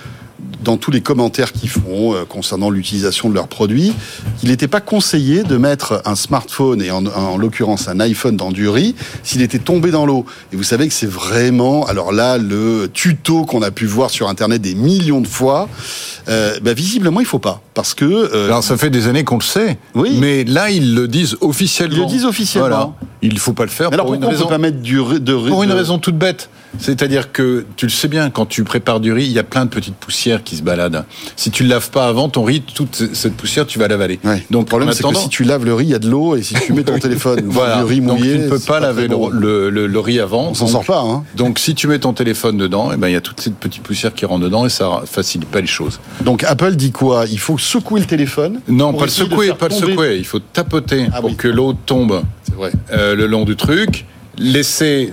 dans 0.62 0.76
tous 0.76 0.90
les 0.90 1.00
commentaires 1.00 1.52
qu'ils 1.52 1.68
font 1.68 2.14
euh, 2.14 2.24
concernant 2.28 2.70
l'utilisation 2.70 3.28
de 3.28 3.34
leurs 3.34 3.48
produits, 3.48 3.92
qu'il 4.38 4.48
n'était 4.50 4.68
pas 4.68 4.80
conseillé 4.80 5.42
de 5.42 5.56
mettre 5.56 6.02
un 6.04 6.14
smartphone 6.14 6.80
et 6.82 6.90
en, 6.90 7.04
en 7.06 7.36
l'occurrence 7.36 7.88
un 7.88 8.00
iPhone 8.00 8.36
dans 8.36 8.50
du 8.52 8.68
riz 8.68 8.94
s'il 9.22 9.42
était 9.42 9.58
tombé 9.58 9.90
dans 9.90 10.06
l'eau. 10.06 10.24
Et 10.52 10.56
vous 10.56 10.62
savez 10.62 10.88
que 10.88 10.94
c'est 10.94 11.10
vraiment, 11.10 11.84
alors 11.86 12.12
là, 12.12 12.38
le 12.38 12.88
tuto 12.92 13.44
qu'on 13.44 13.62
a 13.62 13.70
pu 13.70 13.86
voir 13.86 14.10
sur 14.10 14.28
Internet 14.28 14.62
des 14.62 14.74
millions 14.74 15.20
de 15.20 15.26
fois, 15.26 15.68
euh, 16.28 16.58
bah, 16.62 16.72
visiblement 16.72 17.20
il 17.20 17.26
faut 17.26 17.38
pas, 17.40 17.60
parce 17.74 17.94
que 17.94 18.04
euh, 18.04 18.46
Alors 18.46 18.62
ça 18.62 18.76
fait 18.76 18.90
des 18.90 19.08
années 19.08 19.24
qu'on 19.24 19.38
le 19.38 19.42
sait, 19.42 19.78
Oui. 19.94 20.16
mais 20.20 20.44
là 20.44 20.70
ils 20.70 20.94
le 20.94 21.08
disent 21.08 21.36
officiellement. 21.40 21.96
Ils 21.96 22.00
le 22.00 22.06
disent 22.06 22.24
officiellement. 22.24 22.68
Voilà. 22.68 22.92
Il 23.22 23.38
faut 23.38 23.52
pas 23.52 23.64
le 23.64 23.70
faire 23.70 23.88
mais 23.90 23.94
alors 23.94 24.06
pour 24.06 24.14
une 24.14 24.24
on 24.24 24.28
raison. 24.28 24.44
peut 24.44 24.50
pas 24.50 24.58
mettre 24.58 24.78
du 24.80 25.00
riz, 25.00 25.20
de 25.20 25.32
riz 25.32 25.48
Pour 25.50 25.62
une 25.62 25.72
raison 25.72 25.98
toute 25.98 26.16
bête. 26.16 26.48
C'est-à-dire 26.78 27.32
que 27.32 27.64
tu 27.76 27.86
le 27.86 27.90
sais 27.90 28.08
bien, 28.08 28.30
quand 28.30 28.46
tu 28.46 28.64
prépares 28.64 29.00
du 29.00 29.12
riz, 29.12 29.24
il 29.26 29.32
y 29.32 29.38
a 29.38 29.42
plein 29.44 29.64
de 29.64 29.70
petites 29.70 29.94
poussières 29.94 30.42
qui 30.42 30.56
se 30.56 30.62
baladent. 30.62 31.04
Si 31.36 31.50
tu 31.50 31.62
le 31.64 31.68
laves 31.68 31.90
pas 31.90 32.06
avant 32.08 32.28
ton 32.28 32.44
riz, 32.44 32.62
toute 32.62 33.14
cette 33.14 33.34
poussière, 33.34 33.66
tu 33.66 33.78
vas 33.78 33.88
l'avaler. 33.88 34.18
Ouais. 34.24 34.42
Donc 34.50 34.62
le 34.62 34.66
problème, 34.68 34.92
c'est 34.92 35.02
que 35.02 35.14
si 35.14 35.28
tu 35.28 35.44
laves 35.44 35.64
le 35.64 35.74
riz, 35.74 35.84
il 35.86 35.90
y 35.90 35.94
a 35.94 35.98
de 35.98 36.08
l'eau, 36.08 36.34
et 36.36 36.42
si 36.42 36.54
tu 36.54 36.72
mets 36.72 36.82
ton 36.84 36.98
téléphone 36.98 37.40
voilà. 37.44 37.78
du 37.78 37.84
riz 37.84 38.00
Donc 38.00 38.18
mouillé, 38.18 38.32
tu 38.34 38.38
ne 38.40 38.48
peux 38.48 38.58
pas, 38.58 38.80
laver 38.80 39.02
le, 39.08 39.16
bon. 39.16 39.28
le- 39.28 39.70
le- 39.70 39.86
le 39.86 40.00
riz 40.00 40.18
avant. 40.20 40.48
On 40.50 40.54
s'en 40.54 40.64
Donc- 40.64 40.72
sort 40.72 40.84
pas, 40.84 41.00
hein. 41.02 41.24
Donc 41.36 41.58
si 41.58 41.74
tu 41.74 41.86
mets 41.88 41.98
ton 41.98 42.12
téléphone 42.14 42.56
dedans, 42.56 42.90
eh 42.92 42.96
ben 42.96 43.08
il 43.08 43.12
y 43.12 43.16
a 43.16 43.20
toute 43.20 43.40
cette 43.40 43.56
petite 43.56 43.82
poussière 43.82 44.14
qui 44.14 44.24
rentre 44.24 44.44
dedans 44.44 44.64
et 44.66 44.70
ça 44.70 45.02
facilite 45.06 45.48
pas 45.48 45.60
les 45.60 45.66
choses. 45.66 46.00
Donc 46.24 46.42
Apple 46.44 46.74
dit 46.76 46.90
quoi? 46.92 47.24
Il 47.30 47.38
faut 47.38 47.58
secouer 47.58 48.00
le 48.00 48.06
téléphone 48.06 48.60
Non, 48.68 48.92
pas 48.94 49.04
le 49.04 49.10
secouer, 49.10 49.52
pas 49.58 49.68
le 49.68 49.74
secouer. 49.74 50.16
Il 50.18 50.24
faut 50.24 50.38
tapoter 50.40 51.06
Ah 51.12 51.20
pour 51.20 51.30
oui. 51.30 51.36
que 51.36 51.48
l'eau 51.48 51.74
tombe 51.74 52.22
vrai. 52.56 52.72
euh, 52.92 53.14
le 53.14 53.26
long 53.26 53.44
du 53.44 53.56
truc, 53.56 54.06
laisser 54.38 55.12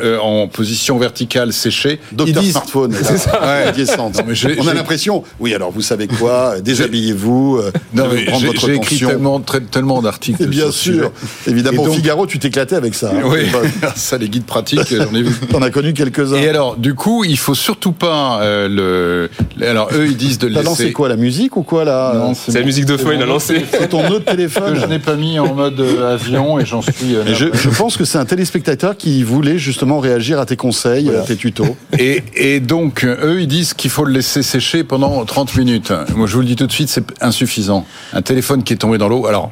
euh, 0.00 0.18
en 0.18 0.48
position 0.48 0.98
verticale 0.98 1.52
sécher. 1.52 2.00
Docteur 2.12 2.42
Ils 2.42 2.44
disent- 2.46 2.52
Smartphone, 2.52 2.92
là, 3.32 3.40
Ouais. 3.42 3.64
la 3.66 3.72
descente. 3.72 4.16
Non, 4.16 4.24
mais 4.26 4.34
j'ai- 4.34 4.56
On 4.60 4.66
a 4.68 4.74
l'impression, 4.74 5.22
oui, 5.40 5.54
alors 5.54 5.70
vous 5.70 5.82
savez 5.82 6.06
quoi 6.08 6.60
Déshabillez-vous, 6.64 7.58
euh, 7.62 7.70
Non, 7.94 8.06
mais 8.12 8.24
prendre 8.24 8.40
j'ai 8.40 8.46
votre 8.48 8.66
j'ai 8.66 8.74
écrit 8.76 8.98
tellement, 8.98 9.40
très- 9.40 9.60
tellement 9.60 10.02
d'articles. 10.02 10.42
Et 10.42 10.46
bien 10.46 10.70
sûr, 10.70 10.94
sujet. 10.94 11.10
évidemment, 11.46 11.82
au 11.82 11.86
donc- 11.86 11.94
Figaro, 11.96 12.26
tu 12.26 12.38
t'éclatais 12.38 12.76
avec 12.76 12.94
ça. 12.94 13.10
hein, 13.14 13.22
Oui, 13.24 13.40
ça, 13.96 14.18
les 14.18 14.28
guides 14.28 14.44
pratiques, 14.46 14.80
j'en 14.90 15.14
ai 15.14 15.22
vu. 15.22 15.34
T'en 15.50 15.62
as 15.62 15.70
connu 15.70 15.92
quelques-uns. 15.94 16.36
Et 16.36 16.48
alors, 16.48 16.76
du 16.76 16.94
coup, 16.94 17.24
il 17.24 17.38
faut 17.38 17.54
surtout 17.54 17.92
pas 17.92 18.40
euh, 18.42 18.68
le. 18.68 19.64
Alors, 19.66 19.88
eux, 19.94 20.06
ils 20.06 20.16
disent 20.16 20.38
de 20.38 20.46
le 20.48 20.54
T'as 20.54 20.62
lancé 20.62 20.92
quoi, 20.92 21.08
la 21.08 21.16
musique 21.16 21.56
ou 21.56 21.62
quoi 21.62 21.84
là 21.84 22.12
Non, 22.14 22.34
C'est 22.34 22.58
la 22.58 22.64
musique 22.64 22.84
de 22.86 22.96
feu, 22.96 23.12
il 23.14 23.22
a 23.22 23.26
lancé. 23.26 23.64
C'est 23.70 23.88
ton 23.88 24.06
autre 24.08 24.24
que 24.24 24.30
téléphone 24.30 24.78
je 24.80 24.86
n'ai 24.86 24.98
pas 24.98 25.14
mis 25.14 25.38
en 25.38 25.54
mode 25.54 25.80
avion 25.80 26.58
et 26.58 26.66
j'en 26.66 26.82
suis. 26.82 27.16
je 27.26 27.68
pense 27.70 27.96
que 27.96 28.04
c'est 28.04 28.18
un 28.18 28.24
téléspectateur 28.24 28.96
qui 28.96 29.22
voulait 29.22 29.58
justement 29.58 29.87
réagir 29.96 30.38
à 30.38 30.44
tes 30.44 30.56
conseils, 30.56 31.08
à 31.08 31.22
tes 31.22 31.36
tutos. 31.36 31.76
Et, 31.98 32.22
et 32.34 32.60
donc, 32.60 33.04
eux, 33.04 33.40
ils 33.40 33.48
disent 33.48 33.72
qu'il 33.72 33.90
faut 33.90 34.04
le 34.04 34.12
laisser 34.12 34.42
sécher 34.42 34.84
pendant 34.84 35.24
30 35.24 35.56
minutes. 35.56 35.92
Moi, 36.14 36.26
je 36.26 36.34
vous 36.34 36.40
le 36.40 36.46
dis 36.46 36.56
tout 36.56 36.66
de 36.66 36.72
suite, 36.72 36.90
c'est 36.90 37.04
insuffisant. 37.22 37.86
Un 38.12 38.20
téléphone 38.22 38.62
qui 38.62 38.74
est 38.74 38.76
tombé 38.76 38.98
dans 38.98 39.08
l'eau, 39.08 39.26
alors, 39.26 39.50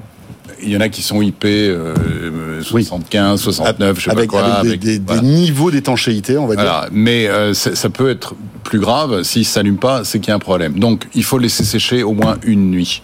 il 0.62 0.70
y 0.70 0.76
en 0.76 0.80
a 0.80 0.88
qui 0.88 1.02
sont 1.02 1.22
IP 1.22 1.44
euh, 1.44 1.94
euh, 1.98 2.62
75, 2.62 3.40
69, 3.40 3.98
je 3.98 4.04
sais 4.04 4.10
avec, 4.10 4.30
pas 4.30 4.38
quoi. 4.40 4.54
avec 4.54 4.80
des, 4.80 4.94
avec- 4.96 5.20
des- 5.22 5.26
niveaux 5.26 5.70
d'étanchéité, 5.70 6.36
on 6.38 6.46
va 6.46 6.56
dire. 6.56 6.64
Voilà. 6.64 6.88
Mais 6.92 7.26
euh, 7.28 7.54
ça 7.54 7.88
peut 7.90 8.10
être 8.10 8.34
plus 8.64 8.78
grave. 8.80 9.22
S'il 9.22 9.42
ne 9.42 9.46
s'allume 9.46 9.76
pas, 9.78 10.02
c'est 10.04 10.18
qu'il 10.18 10.28
y 10.28 10.32
a 10.32 10.36
un 10.36 10.38
problème. 10.40 10.78
Donc, 10.78 11.06
il 11.14 11.24
faut 11.24 11.38
laisser 11.38 11.64
sécher 11.64 12.02
au 12.02 12.12
moins 12.12 12.38
une 12.44 12.70
nuit. 12.70 13.02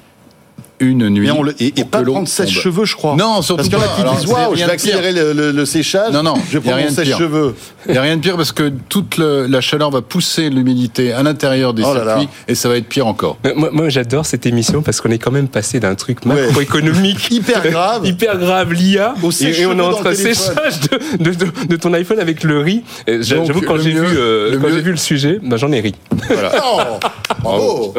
Une 0.82 1.08
nuit. 1.08 1.26
Mais 1.26 1.30
on 1.30 1.42
le, 1.44 1.54
et, 1.62 1.70
pas 1.84 2.02
prendre 2.02 2.26
sèche-cheveux, 2.26 2.84
je 2.84 2.96
crois. 2.96 3.14
Non, 3.16 3.40
surtout 3.40 3.56
Parce 3.56 3.68
qu'il 3.68 3.78
y 3.78 3.80
en 3.80 3.84
a 3.84 3.88
qui 3.94 4.00
Alors, 4.00 4.16
disent 4.16 4.26
Waouh, 4.26 4.56
je 4.56 4.64
vais 4.64 4.70
accélérer 4.72 5.12
le, 5.12 5.32
le- 5.32 5.52
le 5.52 5.64
séchage. 5.64 6.12
Non, 6.12 6.22
non, 6.24 6.34
je 6.50 6.58
vais 6.58 6.64
y 6.64 6.70
a 6.70 6.72
prendre 6.72 6.76
rien 6.76 6.86
mon 6.86 6.90
de 6.92 7.00
pire. 7.02 7.16
sèche-cheveux. 7.16 7.54
Il 7.86 7.92
n'y 7.92 7.98
a 7.98 8.02
rien 8.02 8.16
de 8.16 8.20
pire 8.22 8.36
parce 8.36 8.50
que 8.52 8.72
toute 8.88 9.16
le- 9.16 9.46
la 9.46 9.60
chaleur 9.60 9.90
va 9.90 10.02
pousser 10.02 10.50
l'humidité 10.50 11.12
à 11.12 11.22
l'intérieur 11.22 11.72
des 11.72 11.82
Oh 11.86 11.94
là 11.94 12.04
là. 12.04 12.14
circuits 12.18 12.28
et 12.48 12.54
ça 12.56 12.68
va 12.68 12.76
être 12.76 12.88
pire 12.88 13.06
encore. 13.06 13.38
Mais 13.44 13.54
Moi, 13.54 13.70
moi, 13.72 13.88
j'adore 13.88 14.26
cette 14.26 14.44
émission 14.46 14.82
parce 14.82 15.00
qu'on 15.00 15.10
est 15.10 15.18
quand 15.18 15.30
même 15.30 15.48
passé 15.48 15.78
d'un 15.80 15.94
truc 15.94 16.18
Ouais. 16.26 16.46
macroéconomique 16.46 17.18
Hyper 17.30 17.62
grave. 17.70 18.04
hyper 18.06 18.38
grave, 18.38 18.72
l'IA, 18.72 19.14
et, 19.40 19.66
on 19.66 19.78
est 19.78 19.80
entre 19.80 20.12
séchage 20.14 20.80
de, 20.90 21.24
de, 21.24 21.30
de, 21.30 21.46
de 21.68 21.76
ton 21.76 21.92
iPhone 21.94 22.18
avec 22.18 22.42
le 22.42 22.58
riz. 22.58 22.82
J'avoue 23.06 23.60
quand 23.62 23.78
j'ai 23.78 23.92
vu 23.92 24.04
euh, 24.18 24.58
quand 24.60 24.68
j'ai 24.68 24.80
vu 24.80 24.90
le 24.90 24.96
sujet, 24.96 25.38
ben, 25.42 25.56
j'en 25.56 25.70
ai 25.72 25.80
ri. 25.80 25.94
Oh, 26.64 26.80
bravo. 27.42 27.94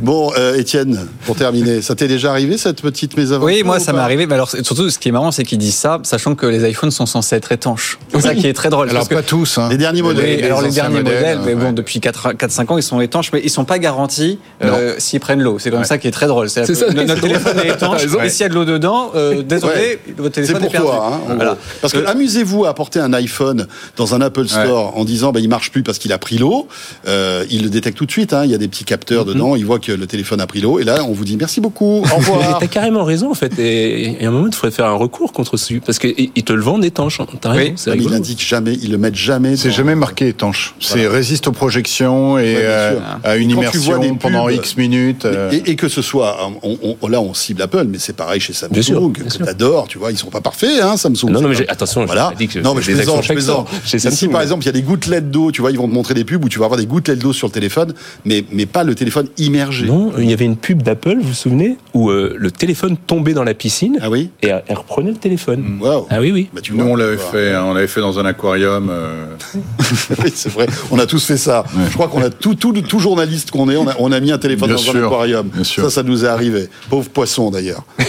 bon, 0.00 0.32
euh, 0.36 0.56
Étienne, 0.58 1.06
pour 1.26 1.36
terminer, 1.36 1.82
ça 1.86 1.94
t'est 1.94 2.08
déjà 2.08 2.30
arrivé 2.30 2.58
cette 2.58 2.82
petite 2.82 3.16
mésaventure 3.16 3.54
Oui, 3.56 3.62
moi 3.62 3.76
ou 3.76 3.80
ça 3.80 3.92
m'est 3.92 4.00
arrivé. 4.00 4.26
Mais 4.26 4.34
alors 4.34 4.50
surtout, 4.50 4.90
ce 4.90 4.98
qui 4.98 5.08
est 5.08 5.12
marrant, 5.12 5.30
c'est 5.30 5.44
qu'ils 5.44 5.58
disent 5.58 5.76
ça, 5.76 6.00
sachant 6.02 6.34
que 6.34 6.46
les 6.46 6.68
iPhones 6.68 6.90
sont 6.90 7.06
censés 7.06 7.36
être 7.36 7.52
étanches. 7.52 7.98
C'est 8.12 8.20
ça 8.20 8.34
qui 8.34 8.46
est 8.46 8.52
très 8.52 8.70
drôle. 8.70 8.88
Alors 8.90 9.00
parce 9.00 9.08
que- 9.08 9.14
pas 9.14 9.22
tous. 9.22 9.58
Hein. 9.58 9.68
Les 9.70 9.76
derniers 9.78 10.02
modèles. 10.02 10.38
Oui, 10.40 10.44
alors 10.44 10.62
les 10.62 10.70
derniers 10.70 11.02
modèles, 11.02 11.38
mais 11.46 11.54
bon, 11.54 11.66
ouais. 11.66 11.72
depuis 11.72 12.00
4-5 12.00 12.72
ans, 12.72 12.76
ils 12.78 12.82
sont 12.82 13.00
étanches, 13.00 13.30
mais 13.32 13.40
ils 13.44 13.50
sont 13.50 13.64
pas 13.64 13.78
garantis 13.78 14.38
euh, 14.64 14.94
s'ils 14.98 15.20
prennent 15.20 15.40
l'eau. 15.42 15.58
C'est 15.58 15.70
comme 15.70 15.84
ça 15.84 15.98
qui 15.98 16.08
est 16.08 16.12
très 16.12 16.26
drôle. 16.26 16.50
C'est 16.50 16.66
ça, 16.74 16.90
notre 16.92 17.20
téléphone 17.20 17.58
est 17.64 17.68
étanche, 17.68 18.02
et 18.24 18.28
s'il 18.28 18.40
y 18.42 18.44
a 18.44 18.48
de 18.48 18.54
l'eau 18.54 18.64
dedans, 18.64 19.12
euh, 19.14 19.42
désolé, 19.42 19.98
votre 20.18 20.34
téléphone 20.34 20.64
est, 20.64 20.68
perdu. 20.70 20.88
hein, 20.92 21.20
Voilà. 21.36 21.56
Parce 21.80 21.92
que 21.92 21.98
Euh, 21.98 22.08
amusez-vous 22.10 22.64
à 22.64 22.70
apporter 22.70 22.98
un 23.00 23.12
iPhone 23.12 23.66
dans 23.96 24.14
un 24.14 24.20
Apple 24.20 24.48
Store 24.48 24.96
en 24.98 25.04
disant 25.04 25.30
bah, 25.32 25.40
il 25.40 25.48
marche 25.48 25.70
plus 25.70 25.82
parce 25.82 25.98
qu'il 25.98 26.12
a 26.12 26.18
pris 26.18 26.38
l'eau. 26.38 26.66
Il 27.06 27.62
le 27.62 27.68
détecte 27.68 27.96
tout 27.98 28.06
de 28.06 28.10
suite. 28.10 28.32
Hein, 28.32 28.42
il 28.44 28.50
y 28.50 28.54
a 28.54 28.58
des 28.58 28.68
petits 28.68 28.84
capteurs 28.84 29.24
Mhm. 29.26 29.32
dedans. 29.34 29.56
Il 29.56 29.64
voit 29.64 29.78
que 29.78 29.92
le 29.92 30.06
téléphone 30.06 30.40
a 30.40 30.46
pris 30.46 30.60
l'eau. 30.60 30.78
Et 30.80 30.84
là, 30.84 31.04
on 31.04 31.12
vous 31.12 31.24
dit 31.24 31.36
merci 31.36 31.60
beaucoup. 31.60 31.75
Au 31.84 32.00
revoir. 32.16 32.58
T'as 32.58 32.66
carrément 32.66 33.04
raison 33.04 33.30
en 33.30 33.34
fait. 33.34 33.58
Et, 33.58 34.22
et 34.22 34.24
à 34.24 34.28
un 34.28 34.32
moment, 34.32 34.46
il 34.46 34.54
faudrait 34.54 34.70
faire 34.74 34.86
un 34.86 34.94
recours 34.94 35.32
contre 35.32 35.56
ce 35.56 35.74
parce 35.74 35.98
qu'ils 35.98 36.30
ils 36.34 36.42
te 36.44 36.52
le 36.52 36.62
vendent 36.62 36.84
étanche. 36.84 37.20
hein. 37.20 37.26
T'as 37.40 37.50
raison, 37.50 37.70
Oui. 37.70 37.72
c'est 37.76 37.90
Mais 37.90 37.96
il 37.96 38.00
rigolo. 38.00 38.16
indique 38.16 38.40
jamais. 38.46 38.74
Ils 38.82 38.90
le 38.92 38.98
mettent 38.98 39.14
jamais. 39.16 39.56
C'est 39.56 39.70
jamais 39.70 39.94
marqué 39.94 40.28
étanche. 40.28 40.74
C'est 40.80 40.94
Voilà. 41.00 41.10
résiste 41.10 41.48
aux 41.48 41.52
projections 41.52 42.38
et 42.38 42.42
Ouais, 42.42 42.60
euh, 42.62 42.98
à 43.24 43.36
une 43.36 43.50
Et 43.50 43.54
immersion 43.54 44.16
pendant 44.16 44.48
X 44.48 44.76
minutes. 44.76 45.24
euh, 45.24 45.50
Et, 45.52 45.70
et 45.72 45.76
que 45.76 45.88
ce 45.88 46.02
soit, 46.02 46.38
on, 46.62 46.78
on- 47.02 47.08
là 47.08 47.20
on 47.20 47.34
cible 47.34 47.62
Apple, 47.62 47.86
mais 47.88 47.98
c'est 47.98 48.14
pareil 48.14 48.40
chez 48.40 48.52
Samsung, 48.52 48.72
Bien 48.72 48.82
sûr, 48.82 49.12
que 49.12 49.22
bien 49.22 49.46
t'adores, 49.46 49.86
tu 49.88 49.98
vois, 49.98 50.10
ils 50.12 50.16
sont 50.18 50.30
pas 50.30 50.40
parfaits, 50.40 50.80
hein, 50.82 50.96
Samsung. 50.96 51.30
Non, 51.30 51.40
non, 51.40 51.50
C'est 51.52 51.60
mais 51.62 51.68
attention, 51.68 52.04
voilà. 52.06 52.32
dit 52.38 52.48
que 52.48 52.58
non, 52.60 52.74
mais 52.74 52.82
je 52.82 52.88
des 52.88 52.94
plaisante, 52.94 53.22
je 53.24 53.32
plaisante. 53.32 53.68
chez 53.84 53.96
Mais 54.04 54.10
si 54.10 54.16
Samsung, 54.16 54.30
par 54.32 54.42
exemple 54.42 54.62
il 54.62 54.66
y 54.66 54.70
a 54.70 54.72
des 54.72 54.82
gouttelettes 54.82 55.30
d'eau, 55.30 55.50
tu 55.52 55.60
vois, 55.60 55.70
ils 55.70 55.78
vont 55.78 55.88
te 55.88 55.94
montrer 55.94 56.14
des 56.14 56.24
pubs 56.24 56.44
où 56.44 56.48
tu 56.48 56.58
vas 56.58 56.64
avoir 56.66 56.78
des 56.78 56.86
gouttelettes 56.86 57.18
d'eau 57.18 57.32
sur 57.32 57.48
le 57.48 57.52
téléphone, 57.52 57.92
mais, 58.24 58.44
mais 58.52 58.66
pas 58.66 58.84
le 58.84 58.94
téléphone 58.94 59.26
immergé. 59.38 59.86
Non, 59.86 60.12
il 60.18 60.30
y 60.30 60.32
avait 60.32 60.44
une 60.44 60.56
pub 60.56 60.82
d'Apple, 60.82 61.16
vous 61.20 61.28
vous 61.28 61.34
souvenez, 61.34 61.65
où 61.94 62.10
euh, 62.10 62.34
le 62.38 62.50
téléphone 62.50 62.96
tombait 62.96 63.32
dans 63.34 63.44
la 63.44 63.54
piscine 63.54 63.98
Ah 64.02 64.10
oui 64.10 64.30
et 64.42 64.48
elle 64.48 64.76
reprenait 64.76 65.10
le 65.10 65.16
téléphone. 65.16 65.78
Waouh. 65.80 66.06
Ah 66.10 66.20
oui, 66.20 66.32
oui. 66.32 66.48
Bah, 66.52 66.60
tu 66.62 66.72
Nous, 66.72 66.82
vois, 66.82 66.92
on 66.92 66.96
l'avait 66.96 67.16
vois. 67.16 67.30
fait, 67.30 67.52
hein, 67.54 67.64
on 67.66 67.74
l'avait 67.74 67.86
fait 67.86 68.00
dans 68.00 68.18
un 68.18 68.24
aquarium. 68.26 68.88
euh, 68.90 69.26
Oui, 70.22 70.32
c'est 70.34 70.50
vrai. 70.52 70.66
On 70.90 70.98
a 70.98 71.06
tous 71.06 71.24
fait 71.24 71.36
ça. 71.36 71.64
Je 71.88 71.92
crois 71.94 72.08
qu'on 72.08 72.22
a 72.22 72.30
tout, 72.30 72.54
tout, 72.54 72.72
tout 72.72 72.98
journaliste 72.98 73.50
qu'on 73.50 73.68
est, 73.70 73.76
on 73.76 73.88
a, 73.88 73.94
on 73.98 74.12
a 74.12 74.20
mis 74.20 74.32
un 74.32 74.38
téléphone 74.38 74.68
Bien 74.74 74.76
dans 74.76 74.90
un 74.96 75.04
aquarium. 75.06 75.48
bien 75.48 75.64
sûr. 75.64 75.84
Ça, 75.84 75.90
ça 75.90 76.02
nous 76.02 76.24
est 76.24 76.28
arrivé. 76.28 76.68
Pauvre 76.90 77.08
poisson 77.10 77.50
d'ailleurs. 77.50 77.84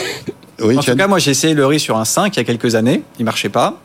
Oui, 0.59 0.75
En 0.75 0.81
tout 0.81 0.95
cas, 0.95 1.05
moi 1.07 1.19
j'ai 1.19 1.29
essayé 1.29 1.53
le 1.53 1.67
riz 1.67 1.79
sur 1.79 1.97
un 1.99 2.03
5 2.05 2.35
il 2.35 2.39
y 2.39 2.41
a 2.41 2.43
quelques 2.43 2.73
années, 2.73 3.03
il 3.19 3.25
marchait 3.25 3.47
pas. 3.47 3.79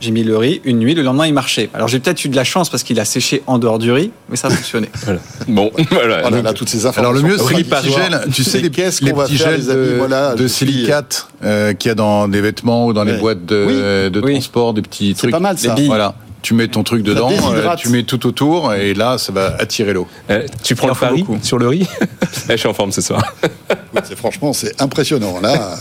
J'ai 0.00 0.10
mis 0.10 0.22
le 0.24 0.36
riz 0.36 0.60
une 0.64 0.78
nuit, 0.78 0.94
le 0.94 1.02
lendemain 1.02 1.26
il 1.26 1.32
marchait. 1.34 1.70
Alors 1.74 1.88
j'ai 1.88 1.98
peut-être 1.98 2.24
eu 2.24 2.28
de 2.28 2.36
la 2.36 2.44
chance 2.44 2.68
parce 2.68 2.82
qu'il 2.82 2.98
a 3.00 3.04
séché 3.04 3.42
en 3.46 3.58
dehors 3.58 3.78
du 3.78 3.90
riz, 3.92 4.10
mais 4.28 4.36
ça 4.36 4.48
a 4.48 4.50
fonctionné. 4.50 4.88
Voilà. 5.04 5.20
Bon, 5.48 5.70
voilà. 5.90 6.22
Oh 6.26 6.30
Donc, 6.30 6.44
là, 6.44 6.52
toutes 6.52 6.68
ces 6.68 6.80
Alors 6.86 6.90
informations. 6.98 7.26
le 7.26 7.32
mieux, 7.32 7.38
c'est 7.38 7.54
les 7.56 7.90
gels. 7.92 8.20
Tu 8.32 8.44
sais 8.44 8.60
les, 8.60 8.70
qu'on 9.10 9.16
va 9.16 9.24
petits 9.24 9.36
faire, 9.38 9.50
gels 9.52 9.60
les 9.60 9.70
amis 9.70 9.86
de, 9.88 9.94
Voilà, 9.94 10.34
de 10.34 10.48
silicate 10.48 11.28
euh, 11.44 11.72
qu'il 11.74 11.88
y 11.88 11.92
a 11.92 11.94
dans 11.94 12.28
des 12.28 12.40
vêtements 12.40 12.86
ou 12.86 12.92
dans 12.92 13.04
les 13.04 13.16
boîtes 13.18 13.44
de, 13.46 14.08
de 14.08 14.20
Oui. 14.20 14.32
transport, 14.32 14.74
des 14.74 14.82
petits 14.82 15.10
C'est 15.14 15.22
trucs. 15.22 15.30
pas 15.32 15.40
mal 15.40 15.56
ça. 15.58 15.74
Voilà. 15.86 16.14
Tu 16.46 16.54
mets 16.54 16.68
ton 16.68 16.84
truc 16.84 17.02
dedans, 17.02 17.28
euh, 17.28 17.74
tu 17.74 17.88
mets 17.88 18.04
tout 18.04 18.24
autour 18.24 18.72
et 18.72 18.94
là, 18.94 19.18
ça 19.18 19.32
va 19.32 19.56
attirer 19.58 19.92
l'eau. 19.92 20.06
euh, 20.30 20.46
tu 20.62 20.76
prends 20.76 20.86
le 20.86 20.94
pari 20.94 21.24
beaucoup. 21.24 21.40
sur 21.42 21.58
le 21.58 21.66
riz 21.66 21.88
Je 22.48 22.54
suis 22.54 22.68
en 22.68 22.72
forme 22.72 22.92
ce 22.92 23.00
soir. 23.00 23.20
Oui, 23.68 24.02
c'est 24.04 24.16
franchement, 24.16 24.52
c'est 24.52 24.80
impressionnant. 24.80 25.40
Là, 25.40 25.76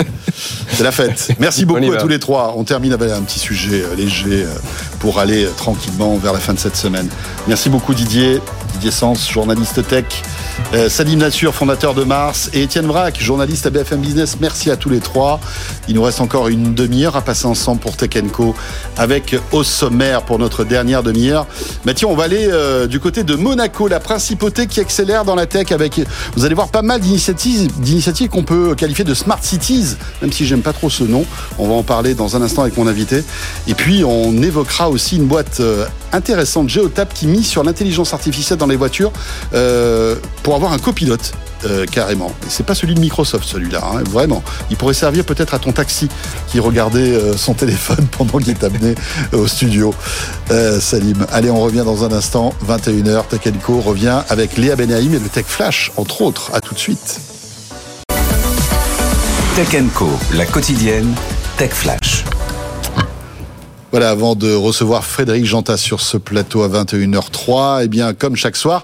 c'est 0.70 0.84
la 0.84 0.92
fête. 0.92 1.34
Merci 1.38 1.66
beaucoup 1.66 1.92
à 1.92 1.98
tous 1.98 2.08
les 2.08 2.18
trois. 2.18 2.56
On 2.58 2.64
termine 2.64 2.94
avec 2.94 3.12
un 3.12 3.22
petit 3.22 3.38
sujet 3.38 3.84
euh, 3.84 3.96
léger 3.96 4.44
pour 5.00 5.20
aller 5.20 5.48
tranquillement 5.56 6.16
vers 6.16 6.34
la 6.34 6.40
fin 6.40 6.54
de 6.54 6.60
cette 6.60 6.78
semaine. 6.78 7.10
Merci 7.48 7.70
beaucoup 7.70 7.94
Didier. 7.94 8.40
Didier 8.80 8.92
journaliste 9.30 9.88
tech, 9.88 10.06
euh, 10.74 10.90
Salim 10.90 11.20
Nassur, 11.20 11.54
fondateur 11.54 11.94
de 11.94 12.04
Mars, 12.04 12.50
et 12.54 12.64
Étienne 12.64 12.86
Vrac, 12.86 13.20
journaliste 13.22 13.66
à 13.66 13.70
BFM 13.70 14.02
Business. 14.02 14.38
Merci 14.40 14.72
à 14.72 14.76
tous 14.76 14.90
les 14.90 15.00
trois. 15.00 15.40
Il 15.88 15.96
nous 15.96 16.04
reste 16.04 16.22
encore 16.22 16.48
une 16.48 16.74
demi-heure 16.74 17.16
à 17.16 17.22
passer 17.22 17.46
ensemble 17.46 17.80
pour 17.80 17.96
Tech 17.96 18.12
Co 18.32 18.56
avec 18.98 19.36
au 19.52 19.64
sommaire 19.64 20.24
pour 20.24 20.40
notre 20.40 20.64
dernière 20.64 21.04
demi-heure. 21.04 21.48
Mathieu, 21.86 22.08
on 22.08 22.16
va 22.16 22.24
aller 22.24 22.48
euh, 22.52 22.88
du 22.88 23.00
côté 23.00 23.24
de 23.24 23.36
Monaco, 23.36 23.88
la 23.88 24.00
principauté 24.00 24.68
qui 24.68 24.80
accélère 24.80 25.26
dans 25.26 25.36
la 25.36 25.46
tech 25.46 25.72
avec, 25.72 26.02
vous 26.36 26.46
allez 26.46 26.56
voir, 26.56 26.70
pas 26.70 26.82
mal 26.82 27.00
d'initiatives, 27.00 27.72
d'initiatives 27.80 28.30
qu'on 28.30 28.44
peut 28.44 28.76
qualifier 28.76 29.06
de 29.06 29.14
smart 29.14 29.40
cities, 29.42 29.96
même 30.22 30.32
si 30.32 30.46
j'aime 30.46 30.62
pas 30.62 30.74
trop 30.74 30.90
ce 30.90 31.04
nom. 31.04 31.26
On 31.58 31.68
va 31.68 31.74
en 31.76 31.84
parler 31.84 32.14
dans 32.14 32.36
un 32.36 32.42
instant 32.42 32.64
avec 32.64 32.78
mon 32.78 32.88
invité. 32.88 33.24
Et 33.68 33.74
puis, 33.74 34.04
on 34.04 34.42
évoquera 34.42 34.90
aussi 34.90 35.18
une 35.18 35.26
boîte 35.26 35.60
euh, 35.60 35.86
intéressante, 36.12 36.70
Geotap, 36.70 37.14
qui 37.14 37.28
mise 37.28 37.48
sur 37.48 37.64
l'intelligence 37.64 38.14
artificielle 38.14 38.58
dans 38.58 38.65
les 38.68 38.76
voitures 38.76 39.12
euh, 39.54 40.16
pour 40.44 40.56
avoir 40.56 40.74
un 40.74 40.80
copilote. 40.80 41.34
Euh, 41.66 41.86
carrément. 41.86 42.32
C'est 42.48 42.66
pas 42.66 42.76
celui 42.76 42.94
de 42.94 43.00
Microsoft, 43.00 43.48
celui-là, 43.48 43.82
hein, 43.84 44.04
vraiment. 44.10 44.44
Il 44.70 44.78
pourrait 44.78 44.94
servir 44.94 45.26
peut-être 45.26 45.54
à 45.54 45.60
ton 45.60 45.72
taxi 45.72 46.10
qui 46.48 46.60
regardait 46.60 47.14
euh, 47.14 47.36
son 47.36 47.54
téléphone 47.56 48.06
pendant 48.18 48.38
qu'il 48.38 48.50
est 48.50 48.64
amené 48.64 48.96
au 49.34 49.48
studio. 49.48 49.94
Euh, 50.52 50.80
Salim. 50.80 51.26
Allez, 51.32 51.50
on 51.50 51.60
revient 51.60 51.84
dans 51.86 52.04
un 52.04 52.12
instant. 52.12 52.54
21h, 52.68 53.28
Tech 53.28 53.42
Co 53.64 53.80
revient 53.80 54.22
avec 54.30 54.58
Léa 54.58 54.76
Benaïm 54.76 55.16
et 55.16 55.20
le 55.20 55.30
Tech 55.30 55.46
Flash, 55.48 55.92
entre 55.98 56.22
autres. 56.22 56.52
À 56.54 56.62
tout 56.62 56.74
de 56.74 56.80
suite. 56.80 57.20
Tech 59.56 59.84
Co, 59.94 60.10
la 60.34 60.46
quotidienne, 60.46 61.16
Tech 61.58 61.72
Flash. 61.72 62.26
Voilà, 63.96 64.10
avant 64.10 64.36
de 64.36 64.54
recevoir 64.54 65.06
Frédéric 65.06 65.46
Jantas 65.46 65.78
sur 65.78 66.02
ce 66.02 66.18
plateau 66.18 66.64
à 66.64 66.68
21h03, 66.68 67.80
eh 67.86 67.88
bien, 67.88 68.14
comme 68.14 68.36
chaque 68.36 68.58
soir, 68.58 68.84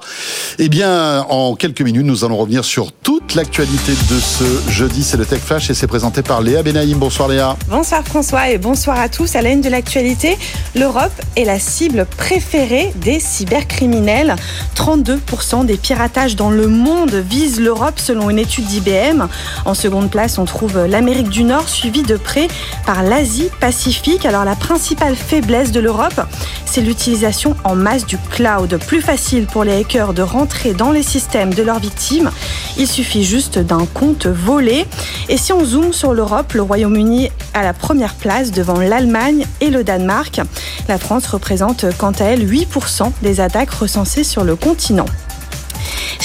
eh 0.57 0.69
bien, 0.69 1.25
en 1.27 1.55
quelques 1.55 1.81
minutes, 1.81 2.05
nous 2.05 2.23
allons 2.23 2.37
revenir 2.37 2.63
sur 2.63 2.93
toute 2.93 3.35
l'actualité 3.35 3.91
de 3.91 4.19
ce 4.21 4.71
jeudi. 4.71 5.03
C'est 5.03 5.17
le 5.17 5.25
Tech 5.25 5.41
Flash 5.41 5.69
et 5.69 5.73
c'est 5.73 5.85
présenté 5.85 6.21
par 6.21 6.41
Léa 6.41 6.63
Benaïm. 6.63 6.97
Bonsoir 6.97 7.27
Léa. 7.27 7.57
Bonsoir 7.67 8.05
François 8.05 8.51
et 8.51 8.57
bonsoir 8.57 8.97
à 8.97 9.09
tous. 9.09 9.35
À 9.35 9.41
la 9.41 9.49
une 9.49 9.59
de 9.59 9.67
l'actualité, 9.67 10.37
l'Europe 10.75 11.11
est 11.35 11.43
la 11.43 11.59
cible 11.59 12.07
préférée 12.17 12.93
des 12.95 13.19
cybercriminels. 13.19 14.37
32% 14.77 15.65
des 15.65 15.75
piratages 15.75 16.37
dans 16.37 16.51
le 16.51 16.69
monde 16.69 17.15
visent 17.15 17.59
l'Europe 17.59 17.99
selon 17.99 18.29
une 18.29 18.39
étude 18.39 18.63
d'IBM. 18.63 19.27
En 19.65 19.73
seconde 19.73 20.09
place, 20.09 20.37
on 20.37 20.45
trouve 20.45 20.85
l'Amérique 20.85 21.27
du 21.27 21.43
Nord 21.43 21.67
suivie 21.67 22.03
de 22.03 22.15
près 22.15 22.47
par 22.85 23.03
l'Asie-Pacifique. 23.03 24.25
Alors 24.25 24.45
la 24.45 24.55
principale 24.55 25.00
faiblesse 25.15 25.71
de 25.71 25.79
l'Europe, 25.79 26.21
c'est 26.65 26.81
l'utilisation 26.81 27.55
en 27.63 27.75
masse 27.75 28.05
du 28.05 28.17
cloud. 28.17 28.79
Plus 28.87 29.01
facile 29.01 29.45
pour 29.45 29.63
les 29.63 29.73
hackers 29.73 30.13
de 30.13 30.21
rentrer 30.21 30.73
dans 30.73 30.91
les 30.91 31.03
systèmes 31.03 31.53
de 31.53 31.63
leurs 31.63 31.79
victimes. 31.79 32.31
Il 32.77 32.87
suffit 32.87 33.23
juste 33.23 33.59
d'un 33.59 33.85
compte 33.85 34.27
volé. 34.27 34.85
Et 35.27 35.37
si 35.37 35.51
on 35.51 35.65
zoome 35.65 35.93
sur 35.93 36.13
l'Europe, 36.13 36.53
le 36.53 36.61
Royaume-Uni 36.61 37.29
à 37.53 37.63
la 37.63 37.73
première 37.73 38.15
place 38.15 38.51
devant 38.51 38.79
l'Allemagne 38.79 39.45
et 39.59 39.69
le 39.69 39.83
Danemark. 39.83 40.39
La 40.87 40.97
France 40.97 41.27
représente 41.27 41.85
quant 41.97 42.11
à 42.11 42.25
elle 42.25 42.49
8% 42.49 43.11
des 43.21 43.41
attaques 43.41 43.71
recensées 43.71 44.23
sur 44.23 44.43
le 44.43 44.55
continent. 44.55 45.05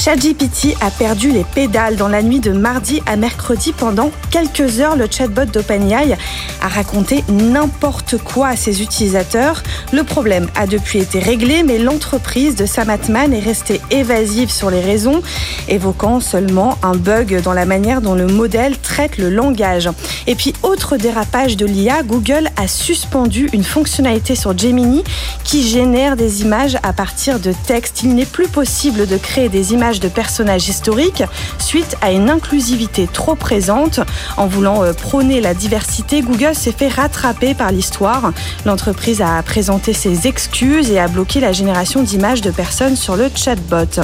ChatGPT 0.07 0.77
a 0.83 0.93
perdu 0.93 1.33
les 1.33 1.43
pédales 1.43 1.97
dans 1.97 2.07
la 2.07 2.23
nuit 2.23 2.39
de 2.39 2.53
mardi 2.53 3.03
à 3.07 3.17
mercredi. 3.17 3.73
Pendant 3.73 4.13
quelques 4.31 4.79
heures, 4.79 4.95
le 4.95 5.09
chatbot 5.11 5.47
d'OpenAI 5.47 6.17
a 6.63 6.69
raconté 6.69 7.25
n'importe 7.29 8.17
quoi 8.19 8.47
à 8.47 8.57
ses 8.57 8.83
utilisateurs. 8.83 9.65
Le 9.93 10.05
problème 10.05 10.49
a 10.55 10.69
depuis 10.69 11.01
été 11.01 11.19
réglé, 11.19 11.65
mais 11.65 11.79
l'entreprise 11.79 12.55
de 12.55 12.67
Sam 12.67 12.89
Altman 12.89 13.35
est 13.35 13.41
restée 13.41 13.81
évasive 13.91 14.49
sur 14.49 14.71
les 14.71 14.81
raisons, 14.81 15.23
évoquant 15.67 16.21
seulement 16.21 16.79
un 16.85 16.95
bug 16.95 17.43
dans 17.43 17.53
la 17.53 17.67
manière 17.67 18.01
dont 18.01 18.15
le 18.15 18.29
modèle 18.29 18.79
traite 18.79 19.19
le 19.19 19.29
langage. 19.29 19.91
Et 20.29 20.37
puis, 20.37 20.53
autre 20.63 20.99
dérapage 20.99 21.57
de 21.57 21.67
l'IA, 21.67 22.05
Google 22.05 22.49
a 22.57 22.69
suspendu 22.69 23.51
une 23.53 23.65
fonctionnalité 23.65 24.37
sur 24.37 24.57
Gemini 24.57 25.03
qui 25.43 25.67
génère 25.67 26.15
des 26.15 26.43
images 26.43 26.79
à 26.85 26.93
partir 26.93 27.41
de 27.41 27.53
texte. 27.67 28.05
Il 28.05 28.15
n'est 28.15 28.25
plus 28.25 28.47
possible 28.47 29.09
de 29.09 29.17
créer 29.17 29.49
des 29.49 29.73
images 29.73 29.96
de 30.01 30.09
personnages 30.09 30.69
historiques 30.69 31.23
suite 31.59 31.97
à 32.01 32.13
une 32.13 32.31
inclusivité 32.31 33.09
trop 33.13 33.35
présente. 33.35 34.01
En 34.37 34.47
voulant 34.47 34.83
euh, 34.83 34.93
prôner 34.93 35.41
la 35.41 35.55
diversité, 35.55 36.23
Google 36.23 36.55
s'est 36.55 36.73
fait 36.73 36.89
rattraper 36.89 37.55
par 37.55 37.73
l'histoire. 37.73 38.33
L'entreprise 38.65 39.23
a 39.23 39.43
présenté 39.43 39.93
ses 39.93 40.27
excuses 40.27 40.91
et 40.91 40.99
a 40.99 41.09
bloqué 41.09 41.41
la 41.41 41.53
génération 41.53 42.03
d'images 42.03 42.41
de 42.41 42.51
personnes 42.51 42.97
sur 42.97 43.17
le 43.17 43.31
chatbot. 43.35 44.03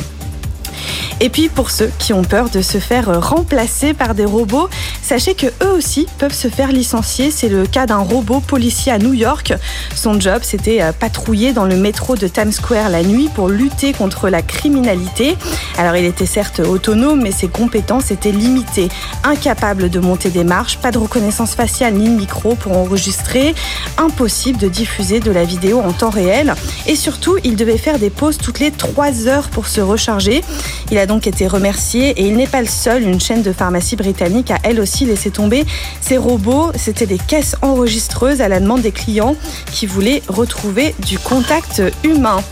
Et 1.20 1.28
puis 1.28 1.48
pour 1.48 1.70
ceux 1.70 1.90
qui 1.98 2.12
ont 2.12 2.24
peur 2.24 2.50
de 2.50 2.62
se 2.62 2.78
faire 2.78 3.20
remplacer 3.22 3.94
par 3.94 4.14
des 4.14 4.24
robots, 4.24 4.68
sachez 5.02 5.34
que 5.34 5.46
eux 5.46 5.72
aussi 5.76 6.06
peuvent 6.18 6.34
se 6.34 6.48
faire 6.48 6.72
licencier. 6.72 7.30
C'est 7.30 7.48
le 7.48 7.66
cas 7.66 7.86
d'un 7.86 7.98
robot 7.98 8.40
policier 8.40 8.92
à 8.92 8.98
New 8.98 9.14
York. 9.14 9.54
Son 9.94 10.18
job, 10.18 10.40
c'était 10.42 10.82
euh, 10.82 10.92
patrouiller 10.92 11.52
dans 11.52 11.64
le 11.64 11.76
métro 11.76 12.16
de 12.16 12.26
Times 12.26 12.52
Square 12.52 12.88
la 12.88 13.02
nuit 13.02 13.28
pour 13.34 13.48
lutter 13.48 13.92
contre 13.92 14.28
la 14.28 14.42
criminalité. 14.42 15.36
Alors 15.78 15.96
il 15.96 16.04
était 16.04 16.26
certes 16.26 16.60
autonome, 16.60 17.22
mais 17.22 17.32
ses 17.32 17.48
compétences 17.48 18.10
étaient 18.10 18.32
limitées. 18.32 18.88
Incapable 19.24 19.90
de 19.90 20.00
monter 20.00 20.30
des 20.30 20.44
marches, 20.44 20.78
pas 20.78 20.90
de 20.90 20.98
reconnaissance 20.98 21.54
faciale 21.54 21.94
ni 21.94 22.08
de 22.08 22.14
micro 22.14 22.54
pour 22.54 22.76
enregistrer, 22.76 23.54
impossible 23.98 24.58
de 24.58 24.68
diffuser 24.68 25.20
de 25.20 25.30
la 25.30 25.44
vidéo 25.44 25.80
en 25.80 25.92
temps 25.92 26.10
réel. 26.10 26.54
Et 26.86 26.96
surtout, 26.96 27.36
il 27.44 27.56
devait 27.56 27.78
faire 27.78 27.98
des 27.98 28.10
pauses 28.10 28.38
toutes 28.38 28.60
les 28.60 28.70
3 28.70 29.28
heures 29.28 29.48
pour 29.48 29.66
se 29.66 29.80
recharger. 29.80 30.42
Il 30.90 30.98
a 30.98 31.06
donc 31.06 31.26
été 31.26 31.46
remercié 31.46 32.10
et 32.10 32.26
il 32.26 32.36
n'est 32.36 32.46
pas 32.46 32.60
le 32.60 32.68
seul. 32.68 33.02
Une 33.02 33.20
chaîne 33.20 33.42
de 33.42 33.52
pharmacie 33.52 33.96
britannique 33.96 34.50
a 34.50 34.58
elle 34.62 34.80
aussi 34.80 35.04
laissé 35.04 35.30
tomber 35.30 35.64
ses 36.00 36.16
robots. 36.16 36.70
C'était 36.74 37.06
des 37.06 37.18
caisses 37.18 37.56
enregistreuses 37.62 38.40
à 38.40 38.48
la 38.48 38.60
demande 38.60 38.82
des 38.82 38.92
clients 38.92 39.36
qui 39.72 39.86
voulaient 39.86 40.22
retrouver 40.28 40.94
du 41.06 41.18
contact 41.18 41.82
humain. 42.04 42.42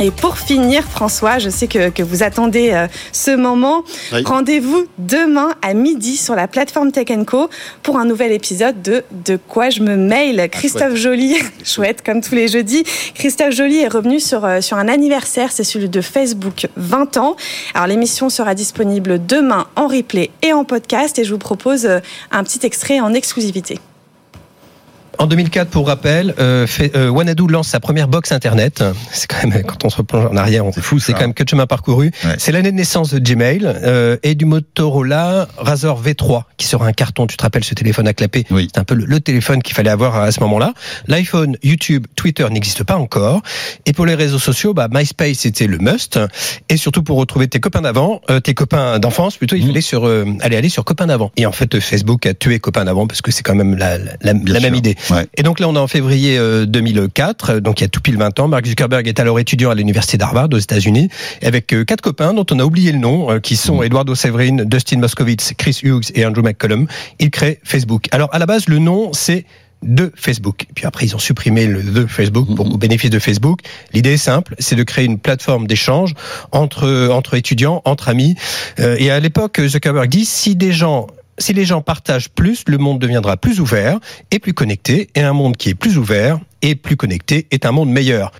Et 0.00 0.10
pour 0.10 0.38
finir, 0.38 0.84
François, 0.84 1.38
je 1.38 1.50
sais 1.50 1.68
que, 1.68 1.90
que 1.90 2.02
vous 2.02 2.22
attendez 2.22 2.70
euh, 2.72 2.86
ce 3.12 3.36
moment. 3.36 3.84
Oui. 4.12 4.22
Rendez-vous 4.24 4.86
demain 4.98 5.50
à 5.60 5.74
midi 5.74 6.16
sur 6.16 6.34
la 6.34 6.48
plateforme 6.48 6.92
Tech 6.92 7.08
Co 7.26 7.50
pour 7.82 7.98
un 7.98 8.04
nouvel 8.04 8.32
épisode 8.32 8.80
de 8.82 9.04
De 9.24 9.36
quoi 9.36 9.70
je 9.70 9.82
me 9.82 9.96
mail. 9.96 10.48
Christophe 10.50 10.96
Joly, 10.96 11.36
chouette 11.64 12.02
comme 12.04 12.20
tous 12.20 12.34
les 12.34 12.48
jeudis. 12.48 12.84
Christophe 13.14 13.52
Joly 13.52 13.78
est 13.78 13.88
revenu 13.88 14.18
sur, 14.18 14.44
euh, 14.44 14.60
sur 14.60 14.78
un 14.78 14.88
anniversaire, 14.88 15.52
c'est 15.52 15.64
celui 15.64 15.88
de 15.88 16.00
Facebook 16.00 16.68
20 16.76 17.18
ans. 17.18 17.36
Alors 17.74 17.86
l'émission 17.86 18.30
sera 18.30 18.54
disponible 18.54 19.24
demain 19.24 19.66
en 19.76 19.86
replay 19.86 20.30
et 20.40 20.52
en 20.52 20.64
podcast 20.64 21.18
et 21.18 21.24
je 21.24 21.32
vous 21.32 21.38
propose 21.38 21.84
euh, 21.84 21.98
un 22.30 22.42
petit 22.44 22.64
extrait 22.64 23.00
en 23.00 23.12
exclusivité. 23.12 23.78
En 25.18 25.26
2004, 25.26 25.68
pour 25.68 25.86
rappel, 25.86 26.34
euh, 26.38 26.66
fait, 26.66 26.96
euh, 26.96 27.08
Wanadu 27.08 27.46
lance 27.48 27.68
sa 27.68 27.80
première 27.80 28.08
box 28.08 28.32
internet. 28.32 28.82
C'est 29.12 29.26
quand 29.30 29.46
même, 29.46 29.62
quand 29.62 29.84
on 29.84 29.90
se 29.90 29.96
replonge 29.98 30.26
en 30.26 30.36
arrière, 30.36 30.64
on 30.66 30.72
c'est 30.72 30.80
fou, 30.80 30.98
c'est 30.98 31.12
quand 31.12 31.20
même 31.20 31.34
que 31.34 31.44
de 31.44 31.48
chemin 31.48 31.66
parcouru. 31.66 32.10
Ouais. 32.24 32.34
C'est 32.38 32.50
l'année 32.50 32.72
de 32.72 32.76
naissance 32.76 33.12
de 33.14 33.18
Gmail 33.18 33.60
euh, 33.64 34.16
et 34.22 34.34
du 34.34 34.44
Motorola 34.46 35.48
Razr 35.58 36.00
V3 36.02 36.42
qui 36.56 36.66
sera 36.66 36.86
un 36.86 36.92
carton. 36.92 37.26
Tu 37.26 37.36
te 37.36 37.42
rappelles 37.42 37.62
ce 37.64 37.74
téléphone 37.74 38.08
à 38.08 38.14
clapper 38.14 38.44
Oui. 38.50 38.68
C'est 38.74 38.80
un 38.80 38.84
peu 38.84 38.94
le, 38.94 39.04
le 39.04 39.20
téléphone 39.20 39.62
qu'il 39.62 39.74
fallait 39.74 39.90
avoir 39.90 40.16
à 40.16 40.32
ce 40.32 40.40
moment-là. 40.40 40.72
L'iPhone, 41.06 41.56
YouTube, 41.62 42.06
Twitter 42.16 42.46
n'existent 42.50 42.84
pas 42.84 42.96
encore. 42.96 43.42
Et 43.86 43.92
pour 43.92 44.06
les 44.06 44.14
réseaux 44.14 44.38
sociaux, 44.38 44.74
bah, 44.74 44.88
MySpace 44.90 45.38
c'était 45.40 45.66
le 45.66 45.78
must. 45.78 46.18
Et 46.68 46.76
surtout 46.76 47.02
pour 47.02 47.18
retrouver 47.18 47.48
tes 47.48 47.60
copains 47.60 47.82
d'avant, 47.82 48.20
euh, 48.30 48.40
tes 48.40 48.54
copains 48.54 48.98
d'enfance 48.98 49.36
plutôt, 49.36 49.56
il 49.56 49.62
Mhm. 49.62 49.68
fallait 49.68 49.80
sur 49.82 50.06
euh, 50.06 50.24
aller 50.40 50.56
aller 50.56 50.68
sur 50.68 50.84
copains 50.84 51.06
d'avant. 51.06 51.30
Et 51.36 51.46
en 51.46 51.52
fait, 51.52 51.78
Facebook 51.80 52.26
a 52.26 52.34
tué 52.34 52.58
copains 52.58 52.84
d'avant 52.84 53.06
parce 53.06 53.22
que 53.22 53.30
c'est 53.30 53.42
quand 53.42 53.54
même 53.54 53.76
la, 53.76 53.98
la, 53.98 54.08
la 54.22 54.32
même 54.32 54.60
sûr. 54.60 54.74
idée. 54.76 54.96
Ouais. 55.10 55.26
Et 55.36 55.42
donc 55.42 55.60
là, 55.60 55.68
on 55.68 55.74
est 55.74 55.78
en 55.78 55.88
février 55.88 56.38
euh, 56.38 56.66
2004, 56.66 57.50
euh, 57.50 57.60
donc 57.60 57.80
il 57.80 57.84
y 57.84 57.86
a 57.86 57.88
tout 57.88 58.00
pile 58.00 58.16
20 58.16 58.38
ans. 58.40 58.48
Mark 58.48 58.66
Zuckerberg 58.66 59.06
est 59.08 59.20
alors 59.20 59.38
étudiant 59.38 59.70
à 59.70 59.74
l'université 59.74 60.16
d'Harvard 60.16 60.48
aux 60.52 60.58
États-Unis, 60.58 61.08
avec 61.42 61.72
euh, 61.72 61.84
quatre 61.84 62.00
copains 62.00 62.34
dont 62.34 62.46
on 62.50 62.58
a 62.58 62.64
oublié 62.64 62.92
le 62.92 62.98
nom, 62.98 63.30
euh, 63.30 63.38
qui 63.40 63.56
sont 63.56 63.82
Eduardo 63.82 64.14
Severin, 64.14 64.64
Dustin 64.64 64.98
Moskovitz, 64.98 65.52
Chris 65.56 65.80
Hughes 65.82 66.10
et 66.14 66.24
Andrew 66.24 66.42
McCollum. 66.42 66.86
Ils 67.18 67.30
créent 67.30 67.58
Facebook. 67.64 68.06
Alors 68.12 68.28
à 68.32 68.38
la 68.38 68.46
base, 68.46 68.68
le 68.68 68.78
nom 68.78 69.12
c'est 69.12 69.44
de 69.82 70.12
Facebook. 70.14 70.66
Puis 70.74 70.86
après, 70.86 71.06
ils 71.06 71.14
ont 71.14 71.18
supprimé 71.18 71.66
le 71.66 71.82
de 71.82 72.06
Facebook 72.06 72.46
pour 72.54 72.72
au 72.72 72.78
bénéfice 72.78 73.10
de 73.10 73.18
Facebook. 73.18 73.60
L'idée 73.92 74.12
est 74.12 74.16
simple, 74.16 74.54
c'est 74.58 74.76
de 74.76 74.82
créer 74.82 75.04
une 75.04 75.18
plateforme 75.18 75.66
d'échange 75.66 76.14
entre 76.52 77.08
entre 77.10 77.34
étudiants, 77.34 77.82
entre 77.84 78.08
amis. 78.08 78.36
Euh, 78.78 78.96
et 78.98 79.10
à 79.10 79.20
l'époque, 79.20 79.60
Zuckerberg 79.66 80.08
dit 80.08 80.24
si 80.24 80.56
des 80.56 80.72
gens 80.72 81.08
si 81.42 81.52
les 81.52 81.64
gens 81.64 81.82
partagent 81.82 82.30
plus, 82.30 82.64
le 82.66 82.78
monde 82.78 82.98
deviendra 82.98 83.36
plus 83.36 83.60
ouvert 83.60 83.98
et 84.30 84.38
plus 84.38 84.54
connecté. 84.54 85.08
Et 85.14 85.22
un 85.22 85.32
monde 85.32 85.56
qui 85.56 85.68
est 85.68 85.74
plus 85.74 85.98
ouvert 85.98 86.38
et 86.62 86.74
plus 86.74 86.96
connecté 86.96 87.46
est 87.50 87.66
un 87.66 87.72
monde 87.72 87.90
meilleur. 87.90 88.32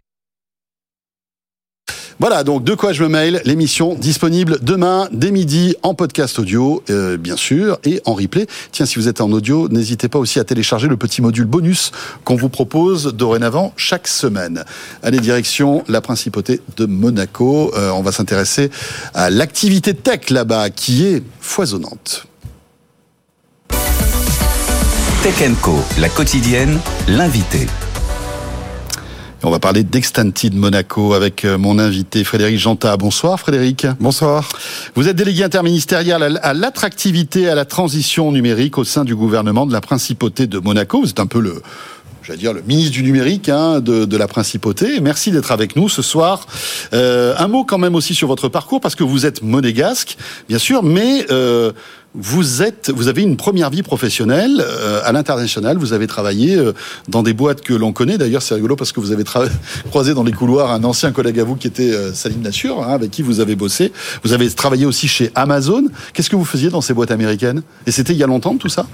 Voilà, 2.20 2.44
donc 2.44 2.62
de 2.62 2.74
quoi 2.74 2.92
je 2.92 3.02
me 3.02 3.08
mail, 3.08 3.42
l'émission 3.44 3.96
disponible 3.96 4.58
demain 4.62 5.08
dès 5.10 5.32
midi 5.32 5.74
en 5.82 5.94
podcast 5.94 6.38
audio, 6.38 6.80
euh, 6.88 7.16
bien 7.16 7.36
sûr, 7.36 7.78
et 7.84 8.00
en 8.04 8.14
replay. 8.14 8.46
Tiens, 8.70 8.86
si 8.86 8.96
vous 8.96 9.08
êtes 9.08 9.20
en 9.20 9.32
audio, 9.32 9.68
n'hésitez 9.68 10.08
pas 10.08 10.20
aussi 10.20 10.38
à 10.38 10.44
télécharger 10.44 10.86
le 10.86 10.96
petit 10.96 11.20
module 11.20 11.46
bonus 11.46 11.90
qu'on 12.22 12.36
vous 12.36 12.48
propose 12.48 13.12
dorénavant 13.14 13.72
chaque 13.76 14.06
semaine. 14.06 14.64
Allez, 15.02 15.18
direction 15.18 15.82
la 15.88 16.00
principauté 16.00 16.60
de 16.76 16.86
Monaco. 16.86 17.72
Euh, 17.76 17.90
on 17.90 18.02
va 18.02 18.12
s'intéresser 18.12 18.70
à 19.14 19.28
l'activité 19.28 19.92
tech 19.92 20.30
là-bas 20.30 20.70
qui 20.70 21.04
est 21.04 21.24
foisonnante. 21.40 22.28
Tech 25.22 25.34
Co, 25.60 25.76
la 26.00 26.08
quotidienne, 26.08 26.80
l'invité. 27.06 27.68
On 29.44 29.50
va 29.50 29.60
parler 29.60 29.84
d'Extended 29.84 30.52
Monaco 30.52 31.14
avec 31.14 31.44
euh, 31.44 31.58
mon 31.58 31.78
invité 31.78 32.24
Frédéric 32.24 32.58
Janta. 32.58 32.96
Bonsoir 32.96 33.38
Frédéric. 33.38 33.86
Bonsoir. 34.00 34.48
Vous 34.96 35.06
êtes 35.06 35.14
délégué 35.14 35.44
interministériel 35.44 36.40
à 36.42 36.54
l'attractivité 36.54 37.42
et 37.42 37.48
à 37.48 37.54
la 37.54 37.64
transition 37.64 38.32
numérique 38.32 38.78
au 38.78 38.84
sein 38.84 39.04
du 39.04 39.14
gouvernement 39.14 39.64
de 39.64 39.72
la 39.72 39.80
Principauté 39.80 40.48
de 40.48 40.58
Monaco. 40.58 41.00
Vous 41.00 41.10
êtes 41.10 41.20
un 41.20 41.26
peu 41.26 41.38
le, 41.38 41.62
j'allais 42.22 42.38
dire, 42.38 42.52
le 42.52 42.62
ministre 42.62 42.92
du 42.92 43.02
numérique 43.02 43.48
hein, 43.48 43.80
de, 43.80 44.04
de, 44.04 44.16
la 44.16 44.28
principauté. 44.28 45.00
Merci 45.00 45.30
d'être 45.30 45.52
avec 45.52 45.76
nous 45.76 45.88
ce 45.88 46.02
soir. 46.02 46.46
Euh, 46.92 47.34
un 47.38 47.48
mot 47.48 47.64
quand 47.64 47.78
même 47.78 47.94
aussi 47.94 48.14
sur 48.14 48.28
votre 48.28 48.48
parcours, 48.48 48.80
parce 48.80 48.94
que 48.94 49.04
vous 49.04 49.26
êtes 49.26 49.42
monégasque, 49.42 50.16
bien 50.48 50.58
sûr, 50.58 50.82
mais 50.82 51.26
euh, 51.30 51.72
vous 52.14 52.62
êtes, 52.62 52.90
vous 52.90 53.08
avez 53.08 53.22
une 53.22 53.36
première 53.36 53.70
vie 53.70 53.82
professionnelle 53.82 54.60
euh, 54.60 55.00
à 55.04 55.12
l'international. 55.12 55.78
Vous 55.78 55.92
avez 55.92 56.06
travaillé 56.06 56.56
euh, 56.56 56.72
dans 57.08 57.22
des 57.22 57.32
boîtes 57.32 57.62
que 57.62 57.72
l'on 57.72 57.92
connaît. 57.92 58.18
D'ailleurs, 58.18 58.42
c'est 58.42 58.54
rigolo 58.54 58.76
parce 58.76 58.92
que 58.92 59.00
vous 59.00 59.12
avez 59.12 59.24
croisé 59.90 60.12
dans 60.12 60.22
les 60.22 60.32
couloirs 60.32 60.70
un 60.72 60.84
ancien 60.84 61.12
collègue 61.12 61.40
à 61.40 61.44
vous 61.44 61.56
qui 61.56 61.68
était 61.68 61.90
euh, 61.90 62.12
Salim 62.12 62.42
Nassur, 62.42 62.82
hein, 62.82 62.92
avec 62.92 63.10
qui 63.10 63.22
vous 63.22 63.40
avez 63.40 63.56
bossé. 63.56 63.92
Vous 64.24 64.32
avez 64.32 64.50
travaillé 64.50 64.84
aussi 64.84 65.08
chez 65.08 65.30
Amazon. 65.34 65.84
Qu'est-ce 66.12 66.28
que 66.28 66.36
vous 66.36 66.44
faisiez 66.44 66.68
dans 66.68 66.82
ces 66.82 66.92
boîtes 66.92 67.10
américaines? 67.10 67.62
Et 67.86 67.90
c'était 67.90 68.12
il 68.12 68.18
y 68.18 68.24
a 68.24 68.26
longtemps 68.26 68.56
tout 68.56 68.68
ça? 68.68 68.86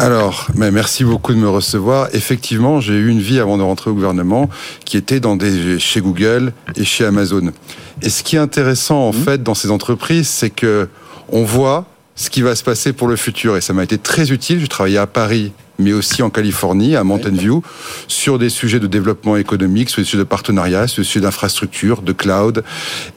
Alors, 0.00 0.46
mais 0.54 0.70
merci 0.70 1.04
beaucoup 1.04 1.34
de 1.34 1.38
me 1.38 1.48
recevoir. 1.50 2.08
Effectivement, 2.14 2.80
j'ai 2.80 2.94
eu 2.94 3.08
une 3.08 3.20
vie 3.20 3.38
avant 3.38 3.58
de 3.58 3.62
rentrer 3.62 3.90
au 3.90 3.94
gouvernement 3.94 4.48
qui 4.86 4.96
était 4.96 5.20
dans 5.20 5.36
des, 5.36 5.78
chez 5.78 6.00
Google 6.00 6.54
et 6.74 6.84
chez 6.86 7.04
Amazon. 7.04 7.52
Et 8.00 8.08
ce 8.08 8.22
qui 8.22 8.36
est 8.36 8.38
intéressant 8.38 8.96
en 8.96 9.10
mmh. 9.10 9.24
fait 9.24 9.42
dans 9.42 9.54
ces 9.54 9.70
entreprises, 9.70 10.26
c'est 10.26 10.48
que 10.48 10.88
on 11.28 11.44
voit 11.44 11.84
ce 12.14 12.30
qui 12.30 12.40
va 12.40 12.54
se 12.54 12.64
passer 12.64 12.94
pour 12.94 13.08
le 13.08 13.16
futur. 13.16 13.58
Et 13.58 13.60
ça 13.60 13.74
m'a 13.74 13.84
été 13.84 13.98
très 13.98 14.32
utile. 14.32 14.62
Je 14.62 14.66
travaillais 14.68 14.96
à 14.96 15.06
Paris, 15.06 15.52
mais 15.80 15.92
aussi 15.92 16.22
en 16.22 16.30
Californie, 16.30 16.96
à 16.96 17.04
Mountain 17.04 17.30
View, 17.30 17.62
sur 18.08 18.38
des 18.38 18.48
sujets 18.48 18.80
de 18.80 18.86
développement 18.86 19.36
économique, 19.36 19.90
sur 19.90 20.00
des 20.00 20.06
sujets 20.06 20.18
de 20.18 20.24
partenariat, 20.24 20.86
sur 20.86 21.02
des 21.02 21.06
sujets 21.06 21.20
d'infrastructure, 21.20 22.02
de 22.02 22.12
cloud. 22.12 22.62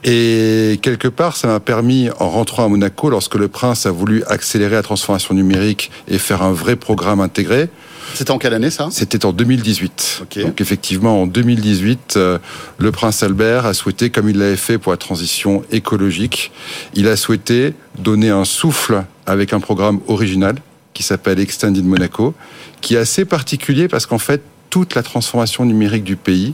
Et 0.03 0.80
quelque 0.82 1.07
part, 1.07 1.36
ça 1.38 1.47
m'a 1.47 1.59
permis, 1.59 2.09
en 2.20 2.30
rentrant 2.30 2.66
à 2.66 2.68
Monaco, 2.68 3.09
lorsque 3.09 3.36
le 3.36 3.47
prince 3.47 3.86
a 3.86 3.91
voulu 3.91 4.24
accélérer 4.28 4.76
la 4.76 4.84
transformation 4.84 5.36
numérique 5.36 5.91
et 6.07 6.18
faire 6.18 6.41
un 6.41 6.53
vrai 6.53 6.76
programme 6.76 7.22
intégré, 7.22 7.70
c'était 8.14 8.32
en 8.32 8.38
quelle 8.38 8.53
année 8.53 8.70
ça? 8.70 8.89
C'était 8.91 9.26
en 9.26 9.32
2018. 9.32 10.26
Donc 10.43 10.61
effectivement, 10.61 11.24
en 11.24 11.28
2018, 11.28 12.16
euh, 12.16 12.38
le 12.78 12.91
prince 12.91 13.24
Albert 13.24 13.66
a 13.66 13.74
souhaité, 13.74 14.09
comme 14.09 14.30
il 14.30 14.38
l'avait 14.38 14.55
fait 14.55 14.78
pour 14.78 14.91
la 14.91 14.97
transition 14.97 15.64
écologique, 15.72 16.51
il 16.93 17.07
a 17.07 17.16
souhaité 17.16 17.74
donner 17.97 18.30
un 18.30 18.45
souffle 18.45 19.03
avec 19.26 19.53
un 19.53 19.59
programme 19.59 19.99
original 20.07 20.55
qui 20.94 21.04
s'appelle 21.04 21.39
Extended 21.39 21.86
Monaco, 21.86 22.34
qui 22.82 22.96
est 22.96 23.00
assez 23.00 23.26
particulier 23.26 23.88
parce 23.88 24.06
qu'en 24.06 24.20
fait, 24.20 24.41
toute 24.70 24.96
la 24.96 25.04
transformation 25.04 25.66
numérique 25.66 26.04
du 26.04 26.16
pays 26.16 26.54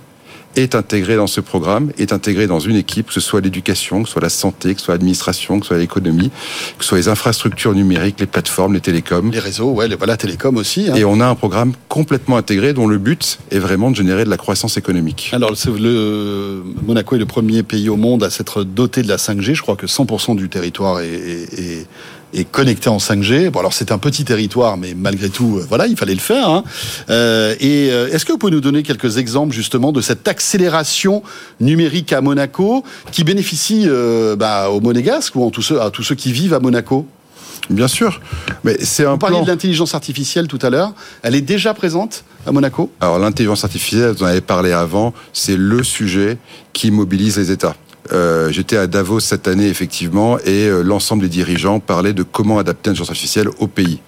est 0.55 0.75
intégré 0.75 1.15
dans 1.15 1.27
ce 1.27 1.41
programme, 1.41 1.91
est 1.97 2.11
intégré 2.11 2.47
dans 2.47 2.59
une 2.59 2.75
équipe, 2.75 3.07
que 3.07 3.13
ce 3.13 3.19
soit 3.19 3.39
l'éducation, 3.41 4.01
que 4.01 4.07
ce 4.07 4.13
soit 4.13 4.21
la 4.21 4.29
santé, 4.29 4.73
que 4.73 4.79
ce 4.79 4.85
soit 4.85 4.95
l'administration, 4.95 5.59
que 5.59 5.65
ce 5.65 5.69
soit 5.69 5.77
l'économie, 5.77 6.31
que 6.77 6.83
ce 6.83 6.89
soit 6.89 6.97
les 6.97 7.07
infrastructures 7.07 7.73
numériques, 7.73 8.19
les 8.19 8.25
plateformes, 8.25 8.73
les 8.73 8.81
télécoms. 8.81 9.31
Les 9.31 9.39
réseaux, 9.39 9.71
ouais, 9.71 9.87
les, 9.87 9.95
voilà, 9.95 10.17
télécoms 10.17 10.57
aussi. 10.57 10.89
Hein. 10.89 10.95
Et 10.95 11.05
on 11.05 11.19
a 11.19 11.27
un 11.27 11.35
programme 11.35 11.73
complètement 11.87 12.37
intégré 12.37 12.73
dont 12.73 12.87
le 12.87 12.97
but 12.97 13.39
est 13.51 13.59
vraiment 13.59 13.91
de 13.91 13.95
générer 13.95 14.25
de 14.25 14.29
la 14.29 14.37
croissance 14.37 14.75
économique. 14.77 15.29
Alors, 15.33 15.53
le, 15.67 16.63
Monaco 16.85 17.15
est 17.15 17.19
le 17.19 17.25
premier 17.25 17.63
pays 17.63 17.89
au 17.89 17.97
monde 17.97 18.23
à 18.23 18.29
s'être 18.29 18.63
doté 18.63 19.03
de 19.03 19.07
la 19.07 19.17
5G. 19.17 19.53
Je 19.53 19.61
crois 19.61 19.75
que 19.75 19.85
100% 19.85 20.35
du 20.35 20.49
territoire 20.49 20.99
est, 20.99 21.07
est 21.07 21.49
est 21.69 21.87
connecté 22.51 22.89
en 22.89 22.97
5G. 22.97 23.49
Bon, 23.49 23.59
alors 23.59 23.73
c'est 23.73 23.91
un 23.91 23.97
petit 23.97 24.23
territoire, 24.23 24.77
mais 24.77 24.93
malgré 24.95 25.29
tout, 25.29 25.57
euh, 25.57 25.65
voilà, 25.67 25.87
il 25.87 25.97
fallait 25.97 26.13
le 26.13 26.19
faire. 26.19 26.49
Hein. 26.49 26.63
Euh, 27.09 27.55
et 27.59 27.89
euh, 27.91 28.09
est-ce 28.11 28.25
que 28.25 28.31
vous 28.31 28.37
pouvez 28.37 28.51
nous 28.51 28.61
donner 28.61 28.83
quelques 28.83 29.17
exemples 29.17 29.53
justement 29.53 29.91
de 29.91 30.01
cette 30.01 30.27
accélération 30.27 31.23
numérique 31.59 32.13
à 32.13 32.21
Monaco 32.21 32.83
qui 33.11 33.23
bénéficie 33.23 33.85
euh, 33.87 34.35
bah, 34.35 34.69
aux 34.69 34.79
Monégasques 34.79 35.35
ou 35.35 35.43
en 35.43 35.49
tous 35.49 35.61
ceux, 35.61 35.81
à 35.81 35.89
tous 35.89 36.03
ceux 36.03 36.15
qui 36.15 36.31
vivent 36.31 36.53
à 36.53 36.59
Monaco? 36.59 37.07
Bien 37.69 37.87
sûr, 37.87 38.19
mais 38.63 38.77
c'est 38.83 39.05
un. 39.05 39.11
Vous 39.11 39.17
parliez 39.17 39.41
de 39.41 39.47
l'intelligence 39.47 39.93
artificielle 39.93 40.47
tout 40.47 40.57
à 40.61 40.71
l'heure. 40.71 40.93
Elle 41.21 41.35
est 41.35 41.41
déjà 41.41 41.73
présente 41.75 42.23
à 42.47 42.51
Monaco? 42.51 42.91
Alors 42.99 43.19
l'intelligence 43.19 43.63
artificielle, 43.63 44.11
vous 44.11 44.23
en 44.23 44.27
avez 44.27 44.41
parlé 44.41 44.71
avant, 44.71 45.13
c'est 45.33 45.57
le 45.57 45.83
sujet 45.83 46.37
qui 46.73 46.89
mobilise 46.89 47.37
les 47.37 47.51
États. 47.51 47.75
Euh, 48.11 48.51
J'étais 48.51 48.77
à 48.77 48.87
Davos 48.87 49.19
cette 49.19 49.47
année, 49.47 49.67
effectivement, 49.67 50.39
et 50.39 50.67
euh, 50.67 50.81
l'ensemble 50.81 51.23
des 51.23 51.29
dirigeants 51.29 51.79
parlaient 51.79 52.13
de 52.13 52.23
comment 52.23 52.57
adapter 52.57 52.89
l'intelligence 52.89 53.09
artificielle 53.09 53.49
au 53.59 53.67
pays. 53.67 53.99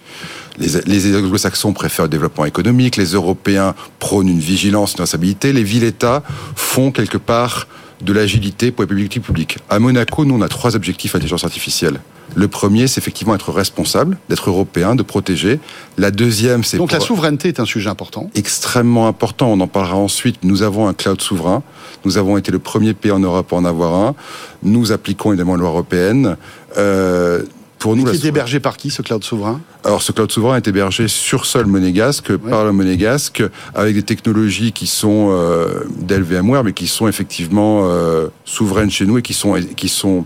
Les, 0.57 0.81
les 0.85 1.15
anglo-saxons 1.15 1.73
préfèrent 1.73 2.05
le 2.05 2.09
développement 2.09 2.45
économique, 2.45 2.97
les 2.97 3.13
Européens 3.13 3.73
prônent 3.99 4.27
une 4.27 4.39
vigilance, 4.39 4.95
une 4.95 5.03
instabilité, 5.03 5.53
les 5.53 5.63
villes-États 5.63 6.23
font 6.55 6.91
quelque 6.91 7.17
part 7.17 7.67
de 8.01 8.13
l'agilité 8.13 8.71
pour 8.71 8.83
les 8.83 8.87
politiques 8.87 9.23
publiques. 9.23 9.59
À 9.69 9.79
Monaco, 9.79 10.25
nous, 10.25 10.35
on 10.35 10.41
a 10.41 10.49
trois 10.49 10.75
objectifs 10.75 11.13
à 11.13 11.17
l'intelligence 11.17 11.43
artificielle. 11.43 11.99
Le 12.33 12.47
premier, 12.47 12.87
c'est 12.87 12.99
effectivement 12.99 13.35
être 13.35 13.51
responsable, 13.51 14.17
d'être 14.29 14.49
européen, 14.49 14.95
de 14.95 15.03
protéger. 15.03 15.59
La 15.97 16.11
deuxième, 16.11 16.63
c'est... 16.63 16.77
Donc 16.77 16.91
la 16.91 16.99
souveraineté 16.99 17.49
est 17.49 17.59
un 17.59 17.65
sujet 17.65 17.89
important. 17.89 18.29
Extrêmement 18.35 19.07
important, 19.07 19.51
on 19.51 19.59
en 19.59 19.67
parlera 19.67 19.97
ensuite. 19.97 20.37
Nous 20.43 20.63
avons 20.63 20.87
un 20.87 20.93
cloud 20.93 21.21
souverain. 21.21 21.61
Nous 22.05 22.17
avons 22.17 22.37
été 22.37 22.51
le 22.51 22.59
premier 22.59 22.93
pays 22.93 23.11
en 23.11 23.19
Europe 23.19 23.53
à 23.53 23.55
en 23.55 23.65
avoir 23.65 23.93
un. 23.93 24.15
Nous 24.63 24.91
appliquons 24.91 25.31
évidemment 25.31 25.55
la 25.55 25.61
loi 25.61 25.69
européenne. 25.69 26.37
Euh, 26.77 27.43
pour 27.81 27.95
nous, 27.95 28.03
qui 28.03 28.15
est 28.15 28.29
hébergé 28.29 28.59
par 28.59 28.77
qui 28.77 28.91
ce 28.91 29.01
cloud 29.01 29.23
souverain? 29.23 29.59
Alors 29.83 30.03
ce 30.03 30.11
cloud 30.11 30.31
souverain 30.31 30.57
est 30.57 30.67
hébergé 30.67 31.07
sur 31.07 31.47
sol 31.47 31.65
monégasque 31.65 32.35
par 32.37 32.63
le 32.63 32.71
monégasque 32.71 33.43
avec 33.73 33.95
des 33.95 34.03
technologies 34.03 34.71
qui 34.71 34.85
sont 34.85 35.29
euh, 35.31 35.85
d'LVMware 35.97 36.63
mais 36.63 36.73
qui 36.73 36.85
sont 36.85 37.07
effectivement 37.07 37.81
euh, 37.85 38.27
souveraines 38.45 38.91
chez 38.91 39.07
nous 39.07 39.17
et 39.17 39.23
qui 39.23 39.33
sont 39.33 39.55
qui 39.75 39.89
sont 39.89 40.25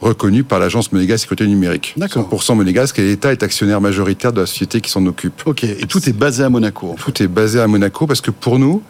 reconnues 0.00 0.44
par 0.44 0.60
l'agence 0.60 0.92
monégasque 0.92 1.28
côté 1.28 1.48
numérique. 1.48 1.96
100% 1.98 2.54
monégasque 2.54 3.00
et 3.00 3.02
l'État 3.02 3.32
est 3.32 3.42
actionnaire 3.42 3.80
majoritaire 3.80 4.32
de 4.32 4.40
la 4.40 4.46
société 4.46 4.80
qui 4.80 4.90
s'en 4.90 5.04
occupe. 5.06 5.42
Ok, 5.44 5.64
et 5.64 5.86
tout 5.88 6.08
est 6.08 6.12
basé 6.12 6.44
à 6.44 6.50
Monaco. 6.50 6.94
Tout 6.98 7.20
est 7.20 7.28
basé 7.28 7.60
à 7.60 7.66
Monaco 7.66 8.06
parce 8.06 8.20
que 8.20 8.30
pour 8.30 8.60
nous, 8.60 8.82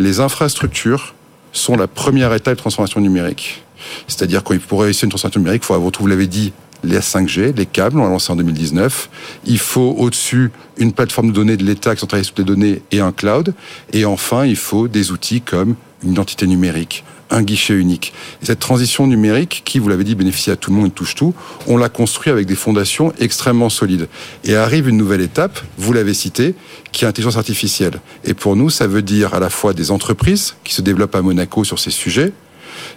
les 0.00 0.18
infrastructures 0.18 1.14
sont 1.54 1.76
la 1.76 1.86
première 1.86 2.34
étape 2.34 2.54
de 2.54 2.58
transformation 2.58 3.00
numérique. 3.00 3.64
C'est-à-dire 4.06 4.44
qu'il 4.44 4.60
pour 4.60 4.82
réussir 4.82 5.04
une 5.04 5.10
transformation 5.10 5.40
numérique, 5.40 5.62
il 5.62 5.66
faut 5.66 5.74
avoir, 5.74 5.92
vous 5.98 6.06
l'avez 6.06 6.26
dit, 6.26 6.52
les 6.82 6.98
5G, 6.98 7.56
les 7.56 7.66
câbles, 7.66 7.98
on 7.98 8.04
l'a 8.04 8.10
lancé 8.10 8.30
en 8.30 8.36
2019. 8.36 9.08
Il 9.46 9.58
faut 9.58 9.94
au-dessus 9.98 10.50
une 10.76 10.92
plateforme 10.92 11.28
de 11.28 11.32
données 11.32 11.56
de 11.56 11.64
l'État 11.64 11.94
qui 11.94 12.00
centralise 12.00 12.28
toutes 12.28 12.38
les 12.40 12.44
données 12.44 12.82
et 12.92 13.00
un 13.00 13.12
cloud. 13.12 13.54
Et 13.92 14.04
enfin, 14.04 14.44
il 14.44 14.56
faut 14.56 14.86
des 14.86 15.10
outils 15.10 15.40
comme 15.40 15.76
une 16.02 16.12
identité 16.12 16.46
numérique, 16.46 17.04
un 17.34 17.42
guichet 17.42 17.74
unique. 17.74 18.12
Et 18.42 18.46
cette 18.46 18.60
transition 18.60 19.06
numérique, 19.06 19.62
qui, 19.64 19.78
vous 19.78 19.88
l'avez 19.88 20.04
dit, 20.04 20.14
bénéficie 20.14 20.50
à 20.50 20.56
tout 20.56 20.70
le 20.70 20.76
monde 20.76 20.86
et 20.86 20.90
touche 20.90 21.14
tout, 21.14 21.34
on 21.66 21.76
l'a 21.76 21.88
construit 21.88 22.32
avec 22.32 22.46
des 22.46 22.54
fondations 22.54 23.12
extrêmement 23.18 23.68
solides. 23.68 24.08
Et 24.44 24.54
arrive 24.56 24.88
une 24.88 24.96
nouvelle 24.96 25.20
étape, 25.20 25.60
vous 25.76 25.92
l'avez 25.92 26.14
cité, 26.14 26.54
qui 26.92 27.04
est 27.04 27.08
l'intelligence 27.08 27.36
artificielle. 27.36 28.00
Et 28.24 28.34
pour 28.34 28.56
nous, 28.56 28.70
ça 28.70 28.86
veut 28.86 29.02
dire 29.02 29.34
à 29.34 29.40
la 29.40 29.50
fois 29.50 29.74
des 29.74 29.90
entreprises 29.90 30.54
qui 30.64 30.74
se 30.74 30.82
développent 30.82 31.14
à 31.14 31.22
Monaco 31.22 31.64
sur 31.64 31.78
ces 31.78 31.90
sujets, 31.90 32.32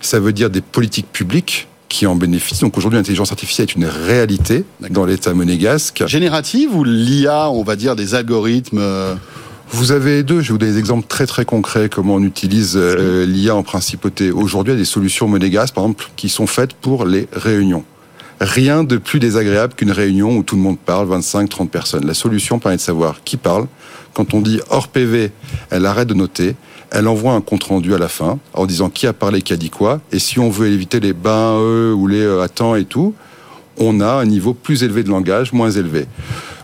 ça 0.02 0.20
veut 0.20 0.34
dire 0.34 0.50
des 0.50 0.62
politiques 0.62 1.12
publiques 1.12 1.68
qui 1.90 2.06
en 2.06 2.16
bénéficient. 2.16 2.62
Donc 2.62 2.78
aujourd'hui, 2.78 2.98
l'intelligence 2.98 3.32
artificielle 3.32 3.68
est 3.70 3.76
une 3.76 3.86
réalité 3.86 4.66
dans 4.90 5.06
l'État 5.06 5.34
monégasque. 5.34 6.06
Générative 6.06 6.76
ou 6.76 6.84
l'IA, 6.84 7.50
on 7.50 7.64
va 7.64 7.76
dire, 7.76 7.96
des 7.96 8.14
algorithmes 8.14 8.80
euh, 8.80 9.16
vous 9.70 9.92
avez 9.92 10.24
deux, 10.24 10.42
je 10.42 10.48
vais 10.48 10.52
vous 10.54 10.58
donner 10.58 10.72
des 10.74 10.80
exemples 10.80 11.08
très 11.08 11.26
très 11.26 11.46
concrets 11.46 11.90
comment 11.90 12.16
on 12.16 12.24
utilise 12.24 12.74
euh, 12.76 13.26
l'IA 13.26 13.56
en 13.56 13.64
principauté. 13.64 14.32
Aujourd'hui, 14.32 14.74
il 14.74 14.76
y 14.76 14.80
a 14.80 14.82
des 14.82 14.86
solutions 14.86 15.28
monégasques, 15.28 15.74
par 15.74 15.84
exemple, 15.84 16.10
qui 16.16 16.30
sont 16.30 16.48
faites 16.48 16.74
pour 16.74 17.06
les 17.06 17.28
réunions. 17.34 17.84
Rien 18.40 18.84
de 18.84 18.98
plus 18.98 19.20
désagréable 19.20 19.74
qu'une 19.74 19.92
réunion 19.92 20.38
où 20.38 20.44
tout 20.44 20.56
le 20.56 20.62
monde 20.62 20.78
parle, 20.78 21.08
25, 21.08 21.50
30 21.50 21.72
personnes. 21.72 22.06
La 22.06 22.14
solution 22.14 22.60
permet 22.60 22.78
de 22.78 22.82
savoir 22.82 23.24
qui 23.24 23.36
parle. 23.38 23.68
Quand 24.14 24.34
on 24.34 24.42
dit 24.42 24.60
hors 24.70 24.88
PV, 24.88 25.32
elle 25.70 25.86
arrête 25.86 26.08
de 26.08 26.14
noter 26.14 26.56
elle 26.92 27.08
envoie 27.08 27.34
un 27.34 27.42
compte 27.42 27.66
rendu 27.66 27.94
à 27.94 27.98
la 27.98 28.08
fin 28.08 28.40
en 28.54 28.66
disant 28.66 28.90
qui 28.90 29.08
a 29.08 29.14
parlé, 29.14 29.42
qui 29.42 29.54
a 29.54 29.58
dit 29.58 29.70
quoi. 29.70 30.00
Et 30.12 30.20
si 30.20 30.40
on 30.40 30.50
veut 30.50 30.68
éviter 30.68 31.00
les 31.00 31.14
bains 31.14 31.58
eux 31.60 31.94
ou 31.94 32.08
les 32.08 32.22
euh, 32.22 32.42
attends 32.42 32.76
et 32.76 32.86
tout, 32.86 33.14
on 33.78 34.00
a 34.00 34.14
un 34.14 34.26
niveau 34.26 34.54
plus 34.54 34.84
élevé 34.84 35.04
de 35.04 35.10
langage, 35.10 35.54
moins 35.54 35.70
élevé. 35.70 36.06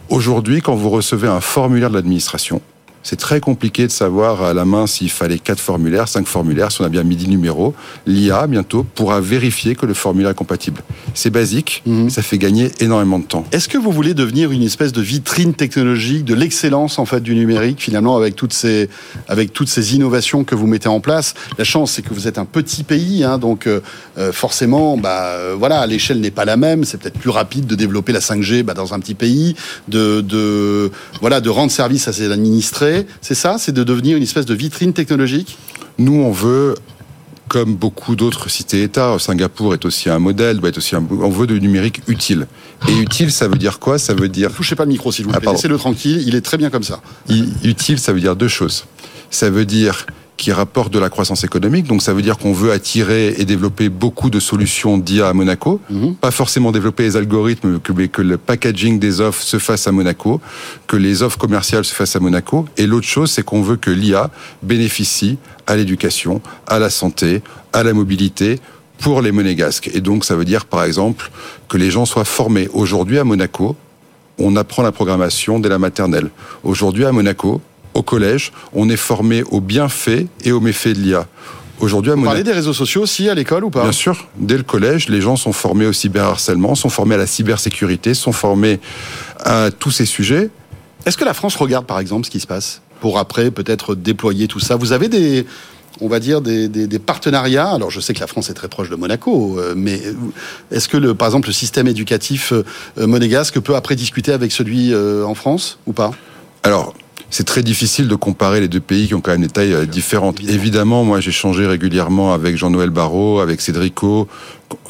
Aujourd'hui, 0.09 0.61
quand 0.61 0.75
vous 0.75 0.89
recevez 0.89 1.27
un 1.27 1.41
formulaire 1.41 1.89
de 1.89 1.95
l'administration, 1.95 2.61
C'est 3.03 3.17
très 3.17 3.41
compliqué 3.41 3.85
de 3.85 3.91
savoir 3.91 4.41
à 4.43 4.53
la 4.53 4.63
main 4.63 4.87
s'il 4.87 5.09
fallait 5.09 5.37
quatre 5.37 5.59
formulaires, 5.59 6.07
cinq 6.07 6.25
formulaires, 6.25 6.71
si 6.71 6.81
on 6.81 6.85
a 6.85 6.89
bien 6.89 7.03
mis 7.03 7.17
10 7.17 7.27
numéros. 7.27 7.73
L'IA, 8.07 8.47
bientôt, 8.47 8.83
pourra 8.95 9.19
vérifier 9.19 9.75
que 9.75 9.85
le 9.85 9.93
formulaire 9.93 10.31
est 10.31 10.35
compatible. 10.35 10.81
C'est 11.13 11.29
basique, 11.29 11.83
Mhm. 11.85 12.09
ça 12.09 12.21
fait 12.21 12.37
gagner 12.37 12.71
énormément 12.79 13.19
de 13.19 13.25
temps. 13.25 13.43
Est-ce 13.51 13.67
que 13.67 13.77
vous 13.77 13.91
voulez 13.91 14.13
devenir 14.13 14.51
une 14.51 14.63
espèce 14.63 14.93
de 14.93 15.01
vitrine 15.01 15.53
technologique 15.53 16.23
de 16.23 16.33
l'excellence 16.33 16.97
en 16.97 17.05
fait 17.05 17.19
du 17.21 17.35
numérique 17.35 17.81
finalement 17.81 18.15
avec 18.15 18.35
toutes 18.37 18.53
ces 18.53 18.87
avec 19.27 19.51
toutes 19.51 19.67
ces 19.69 19.95
innovations 19.95 20.45
que 20.45 20.55
vous 20.55 20.67
mettez 20.67 20.87
en 20.87 21.01
place? 21.01 21.33
La 21.57 21.65
chance 21.65 21.91
c'est 21.91 22.03
que 22.03 22.13
vous 22.13 22.27
êtes 22.29 22.37
un 22.37 22.45
petit 22.45 22.83
pays, 22.83 23.25
hein, 23.25 23.37
donc 23.37 23.67
euh, 23.67 23.81
euh, 24.17 24.31
forcément, 24.31 24.95
bah 24.97 25.25
euh, 25.25 25.55
voilà, 25.59 25.85
l'échelle 25.87 26.21
n'est 26.21 26.31
pas 26.31 26.45
la 26.45 26.55
même. 26.55 26.85
C'est 26.85 26.97
peut-être 27.01 27.19
plus 27.19 27.29
rapide 27.31 27.65
de 27.65 27.75
développer 27.75 28.13
la 28.13 28.21
5G 28.21 28.63
bah, 28.63 28.73
dans 28.73 28.93
un 28.93 28.99
petit 28.99 29.13
pays, 29.15 29.55
de, 29.89 30.21
de 30.21 30.89
voilà 31.19 31.41
de 31.41 31.49
rendre 31.49 31.71
service 31.71 32.07
à 32.07 32.13
ses 32.13 32.31
administrés. 32.31 32.92
C'est 33.21 33.35
ça, 33.35 33.57
c'est 33.57 33.71
de 33.71 33.83
devenir 33.83 34.17
une 34.17 34.23
espèce 34.23 34.45
de 34.45 34.53
vitrine 34.53 34.93
technologique. 34.93 35.57
Nous, 35.97 36.13
on 36.21 36.31
veut, 36.31 36.75
comme 37.47 37.75
beaucoup 37.75 38.15
d'autres 38.15 38.49
cités-États, 38.49 39.17
Singapour 39.19 39.73
est 39.73 39.85
aussi 39.85 40.09
un 40.09 40.19
modèle, 40.19 40.59
doit 40.59 40.69
être 40.69 40.77
aussi 40.77 40.95
un, 40.95 41.03
on 41.09 41.29
veut 41.29 41.47
du 41.47 41.59
numérique 41.61 42.01
utile. 42.07 42.47
Et 42.89 42.93
utile, 42.99 43.31
ça 43.31 43.47
veut 43.47 43.57
dire 43.57 43.79
quoi? 43.79 43.97
Ça 43.99 44.13
veut 44.13 44.29
dire 44.29 44.51
Touchez 44.51 44.75
pas 44.75 44.85
le 44.85 44.89
micro 44.89 45.11
s'il 45.11 45.25
vous 45.25 45.31
Ah, 45.33 45.37
plaît, 45.37 45.45
pardon. 45.45 45.57
laissez-le 45.57 45.77
tranquille, 45.77 46.23
il 46.27 46.35
est 46.35 46.41
très 46.41 46.57
bien 46.57 46.69
comme 46.69 46.83
ça. 46.83 47.01
Utile, 47.63 47.99
ça 47.99 48.11
veut 48.13 48.19
dire 48.19 48.35
deux 48.35 48.47
choses. 48.47 48.85
Ça 49.29 49.49
veut 49.49 49.65
dire 49.65 50.05
qui 50.35 50.51
rapporte 50.51 50.91
de 50.91 50.99
la 50.99 51.09
croissance 51.09 51.43
économique, 51.43 51.85
donc 51.87 52.01
ça 52.01 52.13
veut 52.13 52.21
dire 52.23 52.37
qu'on 52.37 52.53
veut 52.53 52.71
attirer 52.71 53.35
et 53.37 53.45
développer 53.45 53.89
beaucoup 53.89 54.29
de 54.29 54.39
solutions 54.39 54.97
d'IA 54.97 55.29
à 55.29 55.33
Monaco, 55.33 55.79
Mhm. 55.89 56.15
pas 56.15 56.31
forcément 56.31 56.71
développer 56.71 57.03
les 57.03 57.15
algorithmes, 57.17 57.79
mais 57.95 58.07
que 58.07 58.21
le 58.21 58.37
packaging 58.37 58.97
des 58.99 59.21
offres 59.21 59.43
se 59.43 59.59
fasse 59.59 59.87
à 59.87 59.91
Monaco, 59.91 60.41
que 60.87 60.97
les 60.97 61.21
offres 61.21 61.37
commerciales 61.37 61.85
se 61.85 61.93
fassent 61.93 62.15
à 62.15 62.19
Monaco, 62.19 62.65
et 62.77 62.87
l'autre 62.87 63.07
chose, 63.07 63.31
c'est 63.31 63.43
qu'on 63.43 63.61
veut 63.61 63.75
que 63.77 63.91
l'IA 63.91 64.31
bénéficie 64.63 65.37
à 65.67 65.75
l'éducation, 65.75 66.41
à 66.67 66.79
la 66.79 66.89
santé, 66.89 67.41
à 67.71 67.83
la 67.83 67.93
mobilité, 67.93 68.59
pour 68.99 69.21
les 69.21 69.31
monégasques. 69.31 69.89
Et 69.93 70.01
donc, 70.01 70.23
ça 70.25 70.35
veut 70.35 70.45
dire, 70.45 70.65
par 70.65 70.83
exemple, 70.83 71.29
que 71.69 71.77
les 71.77 71.91
gens 71.91 72.05
soient 72.05 72.25
formés. 72.25 72.69
Aujourd'hui, 72.73 73.19
à 73.19 73.23
Monaco, 73.23 73.75
on 74.39 74.55
apprend 74.55 74.81
la 74.81 74.91
programmation 74.91 75.59
dès 75.59 75.69
la 75.69 75.77
maternelle. 75.77 76.29
Aujourd'hui, 76.63 77.05
à 77.05 77.11
Monaco, 77.11 77.61
au 77.93 78.01
collège, 78.03 78.51
on 78.73 78.89
est 78.89 78.97
formé 78.97 79.43
aux 79.43 79.61
bienfaits 79.61 80.25
et 80.43 80.51
aux 80.51 80.59
méfaits 80.59 80.89
de 80.95 80.99
l'IA. 81.01 81.27
Aujourd'hui, 81.79 82.11
à 82.11 82.15
Vous 82.15 82.23
parlez 82.23 82.43
des 82.43 82.51
réseaux 82.53 82.73
sociaux 82.73 83.01
aussi 83.01 83.29
à 83.29 83.35
l'école 83.35 83.63
ou 83.65 83.69
pas? 83.69 83.81
Bien 83.83 83.91
sûr, 83.91 84.27
dès 84.37 84.57
le 84.57 84.63
collège, 84.63 85.09
les 85.09 85.21
gens 85.21 85.35
sont 85.35 85.51
formés 85.53 85.85
au 85.85 85.93
cyberharcèlement, 85.93 86.75
sont 86.75 86.89
formés 86.89 87.15
à 87.15 87.17
la 87.17 87.27
cybersécurité, 87.27 88.13
sont 88.13 88.31
formés 88.31 88.79
à 89.39 89.69
tous 89.71 89.91
ces 89.91 90.05
sujets. 90.05 90.49
Est-ce 91.05 91.17
que 91.17 91.25
la 91.25 91.33
France 91.33 91.55
regarde 91.55 91.85
par 91.85 91.99
exemple 91.99 92.25
ce 92.25 92.31
qui 92.31 92.39
se 92.39 92.47
passe 92.47 92.81
pour 93.01 93.19
après 93.19 93.51
peut-être 93.51 93.95
déployer 93.95 94.47
tout 94.47 94.61
ça? 94.61 94.77
Vous 94.77 94.93
avez 94.93 95.09
des, 95.09 95.45
on 95.99 96.07
va 96.07 96.19
dire 96.21 96.39
des, 96.39 96.69
des- 96.69 96.87
des 96.87 96.99
partenariats? 96.99 97.69
Alors 97.71 97.89
je 97.91 97.99
sais 97.99 98.13
que 98.13 98.21
la 98.21 98.27
France 98.27 98.49
est 98.49 98.53
très 98.53 98.69
proche 98.69 98.89
de 98.89 98.95
Monaco, 98.95 99.59
euh, 99.59 99.73
mais 99.75 100.01
est-ce 100.71 100.87
que 100.87 100.95
le, 100.95 101.13
par 101.15 101.27
exemple 101.27 101.47
le 101.49 101.53
système 101.53 101.87
éducatif 101.87 102.53
euh, 102.53 102.63
monégasque 103.07 103.59
peut 103.59 103.75
après 103.75 103.97
discuter 103.97 104.31
avec 104.31 104.53
celui 104.53 104.93
euh, 104.93 105.25
en 105.25 105.35
France 105.35 105.79
ou 105.85 105.91
pas? 105.91 106.11
Alors, 106.61 106.93
c'est 107.33 107.45
très 107.45 107.63
difficile 107.63 108.07
de 108.07 108.13
comparer 108.13 108.59
les 108.59 108.67
deux 108.67 108.79
pays 108.79 109.07
qui 109.07 109.15
ont 109.15 109.21
quand 109.21 109.31
même 109.31 109.41
des 109.41 109.47
tailles 109.47 109.73
euh, 109.73 109.85
différentes. 109.87 110.39
Évidemment. 110.39 110.61
Évidemment, 110.61 111.03
moi 111.03 111.19
j'ai 111.19 111.31
changé 111.31 111.65
régulièrement 111.65 112.31
avec 112.31 112.57
Jean-Noël 112.57 112.91
Barrot, 112.91 113.39
avec 113.39 113.59
Cédrico, 113.59 114.27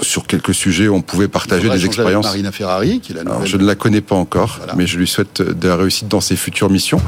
sur 0.01 0.27
quelques 0.27 0.53
sujets 0.53 0.89
où 0.89 0.93
on 0.95 1.01
pouvait 1.01 1.29
partager 1.29 1.69
des 1.69 1.75
avec 1.75 1.85
expériences. 1.85 2.25
Marina 2.25 2.51
Ferrari, 2.51 2.99
qui 2.99 3.13
est 3.13 3.15
la 3.15 3.21
Alors, 3.21 3.45
je 3.45 3.55
ne 3.55 3.65
la 3.65 3.75
connais 3.75 4.01
pas 4.01 4.15
encore, 4.15 4.55
Voilà. 4.57 4.75
mais 4.75 4.87
je 4.87 4.97
lui 4.97 5.07
souhaite 5.07 5.41
de 5.41 5.67
la 5.69 5.77
réussite 5.77 6.09
dans 6.09 6.19
ses 6.19 6.35
futures 6.35 6.69
missions. 6.69 6.99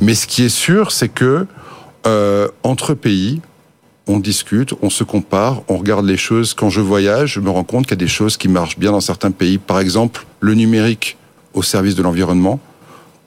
Mais 0.00 0.14
ce 0.14 0.26
qui 0.26 0.42
est 0.44 0.48
sûr, 0.48 0.90
c'est 0.90 1.10
que 1.10 1.46
euh, 2.06 2.48
entre 2.62 2.94
pays, 2.94 3.42
on 4.06 4.18
discute, 4.18 4.72
on 4.80 4.88
se 4.88 5.04
compare, 5.04 5.60
on 5.68 5.76
regarde 5.76 6.06
les 6.06 6.16
choses. 6.16 6.54
Quand 6.54 6.70
je 6.70 6.80
voyage, 6.80 7.34
je 7.34 7.40
me 7.40 7.50
rends 7.50 7.62
compte 7.64 7.84
qu'il 7.84 7.92
y 7.92 8.00
a 8.00 8.04
des 8.04 8.08
choses 8.08 8.38
qui 8.38 8.48
marchent 8.48 8.78
bien 8.78 8.92
dans 8.92 9.02
certains 9.02 9.32
pays. 9.32 9.58
Par 9.58 9.80
exemple, 9.80 10.24
le 10.40 10.54
numérique 10.54 11.18
au 11.52 11.62
service 11.62 11.94
de 11.94 12.02
l'environnement. 12.02 12.58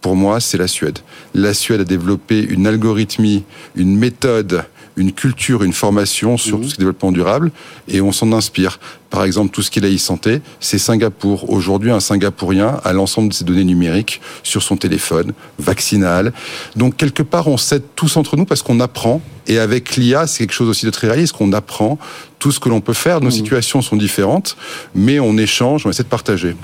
Pour 0.02 0.16
moi, 0.16 0.40
c'est 0.40 0.58
la 0.58 0.68
Suède. 0.68 1.00
La 1.36 1.54
Suède 1.54 1.82
a 1.82 1.84
développé 1.86 2.42
une 2.42 2.66
algorithmie, 2.66 3.44
une 3.76 3.96
méthode, 3.96 4.64
une 4.98 5.14
culture, 5.14 5.64
une 5.64 5.74
formation 5.74 6.38
sur 6.38 6.58
Mhm. 6.58 6.64
tout 6.64 6.70
ce 6.70 6.76
qui 6.76 6.82
est 6.82 6.84
développement 6.84 7.12
durable, 7.12 7.52
et 7.88 8.02
on 8.02 8.12
s'en 8.12 8.34
inspire. 8.34 8.80
Par 9.12 9.24
exemple, 9.24 9.52
tout 9.52 9.62
ce 9.62 9.70
qui 9.70 9.80
est 9.80 9.96
e-santé, 9.96 10.42
c'est 10.60 10.80
Singapour. 10.80 11.50
Aujourd'hui, 11.52 11.92
un 11.92 12.00
Singapourien 12.00 12.80
a 12.84 12.94
l'ensemble 12.94 13.30
de 13.30 13.34
ses 13.34 13.44
données 13.46 13.64
numériques 13.64 14.22
sur 14.44 14.64
son 14.64 14.76
téléphone, 14.76 15.34
vaccinal. 15.60 16.34
Donc, 16.76 16.98
quelque 16.98 17.22
part, 17.24 17.48
on 17.48 17.58
s'aide 17.58 17.84
tous 17.96 18.18
entre 18.18 18.36
nous 18.38 18.46
parce 18.46 18.64
qu'on 18.64 18.80
apprend. 18.80 19.22
Et 19.48 19.60
avec 19.60 19.96
l'IA, 19.98 20.28
c'est 20.28 20.40
quelque 20.40 20.54
chose 20.56 20.70
aussi 20.70 20.86
de 20.86 20.92
très 20.92 21.08
réaliste, 21.08 21.34
qu'on 21.34 21.54
apprend 21.54 22.00
tout 22.40 22.52
ce 22.52 22.60
que 22.60 22.70
l'on 22.70 22.82
peut 22.82 22.94
faire. 22.94 23.20
Nos 23.22 23.28
Mhm. 23.28 23.32
situations 23.32 23.82
sont 23.82 23.96
différentes, 23.98 24.58
mais 24.96 25.20
on 25.20 25.38
échange, 25.38 25.86
on 25.86 25.90
essaie 25.92 26.04
de 26.04 26.08
partager. 26.10 26.56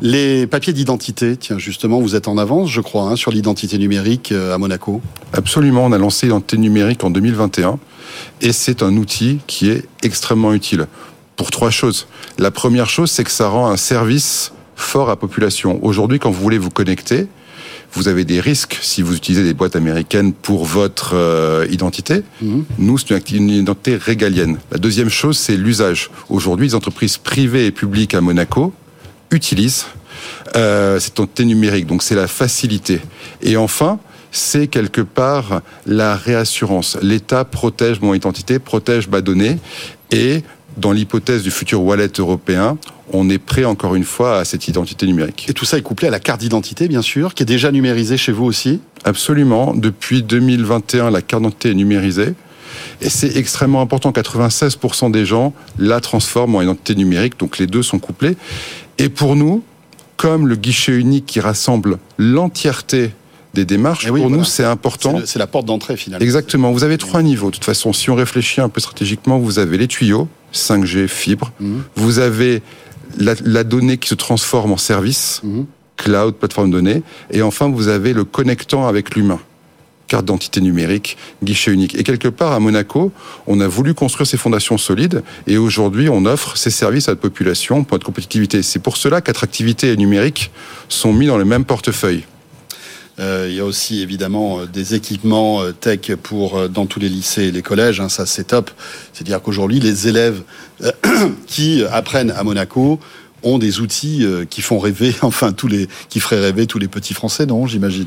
Les 0.00 0.46
papiers 0.46 0.72
d'identité, 0.72 1.36
tiens 1.36 1.58
justement, 1.58 2.00
vous 2.00 2.16
êtes 2.16 2.26
en 2.28 2.36
avance, 2.36 2.70
je 2.70 2.80
crois, 2.80 3.04
hein, 3.04 3.16
sur 3.16 3.30
l'identité 3.30 3.78
numérique 3.78 4.32
euh, 4.32 4.54
à 4.54 4.58
Monaco. 4.58 5.00
Absolument, 5.32 5.84
on 5.84 5.92
a 5.92 5.98
lancé 5.98 6.26
l'identité 6.26 6.58
numérique 6.58 7.04
en 7.04 7.10
2021 7.10 7.78
et 8.40 8.52
c'est 8.52 8.82
un 8.82 8.96
outil 8.96 9.38
qui 9.46 9.70
est 9.70 9.86
extrêmement 10.02 10.52
utile 10.52 10.86
pour 11.36 11.50
trois 11.50 11.70
choses. 11.70 12.06
La 12.38 12.50
première 12.50 12.88
chose, 12.88 13.10
c'est 13.10 13.24
que 13.24 13.30
ça 13.30 13.48
rend 13.48 13.70
un 13.70 13.76
service 13.76 14.52
fort 14.76 15.06
à 15.08 15.12
la 15.12 15.16
population. 15.16 15.78
Aujourd'hui, 15.84 16.18
quand 16.18 16.30
vous 16.30 16.42
voulez 16.42 16.58
vous 16.58 16.70
connecter, 16.70 17.28
vous 17.92 18.08
avez 18.08 18.24
des 18.24 18.40
risques 18.40 18.78
si 18.82 19.02
vous 19.02 19.16
utilisez 19.16 19.44
des 19.44 19.54
boîtes 19.54 19.76
américaines 19.76 20.32
pour 20.32 20.64
votre 20.64 21.14
euh, 21.14 21.66
identité. 21.70 22.22
Mhm. 22.42 22.64
Nous, 22.78 22.98
c'est 22.98 23.30
une, 23.30 23.48
identité 23.48 23.96
régalienne. 23.96 24.58
La 24.72 24.78
deuxième 24.78 25.08
chose, 25.08 25.38
c'est 25.38 25.56
l'usage. 25.56 26.10
Aujourd'hui, 26.28 26.68
les 26.68 26.74
entreprises 26.74 27.18
privées 27.18 27.66
et 27.66 27.70
publiques 27.70 28.14
à 28.14 28.20
Monaco 28.20 28.72
utilisent 29.34 29.86
euh, 30.56 30.98
cette 30.98 31.14
identité 31.14 31.44
numérique. 31.44 31.86
Donc, 31.86 32.02
c'est 32.02 32.14
la 32.14 32.28
facilité. 32.28 33.00
Et 33.42 33.56
enfin, 33.56 33.98
c'est 34.30 34.66
quelque 34.66 35.00
part 35.00 35.62
la 35.86 36.16
réassurance. 36.16 36.98
L'État 37.02 37.44
protège 37.44 38.00
mon 38.00 38.14
identité, 38.14 38.58
protège 38.58 39.08
ma 39.08 39.20
donnée. 39.20 39.58
Et 40.10 40.42
dans 40.76 40.92
l'hypothèse 40.92 41.42
du 41.42 41.50
futur 41.50 41.82
wallet 41.82 42.10
européen, 42.18 42.78
on 43.12 43.28
est 43.30 43.38
prêt 43.38 43.64
encore 43.64 43.94
une 43.94 44.04
fois 44.04 44.38
à 44.38 44.44
cette 44.44 44.66
identité 44.66 45.06
numérique. 45.06 45.46
Et 45.48 45.52
tout 45.52 45.64
ça 45.64 45.78
est 45.78 45.82
couplé 45.82 46.08
à 46.08 46.10
la 46.10 46.20
carte 46.20 46.40
d'identité, 46.40 46.88
bien 46.88 47.02
sûr, 47.02 47.34
qui 47.34 47.42
est 47.42 47.46
déjà 47.46 47.70
numérisée 47.70 48.16
chez 48.16 48.32
vous 48.32 48.44
aussi. 48.44 48.80
Absolument. 49.04 49.74
Depuis 49.74 50.22
2021, 50.22 51.10
la 51.10 51.22
carte 51.22 51.42
d'identité 51.42 51.70
est 51.70 51.74
numérisée. 51.74 52.34
Et 53.00 53.08
c'est 53.08 53.36
extrêmement 53.36 53.80
important. 53.80 54.10
96% 54.10 55.10
des 55.10 55.24
gens 55.24 55.52
la 55.78 56.00
transforment 56.00 56.56
en 56.56 56.62
identité 56.62 56.94
numérique. 56.94 57.38
Donc 57.38 57.58
les 57.58 57.66
deux 57.66 57.82
sont 57.82 57.98
couplés. 57.98 58.36
Et 58.98 59.08
pour 59.08 59.36
nous, 59.36 59.62
comme 60.16 60.46
le 60.46 60.56
guichet 60.56 60.92
unique 60.92 61.26
qui 61.26 61.40
rassemble 61.40 61.98
l'entièreté 62.18 63.12
des 63.54 63.64
démarches, 63.64 64.04
Eh 64.06 64.10
oui, 64.10 64.20
pour 64.20 64.28
voilà. 64.28 64.42
nous, 64.42 64.44
c'est 64.44 64.64
important. 64.64 65.20
C'est 65.26 65.38
la 65.38 65.46
porte 65.46 65.66
d'entrée 65.66 65.96
finalement. 65.96 66.24
Exactement. 66.24 66.72
Vous 66.72 66.82
avez 66.84 66.98
trois 66.98 67.22
niveaux. 67.22 67.48
De 67.50 67.54
toute 67.54 67.64
façon, 67.64 67.92
si 67.92 68.10
on 68.10 68.14
réfléchit 68.16 68.60
un 68.60 68.68
peu 68.68 68.80
stratégiquement, 68.80 69.38
vous 69.38 69.58
avez 69.58 69.78
les 69.78 69.86
tuyaux, 69.88 70.28
5G, 70.52 71.06
fibre. 71.08 71.52
Mhm. 71.60 71.82
Vous 71.96 72.18
avez 72.18 72.62
la, 73.18 73.34
la 73.44 73.62
donnée 73.64 73.98
qui 73.98 74.08
se 74.08 74.14
transforme 74.16 74.72
en 74.72 74.76
service, 74.76 75.40
Mhm. 75.44 75.66
cloud, 75.96 76.34
plateforme 76.34 76.70
de 76.70 76.76
données. 76.76 77.02
Et 77.30 77.42
enfin, 77.42 77.68
vous 77.70 77.86
avez 77.88 78.12
le 78.12 78.24
connectant 78.24 78.88
avec 78.88 79.14
l'humain. 79.14 79.38
Carte 80.06 80.24
d'identité 80.24 80.60
numérique, 80.60 81.16
guichet 81.42 81.72
unique. 81.72 81.94
Et 81.94 82.02
quelque 82.02 82.28
part, 82.28 82.52
à 82.52 82.60
Monaco, 82.60 83.12
on 83.46 83.60
a 83.60 83.68
voulu 83.68 83.94
construire 83.94 84.26
ces 84.26 84.36
fondations 84.36 84.78
solides 84.78 85.22
et 85.46 85.56
aujourd'hui, 85.56 86.08
on 86.08 86.26
offre 86.26 86.56
ces 86.56 86.70
services 86.70 87.08
à 87.08 87.12
la 87.12 87.16
population 87.16 87.84
pour 87.84 87.96
notre 87.96 88.06
compétitivité. 88.06 88.62
C'est 88.62 88.80
pour 88.80 88.96
cela 88.96 89.20
qu'attractivité 89.20 89.92
et 89.92 89.96
numérique 89.96 90.50
sont 90.88 91.12
mis 91.12 91.26
dans 91.26 91.38
le 91.38 91.44
même 91.44 91.64
portefeuille. 91.64 92.24
Euh, 93.20 93.46
il 93.48 93.54
y 93.54 93.60
a 93.60 93.64
aussi 93.64 94.02
évidemment 94.02 94.60
euh, 94.60 94.66
des 94.66 94.94
équipements 94.94 95.62
euh, 95.62 95.72
tech 95.72 96.16
pour 96.20 96.68
dans 96.68 96.86
tous 96.86 96.98
les 96.98 97.08
lycées 97.08 97.44
et 97.44 97.52
les 97.52 97.62
collèges. 97.62 98.00
hein, 98.00 98.08
ça, 98.08 98.26
c'est 98.26 98.44
top. 98.44 98.70
C'est-à-dire 99.12 99.40
qu'aujourd'hui, 99.40 99.78
les 99.78 100.08
élèves 100.08 100.42
qui 101.46 101.84
apprennent 101.84 102.32
à 102.32 102.42
Monaco 102.42 102.98
ont 103.42 103.58
des 103.58 103.80
outils 103.80 104.26
qui 104.48 104.62
font 104.62 104.78
rêver, 104.78 105.14
enfin 105.22 105.52
tous 105.52 105.68
les, 105.68 105.86
qui 106.08 106.18
feraient 106.18 106.40
rêver 106.40 106.66
tous 106.66 106.78
les 106.78 106.88
petits 106.88 107.14
Français, 107.14 107.46
non 107.46 107.66
J'imagine? 107.66 108.06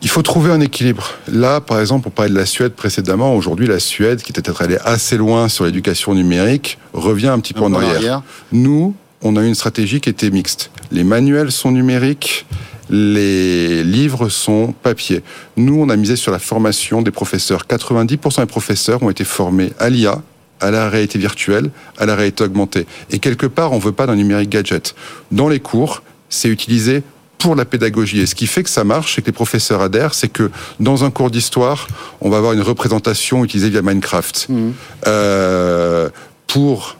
Il 0.00 0.08
faut 0.08 0.22
trouver 0.22 0.52
un 0.52 0.60
équilibre. 0.60 1.14
Là, 1.26 1.60
par 1.60 1.80
exemple, 1.80 2.06
on 2.08 2.10
parlait 2.10 2.30
de 2.30 2.36
la 2.36 2.46
Suède 2.46 2.72
précédemment. 2.72 3.34
Aujourd'hui, 3.34 3.66
la 3.66 3.80
Suède, 3.80 4.22
qui 4.22 4.30
était 4.30 4.42
peut-être 4.42 4.62
allée 4.62 4.78
assez 4.84 5.16
loin 5.16 5.48
sur 5.48 5.64
l'éducation 5.64 6.14
numérique, 6.14 6.78
revient 6.92 7.28
un 7.28 7.40
petit 7.40 7.52
peu 7.52 7.62
en 7.62 7.72
En 7.72 7.74
arrière. 7.74 7.96
arrière. 7.96 8.22
Nous, 8.52 8.94
on 9.22 9.36
a 9.36 9.42
une 9.42 9.56
stratégie 9.56 10.00
qui 10.00 10.08
était 10.08 10.30
mixte. 10.30 10.70
Les 10.92 11.02
manuels 11.02 11.50
sont 11.50 11.72
numériques, 11.72 12.46
les 12.90 13.82
livres 13.82 14.28
sont 14.28 14.72
papier. 14.82 15.22
Nous, 15.56 15.80
on 15.80 15.88
a 15.88 15.96
misé 15.96 16.14
sur 16.14 16.30
la 16.30 16.38
formation 16.38 17.02
des 17.02 17.10
professeurs. 17.10 17.64
90% 17.68 18.40
des 18.40 18.46
professeurs 18.46 19.02
ont 19.02 19.10
été 19.10 19.24
formés 19.24 19.72
à 19.80 19.90
l'IA, 19.90 20.22
à 20.60 20.70
la 20.70 20.88
réalité 20.88 21.18
virtuelle, 21.18 21.70
à 21.98 22.06
la 22.06 22.14
réalité 22.14 22.44
augmentée. 22.44 22.86
Et 23.10 23.18
quelque 23.18 23.46
part, 23.46 23.72
on 23.72 23.78
veut 23.78 23.92
pas 23.92 24.06
d'un 24.06 24.16
numérique 24.16 24.50
gadget. 24.50 24.94
Dans 25.32 25.48
les 25.48 25.60
cours, 25.60 26.02
c'est 26.28 26.48
utilisé 26.48 27.02
pour 27.38 27.54
la 27.54 27.64
pédagogie. 27.64 28.20
Et 28.20 28.26
ce 28.26 28.34
qui 28.34 28.46
fait 28.46 28.62
que 28.62 28.70
ça 28.70 28.84
marche 28.84 29.18
et 29.18 29.22
que 29.22 29.26
les 29.26 29.32
professeurs 29.32 29.80
adhèrent, 29.80 30.14
c'est 30.14 30.28
que 30.28 30.50
dans 30.80 31.04
un 31.04 31.10
cours 31.10 31.30
d'histoire, 31.30 31.88
on 32.20 32.28
va 32.30 32.36
avoir 32.38 32.52
une 32.52 32.62
représentation 32.62 33.44
utilisée 33.44 33.70
via 33.70 33.82
Minecraft. 33.82 34.46
Mhm. 34.48 34.72
Euh, 35.06 36.08
pour, 36.46 36.96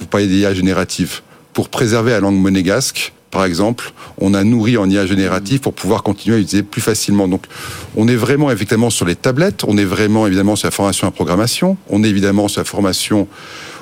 vous 0.00 0.06
parlez 0.06 0.26
d'IA 0.26 0.54
générative, 0.54 1.20
pour 1.52 1.68
préserver 1.68 2.12
la 2.12 2.20
langue 2.20 2.38
monégasque, 2.38 3.12
par 3.30 3.44
exemple, 3.44 3.92
on 4.18 4.32
a 4.32 4.42
nourri 4.42 4.78
en 4.78 4.88
IA 4.88 5.04
générative 5.06 5.60
pour 5.60 5.74
pouvoir 5.74 6.02
continuer 6.02 6.36
à 6.36 6.38
utiliser 6.38 6.62
plus 6.62 6.80
facilement. 6.80 7.28
Donc, 7.28 7.44
on 7.94 8.08
est 8.08 8.16
vraiment 8.16 8.50
évidemment 8.50 8.88
sur 8.88 9.04
les 9.04 9.16
tablettes, 9.16 9.64
on 9.64 9.76
est 9.76 9.84
vraiment 9.84 10.26
évidemment 10.26 10.56
sur 10.56 10.66
la 10.66 10.70
formation 10.70 11.06
à 11.06 11.10
programmation, 11.10 11.76
on 11.90 12.02
est 12.04 12.08
évidemment 12.08 12.48
sur 12.48 12.60
la 12.60 12.64
formation 12.64 13.28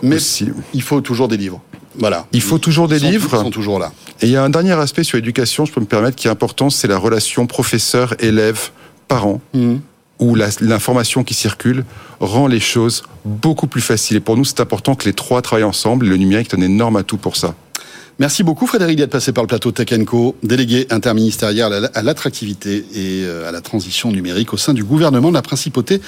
Mais 0.02 0.16
aussi. 0.16 0.48
il 0.74 0.82
faut 0.82 1.00
toujours 1.00 1.28
des 1.28 1.36
livres. 1.36 1.60
Voilà. 1.98 2.26
Il 2.32 2.42
faut 2.42 2.58
toujours 2.58 2.88
des 2.88 2.96
Ils 2.96 3.00
sont- 3.00 3.10
livres. 3.10 3.28
Ils 3.32 3.44
sont 3.44 3.50
toujours 3.50 3.78
là. 3.78 3.92
Et 4.22 4.26
il 4.26 4.32
y 4.32 4.36
a 4.36 4.42
un 4.42 4.50
dernier 4.50 4.72
aspect 4.72 5.04
sur 5.04 5.16
l'éducation, 5.16 5.64
je 5.64 5.72
peux 5.72 5.80
me 5.80 5.86
permettre, 5.86 6.16
qui 6.16 6.26
est 6.28 6.30
important, 6.30 6.70
c'est 6.70 6.88
la 6.88 6.98
relation 6.98 7.46
professeur-élève-parent, 7.46 9.40
Mhm. 9.54 9.80
où 10.18 10.34
l'information 10.34 11.24
qui 11.24 11.34
circule 11.34 11.84
rend 12.20 12.46
les 12.46 12.60
choses 12.60 13.02
beaucoup 13.24 13.66
plus 13.66 13.82
faciles. 13.82 14.16
Et 14.16 14.20
pour 14.20 14.36
nous, 14.36 14.44
c'est 14.44 14.60
important 14.60 14.94
que 14.94 15.04
les 15.04 15.12
trois 15.12 15.42
travaillent 15.42 15.64
ensemble. 15.64 16.06
Et 16.06 16.08
le 16.08 16.16
numérique 16.16 16.52
est 16.52 16.56
un 16.56 16.62
énorme 16.62 16.96
atout 16.96 17.18
pour 17.18 17.36
ça. 17.36 17.54
Merci 18.18 18.42
beaucoup 18.42 18.66
Frédéric 18.66 18.96
d'être 18.96 19.10
passé 19.10 19.30
par 19.32 19.44
le 19.44 19.48
plateau 19.48 19.72
Tech 19.72 19.88
Co, 20.06 20.36
délégué 20.42 20.86
interministériel 20.90 21.70
à 21.70 21.80
la- 21.80 21.90
à 21.92 22.02
l'attractivité 22.02 22.76
et 22.94 23.24
euh, 23.26 23.46
à 23.46 23.52
la 23.52 23.60
transition 23.60 24.10
numérique 24.10 24.54
au 24.54 24.56
sein 24.56 24.72
du 24.72 24.84
gouvernement 24.84 25.28
de 25.28 25.34
la 25.34 25.42
principauté 25.42 26.00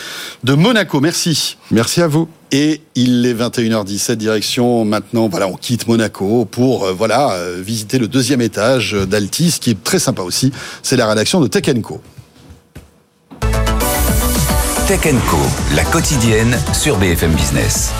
de 0.42 0.54
Monaco. 0.54 1.00
Merci. 1.02 1.58
Merci 1.70 2.00
à 2.00 2.06
vous. 2.08 2.26
Et 2.50 2.80
il 2.94 3.26
est 3.26 3.34
21h17, 3.34 4.14
direction 4.14 4.86
maintenant, 4.86 5.28
voilà, 5.28 5.48
on 5.48 5.56
quitte 5.56 5.86
Monaco 5.86 6.46
pour 6.46 6.84
euh, 6.84 6.92
voilà 6.94 7.32
euh, 7.32 7.60
visiter 7.62 7.98
le 7.98 8.08
deuxième 8.08 8.40
étage 8.40 8.92
d'Altis, 8.94 9.58
qui 9.60 9.70
est 9.72 9.84
très 9.84 9.98
sympa 9.98 10.22
aussi. 10.22 10.50
C'est 10.82 10.96
la 10.96 11.06
rédaction 11.06 11.40
de 11.42 11.46
Tech 11.46 11.66
Co. 11.82 12.00
Tech 14.86 15.00
Co, 15.28 15.36
la 15.76 15.84
quotidienne 15.84 16.56
sur 16.72 16.96
BFM 16.96 17.32
Business. 17.32 17.92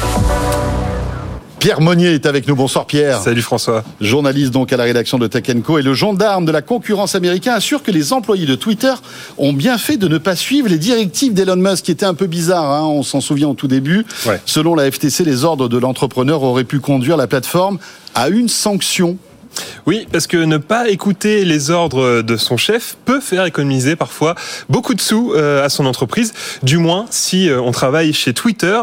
Pierre 1.59 1.81
Monnier 1.81 2.15
est 2.15 2.27
avec 2.27 2.47
nous. 2.47 2.55
Bonsoir 2.55 2.87
Pierre. 2.87 3.21
Salut 3.21 3.43
François. 3.43 3.83
Journaliste 4.01 4.53
donc 4.53 4.73
à 4.73 4.77
la 4.77 4.85
rédaction 4.85 5.19
de 5.19 5.27
Tech 5.27 5.43
Co 5.65 5.79
et 5.79 5.83
le 5.83 5.93
gendarme 5.93 6.45
de 6.45 6.53
la 6.53 6.63
concurrence 6.63 7.17
américain 7.17 7.53
assure 7.55 7.83
que 7.83 7.91
les 7.91 8.13
employés 8.13 8.47
de 8.47 8.55
Twitter 8.55 8.93
ont 9.39 9.53
bien 9.53 9.77
fait 9.77 9.97
de 9.97 10.07
ne 10.07 10.19
pas 10.19 10.37
suivre 10.37 10.69
les 10.69 10.79
directives 10.79 11.35
d'Elon 11.35 11.57
Musk, 11.57 11.85
qui 11.87 11.91
étaient 11.91 12.07
un 12.07 12.15
peu 12.15 12.27
bizarres. 12.27 12.71
hein, 12.71 12.85
on 12.85 13.03
s'en 13.03 13.21
souvient 13.21 13.49
au 13.49 13.55
tout 13.55 13.67
début. 13.67 14.07
Ouais. 14.27 14.41
Selon 14.47 14.77
la 14.77 14.89
FTC, 14.91 15.25
les 15.25 15.45
ordres 15.45 15.69
de 15.69 15.79
l'entrepreneur 15.79 16.43
auraient 16.45 16.63
pu 16.65 16.79
conduire 16.79 17.17
la 17.17 17.27
plateforme 17.27 17.79
à 18.15 18.29
une 18.29 18.49
sanction. 18.49 19.17
Oui, 19.87 20.07
parce 20.13 20.27
que 20.27 20.37
ne 20.37 20.59
pas 20.59 20.89
écouter 20.89 21.45
les 21.45 21.71
ordres 21.71 22.23
de 22.23 22.37
son 22.37 22.57
chef 22.57 22.97
peut 23.05 23.21
faire 23.21 23.45
économiser 23.45 23.97
parfois 23.97 24.35
beaucoup 24.69 24.95
de 24.95 25.01
sous 25.01 25.33
euh, 25.35 25.65
à 25.65 25.69
son 25.69 25.87
entreprise, 25.87 26.35
du 26.63 26.79
moins 26.79 27.07
si 27.11 27.49
euh, 27.49 27.61
on 27.61 27.73
travaille 27.73 28.13
chez 28.13 28.35
Twitter, 28.35 28.79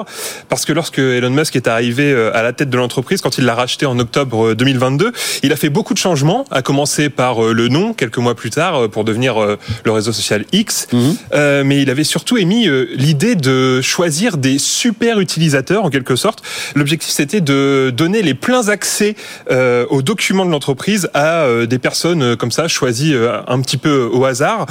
parce 0.50 0.66
que 0.66 0.74
lorsque 0.74 1.00
Elon 1.00 1.30
Musk 1.30 1.56
est 1.56 1.68
arrivé 1.68 2.12
euh, 2.12 2.36
à 2.36 2.42
la 2.42 2.54
tête 2.54 2.70
de 2.70 2.78
l'entreprise, 2.78 3.22
quand 3.22 3.38
il 3.38 3.46
l'a 3.46 3.56
racheté 3.56 3.86
en 3.86 4.00
octobre 4.00 4.48
euh, 4.48 4.56
2022, 4.56 5.12
il 5.44 5.54
a 5.54 5.56
fait 5.56 5.70
beaucoup 5.70 5.94
de 5.94 6.00
changements, 6.00 6.46
à 6.52 6.62
commencer 6.62 7.10
par 7.10 7.42
le 7.42 7.68
nom 7.68 7.94
quelques 7.94 8.18
mois 8.18 8.36
plus 8.36 8.50
tard 8.50 8.90
pour 8.90 9.04
devenir 9.04 9.36
le 9.84 9.92
réseau 9.92 10.12
social 10.12 10.46
X, 10.52 10.88
Euh, 11.34 11.64
mais 11.66 11.82
il 11.82 11.90
avait 11.90 12.04
surtout 12.04 12.38
émis 12.38 12.68
l'idée 12.96 13.36
de 13.36 13.82
choisir 13.82 14.38
des 14.38 14.58
super 14.58 15.20
utilisateurs 15.20 15.86
en 15.86 15.90
quelque 15.90 16.16
sorte. 16.16 16.42
L'objectif 16.76 17.12
c'était 17.12 17.42
de 17.42 17.92
donner 17.96 18.22
les 18.22 18.34
pleins 18.34 18.70
accès 18.70 19.16
aux 19.52 20.02
documents 20.02 20.46
de 20.46 20.50
l'entreprise 20.56 21.10
à 21.14 21.44
euh, 21.44 21.66
des 21.66 21.80
personnes 21.80 22.24
euh, 22.24 22.36
comme 22.36 22.52
ça 22.52 22.68
choisies 22.68 23.14
euh, 23.14 23.42
un 23.48 23.60
petit 23.62 23.78
peu 23.78 24.10
au 24.12 24.26
hasard. 24.26 24.66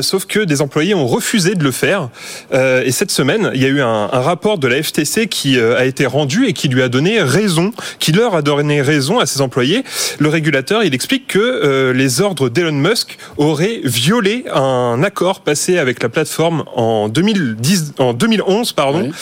Sauf 0.00 0.26
que 0.26 0.40
des 0.40 0.60
employés 0.60 0.94
ont 0.94 1.06
refusé 1.06 1.54
de 1.54 1.64
le 1.64 1.70
faire. 1.70 2.08
Et 2.52 2.90
cette 2.92 3.10
semaine, 3.10 3.50
il 3.54 3.62
y 3.62 3.64
a 3.64 3.68
eu 3.68 3.80
un, 3.80 4.08
un 4.12 4.20
rapport 4.20 4.58
de 4.58 4.68
la 4.68 4.82
FTC 4.82 5.26
qui 5.28 5.58
a 5.58 5.84
été 5.84 6.06
rendu 6.06 6.46
et 6.46 6.52
qui 6.52 6.68
lui 6.68 6.82
a 6.82 6.88
donné 6.88 7.22
raison, 7.22 7.72
qui 7.98 8.12
leur 8.12 8.34
a 8.34 8.42
donné 8.42 8.82
raison 8.82 9.18
à 9.18 9.26
ses 9.26 9.40
employés. 9.40 9.84
Le 10.18 10.28
régulateur, 10.28 10.84
il 10.84 10.94
explique 10.94 11.26
que 11.26 11.38
euh, 11.38 11.92
les 11.92 12.20
ordres 12.20 12.48
d'Elon 12.48 12.72
Musk 12.72 13.18
auraient 13.36 13.80
violé 13.84 14.44
un 14.52 15.02
accord 15.02 15.40
passé 15.40 15.78
avec 15.78 16.02
la 16.02 16.08
plateforme 16.08 16.64
en 16.74 17.08
2010, 17.08 17.94
en 17.98 18.12
2011, 18.12 18.72
pardon. 18.72 19.02
Oui. 19.04 19.12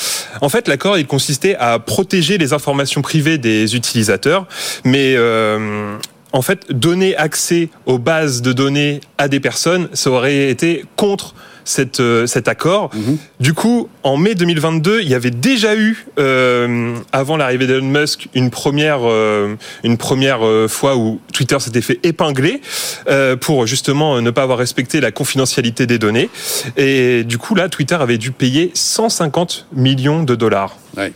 En 0.40 0.48
fait, 0.48 0.68
l'accord, 0.68 0.98
il 0.98 1.06
consistait 1.06 1.56
à 1.56 1.78
protéger 1.78 2.38
les 2.38 2.52
informations 2.52 3.02
privées 3.02 3.38
des 3.38 3.76
utilisateurs, 3.76 4.46
mais 4.84 5.14
euh, 5.16 5.89
en 6.32 6.42
fait, 6.42 6.70
donner 6.72 7.16
accès 7.16 7.68
aux 7.86 7.98
bases 7.98 8.42
de 8.42 8.52
données 8.52 9.00
à 9.18 9.28
des 9.28 9.40
personnes, 9.40 9.88
ça 9.92 10.10
aurait 10.10 10.50
été 10.50 10.84
contre 10.96 11.34
cette, 11.64 12.00
euh, 12.00 12.26
cet 12.26 12.48
accord. 12.48 12.90
Mhm. 12.94 13.18
Du 13.38 13.54
coup, 13.54 13.88
en 14.02 14.16
mai 14.16 14.34
2022, 14.34 15.00
il 15.02 15.08
y 15.08 15.14
avait 15.14 15.30
déjà 15.30 15.76
eu, 15.76 16.06
euh, 16.18 16.96
avant 17.12 17.36
l'arrivée 17.36 17.66
d'Elon 17.66 17.86
Musk, 17.86 18.28
une 18.34 18.50
première, 18.50 19.00
euh, 19.02 19.54
une 19.84 19.96
première 19.96 20.44
euh, 20.44 20.68
fois 20.68 20.96
où 20.96 21.20
Twitter 21.32 21.58
s'était 21.60 21.82
fait 21.82 22.00
épingler 22.02 22.60
euh, 23.08 23.36
pour 23.36 23.66
justement 23.66 24.20
ne 24.20 24.30
pas 24.30 24.42
avoir 24.42 24.58
respecté 24.58 25.00
la 25.00 25.12
confidentialité 25.12 25.86
des 25.86 25.98
données. 25.98 26.28
Et 26.76 27.24
du 27.24 27.38
coup, 27.38 27.54
là, 27.54 27.68
Twitter 27.68 27.96
avait 27.96 28.18
dû 28.18 28.32
payer 28.32 28.70
150 28.74 29.66
millions 29.72 30.22
de 30.22 30.34
dollars. 30.34 30.76
Ouais. 30.96 31.12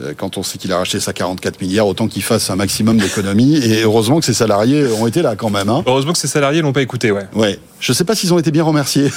Euh, 0.00 0.12
Quand 0.16 0.38
on 0.38 0.42
sait 0.42 0.58
qu'il 0.58 0.72
a 0.72 0.78
racheté 0.78 0.98
ça 1.00 1.12
44 1.12 1.60
milliards, 1.60 1.86
autant 1.86 2.08
qu'il 2.08 2.22
fasse 2.22 2.50
un 2.50 2.56
maximum 2.56 2.98
d'économies. 2.98 3.56
Et 3.56 3.82
heureusement 3.82 4.18
que 4.20 4.26
ses 4.26 4.34
salariés 4.34 4.86
ont 4.98 5.06
été 5.06 5.22
là 5.22 5.36
quand 5.36 5.50
même. 5.50 5.68
Hein. 5.68 5.82
Heureusement 5.86 6.12
que 6.12 6.18
ses 6.18 6.28
salariés 6.28 6.62
l'ont 6.62 6.72
pas 6.72 6.82
écouté, 6.82 7.10
ouais. 7.10 7.26
Ouais. 7.34 7.58
Je 7.80 7.92
sais 7.92 8.04
pas 8.04 8.14
s'ils 8.14 8.32
ont 8.34 8.38
été 8.38 8.50
bien 8.50 8.64
remerciés. 8.64 9.10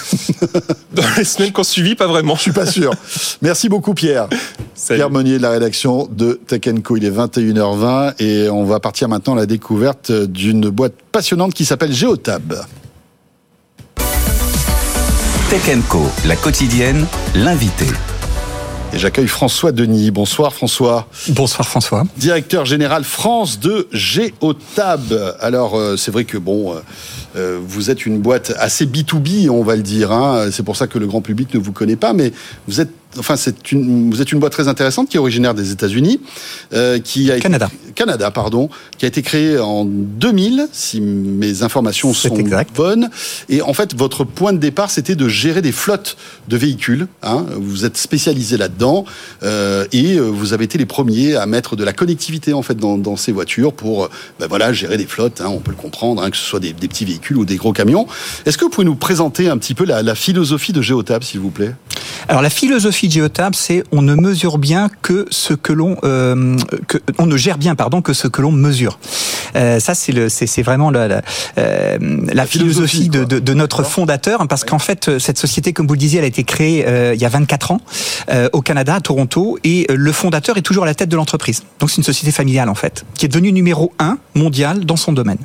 Dans 0.94 1.04
les 1.18 1.24
semaines 1.24 1.52
qu'on 1.52 1.64
suivit, 1.64 1.96
pas 1.96 2.08
vraiment. 2.08 2.36
Je 2.36 2.42
suis 2.42 2.52
pas 2.52 2.66
sûr. 2.66 2.92
Merci 3.42 3.70
beaucoup 3.70 3.94
Pierre. 3.94 4.28
Salut. 4.76 5.00
Pierre 5.00 5.10
Monnier 5.10 5.38
de 5.38 5.42
la 5.42 5.52
rédaction 5.52 6.08
de 6.12 6.40
Tech 6.48 6.62
Co. 6.84 6.98
Il 6.98 7.06
est 7.06 7.12
21h20 7.12 8.14
et 8.20 8.50
on 8.50 8.64
va 8.66 8.80
partir 8.80 9.08
maintenant 9.10 9.34
à 9.34 9.38
la 9.38 9.46
découverte 9.46 10.12
d'une 10.12 10.70
boîte 10.70 10.94
passionnante 11.12 11.54
qui 11.54 11.66
s'appelle 11.66 11.94
Geotab. 11.94 12.56
Tech 15.50 15.78
Co, 15.88 16.02
la 16.26 16.36
quotidienne, 16.36 17.06
l'invité. 17.34 17.86
Et 18.94 19.00
j'accueille 19.00 19.28
François 19.28 19.72
Denis. 19.72 20.12
Bonsoir 20.12 20.54
François. 20.54 21.08
Bonsoir 21.30 21.68
François. 21.68 22.06
Directeur 22.18 22.66
général 22.66 23.04
France 23.04 23.60
de 23.60 23.88
Geotab. 23.92 25.36
Alors 25.42 25.76
euh, 25.78 25.98
c'est 25.98 26.12
vrai 26.12 26.24
que 26.24 26.38
bon, 26.38 26.74
euh, 26.74 26.80
euh, 27.36 27.60
vous 27.62 27.90
êtes 27.92 28.06
une 28.06 28.20
boîte 28.20 28.54
assez 28.58 28.86
B2B, 28.86 29.50
on 29.50 29.64
va 29.64 29.76
le 29.76 29.84
dire. 29.84 30.12
hein. 30.12 30.50
C'est 30.52 30.64
pour 30.64 30.78
ça 30.78 30.88
que 30.88 30.98
le 31.00 31.06
grand 31.08 31.22
public 31.22 31.54
ne 31.54 31.60
vous 31.60 31.74
connaît 31.74 31.98
pas, 31.98 32.14
mais 32.14 32.32
vous 32.68 32.80
êtes, 32.80 32.92
enfin 33.18 33.36
c'est 33.36 33.72
une, 33.72 34.10
vous 34.12 34.22
êtes 34.22 34.32
une 34.32 34.40
boîte 34.40 34.52
très 34.54 34.68
intéressante 34.68 35.10
qui 35.10 35.18
est 35.18 35.20
originaire 35.20 35.54
des 35.54 35.72
États-Unis, 35.72 36.20
euh, 36.74 37.00
qui 37.00 37.32
a 37.32 37.36
été- 37.36 37.44
Canada. 37.44 37.70
Canada, 37.96 38.30
pardon, 38.32 38.70
qui 38.98 39.06
a 39.06 39.08
été 39.08 39.22
créée 39.22 39.58
en 39.60 39.86
2000, 39.86 40.68
si 40.72 41.02
mes 41.02 41.64
informations 41.64 42.14
sont 42.14 42.36
exact. 42.36 42.76
bonnes. 42.76 43.10
Et 43.50 43.62
en 43.62 43.74
fait, 43.74 43.96
votre 43.96 44.24
point 44.24 44.54
de 44.54 44.60
départ, 44.60 44.92
c'était 44.92 45.16
de 45.16 45.28
gérer 45.28 45.62
des 45.62 45.72
flottes 45.72 46.16
de 46.48 46.58
véhicules. 46.58 47.08
hein. 47.24 47.46
Vous 47.56 47.86
êtes 47.86 47.98
spécialisé 47.98 48.58
là-dedans 48.58 49.06
euh, 49.44 49.86
et 49.92 50.18
euh, 50.18 50.22
vous 50.30 50.54
avez 50.54 50.66
été 50.66 50.78
les 50.78 50.86
premiers 50.86 51.36
à 51.36 51.46
mettre 51.46 51.76
de 51.76 51.84
la 51.84 51.94
connectivité 51.94 52.54
en 52.54 52.62
fait 52.62 52.76
dans, 52.76 52.98
dans 52.98 53.16
ces 53.16 53.32
voitures 53.32 53.74
pour 53.74 54.10
ben 54.40 54.48
voilà 54.48 54.74
gérer 54.74 54.98
des 54.98 55.06
flottes. 55.08 55.42
hein, 55.42 55.48
on 55.50 55.60
peut 55.60 55.72
le 55.72 55.78
comprendre, 55.78 56.22
hein, 56.22 56.30
que 56.30 56.38
ce 56.38 56.44
soit 56.44 56.60
des, 56.60 56.74
des 56.74 56.88
petits 56.88 57.06
véhicules 57.06 57.38
ou 57.38 57.46
des 57.46 57.56
gros 57.56 57.74
camions. 57.74 58.06
Est-ce 58.46 58.58
que 58.58 58.66
vous 58.66 58.70
pouvez 58.70 58.86
nous 58.86 58.96
présenter 58.96 59.50
un 59.50 59.58
petit 59.58 59.74
peu 59.74 59.86
la, 59.86 60.04
la 60.04 60.16
philosophie 60.16 60.74
de 60.74 60.82
Geotab, 60.82 61.24
s'il 61.24 61.40
vous 61.40 61.52
plaît? 61.52 61.74
Alors 62.28 62.42
la 62.42 62.50
philosophie 62.50 62.97
de 63.06 63.12
Geotab, 63.12 63.54
c'est 63.54 63.84
on 63.92 64.02
ne 64.02 64.16
mesure 64.16 64.58
bien 64.58 64.90
que 65.04 65.28
ce 65.30 65.54
que 65.54 65.72
l'on, 65.74 65.98
euh, 66.04 66.58
que 66.88 66.98
on 67.20 67.28
ne 67.28 67.38
gère 67.38 67.60
bien 67.60 67.76
pardon 67.76 68.02
que 68.02 68.14
ce 68.14 68.28
que 68.28 68.42
l'on 68.42 68.52
mesure. 68.52 68.98
Euh, 69.56 69.80
ça 69.80 69.94
c'est 69.94 70.12
le, 70.12 70.30
c'est, 70.30 70.48
c'est 70.48 70.64
vraiment 70.64 70.90
la, 70.90 71.08
la, 71.08 71.22
euh, 71.58 71.98
la 72.34 72.46
philosophie, 72.46 73.04
philosophie 73.04 73.10
de, 73.10 73.24
de, 73.24 73.40
de 73.40 73.54
notre 73.54 73.84
fondateur, 73.84 74.42
hein, 74.42 74.48
parce 74.48 74.64
qu'en 74.64 74.80
fait 74.80 75.20
cette 75.20 75.38
société, 75.38 75.74
comme 75.74 75.88
vous 75.88 75.94
le 75.94 76.00
disiez, 76.00 76.20
elle 76.20 76.26
a 76.26 76.28
été 76.28 76.44
créée 76.44 76.86
euh, 76.88 77.14
il 77.14 77.22
y 77.22 77.26
a 77.26 77.30
24 77.30 77.72
ans 77.72 77.82
au 78.54 78.62
Canada, 78.62 78.96
à 78.96 79.02
Toronto, 79.02 79.58
et 79.64 79.86
le 79.90 80.12
fondateur 80.12 80.58
est 80.58 80.62
toujours 80.62 80.84
à 80.84 80.86
la 80.86 80.96
tête 80.96 81.10
de 81.10 81.16
l'entreprise. 81.16 81.64
Donc 81.80 81.90
c'est 81.90 81.98
une 81.98 82.04
société 82.04 82.32
familiale 82.32 82.70
en 82.70 82.76
fait, 82.76 83.06
qui 83.16 83.26
est 83.26 83.30
devenue 83.30 83.52
numéro 83.52 83.94
un 84.00 84.18
mondial 84.36 84.86
dans 84.86 84.96
son 84.96 85.12
domaine. 85.12 85.38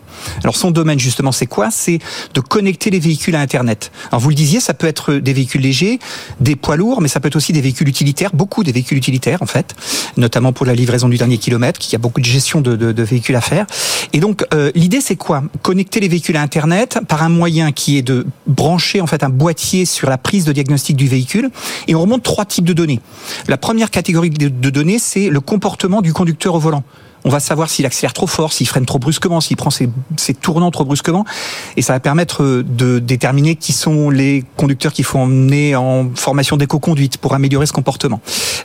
Alors 0.42 0.56
son 0.56 0.70
domaine 0.70 0.98
justement, 0.98 1.32
c'est 1.32 1.46
quoi? 1.46 1.70
C'est 1.70 1.98
de 2.34 2.40
connecter 2.40 2.90
les 2.90 2.98
véhicules 2.98 3.36
à 3.36 3.40
Internet. 3.40 3.92
Alors 4.10 4.20
vous 4.20 4.28
le 4.28 4.34
disiez, 4.34 4.60
ça 4.60 4.74
peut 4.74 4.86
être 4.86 5.14
des 5.14 5.32
véhicules 5.32 5.60
légers, 5.60 5.98
des 6.40 6.56
poids 6.56 6.76
lourds, 6.76 7.00
mais 7.00 7.08
ça 7.08 7.20
peut 7.20 7.28
être 7.28 7.36
aussi 7.36 7.41
des 7.50 7.60
véhicules 7.60 7.88
utilitaires, 7.88 8.30
beaucoup 8.32 8.62
des 8.62 8.70
véhicules 8.70 8.98
utilitaires 8.98 9.42
en 9.42 9.46
fait, 9.46 9.74
notamment 10.16 10.52
pour 10.52 10.66
la 10.66 10.74
livraison 10.74 11.08
du 11.08 11.16
dernier 11.16 11.38
kilomètre, 11.38 11.80
qu'il 11.80 11.92
y 11.92 11.96
a 11.96 11.98
beaucoup 11.98 12.20
de 12.20 12.26
gestion 12.26 12.60
de, 12.60 13.02
véhicules 13.02 13.34
à 13.34 13.40
faire. 13.40 13.66
Et 14.12 14.20
donc 14.20 14.44
euh, 14.54 14.70
l'idée 14.74 15.00
c'est 15.00 15.16
quoi? 15.16 15.42
Connecter 15.62 15.98
les 15.98 16.08
véhicules 16.08 16.36
à 16.36 16.42
Internet 16.42 17.00
par 17.08 17.22
un 17.22 17.28
moyen 17.28 17.72
qui 17.72 17.98
est 17.98 18.02
de 18.02 18.26
brancher 18.46 19.00
en 19.00 19.06
fait 19.06 19.24
un 19.24 19.30
boîtier 19.30 19.86
sur 19.86 20.08
la 20.08 20.18
prise 20.18 20.44
de 20.44 20.52
diagnostic 20.52 20.96
du 20.96 21.08
véhicule, 21.08 21.50
et 21.88 21.94
on 21.94 22.02
remonte 22.02 22.22
trois 22.22 22.44
types 22.44 22.64
de 22.64 22.72
données. 22.72 23.00
La 23.48 23.56
première 23.56 23.90
catégorie 23.90 24.30
de 24.30 24.70
données, 24.70 24.98
c'est 24.98 25.30
le 25.30 25.40
comportement 25.40 26.02
du 26.02 26.12
conducteur 26.12 26.54
au 26.54 26.60
volant. 26.60 26.84
On 27.24 27.28
va 27.30 27.38
savoir 27.40 27.70
s'il 27.70 27.86
accélère 27.86 28.12
trop 28.12 28.26
fort, 28.26 28.52
s'il 28.52 28.66
freine 28.66 28.84
trop 28.84 28.98
brusquement, 28.98 29.40
s'il 29.40 29.56
prend 29.56 29.70
ses, 29.70 29.88
ses, 30.16 30.34
tournants 30.34 30.70
trop 30.72 30.84
brusquement. 30.84 31.24
Et 31.76 31.82
ça 31.82 31.92
va 31.92 32.00
permettre 32.00 32.42
euh, 32.42 32.64
de 32.66 32.98
déterminer 32.98 33.54
qui 33.54 33.72
sont 33.72 34.10
les 34.10 34.44
conducteurs 34.56 34.92
qu'il 34.92 35.04
faut 35.04 35.18
emmener 35.18 35.76
en 35.76 36.10
formation 36.16 36.56
d'éco-conduite 36.56 37.18
pour 37.18 37.34
améliorer 37.34 37.66
ce 37.66 37.72
comportement. 37.72 38.20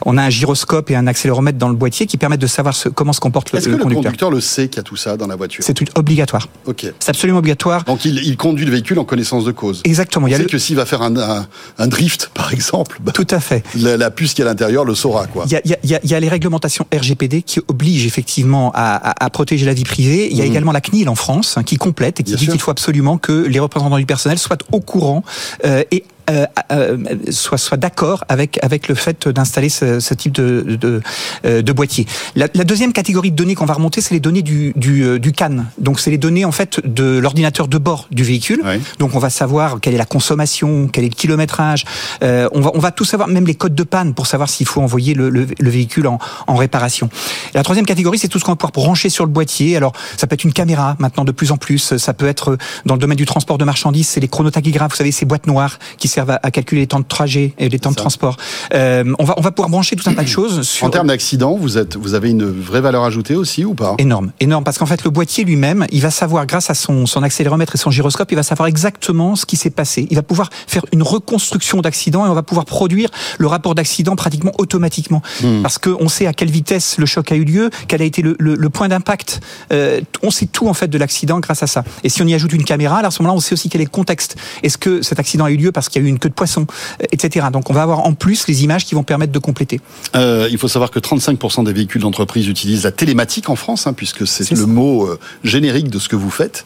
On 0.05 0.17
a 0.17 0.23
un 0.23 0.29
gyroscope 0.29 0.89
et 0.89 0.95
un 0.95 1.05
accéléromètre 1.05 1.57
dans 1.59 1.69
le 1.69 1.75
boîtier 1.75 2.07
qui 2.07 2.17
permettent 2.17 2.41
de 2.41 2.47
savoir 2.47 2.75
ce, 2.75 2.89
comment 2.89 3.13
se 3.13 3.19
comporte 3.19 3.51
le, 3.51 3.59
Est-ce 3.59 3.65
que 3.67 3.71
le 3.71 3.77
conducteur. 3.77 4.03
conducteur 4.05 4.31
le 4.31 4.41
sait 4.41 4.67
qu'il 4.69 4.77
y 4.77 4.79
a 4.79 4.84
tout 4.84 4.95
ça 4.95 5.17
dans 5.17 5.27
la 5.27 5.35
voiture? 5.35 5.63
C'est 5.65 5.77
obligatoire. 5.97 6.47
Ok. 6.65 6.85
C'est 6.99 7.09
absolument 7.09 7.39
obligatoire. 7.39 7.84
Donc 7.84 8.05
il, 8.05 8.17
il 8.25 8.38
conduit 8.38 8.65
le 8.65 8.71
véhicule 8.71 8.97
en 8.97 9.05
connaissance 9.05 9.45
de 9.45 9.51
cause. 9.51 9.81
Exactement. 9.84 10.25
Il 10.27 10.31
y 10.31 10.35
a 10.35 10.39
le- 10.39 10.45
que 10.45 10.57
s'il 10.57 10.75
va 10.77 10.85
faire 10.88 11.03
un, 11.03 11.15
un- 11.17 11.47
un 11.77 11.88
drift, 11.88 12.31
par 12.34 12.51
exemple, 12.53 12.97
bah, 13.03 13.11
Tout 13.11 13.27
à 13.29 13.39
fait. 13.39 13.63
la, 13.75 13.97
la 13.97 14.09
puce 14.09 14.34
qui 14.34 14.41
est 14.41 14.45
à 14.45 14.47
l'intérieur 14.47 14.84
le 14.84 14.95
saura. 14.95 15.27
Quoi. 15.27 15.43
Il 15.45 15.51
y 15.51 15.55
a, 15.55 15.61
il 15.63 15.69
y 15.71 15.73
a- 15.73 15.77
il 15.84 15.89
y 15.91 15.95
a- 15.95 15.99
il 16.03 16.09
y 16.09 16.13
a 16.15 16.19
les 16.19 16.29
réglementations 16.29 16.88
RGPD 16.91 17.43
qui 17.43 17.59
obligent 17.67 18.05
effectivement 18.07 18.46
à, 18.55 18.69
à- 18.73 19.25
à 19.25 19.29
protéger 19.29 19.65
la 19.65 19.73
vie 19.73 19.83
privée. 19.83 20.27
Il 20.31 20.37
y 20.37 20.41
a 20.41 20.45
Mhm. 20.45 20.51
également 20.51 20.71
la 20.71 20.81
CNIL 20.81 21.09
en 21.09 21.15
France 21.15 21.57
hein, 21.57 21.63
qui 21.63 21.75
complète 21.77 22.19
et 22.19 22.23
qui 22.23 22.31
Bien 22.31 22.39
dit 22.39 22.47
qu'il 22.47 22.59
faut 22.61 22.71
absolument 22.71 23.17
que 23.17 23.45
les 23.47 23.59
représentants 23.59 23.97
du 23.97 24.05
personnel 24.05 24.37
soient 24.39 24.57
au 24.71 24.79
courant 24.79 25.23
euh, 25.65 25.83
et 25.91 26.03
euh, 26.29 26.45
euh, 26.71 26.97
soient, 27.29 27.57
soient 27.57 27.77
d'accord 27.77 28.23
avec 28.29 28.59
avec 28.63 28.87
le 28.87 28.95
fait 28.95 29.27
d'installer 29.27 29.69
ce, 29.69 29.99
ce 29.99 30.13
type 30.13 30.33
de 30.33 30.77
de, 30.79 31.01
euh, 31.45 31.61
de 31.61 31.71
boîtier. 31.71 32.05
La, 32.35 32.47
la 32.53 32.63
deuxième 32.63 32.93
catégorie 32.93 33.31
de 33.31 33.35
données 33.35 33.55
qu'on 33.55 33.65
va 33.65 33.73
remonter, 33.73 34.01
c'est 34.01 34.13
les 34.13 34.19
données 34.19 34.41
du 34.41 34.73
du, 34.75 35.19
du 35.19 35.31
CAN. 35.31 35.65
Donc 35.77 35.99
c'est 35.99 36.11
les 36.11 36.17
données 36.17 36.45
en 36.45 36.51
fait 36.51 36.79
de 36.85 37.17
l'ordinateur 37.17 37.67
de 37.67 37.77
bord 37.77 38.07
du 38.11 38.23
véhicule. 38.23 38.61
Ouais. 38.63 38.79
Donc 38.99 39.15
on 39.15 39.19
va 39.19 39.29
savoir 39.29 39.79
quelle 39.81 39.93
est 39.93 39.97
la 39.97 40.05
consommation, 40.05 40.87
quel 40.87 41.03
est 41.03 41.09
le 41.09 41.15
kilométrage. 41.15 41.85
Euh, 42.23 42.49
on 42.53 42.61
va 42.61 42.71
on 42.73 42.79
va 42.79 42.91
tout 42.91 43.05
savoir, 43.05 43.27
même 43.27 43.45
les 43.45 43.55
codes 43.55 43.75
de 43.75 43.83
panne 43.83 44.13
pour 44.13 44.27
savoir 44.27 44.49
s'il 44.49 44.67
faut 44.67 44.81
envoyer 44.81 45.13
le, 45.13 45.29
le, 45.29 45.47
le 45.59 45.69
véhicule 45.69 46.07
en, 46.07 46.19
en 46.47 46.55
réparation. 46.55 47.09
Et 47.53 47.57
la 47.57 47.63
troisième 47.63 47.85
catégorie, 47.85 48.17
c'est 48.17 48.27
tout 48.27 48.39
ce 48.39 48.43
qu'on 48.43 48.51
va 48.51 48.55
pouvoir 48.55 48.71
brancher 48.71 49.09
sur 49.09 49.25
le 49.25 49.31
boîtier. 49.31 49.77
Alors 49.77 49.93
ça 50.17 50.27
peut 50.27 50.33
être 50.33 50.43
une 50.43 50.53
caméra 50.53 50.95
maintenant 50.99 51.25
de 51.25 51.31
plus 51.31 51.51
en 51.51 51.57
plus. 51.57 51.97
Ça 51.97 52.13
peut 52.13 52.27
être 52.27 52.57
dans 52.85 52.95
le 52.95 52.99
domaine 52.99 53.17
du 53.17 53.25
transport 53.25 53.57
de 53.57 53.65
marchandises, 53.65 54.07
c'est 54.07 54.19
les 54.19 54.27
chronotachygraphes. 54.27 54.91
Vous 54.91 54.97
savez 54.97 55.11
ces 55.11 55.25
boîtes 55.25 55.47
noires 55.47 55.79
qui 55.97 56.07
servent 56.18 56.31
à, 56.31 56.39
à 56.41 56.49
calculer 56.52 56.81
les 56.81 56.88
temps 56.88 56.99
de 56.99 57.06
trajet 57.06 57.53
et 57.60 57.69
les 57.69 57.77
temps 57.80 57.91
de 57.91 57.95
transport. 57.95 58.38
Euh, 58.73 59.03
on 59.19 59.23
va 59.23 59.35
on 59.38 59.41
va 59.41 59.52
pouvoir 59.52 59.69
brancher 59.69 59.95
tout 59.95 60.10
un 60.10 60.14
tas 60.15 60.23
de 60.23 60.27
choses 60.27 60.64
sur 60.68 60.85
En 60.88 60.89
termes 60.89 61.07
d'accident, 61.07 61.56
vous, 61.56 61.77
êtes, 61.77 61.95
vous 61.95 62.15
avez 62.15 62.31
une 62.31 62.45
vraie 62.45 62.81
valeur 62.81 63.03
ajoutée 63.03 63.35
aussi 63.35 63.64
ou 63.65 63.76
pas? 63.76 63.94
Énorme, 63.99 64.31
énorme, 64.39 64.64
parce 64.64 64.80
qu'en 64.80 64.88
fait 64.88 65.03
le 65.03 65.11
boîtier 65.11 65.44
lui-même, 65.44 65.85
il 65.91 66.02
va 66.02 66.10
savoir 66.10 66.48
grâce 66.48 66.72
à 66.72 66.73
son, 66.73 67.06
son 67.06 67.22
accéléromètre 67.22 67.76
et 67.76 67.77
son 67.77 67.91
gyroscope, 67.91 68.31
il 68.31 68.35
va 68.35 68.41
savoir 68.44 68.68
exactement 68.68 69.35
ce 69.35 69.45
qui 69.45 69.57
s'est 69.57 69.69
passé. 69.69 70.07
Il 70.10 70.15
va 70.15 70.23
pouvoir 70.23 70.49
faire 70.65 70.84
une 70.91 71.03
reconstruction 71.03 71.81
d'accident 71.81 72.26
et 72.26 72.30
on 72.30 72.34
va 72.34 72.41
pouvoir 72.41 72.65
produire 72.65 73.10
le 73.38 73.45
rapport 73.48 73.76
d'accident 73.76 74.15
pratiquement 74.15 74.53
automatiquement, 74.57 75.22
Hmm. 75.44 75.61
parce 75.61 75.77
qu'on 75.77 76.07
sait 76.10 76.26
à 76.26 76.34
quelle 76.34 76.49
vitesse 76.49 76.98
le 76.98 77.06
choc 77.06 77.31
a 77.31 77.35
eu 77.35 77.44
lieu, 77.44 77.69
quel 77.88 78.02
a 78.02 78.06
été 78.06 78.23
le, 78.23 78.35
le- 78.39 78.56
le 78.56 78.69
point 78.69 78.88
d'impact. 78.88 79.39
Euh, 79.72 80.02
on 80.23 80.31
sait 80.31 80.48
tout 80.48 80.68
en 80.68 80.73
fait 80.73 80.88
de 80.88 80.98
l'accident 80.98 81.39
grâce 81.39 81.61
à 81.61 81.68
ça. 81.68 81.84
Et 82.03 82.10
si 82.10 82.22
on 82.23 82.26
y 82.27 82.34
ajoute 82.34 82.53
une 82.53 82.64
caméra, 82.64 82.99
à 83.06 83.11
ce 83.11 83.22
moment-là, 83.22 83.38
on 83.38 83.39
sait 83.41 83.53
aussi 83.53 83.69
quel 83.69 83.81
est 83.81 83.85
le 83.85 83.89
contexte. 83.89 84.35
Est-ce 84.64 84.77
que 84.80 85.02
cet 85.03 85.19
accident 85.19 85.45
a 85.45 85.52
eu 85.52 85.57
lieu 85.57 85.72
parce 85.72 85.89
qu'il 85.89 86.02
y 86.02 86.06
a 86.06 86.06
eu 86.06 86.06
une 86.07 86.19
queue 86.19 86.29
de 86.29 86.34
poisson, 86.34 86.65
euh, 87.01 87.05
etc. 87.11 87.47
Donc 87.51 87.69
on 87.69 87.73
va 87.73 87.84
avoir 87.84 87.99
en 88.05 88.13
plus 88.13 88.47
les 88.47 88.63
images 88.63 88.85
qui 88.85 88.95
vont 88.95 89.03
permettre 89.03 89.31
de 89.31 89.39
compléter. 89.39 89.79
Euh, 90.15 90.47
il 90.51 90.57
faut 90.57 90.67
savoir 90.67 90.91
que 90.91 90.99
35% 90.99 91.63
des 91.65 91.73
véhicules 91.73 92.01
d'entreprise 92.01 92.47
utilisent 92.47 92.84
la 92.84 92.91
télématique 92.91 93.49
en 93.49 93.55
France, 93.55 93.88
hein, 93.88 93.93
puisque 93.93 94.25
c'est 94.27 94.49
le 94.51 94.57
ça. 94.57 94.65
mot 94.65 95.05
euh, 95.05 95.19
générique 95.43 95.89
de 95.89 95.99
ce 95.99 96.09
que 96.09 96.15
vous 96.15 96.29
faites, 96.29 96.65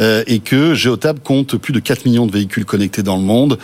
euh, 0.00 0.22
et 0.26 0.40
que 0.40 0.74
Geotab 0.74 1.20
compte 1.22 1.56
plus 1.56 1.72
de 1.72 1.80
4 1.80 2.04
millions 2.04 2.26
de 2.26 2.32
véhicules 2.32 2.64
connectés 2.64 3.02
dans 3.02 3.16
le 3.16 3.22
monde, 3.22 3.58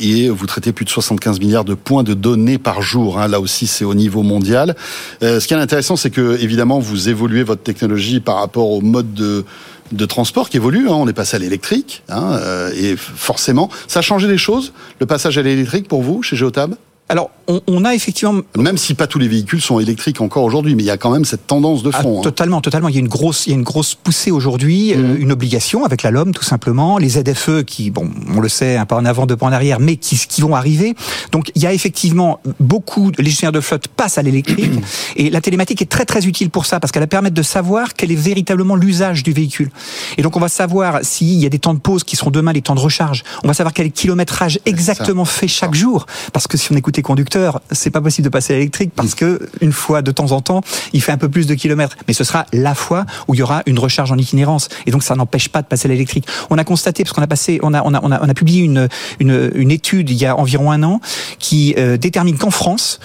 et 0.00 0.28
vous 0.28 0.46
traitez 0.46 0.72
plus 0.72 0.84
de 0.84 0.90
75 0.90 1.40
milliards 1.40 1.64
de 1.64 1.74
points 1.74 2.02
de 2.02 2.14
données 2.14 2.58
par 2.58 2.82
jour. 2.82 3.18
hein. 3.18 3.28
là 3.28 3.40
aussi, 3.40 3.66
c'est 3.66 3.84
au 3.84 3.94
niveau 3.94 4.22
mondial. 4.22 4.76
Ce 5.20 5.44
qui 5.46 5.54
est 5.54 5.56
intéressant, 5.56 5.96
c'est 5.96 6.10
que 6.10 6.38
évidemment, 6.40 6.78
vous 6.78 7.08
évoluez 7.08 7.42
votre 7.42 7.62
technologie 7.62 8.20
par 8.20 8.36
rapport 8.36 8.70
au 8.70 8.80
mode 8.80 9.14
de 9.14 9.44
de 9.92 10.06
transport 10.06 10.48
qui 10.50 10.56
évolue, 10.56 10.88
hein. 10.88 10.94
on 10.94 11.06
est 11.08 11.12
passé 11.12 11.36
à 11.36 11.38
l'électrique, 11.38 12.02
hein, 12.08 12.32
euh, 12.32 12.72
et 12.74 12.96
forcément, 12.96 13.70
ça 13.86 14.00
a 14.00 14.02
changé 14.02 14.26
les 14.28 14.38
choses, 14.38 14.72
le 15.00 15.06
passage 15.06 15.38
à 15.38 15.42
l'électrique 15.42 15.88
pour 15.88 16.02
vous, 16.02 16.22
chez 16.22 16.36
Geotab? 16.36 16.74
Alors 17.08 17.30
on, 17.46 17.60
on 17.66 17.84
a 17.84 17.94
effectivement 17.94 18.40
même 18.56 18.78
si 18.78 18.94
pas 18.94 19.06
tous 19.06 19.18
les 19.18 19.28
véhicules 19.28 19.60
sont 19.60 19.78
électriques 19.80 20.20
encore 20.22 20.44
aujourd'hui, 20.44 20.74
mais 20.74 20.82
il 20.82 20.86
y 20.86 20.90
a 20.90 20.96
quand 20.96 21.10
même 21.10 21.24
cette 21.26 21.46
tendance 21.46 21.82
de 21.82 21.90
Ah, 21.92 22.00
fond. 22.00 22.20
hein. 22.20 22.22
totalement, 22.22 22.60
totalement. 22.62 22.88
Il 22.88 22.94
y 22.94 22.98
a 22.98 23.00
une 23.00 23.08
grosse, 23.08 23.46
il 23.46 23.50
y 23.50 23.52
a 23.52 23.56
une 23.56 23.64
grosse 23.64 23.94
poussée 23.94 24.30
aujourd'hui, 24.30 24.94
Mhm. 24.96 25.04
euh, 25.04 25.16
une 25.18 25.32
obligation 25.32 25.84
avec 25.84 26.02
la 26.04 26.10
LOM 26.10 26.32
tout 26.32 26.44
simplement, 26.44 26.96
les 26.98 27.10
ZFE 27.10 27.64
qui, 27.64 27.90
bon, 27.90 28.08
on 28.34 28.40
le 28.40 28.48
sait, 28.48 28.76
un 28.76 28.86
pas 28.86 28.96
en 28.96 29.04
avant, 29.04 29.26
deux 29.26 29.36
pas 29.36 29.44
en 29.46 29.52
arrière, 29.52 29.78
mais 29.80 29.96
qui, 29.96 30.16
qui 30.16 30.40
vont 30.40 30.54
arriver. 30.54 30.94
Donc 31.32 31.50
il 31.54 31.60
y 31.62 31.66
a 31.66 31.74
effectivement 31.74 32.40
beaucoup, 32.60 33.10
les 33.18 33.24
gestionnaires 33.28 33.52
de 33.52 33.60
flotte 33.60 33.88
passent 33.88 34.16
à 34.16 34.22
l'électrique 34.22 34.72
et 35.16 35.28
la 35.28 35.40
télématique 35.42 35.82
est 35.82 35.90
très 35.90 36.06
très 36.06 36.24
utile 36.26 36.48
pour 36.48 36.64
ça 36.64 36.80
parce 36.80 36.92
qu'elle 36.92 37.02
va 37.02 37.08
permettre 37.08 37.34
de 37.34 37.42
savoir 37.42 37.92
quel 37.94 38.10
est 38.12 38.14
véritablement 38.16 38.76
l'usage 38.76 39.22
du 39.22 39.32
véhicule. 39.32 39.70
Et 40.16 40.22
donc 40.22 40.36
on 40.36 40.40
va 40.40 40.48
savoir 40.48 41.00
s'il 41.02 41.34
y 41.34 41.44
a 41.46 41.50
des 41.50 41.58
temps 41.58 41.74
de 41.74 41.80
pause 41.80 42.04
qui 42.04 42.16
seront 42.16 42.30
demain 42.30 42.52
les 42.52 42.62
temps 42.62 42.74
de 42.76 42.80
recharge. 42.80 43.22
On 43.44 43.48
va 43.48 43.54
savoir 43.54 43.74
quel 43.74 43.84
est 43.86 43.88
le 43.90 43.92
kilométrage 43.94 44.60
exactement 44.64 45.24
fait 45.26 45.48
chaque 45.48 45.74
jour 45.74 46.06
parce 46.32 46.46
que 46.46 46.56
si 46.56 46.72
on 46.72 46.76
écoute 46.76 46.91
les 46.96 47.02
conducteurs, 47.02 47.60
c'est 47.70 47.90
pas 47.90 48.00
possible 48.00 48.24
de 48.24 48.30
passer 48.30 48.54
à 48.54 48.56
l'électrique 48.56 48.92
parce 48.94 49.14
que 49.14 49.48
une 49.60 49.72
fois 49.72 50.02
de 50.02 50.10
temps 50.10 50.32
en 50.32 50.40
temps, 50.40 50.60
il 50.92 51.02
fait 51.02 51.12
un 51.12 51.18
peu 51.18 51.28
plus 51.28 51.46
de 51.46 51.54
kilomètres. 51.54 51.96
Mais 52.06 52.14
ce 52.14 52.24
sera 52.24 52.46
la 52.52 52.74
fois 52.74 53.06
où 53.28 53.34
il 53.34 53.38
y 53.38 53.42
aura 53.42 53.62
une 53.66 53.78
recharge 53.78 54.12
en 54.12 54.18
itinérance. 54.18 54.68
Et 54.86 54.90
donc 54.90 55.02
ça 55.02 55.14
n'empêche 55.14 55.48
pas 55.48 55.62
de 55.62 55.66
passer 55.66 55.88
à 55.88 55.90
l'électrique. 55.90 56.26
On 56.50 56.58
a 56.58 56.64
constaté, 56.64 57.04
parce 57.04 57.12
qu'on 57.12 57.22
a 57.22 57.26
passé, 57.26 57.60
on 57.62 57.74
a, 57.74 58.34
publié 58.34 58.62
une, 58.62 59.70
étude 59.70 60.10
il 60.10 60.16
y 60.16 60.26
a 60.26 60.36
environ 60.36 60.70
un 60.70 60.82
an 60.82 61.00
qui 61.38 61.74
euh, 61.78 61.96
détermine 61.96 62.36
qu'en 62.36 62.50
France, 62.50 63.00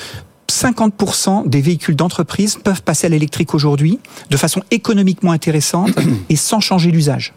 50% 0.50 1.48
des 1.48 1.62
véhicules 1.62 1.96
d'entreprise 1.96 2.58
peuvent 2.64 2.82
passer 2.82 3.08
à 3.08 3.10
l'électrique 3.10 3.54
aujourd'hui 3.54 4.00
de 4.30 4.38
façon 4.38 4.62
économiquement 4.72 5.32
intéressante 5.32 5.92
et 6.30 6.36
sans 6.36 6.60
changer 6.60 6.92
l'usage. 6.92 7.34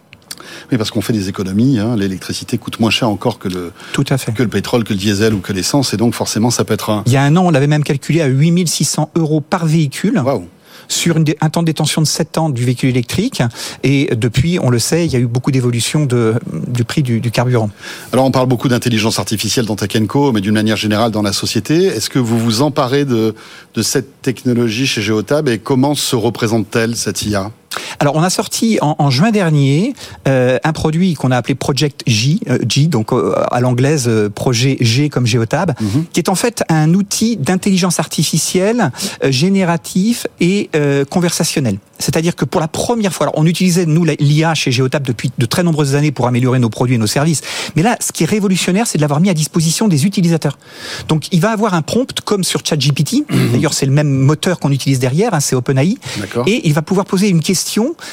Oui, 0.71 0.79
parce 0.79 0.91
qu'on 0.91 1.01
fait 1.01 1.13
des 1.13 1.29
économies. 1.29 1.79
hein. 1.79 1.97
L'électricité 1.97 2.59
coûte 2.59 2.81
moins 2.81 2.91
cher 2.91 3.09
encore 3.09 3.39
que 3.39 3.49
le, 3.49 3.73
Tout 3.93 4.05
à 4.09 4.19
fait. 4.19 4.33
que 4.33 4.43
le 4.43 4.49
pétrole, 4.49 4.85
que 4.85 4.93
le 4.93 4.99
diesel 4.99 5.35
ou 5.35 5.41
que 5.41 5.53
l'essence, 5.53 5.95
et 5.95 5.97
donc 5.97 6.15
forcément, 6.15 6.51
ça 6.51 6.65
peut 6.65 6.75
être 6.75 6.91
un. 6.91 7.03
Il 7.07 7.13
y 7.13 7.17
a 7.17 7.23
un 7.23 7.37
an, 7.37 7.47
on 7.47 7.51
l'avait 7.51 7.67
même 7.67 7.85
calculé 7.85 8.21
à 8.21 8.27
8600 8.27 9.11
euros 9.17 9.41
par 9.41 9.67
véhicule. 9.67 10.19
Waouh 10.25 10.47
sur 10.89 11.17
une 11.17 11.25
un 11.41 11.51
temps 11.51 11.61
de 11.63 11.67
détention 11.67 12.03
de 12.03 12.07
7 12.09 12.37
ans 12.39 12.51
du 12.51 12.65
véhicule 12.65 12.91
électrique. 12.91 13.43
Et 13.85 14.11
depuis, 14.17 14.59
on 14.61 14.71
le 14.71 14.81
sait, 14.81 15.07
il 15.07 15.13
y 15.13 15.15
a 15.15 15.21
eu 15.21 15.27
beaucoup 15.27 15.53
d'évolution 15.53 16.05
du 16.67 16.85
prix 16.85 17.05
du, 17.05 17.21
du 17.21 17.31
carburant. 17.31 17.71
Alors, 18.13 18.25
on 18.25 18.33
parle 18.33 18.49
beaucoup 18.49 18.67
d'intelligence 18.67 19.21
artificielle 19.21 19.67
dans 19.67 19.77
Tech 19.77 19.91
Co, 20.09 20.33
mais 20.33 20.41
d'une 20.41 20.55
manière 20.55 20.77
générale 20.77 21.13
dans 21.13 21.23
la 21.23 21.33
société. 21.33 21.85
Est-ce 21.85 22.11
que 22.11 22.19
vous 22.19 22.37
vous 22.41 22.63
emparez 22.63 23.05
de, 23.05 23.37
de 23.75 23.83
cette 23.83 24.21
technologie 24.21 24.85
chez 24.89 25.01
Geotab 25.01 25.49
et 25.49 25.59
comment 25.59 25.95
se 25.95 26.17
représente-t-elle 26.17 26.97
cette 26.97 27.23
IA 27.23 27.53
Alors, 27.99 28.17
on 28.17 28.23
a 28.23 28.31
sorti 28.31 28.79
en, 28.81 28.97
en 28.99 29.11
juin 29.11 29.31
dernier 29.31 29.95
euh, 30.27 30.59
un 30.65 30.73
produit 30.73 31.15
qu'on 31.15 31.31
a 31.31 31.37
appelé 31.37 31.55
Project 31.55 32.03
J, 32.07 32.41
euh, 32.49 32.59
G, 32.69 32.87
donc 32.87 33.13
euh, 33.13 33.35
à 33.51 33.61
l'anglaise 33.61 34.09
euh, 34.09 34.29
projet 34.29 34.77
G 34.81 35.09
comme 35.09 35.27
Geotab, 35.27 35.73
qui 36.13 36.21
est 36.21 36.29
en 36.29 36.35
fait 36.35 36.65
un 36.69 36.95
outil 36.95 37.37
d'intelligence 37.37 38.01
artificielle 38.01 38.91
euh, 39.23 39.31
génératif 39.31 40.27
et 40.41 40.71
euh, 40.75 41.05
conversationnel. 41.05 41.79
C'est-à-dire 41.99 42.35
que 42.35 42.47
pour 42.47 42.61
la 42.61 42.69
première 42.69 43.13
fois, 43.13 43.27
alors 43.27 43.35
on 43.37 43.47
utilisait 43.47 43.85
nous 43.85 44.05
l'IA 44.05 44.55
chez 44.55 44.73
Geotab 44.73 45.03
depuis 45.07 45.31
de 45.37 45.47
très 45.47 45.63
nombreuses 45.63 45.95
années 45.95 46.13
pour 46.13 46.27
améliorer 46.27 46.59
nos 46.59 46.71
produits 46.71 46.95
et 46.95 46.99
nos 46.99 47.07
services, 47.07 47.43
mais 47.77 47.83
là, 47.83 47.97
ce 48.01 48.13
qui 48.13 48.23
est 48.23 48.27
révolutionnaire, 48.27 48.87
c'est 48.87 48.97
de 48.97 49.03
l'avoir 49.03 49.21
mis 49.21 49.29
à 49.29 49.35
disposition 49.35 49.87
des 49.87 50.07
utilisateurs. 50.07 50.59
Donc, 51.09 51.27
il 51.31 51.41
va 51.41 51.51
avoir 51.51 51.75
un 51.75 51.83
prompt 51.83 52.21
comme 52.25 52.43
sur 52.43 52.63
ChatGPT. 52.65 53.25
D'ailleurs, 53.53 53.75
c'est 53.75 53.87
le 53.87 53.93
même 53.93 54.11
moteur 54.11 54.59
qu'on 54.59 54.73
utilise 54.73 54.99
derrière, 54.99 55.35
hein, 55.35 55.41
c'est 55.41 55.55
OpenAI. 55.55 55.99
Et 56.47 56.67
il 56.67 56.73
va 56.73 56.81
pouvoir 56.81 57.05
poser 57.05 57.29
une 57.29 57.41
question 57.41 57.60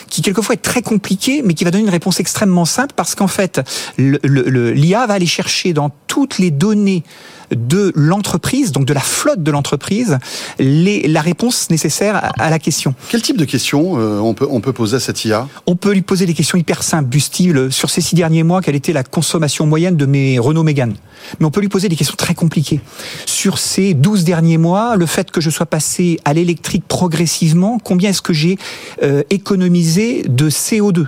qui 0.09 0.21
quelquefois 0.21 0.53
est 0.53 0.61
très 0.61 0.81
compliquée, 0.81 1.41
mais 1.43 1.53
qui 1.53 1.63
va 1.63 1.71
donner 1.71 1.83
une 1.83 1.89
réponse 1.89 2.19
extrêmement 2.19 2.65
simple 2.65 2.93
parce 2.95 3.15
qu'en 3.15 3.27
fait, 3.27 3.61
l'IA 3.97 5.05
va 5.07 5.13
aller 5.13 5.25
chercher 5.25 5.73
dans 5.73 5.91
toutes 6.07 6.37
les 6.37 6.51
données 6.51 7.03
de 7.51 7.91
l'entreprise, 7.95 8.71
donc 8.71 8.85
de 8.85 8.93
la 8.93 9.01
flotte 9.01 9.43
de 9.43 9.51
l'entreprise, 9.51 10.17
la 10.59 11.21
réponse 11.21 11.69
nécessaire 11.69 12.15
à, 12.15 12.31
à 12.37 12.49
la 12.49 12.59
question. 12.59 12.93
Quel 13.09 13.21
type 13.21 13.37
de 13.37 13.45
questions 13.45 13.99
euh, 13.99 14.19
on, 14.19 14.33
peut, 14.33 14.47
on 14.49 14.61
peut 14.61 14.73
poser 14.73 14.97
à 14.97 14.99
cette 14.99 15.23
IA 15.25 15.47
On 15.65 15.75
peut 15.75 15.93
lui 15.93 16.01
poser 16.01 16.25
des 16.25 16.33
questions 16.33 16.57
hyper 16.57 16.83
simples, 16.83 17.09
du 17.09 17.19
style 17.19 17.67
sur 17.71 17.89
ces 17.89 18.01
six 18.01 18.15
derniers 18.15 18.43
mois, 18.43 18.61
quelle 18.61 18.75
était 18.75 18.93
la 18.93 19.03
consommation 19.03 19.65
moyenne 19.65 19.95
de 19.95 20.05
mes 20.05 20.39
Renault 20.39 20.63
Mégane 20.63 20.95
Mais 21.39 21.45
on 21.45 21.51
peut 21.51 21.61
lui 21.61 21.69
poser 21.69 21.89
des 21.89 21.95
questions 21.95 22.15
très 22.17 22.33
compliquées. 22.33 22.81
Sur 23.25 23.57
ces 23.57 23.93
12 23.93 24.23
derniers 24.23 24.57
mois, 24.57 24.95
le 24.95 25.05
fait 25.05 25.31
que 25.31 25.41
je 25.41 25.49
sois 25.49 25.65
passé 25.65 26.19
à 26.25 26.33
l'électrique 26.33 26.83
progressivement, 26.87 27.79
combien 27.83 28.09
est-ce 28.09 28.21
que 28.21 28.33
j'ai 28.33 28.57
euh, 29.03 29.23
économisé 29.29 30.23
de 30.27 30.49
CO2 30.49 31.07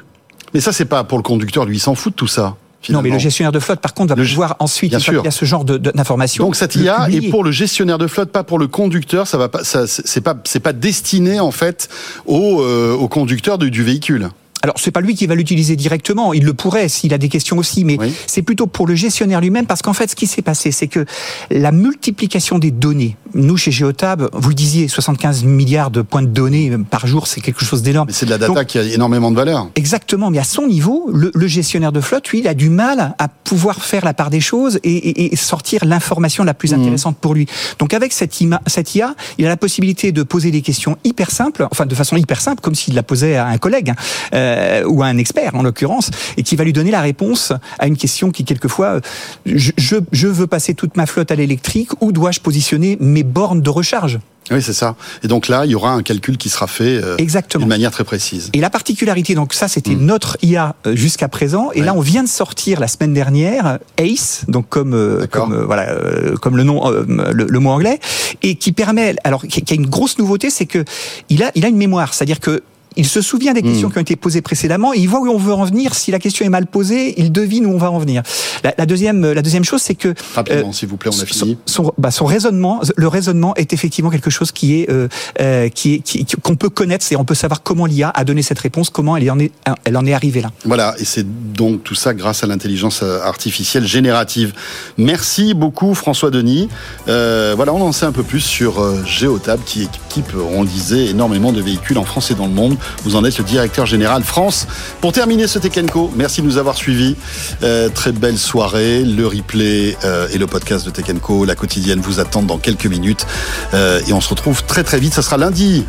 Mais 0.53 0.61
ça, 0.61 0.71
c'est 0.71 0.85
pas 0.85 1.03
pour 1.03 1.17
le 1.17 1.23
conducteur, 1.23 1.65
lui, 1.65 1.77
il 1.77 1.79
s'en 1.79 1.95
fout 1.95 2.13
de 2.13 2.15
tout 2.15 2.27
ça. 2.27 2.55
Non, 2.89 3.01
mais 3.01 3.09
le 3.09 3.19
gestionnaire 3.19 3.51
de 3.51 3.59
flotte, 3.59 3.81
par 3.81 3.93
contre, 3.93 4.15
va 4.15 4.21
Le 4.21 4.27
pouvoir 4.27 4.55
ensuite, 4.59 4.91
Bien 4.91 4.99
sûr. 4.99 5.21
qu'il 5.21 5.25
y 5.25 5.27
a 5.27 5.31
ce 5.31 5.45
genre 5.45 5.65
d'informations. 5.65 6.45
Donc 6.45 6.55
cette 6.55 6.75
IA 6.75 7.09
est 7.09 7.29
pour 7.29 7.43
le 7.43 7.51
gestionnaire 7.51 7.97
de 7.97 8.07
flotte, 8.07 8.31
pas 8.31 8.43
pour 8.43 8.57
le 8.57 8.67
conducteur. 8.67 9.27
Ça 9.27 9.37
va 9.37 9.49
pas, 9.49 9.63
ça, 9.63 9.85
c'est 9.87 10.21
pas, 10.21 10.35
c'est 10.45 10.61
pas 10.61 10.73
destiné 10.73 11.39
en 11.39 11.51
fait 11.51 11.89
au, 12.25 12.61
euh, 12.61 12.93
au 12.93 13.07
conducteur 13.09 13.57
du, 13.57 13.69
du 13.69 13.83
véhicule. 13.83 14.29
Alors, 14.61 14.75
c'est 14.77 14.91
pas 14.91 14.99
lui 14.99 15.15
qui 15.15 15.25
va 15.25 15.35
l'utiliser 15.35 15.77
directement. 15.77 16.33
Il 16.33 16.43
le 16.43 16.53
pourrait 16.53 16.89
s'il 16.89 17.13
a 17.13 17.17
des 17.17 17.29
questions 17.29 17.57
aussi, 17.57 17.85
mais 17.85 17.95
Oui. 17.97 18.13
c'est 18.27 18.41
plutôt 18.41 18.67
pour 18.67 18.87
le 18.87 18.93
gestionnaire 18.95 19.39
lui-même 19.39 19.65
parce 19.65 19.81
qu'en 19.81 19.93
fait, 19.93 20.09
ce 20.11 20.17
qui 20.17 20.27
s'est 20.27 20.41
passé, 20.41 20.71
c'est 20.73 20.87
que 20.87 21.05
la 21.49 21.71
multiplication 21.71 22.59
des 22.59 22.69
données 22.71 23.15
nous, 23.33 23.57
chez 23.57 23.71
Geotab, 23.71 24.29
vous 24.33 24.49
le 24.49 24.55
disiez, 24.55 24.87
75 24.87 25.43
milliards 25.43 25.91
de 25.91 26.01
points 26.01 26.21
de 26.21 26.27
données 26.27 26.71
par 26.89 27.07
jour, 27.07 27.27
c'est 27.27 27.41
quelque 27.41 27.63
chose 27.63 27.81
d'énorme. 27.81 28.07
Mais 28.07 28.13
c'est 28.13 28.25
de 28.25 28.31
la 28.31 28.37
data 28.37 28.65
qui 28.65 28.77
a 28.77 28.83
énormément 28.83 29.31
de 29.31 29.35
valeur. 29.35 29.69
Exactement, 29.75 30.29
mais 30.31 30.39
à 30.39 30.43
son 30.43 30.67
niveau, 30.67 31.09
le, 31.13 31.31
le, 31.33 31.47
gestionnaire 31.47 31.91
de 31.91 32.01
flotte, 32.01 32.27
lui, 32.29 32.39
il 32.39 32.47
a 32.47 32.53
du 32.53 32.69
mal 32.69 33.15
à 33.17 33.27
pouvoir 33.27 33.83
faire 33.83 34.05
la 34.05 34.13
part 34.13 34.29
des 34.29 34.39
choses 34.39 34.79
et, 34.83 34.91
et, 34.91 35.33
et 35.33 35.35
sortir 35.35 35.85
l'information 35.85 36.43
la 36.43 36.53
plus 36.53 36.73
intéressante 36.73 37.15
mmh. 37.17 37.21
pour 37.21 37.33
lui. 37.33 37.47
Donc 37.79 37.93
avec 37.93 38.13
cette, 38.13 38.39
IMA, 38.41 38.61
cette 38.67 38.95
IA, 38.95 39.15
il 39.37 39.45
a 39.45 39.49
la 39.49 39.57
possibilité 39.57 40.11
de 40.11 40.23
poser 40.23 40.51
des 40.51 40.61
questions 40.61 40.97
hyper 41.03 41.31
simples, 41.31 41.67
enfin 41.71 41.85
de 41.85 41.95
façon 41.95 42.17
hyper 42.17 42.41
simple, 42.41 42.61
comme 42.61 42.75
s'il 42.75 42.95
la 42.95 43.03
posait 43.03 43.35
à 43.35 43.47
un 43.47 43.57
collègue 43.57 43.93
euh, 44.33 44.83
ou 44.85 45.03
à 45.03 45.07
un 45.07 45.17
expert 45.17 45.55
en 45.55 45.63
l'occurrence, 45.63 46.11
et 46.37 46.43
qui 46.43 46.55
va 46.55 46.63
lui 46.63 46.73
donner 46.73 46.91
la 46.91 47.01
réponse 47.01 47.53
à 47.79 47.87
une 47.87 47.97
question 47.97 48.31
qui 48.31 48.43
quelquefois, 48.43 48.99
je, 49.45 49.71
je, 49.77 49.97
je 50.11 50.27
veux 50.27 50.47
passer 50.47 50.73
toute 50.73 50.97
ma 50.97 51.05
flotte 51.05 51.31
à 51.31 51.35
l'électrique, 51.35 51.89
où 52.01 52.11
dois-je 52.11 52.39
positionner 52.39 52.97
mes 52.99 53.18
bornes 53.23 53.61
de 53.61 53.69
recharge 53.69 54.19
oui, 54.51 54.61
c'est 54.61 54.73
ça. 54.73 54.95
Et 55.23 55.27
donc 55.27 55.47
là, 55.47 55.65
il 55.65 55.71
y 55.71 55.75
aura 55.75 55.91
un 55.91 56.01
calcul 56.01 56.37
qui 56.37 56.49
sera 56.49 56.67
fait 56.67 57.01
euh, 57.03 57.17
Exactement. 57.17 57.61
d'une 57.61 57.69
manière 57.69 57.91
très 57.91 58.03
précise. 58.03 58.49
Et 58.53 58.59
la 58.59 58.69
particularité, 58.69 59.35
donc 59.35 59.53
ça, 59.53 59.67
c'était 59.67 59.95
mmh. 59.95 60.05
notre 60.05 60.37
IA 60.41 60.75
euh, 60.87 60.95
jusqu'à 60.95 61.27
présent. 61.27 61.69
Et 61.73 61.79
ouais. 61.79 61.85
là, 61.85 61.93
on 61.93 61.99
vient 61.99 62.23
de 62.23 62.27
sortir 62.27 62.79
la 62.79 62.87
semaine 62.87 63.13
dernière 63.13 63.77
ACE, 63.97 64.45
donc 64.47 64.67
comme 64.69 64.93
euh, 64.93 65.27
comme 65.27 65.53
euh, 65.53 65.65
voilà 65.65 65.93
comme 66.41 66.57
le 66.57 66.63
nom 66.63 66.89
le, 66.89 67.31
le, 67.31 67.59
mot 67.59 67.69
anglais, 67.69 67.99
et 68.41 68.55
qui 68.55 68.71
permet, 68.71 69.15
alors 69.23 69.43
qui 69.43 69.63
a 69.71 69.75
une 69.75 69.87
grosse 69.87 70.17
nouveauté, 70.17 70.49
c'est 70.49 70.65
que 70.65 70.83
il 71.29 71.43
a 71.43 71.51
il 71.55 71.65
a 71.65 71.67
une 71.67 71.77
mémoire, 71.77 72.13
c'est-à-dire 72.13 72.39
que 72.39 72.63
il 72.99 73.07
se 73.07 73.21
souvient 73.21 73.53
des 73.53 73.61
questions 73.61 73.89
mmh. 73.89 73.91
qui 73.91 73.97
ont 73.97 74.01
été 74.01 74.15
posées 74.15 74.41
précédemment 74.41 74.93
et 74.93 74.97
il 74.97 75.07
voit 75.07 75.19
où 75.19 75.29
on 75.29 75.37
veut 75.37 75.53
en 75.53 75.65
venir. 75.65 75.95
Si 75.95 76.11
la 76.11 76.19
question 76.19 76.45
est 76.45 76.49
mal 76.49 76.67
posée, 76.67 77.15
il 77.17 77.31
devine 77.31 77.65
où 77.65 77.71
on 77.71 77.77
va 77.77 77.91
en 77.91 77.99
venir. 77.99 78.23
La, 78.63 78.73
la 78.77 78.85
deuxième, 78.85 79.31
la 79.31 79.41
deuxième 79.41 79.63
chose, 79.63 79.81
c'est 79.81 79.95
que 79.95 80.13
rapidement, 80.35 80.69
euh, 80.69 80.73
s'il 80.73 80.89
vous 80.89 80.97
plaît, 80.97 81.11
on 81.13 81.21
a 81.21 81.25
fini. 81.25 81.57
Son, 81.65 81.83
son, 81.83 81.93
bah, 81.97 82.11
son, 82.11 82.25
raisonnement, 82.25 82.81
le 82.95 83.07
raisonnement 83.07 83.55
est 83.55 83.73
effectivement 83.73 84.09
quelque 84.09 84.29
chose 84.29 84.51
qui 84.51 84.81
est, 84.81 84.89
euh, 84.89 85.07
euh, 85.39 85.69
qui 85.69 85.95
est, 85.95 85.99
qui, 85.99 86.25
qu'on 86.25 86.55
peut 86.55 86.69
connaître. 86.69 87.05
C'est 87.05 87.15
on 87.15 87.25
peut 87.25 87.35
savoir 87.35 87.63
comment 87.63 87.85
l'IA 87.85 88.11
a 88.13 88.23
donné 88.23 88.41
cette 88.41 88.59
réponse, 88.59 88.89
comment 88.89 89.17
elle 89.17 89.29
en 89.31 89.39
est, 89.39 89.51
elle 89.85 89.97
en 89.97 90.05
est 90.05 90.13
arrivée 90.13 90.41
là. 90.41 90.51
Voilà, 90.65 90.95
et 90.99 91.05
c'est 91.05 91.25
donc 91.53 91.83
tout 91.83 91.95
ça 91.95 92.13
grâce 92.13 92.43
à 92.43 92.47
l'intelligence 92.47 93.03
artificielle 93.03 93.85
générative. 93.85 94.53
Merci 94.97 95.53
beaucoup, 95.53 95.93
François 95.93 96.31
Denis. 96.31 96.69
Euh, 97.07 97.53
voilà, 97.55 97.73
on 97.73 97.81
en 97.81 97.91
sait 97.91 98.05
un 98.05 98.11
peu 98.11 98.23
plus 98.23 98.41
sur 98.41 98.79
euh, 98.79 99.03
Geotab 99.05 99.59
qui 99.65 99.83
équipe, 99.83 100.33
on 100.35 100.63
le 100.63 100.67
disait, 100.67 101.07
énormément 101.07 101.51
de 101.51 101.61
véhicules 101.61 101.97
en 101.97 102.03
France 102.03 102.31
et 102.31 102.35
dans 102.35 102.47
le 102.47 102.53
monde. 102.53 102.77
Vous 103.03 103.15
en 103.15 103.23
êtes 103.25 103.37
le 103.37 103.43
directeur 103.43 103.85
général 103.85 104.23
France. 104.23 104.67
Pour 105.01 105.11
terminer 105.11 105.47
ce 105.47 105.59
Tekenco, 105.59 106.11
merci 106.15 106.41
de 106.41 106.47
nous 106.47 106.57
avoir 106.57 106.75
suivis. 106.75 107.15
Euh, 107.63 107.89
très 107.89 108.11
belle 108.11 108.37
soirée. 108.37 109.03
Le 109.03 109.27
replay 109.27 109.97
euh, 110.03 110.27
et 110.31 110.37
le 110.37 110.47
podcast 110.47 110.85
de 110.85 110.91
Tekenco, 110.91 111.45
la 111.45 111.55
quotidienne, 111.55 111.99
vous 112.01 112.19
attendent 112.19 112.47
dans 112.47 112.57
quelques 112.57 112.85
minutes. 112.85 113.25
Euh, 113.73 114.01
et 114.07 114.13
on 114.13 114.21
se 114.21 114.29
retrouve 114.29 114.63
très 114.63 114.83
très 114.83 114.99
vite. 114.99 115.13
Ça 115.13 115.21
sera 115.21 115.37
lundi. 115.37 115.85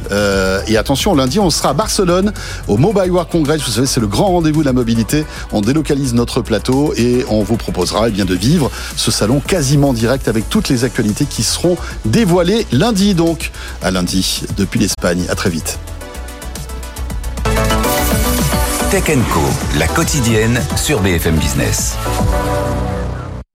Et 0.66 0.77
attention, 0.77 1.14
lundi, 1.14 1.39
on 1.39 1.51
sera 1.51 1.70
à 1.70 1.74
Barcelone 1.74 2.32
au 2.68 2.77
Mobile 2.77 3.10
World 3.10 3.31
Congress. 3.31 3.62
Vous 3.62 3.72
savez, 3.72 3.86
c'est 3.86 4.01
le 4.01 4.06
grand 4.06 4.28
rendez-vous 4.28 4.60
de 4.60 4.66
la 4.66 4.72
mobilité. 4.72 5.24
On 5.52 5.60
délocalise 5.60 6.14
notre 6.14 6.40
plateau 6.40 6.93
et 6.97 7.24
on 7.28 7.43
vous 7.43 7.56
proposera 7.56 8.09
eh 8.09 8.10
bien, 8.10 8.24
de 8.24 8.35
vivre 8.35 8.70
ce 8.97 9.10
salon 9.10 9.40
quasiment 9.40 9.93
direct 9.93 10.28
avec 10.28 10.48
toutes 10.48 10.68
les 10.68 10.85
actualités 10.85 11.24
qui 11.24 11.43
seront 11.43 11.77
dévoilées 12.05 12.66
lundi. 12.72 13.14
Donc, 13.14 13.51
à 13.82 13.90
lundi, 13.90 14.43
depuis 14.56 14.81
l'Espagne. 14.81 15.27
À 15.28 15.35
très 15.35 15.51
vite. 15.51 15.78
Tech 18.90 19.04
Co, 19.04 19.40
la 19.78 19.86
quotidienne 19.86 20.60
sur 20.74 21.00
BFM 21.00 21.36
Business. 21.36 21.96